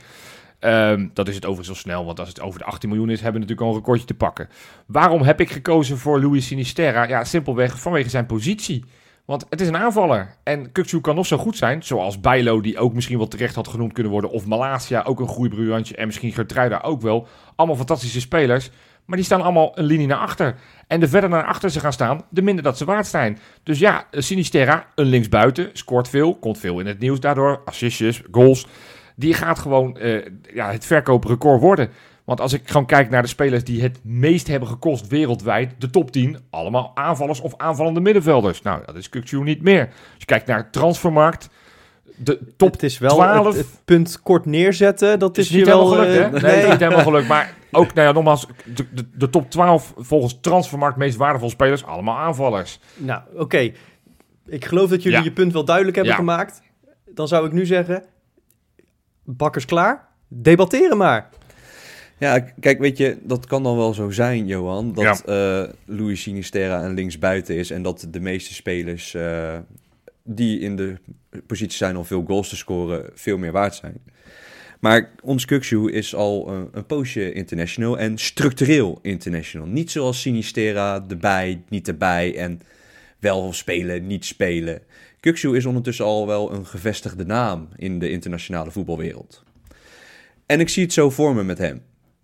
Ehm, 0.59 1.07
dat 1.13 1.27
is 1.27 1.35
het 1.35 1.45
overigens 1.45 1.77
zo 1.77 1.83
snel, 1.83 2.05
want 2.05 2.19
als 2.19 2.29
het 2.29 2.41
over 2.41 2.59
de 2.59 2.65
18 2.65 2.89
miljoen 2.89 3.09
is, 3.09 3.21
hebben 3.21 3.41
we 3.41 3.47
natuurlijk 3.47 3.67
al 3.67 3.73
een 3.73 3.79
recordje 3.83 4.05
te 4.05 4.13
pakken. 4.13 4.49
Waarom 4.85 5.21
heb 5.21 5.39
ik 5.39 5.51
gekozen 5.51 5.97
voor 5.97 6.21
Louis 6.21 6.47
Sinisterra? 6.47 7.07
Ja, 7.07 7.23
simpelweg 7.23 7.79
vanwege 7.79 8.09
zijn 8.09 8.25
positie. 8.25 8.83
Want 9.25 9.45
het 9.49 9.61
is 9.61 9.67
een 9.67 9.77
aanvaller. 9.77 10.35
En 10.43 10.71
Kukçu 10.71 11.01
kan 11.01 11.15
nog 11.15 11.25
zo 11.25 11.37
goed 11.37 11.57
zijn, 11.57 11.83
zoals 11.83 12.19
Bijlo, 12.19 12.61
die 12.61 12.77
ook 12.77 12.93
misschien 12.93 13.17
wel 13.17 13.27
terecht 13.27 13.55
had 13.55 13.67
genoemd 13.67 13.93
kunnen 13.93 14.11
worden. 14.11 14.29
Of 14.29 14.45
Malasia, 14.45 15.03
ook 15.03 15.19
een 15.19 15.27
groeibriljantje. 15.27 15.95
En 15.95 16.05
misschien 16.05 16.31
Gertruida 16.31 16.79
ook 16.83 17.01
wel. 17.01 17.27
Allemaal 17.55 17.77
fantastische 17.77 18.19
spelers. 18.19 18.69
Maar 19.05 19.17
die 19.17 19.25
staan 19.25 19.41
allemaal 19.41 19.71
een 19.77 19.85
linie 19.85 20.07
naar 20.07 20.17
achter. 20.17 20.55
En 20.87 20.99
de 20.99 21.07
verder 21.07 21.29
naar 21.29 21.45
achter 21.45 21.69
ze 21.69 21.79
gaan 21.79 21.93
staan, 21.93 22.21
de 22.29 22.41
minder 22.41 22.63
dat 22.63 22.77
ze 22.77 22.85
waard 22.85 23.07
zijn. 23.07 23.39
Dus 23.63 23.79
ja, 23.79 24.07
Sinisterra, 24.11 24.87
een 24.95 25.05
linksbuiten, 25.05 25.69
scoort 25.73 26.09
veel, 26.09 26.35
komt 26.35 26.57
veel 26.57 26.79
in 26.79 26.85
het 26.85 26.99
nieuws 26.99 27.19
daardoor. 27.19 27.61
Assistjes, 27.65 28.21
goals. 28.31 28.67
Die 29.15 29.33
gaat 29.33 29.59
gewoon 29.59 29.97
eh, 29.97 30.25
ja, 30.53 30.71
het 30.71 30.85
verkooprecord 30.85 31.61
worden. 31.61 31.89
Want 32.25 32.41
als 32.41 32.53
ik 32.53 32.61
gewoon 32.67 32.85
kijk 32.85 33.09
naar 33.09 33.21
de 33.21 33.27
spelers 33.27 33.63
die 33.63 33.81
het 33.81 33.99
meest 34.03 34.47
hebben 34.47 34.67
gekost 34.69 35.07
wereldwijd, 35.07 35.73
de 35.77 35.89
top 35.89 36.11
10, 36.11 36.37
allemaal 36.49 36.91
aanvallers 36.93 37.41
of 37.41 37.53
aanvallende 37.57 37.99
middenvelders. 37.99 38.61
Nou, 38.61 38.81
dat 38.85 38.95
is 38.95 39.09
Kukçu 39.09 39.37
niet 39.43 39.61
meer. 39.61 39.85
Als 39.87 39.95
je 40.17 40.25
kijkt 40.25 40.47
naar 40.47 40.69
transfermarkt, 40.71 41.49
de 42.15 42.39
top 42.57 42.71
het 42.71 42.83
is 42.83 42.97
wel 42.97 43.15
12. 43.15 43.45
het, 43.45 43.55
het 43.55 43.81
punt 43.85 44.21
kort 44.21 44.45
neerzetten. 44.45 45.19
Dat 45.19 45.37
is, 45.37 45.45
is 45.49 45.55
niet 45.55 45.65
wel, 45.65 45.89
helemaal 45.91 46.05
gelukt, 46.13 46.31
hè? 46.31 46.37
eh, 46.37 46.53
Nee, 46.53 46.63
is 46.63 46.69
niet 46.69 46.79
helemaal 46.79 47.03
gelukt. 47.11 47.27
Maar 47.27 47.53
ook, 47.71 47.93
nou 47.93 48.07
ja, 48.07 48.13
nogmaals, 48.13 48.47
de, 48.65 48.85
de, 48.93 49.05
de 49.13 49.29
top 49.29 49.49
12 49.49 49.93
volgens 49.97 50.37
transfermarkt 50.41 50.97
meest 50.97 51.17
waardevolle 51.17 51.51
spelers, 51.51 51.85
allemaal 51.85 52.17
aanvallers. 52.17 52.79
Nou, 52.95 53.21
oké. 53.35 53.71
Ik 54.45 54.65
geloof 54.65 54.89
dat 54.89 55.03
jullie 55.03 55.17
Ja. 55.17 55.23
je 55.23 55.31
punt 55.31 55.53
wel 55.53 55.65
duidelijk 55.65 55.95
hebben 55.95 56.13
Ja. 56.13 56.19
gemaakt. 56.19 56.61
Dan 57.05 57.27
zou 57.27 57.45
ik 57.45 57.51
nu 57.51 57.65
zeggen, 57.65 58.03
bakkers 59.23 59.65
klaar. 59.65 60.07
Debatteren 60.27 60.97
maar. 60.97 61.29
Ja, 62.17 62.39
kijk, 62.39 62.79
weet 62.79 62.97
je, 62.97 63.17
dat 63.23 63.45
kan 63.45 63.63
dan 63.63 63.77
wel 63.77 63.93
zo 63.93 64.09
zijn, 64.09 64.47
Johan, 64.47 64.93
dat 64.93 65.23
eh 65.25 65.63
Louis 65.85 66.21
Sinisterra 66.21 66.83
een 66.83 66.93
linksbuiten 66.93 67.55
is 67.55 67.71
en 67.71 67.81
dat 67.81 68.07
de 68.09 68.19
meeste 68.19 68.53
spelers 68.53 69.13
eh, 69.13 69.57
die 70.23 70.59
in 70.59 70.75
de 70.75 70.95
positie 71.47 71.77
zijn 71.77 71.97
om 71.97 72.05
veel 72.05 72.23
goals 72.27 72.49
te 72.49 72.55
scoren, 72.55 73.09
veel 73.13 73.37
meer 73.37 73.51
waard 73.51 73.75
zijn. 73.75 74.01
Maar 74.79 75.09
ons 75.21 75.45
Kuksu 75.45 75.91
is 75.91 76.15
al 76.15 76.49
een, 76.49 76.69
een 76.71 76.85
poosje 76.85 77.33
international 77.33 77.99
en 77.99 78.17
structureel 78.17 78.99
international. 79.01 79.67
Niet 79.67 79.91
zoals 79.91 80.21
Sinistera, 80.21 81.05
erbij, 81.09 81.63
niet 81.69 81.87
erbij 81.87 82.37
en 82.37 82.61
wel 83.19 83.53
spelen, 83.53 84.07
niet 84.07 84.25
spelen. 84.25 84.81
Kuksu 85.19 85.55
is 85.55 85.65
ondertussen 85.65 86.05
al 86.05 86.27
wel 86.27 86.53
een 86.53 86.65
gevestigde 86.65 87.25
naam 87.25 87.67
in 87.75 87.99
de 87.99 88.09
internationale 88.09 88.71
voetbalwereld. 88.71 89.43
En 90.45 90.59
ik 90.59 90.69
zie 90.69 90.83
het 90.83 90.93
zo 90.93 91.09
voor 91.09 91.35
me 91.35 91.43
met 91.43 91.57
hem. 91.57 91.81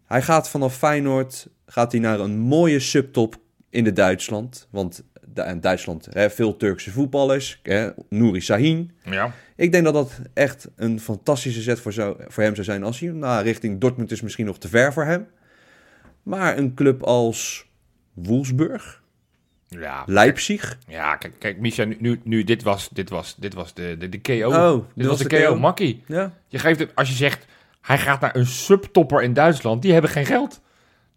Hij 0.10 0.22
gaat 0.22 0.49
vanaf 0.49 0.78
Feyenoord 0.78 1.47
gaat 1.66 1.91
hij 1.91 2.01
naar 2.01 2.20
een 2.20 2.38
mooie 2.38 2.80
subtop 2.80 3.36
in 3.70 3.84
de 3.84 3.93
Duitsland. 3.93 4.68
Want 4.72 5.03
in 5.36 5.60
Duitsland 5.60 6.07
hè, 6.12 6.30
veel 6.30 6.57
Turkse 6.57 6.91
voetballers. 6.91 7.60
Hè, 7.64 7.89
Nouri 8.10 8.41
Sahin. 8.41 8.91
Ja. 9.03 9.34
Ik 9.55 9.72
denk 9.72 9.84
dat 9.84 9.93
dat 9.93 10.20
echt 10.34 10.68
een 10.76 10.99
fantastische 10.99 11.62
zet 11.62 11.80
voor, 11.80 11.93
zou, 11.93 12.18
voor 12.28 12.43
hem 12.43 12.53
zou 12.53 12.66
zijn. 12.66 12.84
Als 12.84 12.99
hij 12.99 13.10
nou, 13.10 13.43
richting 13.43 13.80
Dortmund 13.80 14.12
is 14.12 14.22
misschien 14.22 14.45
nog 14.45 14.57
te 14.57 14.68
ver 14.68 14.93
voor 14.93 15.05
hem. 15.05 15.28
Maar 16.24 16.57
een 16.57 16.74
club 16.74 17.03
als 17.03 17.68
Wolfsburg, 18.14 19.01
Ja, 19.68 20.03
Leipzig. 20.05 20.78
ja 20.88 21.16
kijk, 21.16 21.34
kijk 21.39 21.60
Misha, 21.60 21.84
nu, 21.84 22.20
nu, 22.24 22.43
dit 22.43 22.64
was, 22.64 22.89
dit 22.89 23.10
was, 23.10 23.36
dit 23.36 23.53
was 23.53 23.74
de, 23.74 23.95
de, 23.99 24.10
de 24.10 24.20
KO. 24.22 24.47
Oh, 24.47 24.86
dit 24.95 25.05
was 25.05 25.20
de 25.20 25.43
KO, 25.43 25.55
makkie. 25.55 26.03
Ja. 26.05 26.34
Je 26.47 26.60
geeft 26.60 26.80
het, 26.80 26.95
als 26.95 27.10
je 27.10 27.16
zegt, 27.16 27.45
hij 27.82 27.98
gaat 27.98 28.22
naar 28.22 28.36
een 28.36 28.46
subtopper 28.46 29.22
in 29.22 29.34
Duitsland, 29.34 29.82
die 29.82 29.94
hebben 29.94 30.12
geen 30.12 30.26
geld. 30.26 30.62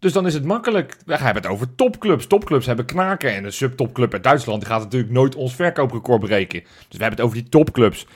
Dus 0.03 0.13
dan 0.13 0.25
is 0.25 0.33
het 0.33 0.45
makkelijk. 0.45 0.97
We 1.05 1.17
hebben 1.17 1.43
het 1.43 1.51
over 1.51 1.75
topclubs. 1.75 2.27
Topclubs 2.27 2.65
hebben 2.65 2.85
knaken. 2.85 3.35
En 3.35 3.43
een 3.43 3.53
subtopclub 3.53 4.13
uit 4.13 4.23
Duitsland 4.23 4.61
die 4.61 4.69
gaat 4.69 4.81
natuurlijk 4.81 5.11
nooit 5.11 5.35
ons 5.35 5.55
verkooprecord 5.55 6.19
breken. 6.19 6.59
Dus 6.61 6.97
we 6.97 7.03
hebben 7.03 7.09
het 7.09 7.21
over 7.21 7.37
die 7.37 7.49
topclubs. 7.49 8.07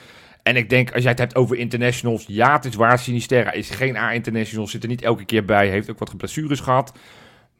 En 0.42 0.56
ik 0.56 0.70
denk, 0.70 0.92
als 0.92 1.02
jij 1.02 1.10
het 1.10 1.20
hebt 1.20 1.36
over 1.36 1.56
internationals, 1.56 2.24
ja, 2.26 2.52
het 2.52 2.64
is 2.64 2.74
waar. 2.74 2.98
Sinisterra 2.98 3.52
is 3.52 3.70
geen 3.70 3.96
A-international, 3.96 4.66
zit 4.66 4.82
er 4.82 4.88
niet 4.88 5.02
elke 5.02 5.24
keer 5.24 5.44
bij. 5.44 5.68
Heeft 5.68 5.90
ook 5.90 5.98
wat 5.98 6.16
blessures 6.16 6.60
gehad. 6.60 6.92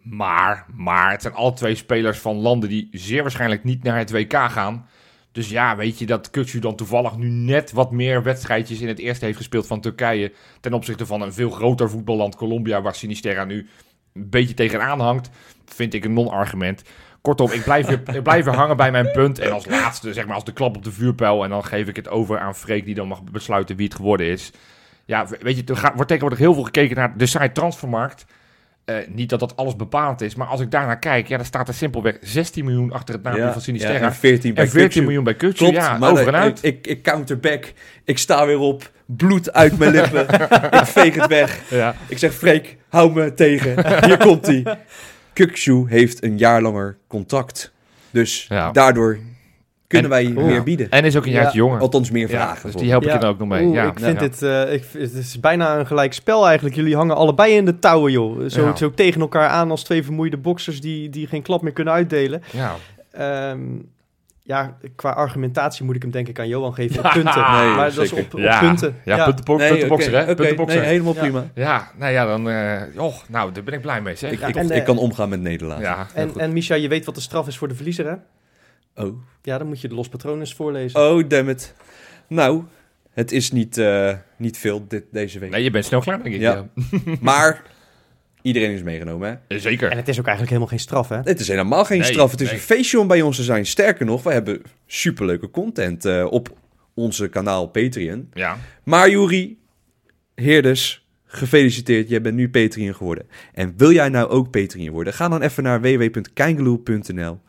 Maar, 0.02 0.66
maar, 0.74 1.10
het 1.10 1.22
zijn 1.22 1.34
alle 1.34 1.52
twee 1.52 1.74
spelers 1.74 2.18
van 2.18 2.36
landen 2.36 2.68
die 2.68 2.88
zeer 2.92 3.22
waarschijnlijk 3.22 3.64
niet 3.64 3.82
naar 3.82 3.98
het 3.98 4.10
WK 4.10 4.34
gaan. 4.34 4.88
Dus 5.32 5.48
ja, 5.48 5.76
weet 5.76 5.98
je 5.98 6.06
dat 6.06 6.30
Kukçu 6.30 6.58
dan 6.58 6.76
toevallig 6.76 7.16
nu 7.16 7.28
net 7.28 7.72
wat 7.72 7.90
meer 7.90 8.22
wedstrijdjes 8.22 8.80
in 8.80 8.88
het 8.88 8.98
eerste 8.98 9.24
heeft 9.24 9.36
gespeeld 9.36 9.66
van 9.66 9.80
Turkije. 9.80 10.32
Ten 10.60 10.72
opzichte 10.72 11.06
van 11.06 11.20
een 11.20 11.32
veel 11.32 11.50
groter 11.50 11.90
voetballand 11.90 12.36
Colombia, 12.36 12.82
waar 12.82 12.94
Sinisterra 12.94 13.44
nu 13.44 13.68
een 14.12 14.30
beetje 14.30 14.54
tegenaan 14.54 15.00
hangt. 15.00 15.30
Vind 15.64 15.94
ik 15.94 16.04
een 16.04 16.12
non-argument. 16.12 16.82
Kortom, 17.20 17.50
ik 17.50 17.64
blijf, 17.64 17.86
weer, 17.86 18.14
ik 18.14 18.22
blijf 18.22 18.46
hangen 18.46 18.76
bij 18.76 18.90
mijn 18.90 19.10
punt. 19.12 19.38
En 19.38 19.52
als 19.52 19.66
laatste, 19.66 20.12
zeg 20.12 20.26
maar, 20.26 20.34
als 20.34 20.44
de 20.44 20.52
klap 20.52 20.76
op 20.76 20.84
de 20.84 20.92
vuurpijl. 20.92 21.44
En 21.44 21.50
dan 21.50 21.64
geef 21.64 21.88
ik 21.88 21.96
het 21.96 22.08
over 22.08 22.38
aan 22.38 22.54
Freek, 22.54 22.84
die 22.84 22.94
dan 22.94 23.08
mag 23.08 23.22
besluiten 23.22 23.76
wie 23.76 23.86
het 23.86 23.94
geworden 23.94 24.26
is. 24.26 24.52
Ja, 25.04 25.26
weet 25.40 25.56
je, 25.56 25.64
er 25.64 25.80
wordt 25.80 26.08
tegenwoordig 26.08 26.38
heel 26.38 26.54
veel 26.54 26.62
gekeken 26.62 26.96
naar 26.96 27.16
de 27.16 27.26
site 27.26 27.52
transfermarkt. 27.52 28.24
Eh, 28.88 28.96
niet 29.08 29.28
dat 29.28 29.40
dat 29.40 29.56
alles 29.56 29.76
bepaald 29.76 30.20
is, 30.20 30.34
maar 30.34 30.46
als 30.46 30.60
ik 30.60 30.70
daarnaar 30.70 30.98
kijk, 30.98 31.28
ja, 31.28 31.36
dan 31.36 31.46
staat 31.46 31.68
er 31.68 31.74
simpelweg 31.74 32.16
16 32.20 32.64
miljoen 32.64 32.92
achter 32.92 33.14
het 33.14 33.22
naamje 33.22 33.40
Ja, 33.40 33.46
van 33.46 33.54
ja, 33.56 33.60
Sinisterra. 33.62 34.06
en 34.06 34.14
14 34.14 34.54
bij 34.54 34.64
en 34.64 34.70
14 34.70 35.02
Kukçu. 35.02 35.04
miljoen 35.04 35.24
bij 35.24 35.34
Kutsu. 35.34 35.56
Klopt, 35.64 35.74
ja, 35.76 35.98
maar 35.98 36.10
over 36.10 36.28
en 36.28 36.34
uit. 36.34 36.58
Ik, 36.62 36.74
ik, 36.76 36.86
ik 36.86 37.02
counterback. 37.02 37.72
Ik 38.04 38.18
sta 38.18 38.46
weer 38.46 38.58
op. 38.58 38.90
Bloed 39.06 39.52
uit 39.52 39.78
mijn 39.78 39.90
lippen. 39.90 40.28
ik 40.80 40.84
veeg 40.86 41.14
het 41.14 41.26
weg. 41.26 41.60
ja. 41.70 41.94
Ik 42.08 42.18
zeg, 42.18 42.34
Freek, 42.34 42.76
hou 42.88 43.12
me 43.12 43.34
tegen. 43.34 44.04
Hier 44.06 44.16
komt 44.18 44.46
hij. 44.46 44.62
Kuksu 45.32 45.84
heeft 45.88 46.22
een 46.24 46.38
jaar 46.38 46.62
langer 46.62 46.96
contact. 47.06 47.72
Dus 48.10 48.46
Ja. 48.48 48.70
daardoor 48.70 49.18
kunnen 49.88 50.10
En- 50.12 50.16
wij 50.34 50.42
Oeh. 50.42 50.46
meer 50.52 50.62
bieden. 50.62 50.90
En 50.90 51.04
is 51.04 51.16
ook 51.16 51.24
een 51.26 51.32
Ja. 51.32 51.40
jaartje 51.40 51.58
jonger. 51.58 51.80
Althans, 51.80 52.10
meer 52.10 52.30
Ja, 52.30 52.36
vragen. 52.46 52.70
dus 52.70 52.80
die 52.80 52.90
help 52.90 53.02
ik 53.02 53.08
Ja. 53.08 53.14
je 53.14 53.20
dan 53.20 53.30
ook 53.30 53.38
nog 53.38 53.48
mee. 53.48 53.64
Oeh, 53.66 53.74
ja. 53.74 53.84
ik 53.86 53.98
vind 53.98 54.20
Ja. 54.20 54.26
dit, 54.28 54.42
eh, 54.42 54.72
ik, 54.72 54.84
het 54.92 55.12
is 55.12 55.40
bijna 55.40 55.78
een 55.78 55.86
gelijk 55.86 56.12
spel 56.12 56.46
eigenlijk. 56.46 56.76
Jullie 56.76 56.96
hangen 56.96 57.16
allebei 57.16 57.54
in 57.56 57.64
de 57.64 57.78
touwen, 57.78 58.12
joh. 58.12 58.48
Zo, 58.48 58.62
Ja. 58.66 58.76
zo 58.76 58.90
tegen 58.90 59.20
elkaar 59.20 59.48
aan 59.48 59.70
als 59.70 59.84
twee 59.84 60.04
vermoeide 60.04 60.36
boxers 60.36 60.80
die, 60.80 61.08
die 61.10 61.26
geen 61.26 61.42
klap 61.42 61.62
meer 61.62 61.72
kunnen 61.72 61.94
uitdelen. 61.94 62.42
Ja. 62.50 62.74
Ehm, 63.10 63.60
ja, 64.42 64.76
qua 64.96 65.10
argumentatie 65.10 65.84
moet 65.84 65.96
ik 65.96 66.02
hem 66.02 66.10
denk 66.10 66.28
ik 66.28 66.38
aan 66.38 66.48
Johan 66.48 66.74
geven 66.74 66.98
op 66.98 67.04
Ja. 67.04 67.10
punten. 67.12 67.40
Nee, 67.40 67.74
maar 67.74 67.94
dat 67.94 68.04
is 68.04 68.12
op, 68.12 68.34
op 68.34 68.38
Ja. 68.38 68.60
punten. 68.60 68.96
Ja, 69.04 69.16
Nee, 69.16 69.24
puntenboxer, 69.44 70.08
oké, 70.12 70.16
hè? 70.16 70.34
nee, 70.66 70.78
helemaal 70.80 71.14
Ja. 71.14 71.20
prima. 71.20 71.44
Ja, 71.54 71.90
nou 71.98 72.12
ja, 72.12 72.26
dan... 72.26 72.48
eh 72.50 72.82
oh, 72.96 73.14
nou, 73.28 73.52
daar 73.52 73.62
ben 73.62 73.74
ik 73.74 73.80
blij 73.80 74.00
mee, 74.00 74.14
zeg. 74.16 74.30
Ik, 74.30 74.40
Ja, 74.40 74.46
ik, 74.46 74.56
en, 74.56 74.64
ik 74.64 74.70
eh, 74.70 74.84
kan 74.84 74.98
omgaan 74.98 75.28
met 75.28 75.40
nederlaag. 75.40 75.80
ja. 75.80 76.06
En, 76.14 76.30
en 76.36 76.52
Misha, 76.52 76.74
je 76.74 76.88
weet 76.88 77.04
wat 77.04 77.14
de 77.14 77.20
straf 77.20 77.46
is 77.46 77.58
voor 77.58 77.68
de 77.68 77.74
verliezer, 77.74 78.06
hè? 78.06 78.14
Oh. 78.98 79.22
Ja, 79.42 79.58
dan 79.58 79.66
moet 79.66 79.80
je 79.80 79.88
de 79.88 79.94
Los 79.94 80.08
Patrones 80.08 80.54
voorlezen. 80.54 81.00
oh, 81.00 81.28
damn 81.28 81.48
it. 81.48 81.74
Nou, 82.26 82.62
het 83.10 83.32
is 83.32 83.52
niet, 83.52 83.78
eh, 83.78 84.14
niet 84.36 84.58
veel 84.58 84.84
dit, 84.88 85.04
deze 85.10 85.38
week. 85.38 85.50
Nee, 85.50 85.62
je 85.62 85.70
bent 85.70 85.84
snel 85.84 86.00
klaar, 86.00 86.22
denk 86.22 86.34
ik. 86.34 86.40
Ja. 86.40 86.68
Maar 87.20 87.62
iedereen 88.42 88.70
is 88.70 88.82
meegenomen, 88.82 89.28
hè? 89.28 89.54
Ja. 89.54 89.60
Zeker. 89.60 89.90
En 89.90 89.96
het 89.96 90.08
is 90.08 90.18
ook 90.18 90.26
eigenlijk 90.26 90.48
helemaal 90.48 90.76
geen 90.76 90.86
straf, 90.86 91.08
hè? 91.08 91.16
Het 91.22 91.40
is 91.40 91.48
helemaal 91.48 91.84
geen 91.84 91.98
Nee, 91.98 92.12
straf. 92.12 92.30
Het 92.30 92.40
is 92.40 92.46
nee. 92.46 92.56
een 92.56 92.62
feestje 92.62 93.00
om 93.00 93.06
bij 93.06 93.22
ons 93.22 93.36
te 93.36 93.42
zijn. 93.42 93.66
Sterker 93.66 94.06
nog, 94.06 94.22
we 94.22 94.32
hebben 94.32 94.62
superleuke 94.86 95.50
content 95.50 96.04
eh, 96.04 96.26
op 96.30 96.56
onze 96.94 97.28
kanaal 97.28 97.66
Patreon. 97.66 98.28
Ja. 98.32 98.58
Maar 98.84 99.10
Juri, 99.10 99.58
Heerders, 100.34 101.06
gefeliciteerd. 101.24 102.08
Jij 102.08 102.20
bent 102.20 102.34
nu 102.34 102.50
Patreon 102.50 102.94
geworden. 102.94 103.26
En 103.54 103.74
wil 103.76 103.92
jij 103.92 104.08
nou 104.08 104.28
ook 104.28 104.50
Patreon 104.50 104.90
worden? 104.90 105.12
Ga 105.12 105.28
dan 105.28 105.42
even 105.42 105.62
naar 105.62 105.80
www.keingeloel.nl. 105.80 107.40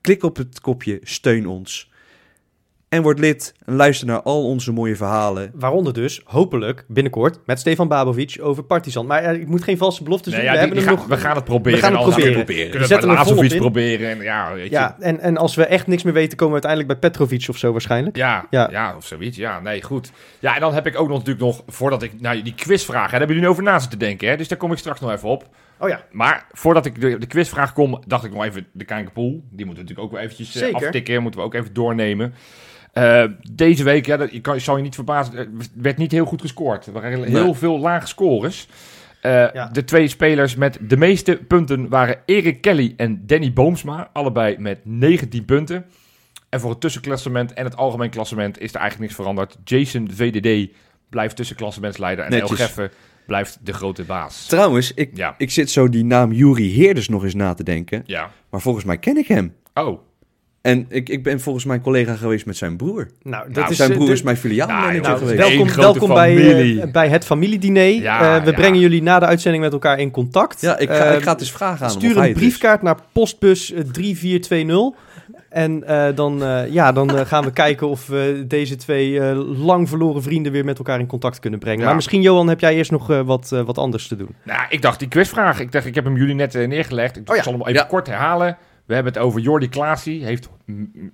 Klik 0.00 0.22
op 0.22 0.36
het 0.36 0.60
kopje 0.60 1.00
Steun 1.02 1.46
ons. 1.46 1.92
En 2.88 3.02
word 3.02 3.18
lid 3.18 3.54
en 3.66 3.74
luister 3.74 4.06
naar 4.06 4.22
al 4.22 4.44
onze 4.46 4.72
mooie 4.72 4.96
verhalen. 4.96 5.50
Waaronder 5.54 5.92
dus, 5.92 6.20
hopelijk, 6.24 6.84
binnenkort, 6.88 7.38
met 7.46 7.60
Stefan 7.60 7.88
Babovic 7.88 8.38
over 8.40 8.62
Partizan. 8.62 9.06
Maar 9.06 9.22
eh, 9.22 9.40
ik 9.40 9.46
moet 9.48 9.62
geen 9.62 9.76
valse 9.78 10.02
beloftes 10.02 10.32
Nee, 10.32 10.42
doen. 10.42 10.50
ja, 10.52 10.56
we, 10.60 10.64
die- 10.66 10.68
hebben 10.74 10.86
die 10.94 10.98
hem 10.98 11.08
nog... 11.08 11.18
we 11.18 11.26
gaan 11.26 11.36
het 11.36 11.44
proberen. 11.44 11.78
We 11.78 11.84
gaan 11.84 11.92
het 11.92 12.00
en 12.00 12.06
alles 12.06 12.32
proberen. 12.32 12.46
Kunnen 12.46 12.72
We 12.72 12.78
we 12.78 12.86
zetten 12.86 13.08
hem 13.10 13.24
volop 13.24 13.42
in. 13.44 13.58
proberen. 13.58 14.10
En, 14.10 14.22
ja, 14.22 14.54
weet 14.54 14.64
je. 14.64 14.70
Ja, 14.70 14.96
en, 15.00 15.20
en 15.20 15.36
als 15.36 15.54
we 15.54 15.64
echt 15.66 15.86
niks 15.86 16.02
meer 16.02 16.12
weten, 16.12 16.36
komen 16.38 16.60
we 16.60 16.66
uiteindelijk 16.66 17.00
bij 17.00 17.10
Petrovic 17.10 17.46
of 17.48 17.56
zo 17.56 17.72
waarschijnlijk. 17.72 18.16
Ja, 18.16 18.46
Ja. 18.50 18.68
ja. 18.70 18.96
of 18.96 19.06
zoiets. 19.06 19.36
Ja, 19.36 19.60
nee, 19.60 19.82
goed. 19.82 20.10
Ja, 20.38 20.54
en 20.54 20.60
dan 20.60 20.74
heb 20.74 20.86
ik 20.86 20.98
ook 21.00 21.08
nog 21.08 21.18
natuurlijk 21.18 21.44
nog, 21.44 21.62
voordat 21.66 22.02
ik, 22.02 22.20
nou, 22.20 22.42
die 22.42 22.54
quizvragen, 22.54 23.10
daar 23.10 23.18
hebben 23.18 23.28
jullie 23.36 23.42
nu 23.42 23.48
over 23.48 23.62
na 23.62 23.78
zitten 23.78 23.98
denken, 23.98 24.28
hè? 24.28 24.36
Dus 24.36 24.48
daar 24.48 24.58
kom 24.58 24.72
ik 24.72 24.78
straks 24.78 25.00
nog 25.00 25.10
even 25.12 25.28
op. 25.28 25.48
Oh 25.84 25.90
ja, 25.90 26.04
Maar 26.10 26.46
voordat 26.52 26.86
ik 26.86 27.00
de, 27.00 27.18
de 27.18 27.26
quizvraag 27.26 27.72
kom, 27.72 28.02
dacht 28.06 28.24
ik 28.24 28.32
nog 28.32 28.44
even 28.44 28.66
de 28.72 28.84
Kijkerpool. 28.84 29.30
Die 29.30 29.66
moeten 29.66 29.66
we 29.66 29.70
natuurlijk 29.90 30.00
ook 30.00 30.10
wel 30.12 30.20
eventjes 30.20 30.54
eh, 30.54 30.62
Zeker. 30.62 30.74
aftikken, 30.84 31.22
moeten 31.22 31.40
we 31.40 31.46
ook 31.46 31.54
even 31.54 31.72
doornemen. 31.72 32.34
Eh, 32.92 33.24
deze 33.52 33.84
week, 33.84 34.06
ja, 34.06 34.16
dat, 34.16 34.32
je 34.32 34.40
kan, 34.40 34.60
zou 34.60 34.76
je 34.76 34.82
niet 34.82 34.94
verbazen, 34.94 35.36
er 35.38 35.48
werd 35.74 35.96
niet 35.96 36.12
heel 36.12 36.24
goed 36.24 36.40
gescoord. 36.40 36.86
Er 36.86 36.92
waren 36.92 37.24
heel 37.24 37.42
Nee. 37.44 37.54
veel 37.54 37.78
lage 37.78 38.06
scores. 38.06 38.68
Eh, 39.20 39.30
Ja. 39.52 39.68
De 39.72 39.84
twee 39.84 40.08
spelers 40.08 40.54
met 40.54 40.78
de 40.80 40.96
meeste 40.96 41.36
punten 41.48 41.88
waren 41.88 42.16
Erik 42.26 42.60
Kelly 42.60 42.94
en 42.96 43.26
Danny 43.26 43.52
Boomsma. 43.52 44.10
Allebei 44.12 44.58
met 44.58 44.78
19 44.82 45.44
punten. 45.44 45.84
En 46.48 46.60
voor 46.60 46.70
het 46.70 46.80
tussenklassement 46.80 47.52
en 47.52 47.64
het 47.64 47.76
algemeen 47.76 48.10
klassement 48.10 48.60
is 48.60 48.70
er 48.74 48.80
eigenlijk 48.80 49.00
niks 49.10 49.14
veranderd. 49.20 49.56
Jason 49.64 50.10
VDD 50.12 50.70
blijft 51.08 51.36
tussenklassementsleider 51.36 52.24
en 52.24 52.32
El 52.32 52.38
Netjes. 52.38 52.74
Blijft 53.26 53.58
de 53.62 53.72
grote 53.72 54.02
baas. 54.02 54.46
Trouwens, 54.46 54.92
ik, 54.94 55.10
Ja. 55.14 55.34
ik 55.38 55.50
zit 55.50 55.70
zo 55.70 55.88
die 55.88 56.04
naam 56.04 56.32
Juri 56.32 56.72
Heerders 56.74 57.08
nog 57.08 57.24
eens 57.24 57.34
na 57.34 57.54
te 57.54 57.62
denken. 57.62 58.02
Ja. 58.06 58.30
Maar 58.50 58.60
volgens 58.60 58.84
mij 58.84 58.98
ken 58.98 59.16
ik 59.16 59.26
hem. 59.26 59.54
Oh, 59.74 59.98
En 60.62 60.86
ik, 60.88 61.08
ik 61.08 61.22
ben 61.22 61.40
volgens 61.40 61.64
mijn 61.64 61.80
collega 61.80 62.14
geweest 62.14 62.46
met 62.46 62.56
zijn 62.56 62.76
broer. 62.76 63.08
nou, 63.22 63.44
dat 63.46 63.54
Nou, 63.56 63.70
is... 63.70 63.76
zijn 63.76 63.90
eh, 63.90 63.96
broer 63.96 64.06
de- 64.08 64.12
is 64.12 64.22
mijn 64.22 64.36
filiaalmanager 64.36 65.00
Nou, 65.00 65.18
geweest. 65.18 65.38
wel- 65.38 65.48
Welkom, 65.48 65.74
welkom 65.76 66.08
bij, 66.08 66.78
eh, 66.80 66.92
bij 66.92 67.08
het 67.08 67.24
familiediner. 67.24 67.84
Ja, 67.88 68.36
Eh, 68.36 68.44
we 68.44 68.50
ja. 68.50 68.56
brengen 68.56 68.80
jullie 68.80 69.02
na 69.02 69.18
de 69.18 69.26
uitzending 69.26 69.62
met 69.64 69.72
elkaar 69.72 69.98
in 69.98 70.10
contact. 70.10 70.60
Ja, 70.60 70.78
ik 70.78 70.88
ga, 70.88 71.04
Eh, 71.04 71.16
ik 71.16 71.22
ga 71.22 71.32
het 71.32 71.40
eens 71.40 71.52
vragen 71.52 71.86
aan 71.86 71.90
hem. 71.92 72.00
Stuur 72.00 72.16
een 72.16 72.28
is. 72.28 72.32
briefkaart 72.34 72.82
naar 72.82 72.96
postbus 73.12 73.72
eh, 73.72 73.80
3420. 73.80 74.98
En 75.48 75.84
eh, 75.86 76.14
dan, 76.14 76.42
eh, 76.44 76.72
ja, 76.72 76.92
dan 76.92 77.16
eh, 77.18 77.26
gaan 77.26 77.44
we 77.44 77.50
kijken 77.64 77.88
of 77.88 78.06
we 78.06 78.44
deze 78.48 78.76
twee 78.76 79.20
eh, 79.20 79.38
lang 79.64 79.88
verloren 79.88 80.22
vrienden 80.22 80.52
weer 80.52 80.64
met 80.64 80.78
elkaar 80.78 80.98
in 81.00 81.06
contact 81.06 81.38
kunnen 81.38 81.58
brengen. 81.60 81.78
Ja. 81.80 81.84
Maar 81.86 81.94
misschien, 81.94 82.22
Johan, 82.22 82.48
heb 82.48 82.60
jij 82.60 82.74
eerst 82.74 82.90
nog 82.90 83.10
eh, 83.10 83.20
wat, 83.20 83.52
eh, 83.52 83.60
wat 83.60 83.78
anders 83.78 84.08
te 84.08 84.16
doen? 84.16 84.34
Nou, 84.42 84.60
ik 84.68 84.82
dacht 84.82 84.98
die 84.98 85.08
quizvraag. 85.08 85.60
Ik 85.60 85.72
dacht, 85.72 85.86
ik 85.86 85.94
heb 85.94 86.04
hem 86.04 86.16
jullie 86.16 86.34
net 86.34 86.52
neergelegd. 86.54 87.16
Ik 87.16 87.30
Oh 87.30 87.36
ja. 87.36 87.42
zal 87.42 87.52
hem 87.52 87.60
even 87.62 87.74
Ja. 87.74 87.82
kort 87.84 88.06
herhalen. 88.06 88.56
We 88.86 88.94
hebben 88.94 89.12
het 89.12 89.22
over 89.22 89.40
Jordi 89.40 89.68
Klaasie. 89.68 90.24
Heeft 90.24 90.48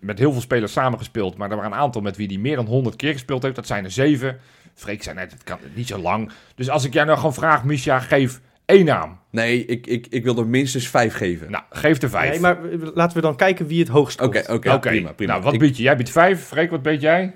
met 0.00 0.18
heel 0.18 0.32
veel 0.32 0.40
spelers 0.40 0.72
samengespeeld. 0.72 1.36
Maar 1.36 1.50
er 1.50 1.56
waren 1.56 1.72
een 1.72 1.78
aantal 1.78 2.00
met 2.02 2.16
wie 2.16 2.26
hij 2.26 2.36
meer 2.38 2.56
dan 2.56 2.66
100 2.66 2.96
keer 2.96 3.12
gespeeld 3.12 3.42
heeft. 3.42 3.54
Dat 3.56 3.66
zijn 3.66 3.84
er 3.84 3.90
zeven. 3.90 4.38
Freek 4.74 5.02
zei 5.02 5.16
net, 5.16 5.32
het 5.32 5.44
kan 5.44 5.58
niet 5.74 5.86
zo 5.86 5.98
lang. 5.98 6.30
Dus 6.54 6.70
als 6.70 6.84
ik 6.84 6.92
jou 6.92 7.06
nou 7.06 7.18
gewoon 7.18 7.34
vraag, 7.34 7.64
Misha, 7.64 7.98
geef 7.98 8.40
één 8.70 8.84
naam. 8.84 9.18
Nee, 9.30 9.64
ik, 9.64 9.86
ik, 9.86 10.06
ik 10.10 10.24
wil 10.24 10.36
er 10.38 10.46
minstens 10.46 10.88
vijf 10.88 11.14
geven. 11.14 11.50
Nou, 11.50 11.64
geef 11.70 12.02
er 12.02 12.10
vijf. 12.10 12.30
Nee, 12.30 12.40
maar 12.40 12.58
laten 12.94 13.16
we 13.16 13.22
dan 13.22 13.36
kijken 13.36 13.66
wie 13.66 13.78
het 13.78 13.88
hoogst 13.88 14.20
Oké, 14.20 14.38
oké, 14.48 14.72
Oké, 14.72 14.88
prima, 14.88 15.12
prima. 15.12 15.32
Nou, 15.32 15.44
wat 15.44 15.52
Ik- 15.52 15.58
bied 15.58 15.76
je? 15.76 15.82
Jij 15.82 15.96
biedt 15.96 16.10
vijf. 16.10 16.44
Freek, 16.44 16.70
wat 16.70 16.82
bied 16.82 17.00
jij? 17.00 17.34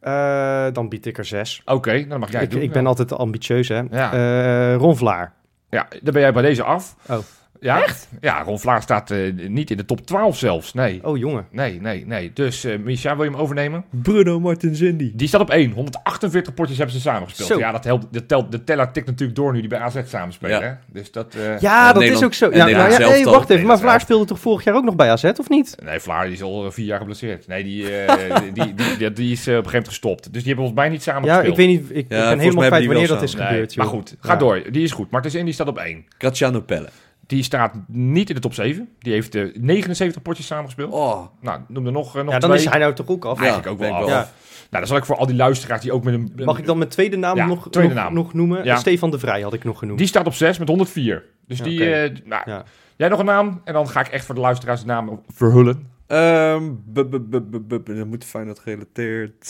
Eh, 0.00 0.66
dan 0.72 0.88
bied 0.88 1.06
ik 1.06 1.18
er 1.18 1.24
zes. 1.24 1.62
Oké, 1.64 1.92
nou, 1.92 2.08
dan 2.08 2.20
mag 2.20 2.32
jij 2.32 2.42
ik, 2.42 2.50
doen. 2.50 2.62
ik 2.62 2.72
ben 2.72 2.86
altijd 2.86 3.12
ambitieus, 3.12 3.68
hè. 3.68 3.82
Ja. 3.90 4.12
Eh, 4.12 4.76
Ron 4.76 4.96
Vlaar. 4.96 5.32
Ja, 5.70 5.88
dan 6.02 6.12
ben 6.12 6.22
jij 6.22 6.32
bij 6.32 6.42
deze 6.42 6.62
af. 6.62 6.96
Oh. 7.08 7.18
Ja? 7.60 7.82
Echt? 7.82 8.08
Ja, 8.20 8.42
Ron 8.42 8.60
Vlaar 8.60 8.82
staat 8.82 9.10
eh, 9.10 9.18
niet 9.48 9.70
in 9.70 9.76
de 9.76 9.84
top 9.84 10.06
12 10.06 10.36
zelfs. 10.38 10.74
Nee. 10.74 11.00
Oh, 11.04 11.18
jongen. 11.18 11.46
Nee, 11.50 11.80
nee, 11.80 12.06
nee. 12.06 12.30
Dus, 12.34 12.64
eh 12.64 12.78
Misha, 12.78 13.14
wil 13.16 13.24
je 13.24 13.30
hem 13.30 13.40
overnemen? 13.40 13.84
Bruno 13.90 14.40
Martins 14.40 14.80
Indy. 14.80 15.12
Die 15.14 15.28
staat 15.28 15.40
op 15.40 15.50
1. 15.50 15.70
148 15.72 16.54
potjes 16.54 16.76
hebben 16.78 16.94
ze 16.96 17.00
samengespeeld. 17.00 17.48
Zo. 17.48 17.58
Ja, 17.58 17.72
dat 17.72 17.84
helpt, 17.84 18.06
de, 18.10 18.26
tel, 18.26 18.50
de 18.50 18.64
teller 18.64 18.92
tikt 18.92 19.06
natuurlijk 19.06 19.38
door 19.38 19.52
nu 19.52 19.60
die 19.60 19.68
bij 19.68 19.78
AZ 19.78 19.96
samenspelen. 20.06 20.60
Ja. 20.60 20.66
hè? 20.66 20.72
Dus 20.86 21.12
dat... 21.12 21.34
eh, 21.34 21.60
Ja, 21.60 21.86
dat 21.92 21.94
Nederland- 22.02 22.20
is 22.20 22.26
ook 22.26 22.34
zo. 22.52 22.56
Ja, 22.58 22.66
nou 22.66 22.70
ja, 22.70 23.08
hey, 23.08 23.24
wacht 23.24 23.50
even. 23.50 23.66
Maar 23.66 23.78
Vlaar 23.78 24.00
speelde 24.00 24.24
toch 24.24 24.38
vorig 24.40 24.64
jaar 24.64 24.74
ook 24.74 24.84
nog 24.84 24.96
bij 24.96 25.10
AZ, 25.10 25.24
of 25.24 25.48
niet? 25.48 25.76
Nee, 25.84 25.98
Vlaar 26.00 26.24
die 26.24 26.32
is 26.32 26.42
al 26.42 26.70
vier 26.72 26.86
jaar 26.86 26.98
geblesseerd. 26.98 27.46
Nee, 27.46 27.64
die, 27.64 27.96
eh, 28.04 28.36
die, 28.54 28.74
die, 28.74 28.74
die, 28.98 29.12
die 29.12 29.32
is 29.32 29.40
op 29.40 29.46
een 29.46 29.52
gegeven 29.54 29.64
moment 29.70 29.88
gestopt. 29.88 30.22
Dus 30.32 30.42
die 30.42 30.54
hebben 30.54 30.56
volgens 30.56 30.78
mij 30.80 30.88
niet 30.88 31.04
Ja, 31.04 31.12
samengespeeld. 31.12 31.46
ik 31.48 31.56
weet 31.56 31.68
niet. 31.80 31.90
Ik, 31.90 31.96
ik 31.96 32.08
ben 32.08 32.38
helemaal 32.38 32.66
kwijt 32.68 32.86
wanneer 32.86 33.08
dat 33.08 33.22
is 33.22 33.34
gebeurd, 33.34 33.76
maar 33.76 33.86
goed, 33.86 34.16
ga 34.20 34.32
Ja. 34.32 34.38
door. 34.38 34.62
Die 34.70 34.82
is 34.82 34.92
goed. 34.92 35.10
Martens 35.10 35.34
Indy 35.34 35.52
staat 35.52 35.68
op 35.68 35.78
1. 35.78 36.04
Graziano 36.18 36.60
Pelle. 36.60 36.88
Die 37.30 37.42
staat 37.42 37.74
niet 37.86 38.28
in 38.28 38.34
de 38.34 38.40
top 38.40 38.54
7. 38.54 38.88
Die 38.98 39.12
heeft 39.12 39.34
eh, 39.34 39.44
79 39.54 40.22
potjes 40.22 40.46
samengespeeld. 40.46 40.92
Oh, 40.92 41.26
Nou, 41.40 41.60
noem 41.68 41.86
er 41.86 41.92
nog, 41.92 42.16
eh, 42.16 42.22
nog 42.22 42.32
Ja, 42.32 42.38
dan 42.38 42.50
twee. 42.50 42.62
is 42.64 42.68
hij 42.70 42.78
nou 42.78 42.94
toch 42.94 43.08
ook 43.08 43.24
af. 43.24 43.36
Ja. 43.38 43.44
Eigenlijk 43.44 43.72
ook 43.72 43.78
wel 43.78 43.92
af. 43.94 43.98
wel 44.00 44.08
Ja. 44.08 44.14
Nou, 44.16 44.28
dan 44.70 44.86
zal 44.86 44.96
ik 44.96 45.04
voor 45.04 45.16
al 45.16 45.26
die 45.26 45.36
luisteraars 45.36 45.82
die 45.82 45.92
ook 45.92 46.04
met 46.04 46.14
een... 46.14 46.32
Mag 46.44 46.58
ik 46.58 46.66
dan 46.66 46.78
mijn 46.78 46.90
tweede 46.90 47.16
naam 47.16 47.36
Ja, 47.36 47.46
nog, 47.46 47.70
tweede 47.70 47.94
nog, 47.94 48.02
naam. 48.02 48.14
nog 48.14 48.34
noemen? 48.34 48.64
Ja. 48.64 48.76
Stefan 48.76 49.10
de 49.10 49.18
Vrij 49.18 49.40
had 49.40 49.52
ik 49.52 49.64
nog 49.64 49.78
genoemd. 49.78 49.98
Die 49.98 50.06
staat 50.06 50.26
op 50.26 50.34
6 50.34 50.58
met 50.58 50.68
104. 50.68 51.24
Dus 51.46 51.58
Ja, 51.58 51.64
die... 51.64 51.80
oké. 51.80 51.90
eh, 51.90 52.10
nou, 52.24 52.42
Ja. 52.50 52.64
Jij 52.96 53.08
nog 53.08 53.18
een 53.18 53.24
naam? 53.24 53.60
En 53.64 53.72
dan 53.72 53.88
ga 53.88 54.00
ik 54.00 54.08
echt 54.08 54.24
voor 54.24 54.34
de 54.34 54.40
luisteraars 54.40 54.80
de 54.80 54.86
naam 54.86 55.20
verhullen. 55.28 55.88
Ehm, 56.06 56.62
bu- 56.86 57.04
bu- 57.04 57.82
dat 57.84 58.06
moet 58.06 58.24
Feyenoord 58.24 58.58
gerelateerd... 58.58 59.48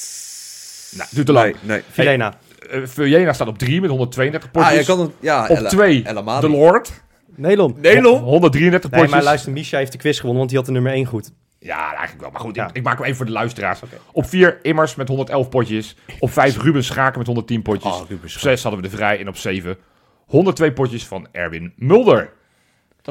Nou, 0.97 1.09
duurt 1.13 1.27
te 1.27 1.33
lang. 1.33 1.55
Nee, 1.63 1.83
nee. 1.97 2.29
Uh, 2.75 2.87
Vujena 2.87 3.33
staat 3.33 3.49
op 3.49 3.59
3 3.59 3.81
met 3.81 3.91
132 3.91 4.51
potjes. 4.51 4.73
Ah, 4.73 4.79
je 4.79 4.85
kan 4.87 5.01
het... 5.01 5.11
Ja, 5.21 5.43
op 5.49 5.57
Ella- 5.57 5.69
2 5.69 6.03
Ella 6.03 6.21
Madi. 6.23 6.47
de 6.47 6.53
Lord. 6.53 7.03
Nelon. 7.41 7.77
Nelon? 7.81 8.19
133 8.23 8.91
Nee, 8.91 9.01
potjes. 9.01 9.11
maar 9.17 9.25
luister, 9.25 9.53
Misha 9.53 9.79
heeft 9.79 9.93
de 9.93 9.99
quiz 9.99 10.17
gewonnen, 10.17 10.39
want 10.39 10.49
die 10.51 10.59
had 10.59 10.67
de 10.67 10.73
nummer 10.73 10.93
1 10.93 11.07
goed. 11.07 11.33
Ja, 11.59 11.89
eigenlijk 11.91 12.21
wel. 12.21 12.31
Maar 12.31 12.41
goed, 12.41 12.55
Ja. 12.55 12.69
ik, 12.69 12.77
ik 12.77 12.83
maak 12.83 12.95
hem 12.97 13.05
even 13.05 13.17
voor 13.17 13.27
de 13.27 13.33
luisteraars. 13.33 13.81
Op 14.13 14.27
4 14.27 14.59
Immers 14.63 14.95
met 14.95 15.09
111 15.09 15.49
potjes. 15.49 15.97
Op 16.19 16.31
5 16.31 16.63
Ruben 16.63 16.85
Schaken 16.85 17.19
met 17.19 17.27
110 17.27 17.63
potjes. 17.63 17.93
Oh, 17.93 18.01
Ruben 18.09 18.25
op 18.25 18.29
6 18.31 18.63
hadden 18.63 18.83
we 18.83 18.89
de 18.89 18.97
Vrij. 18.97 19.19
En 19.21 19.29
op 19.29 19.37
7 19.37 19.77
102 20.27 20.73
potjes 20.73 21.07
van 21.07 21.27
Erwin 21.33 21.73
Mulder. 21.77 22.33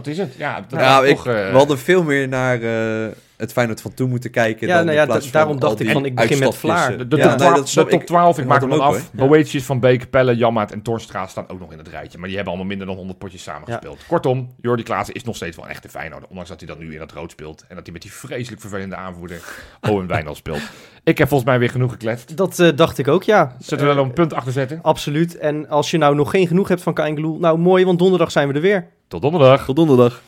Dat 0.03 0.07
is 0.07 0.17
het. 0.17 0.33
Ja, 0.37 0.65
dat 0.69 0.79
Ja, 0.79 1.01
is 1.01 1.09
ik, 1.09 1.15
toch, 1.15 1.27
eh, 1.27 1.33
we 1.51 1.57
hadden 1.57 1.77
veel 1.79 2.03
meer 2.03 2.27
naar 2.27 2.61
eh, 2.61 3.07
het 3.37 3.51
Feyenoord 3.51 3.81
van 3.81 3.93
toen 3.93 4.09
moeten 4.09 4.31
kijken. 4.31 4.67
Ja, 4.67 4.75
dan 4.75 4.85
nou 4.85 4.95
in 4.97 5.01
ja, 5.01 5.05
plaats 5.09 5.25
da- 5.25 5.31
van 5.31 5.39
daarom 5.41 5.59
dacht 5.59 5.79
ik 5.79 5.89
van, 5.91 6.05
ik 6.05 6.15
begin 6.15 6.39
met 6.39 6.55
Vlaar. 6.55 6.91
eh. 6.91 6.97
De, 6.97 7.07
de 7.07 7.15
Ja, 7.17 7.21
top 7.21 7.29
nee, 7.31 7.39
12, 7.39 7.55
dat 7.57 7.67
de 7.67 7.73
top 7.73 7.89
ik. 8.01 8.05
12, 8.05 8.37
ik 8.37 8.43
Ik 8.43 8.49
maak 8.49 8.61
hem 8.61 8.69
dan 8.69 8.79
af. 8.79 9.09
Ja. 9.17 9.27
Boetjes 9.27 9.63
van 9.63 9.79
Beek, 9.79 10.09
Pelle, 10.09 10.35
Jammaat 10.35 10.71
en 10.71 10.81
Torstra 10.81 11.27
staan 11.27 11.49
ook 11.49 11.59
nog 11.59 11.71
in 11.71 11.77
het 11.77 11.87
rijtje. 11.87 12.17
Maar 12.17 12.27
die 12.27 12.35
hebben 12.35 12.53
allemaal 12.53 12.69
minder 12.71 12.87
dan 12.87 12.95
100 12.95 13.19
potjes 13.19 13.43
samengespeeld. 13.43 13.99
Kortom, 14.07 14.49
Jordi 14.61 14.83
Klaassen 14.83 15.15
is 15.15 15.23
nog 15.23 15.35
steeds 15.35 15.55
wel 15.55 15.65
een 15.65 15.71
echte 15.71 15.89
Feyenoord. 15.89 16.27
Ondanks 16.27 16.49
dat 16.49 16.59
hij 16.59 16.69
dan 16.69 16.77
nu 16.79 16.93
in 16.93 16.99
het 17.01 17.11
rood 17.11 17.31
speelt. 17.31 17.65
En 17.67 17.75
dat 17.75 17.83
hij 17.83 17.93
met 17.93 18.01
die 18.01 18.13
vreselijk 18.13 18.61
vervelende 18.61 18.95
aanvoerder 18.95 19.41
Owen 19.89 20.07
Wijnald 20.07 20.37
speelt. 20.37 20.61
Ik 21.03 21.17
heb 21.17 21.27
volgens 21.27 21.49
mij 21.49 21.59
weer 21.59 21.69
genoeg 21.69 21.91
gekletst. 21.91 22.37
Dat 22.37 22.59
eh, 22.59 22.67
dacht 22.75 22.97
ik 22.97 23.07
ook, 23.07 23.23
ja. 23.23 23.55
Zullen 23.59 23.83
we 23.83 23.89
er 23.89 23.95
nog 23.95 24.05
een 24.05 24.13
punt 24.13 24.33
achter 24.33 24.51
zetten? 24.51 24.79
Absoluut. 24.81 25.37
En 25.37 25.69
als 25.69 25.91
je 25.91 25.97
nou 25.97 26.15
nog 26.15 26.29
geen 26.29 26.47
genoeg 26.47 26.67
hebt 26.67 26.81
van 26.81 26.93
Kaingeloel, 26.93 27.39
nou 27.39 27.57
mooi, 27.57 27.85
want 27.85 27.99
donderdag 27.99 28.31
zijn 28.31 28.47
we 28.47 28.53
er 28.53 28.61
weer. 28.61 28.87
Tot 29.09 29.21
donderdag. 29.21 29.65
Tot 29.65 29.75
donderdag. 29.75 30.21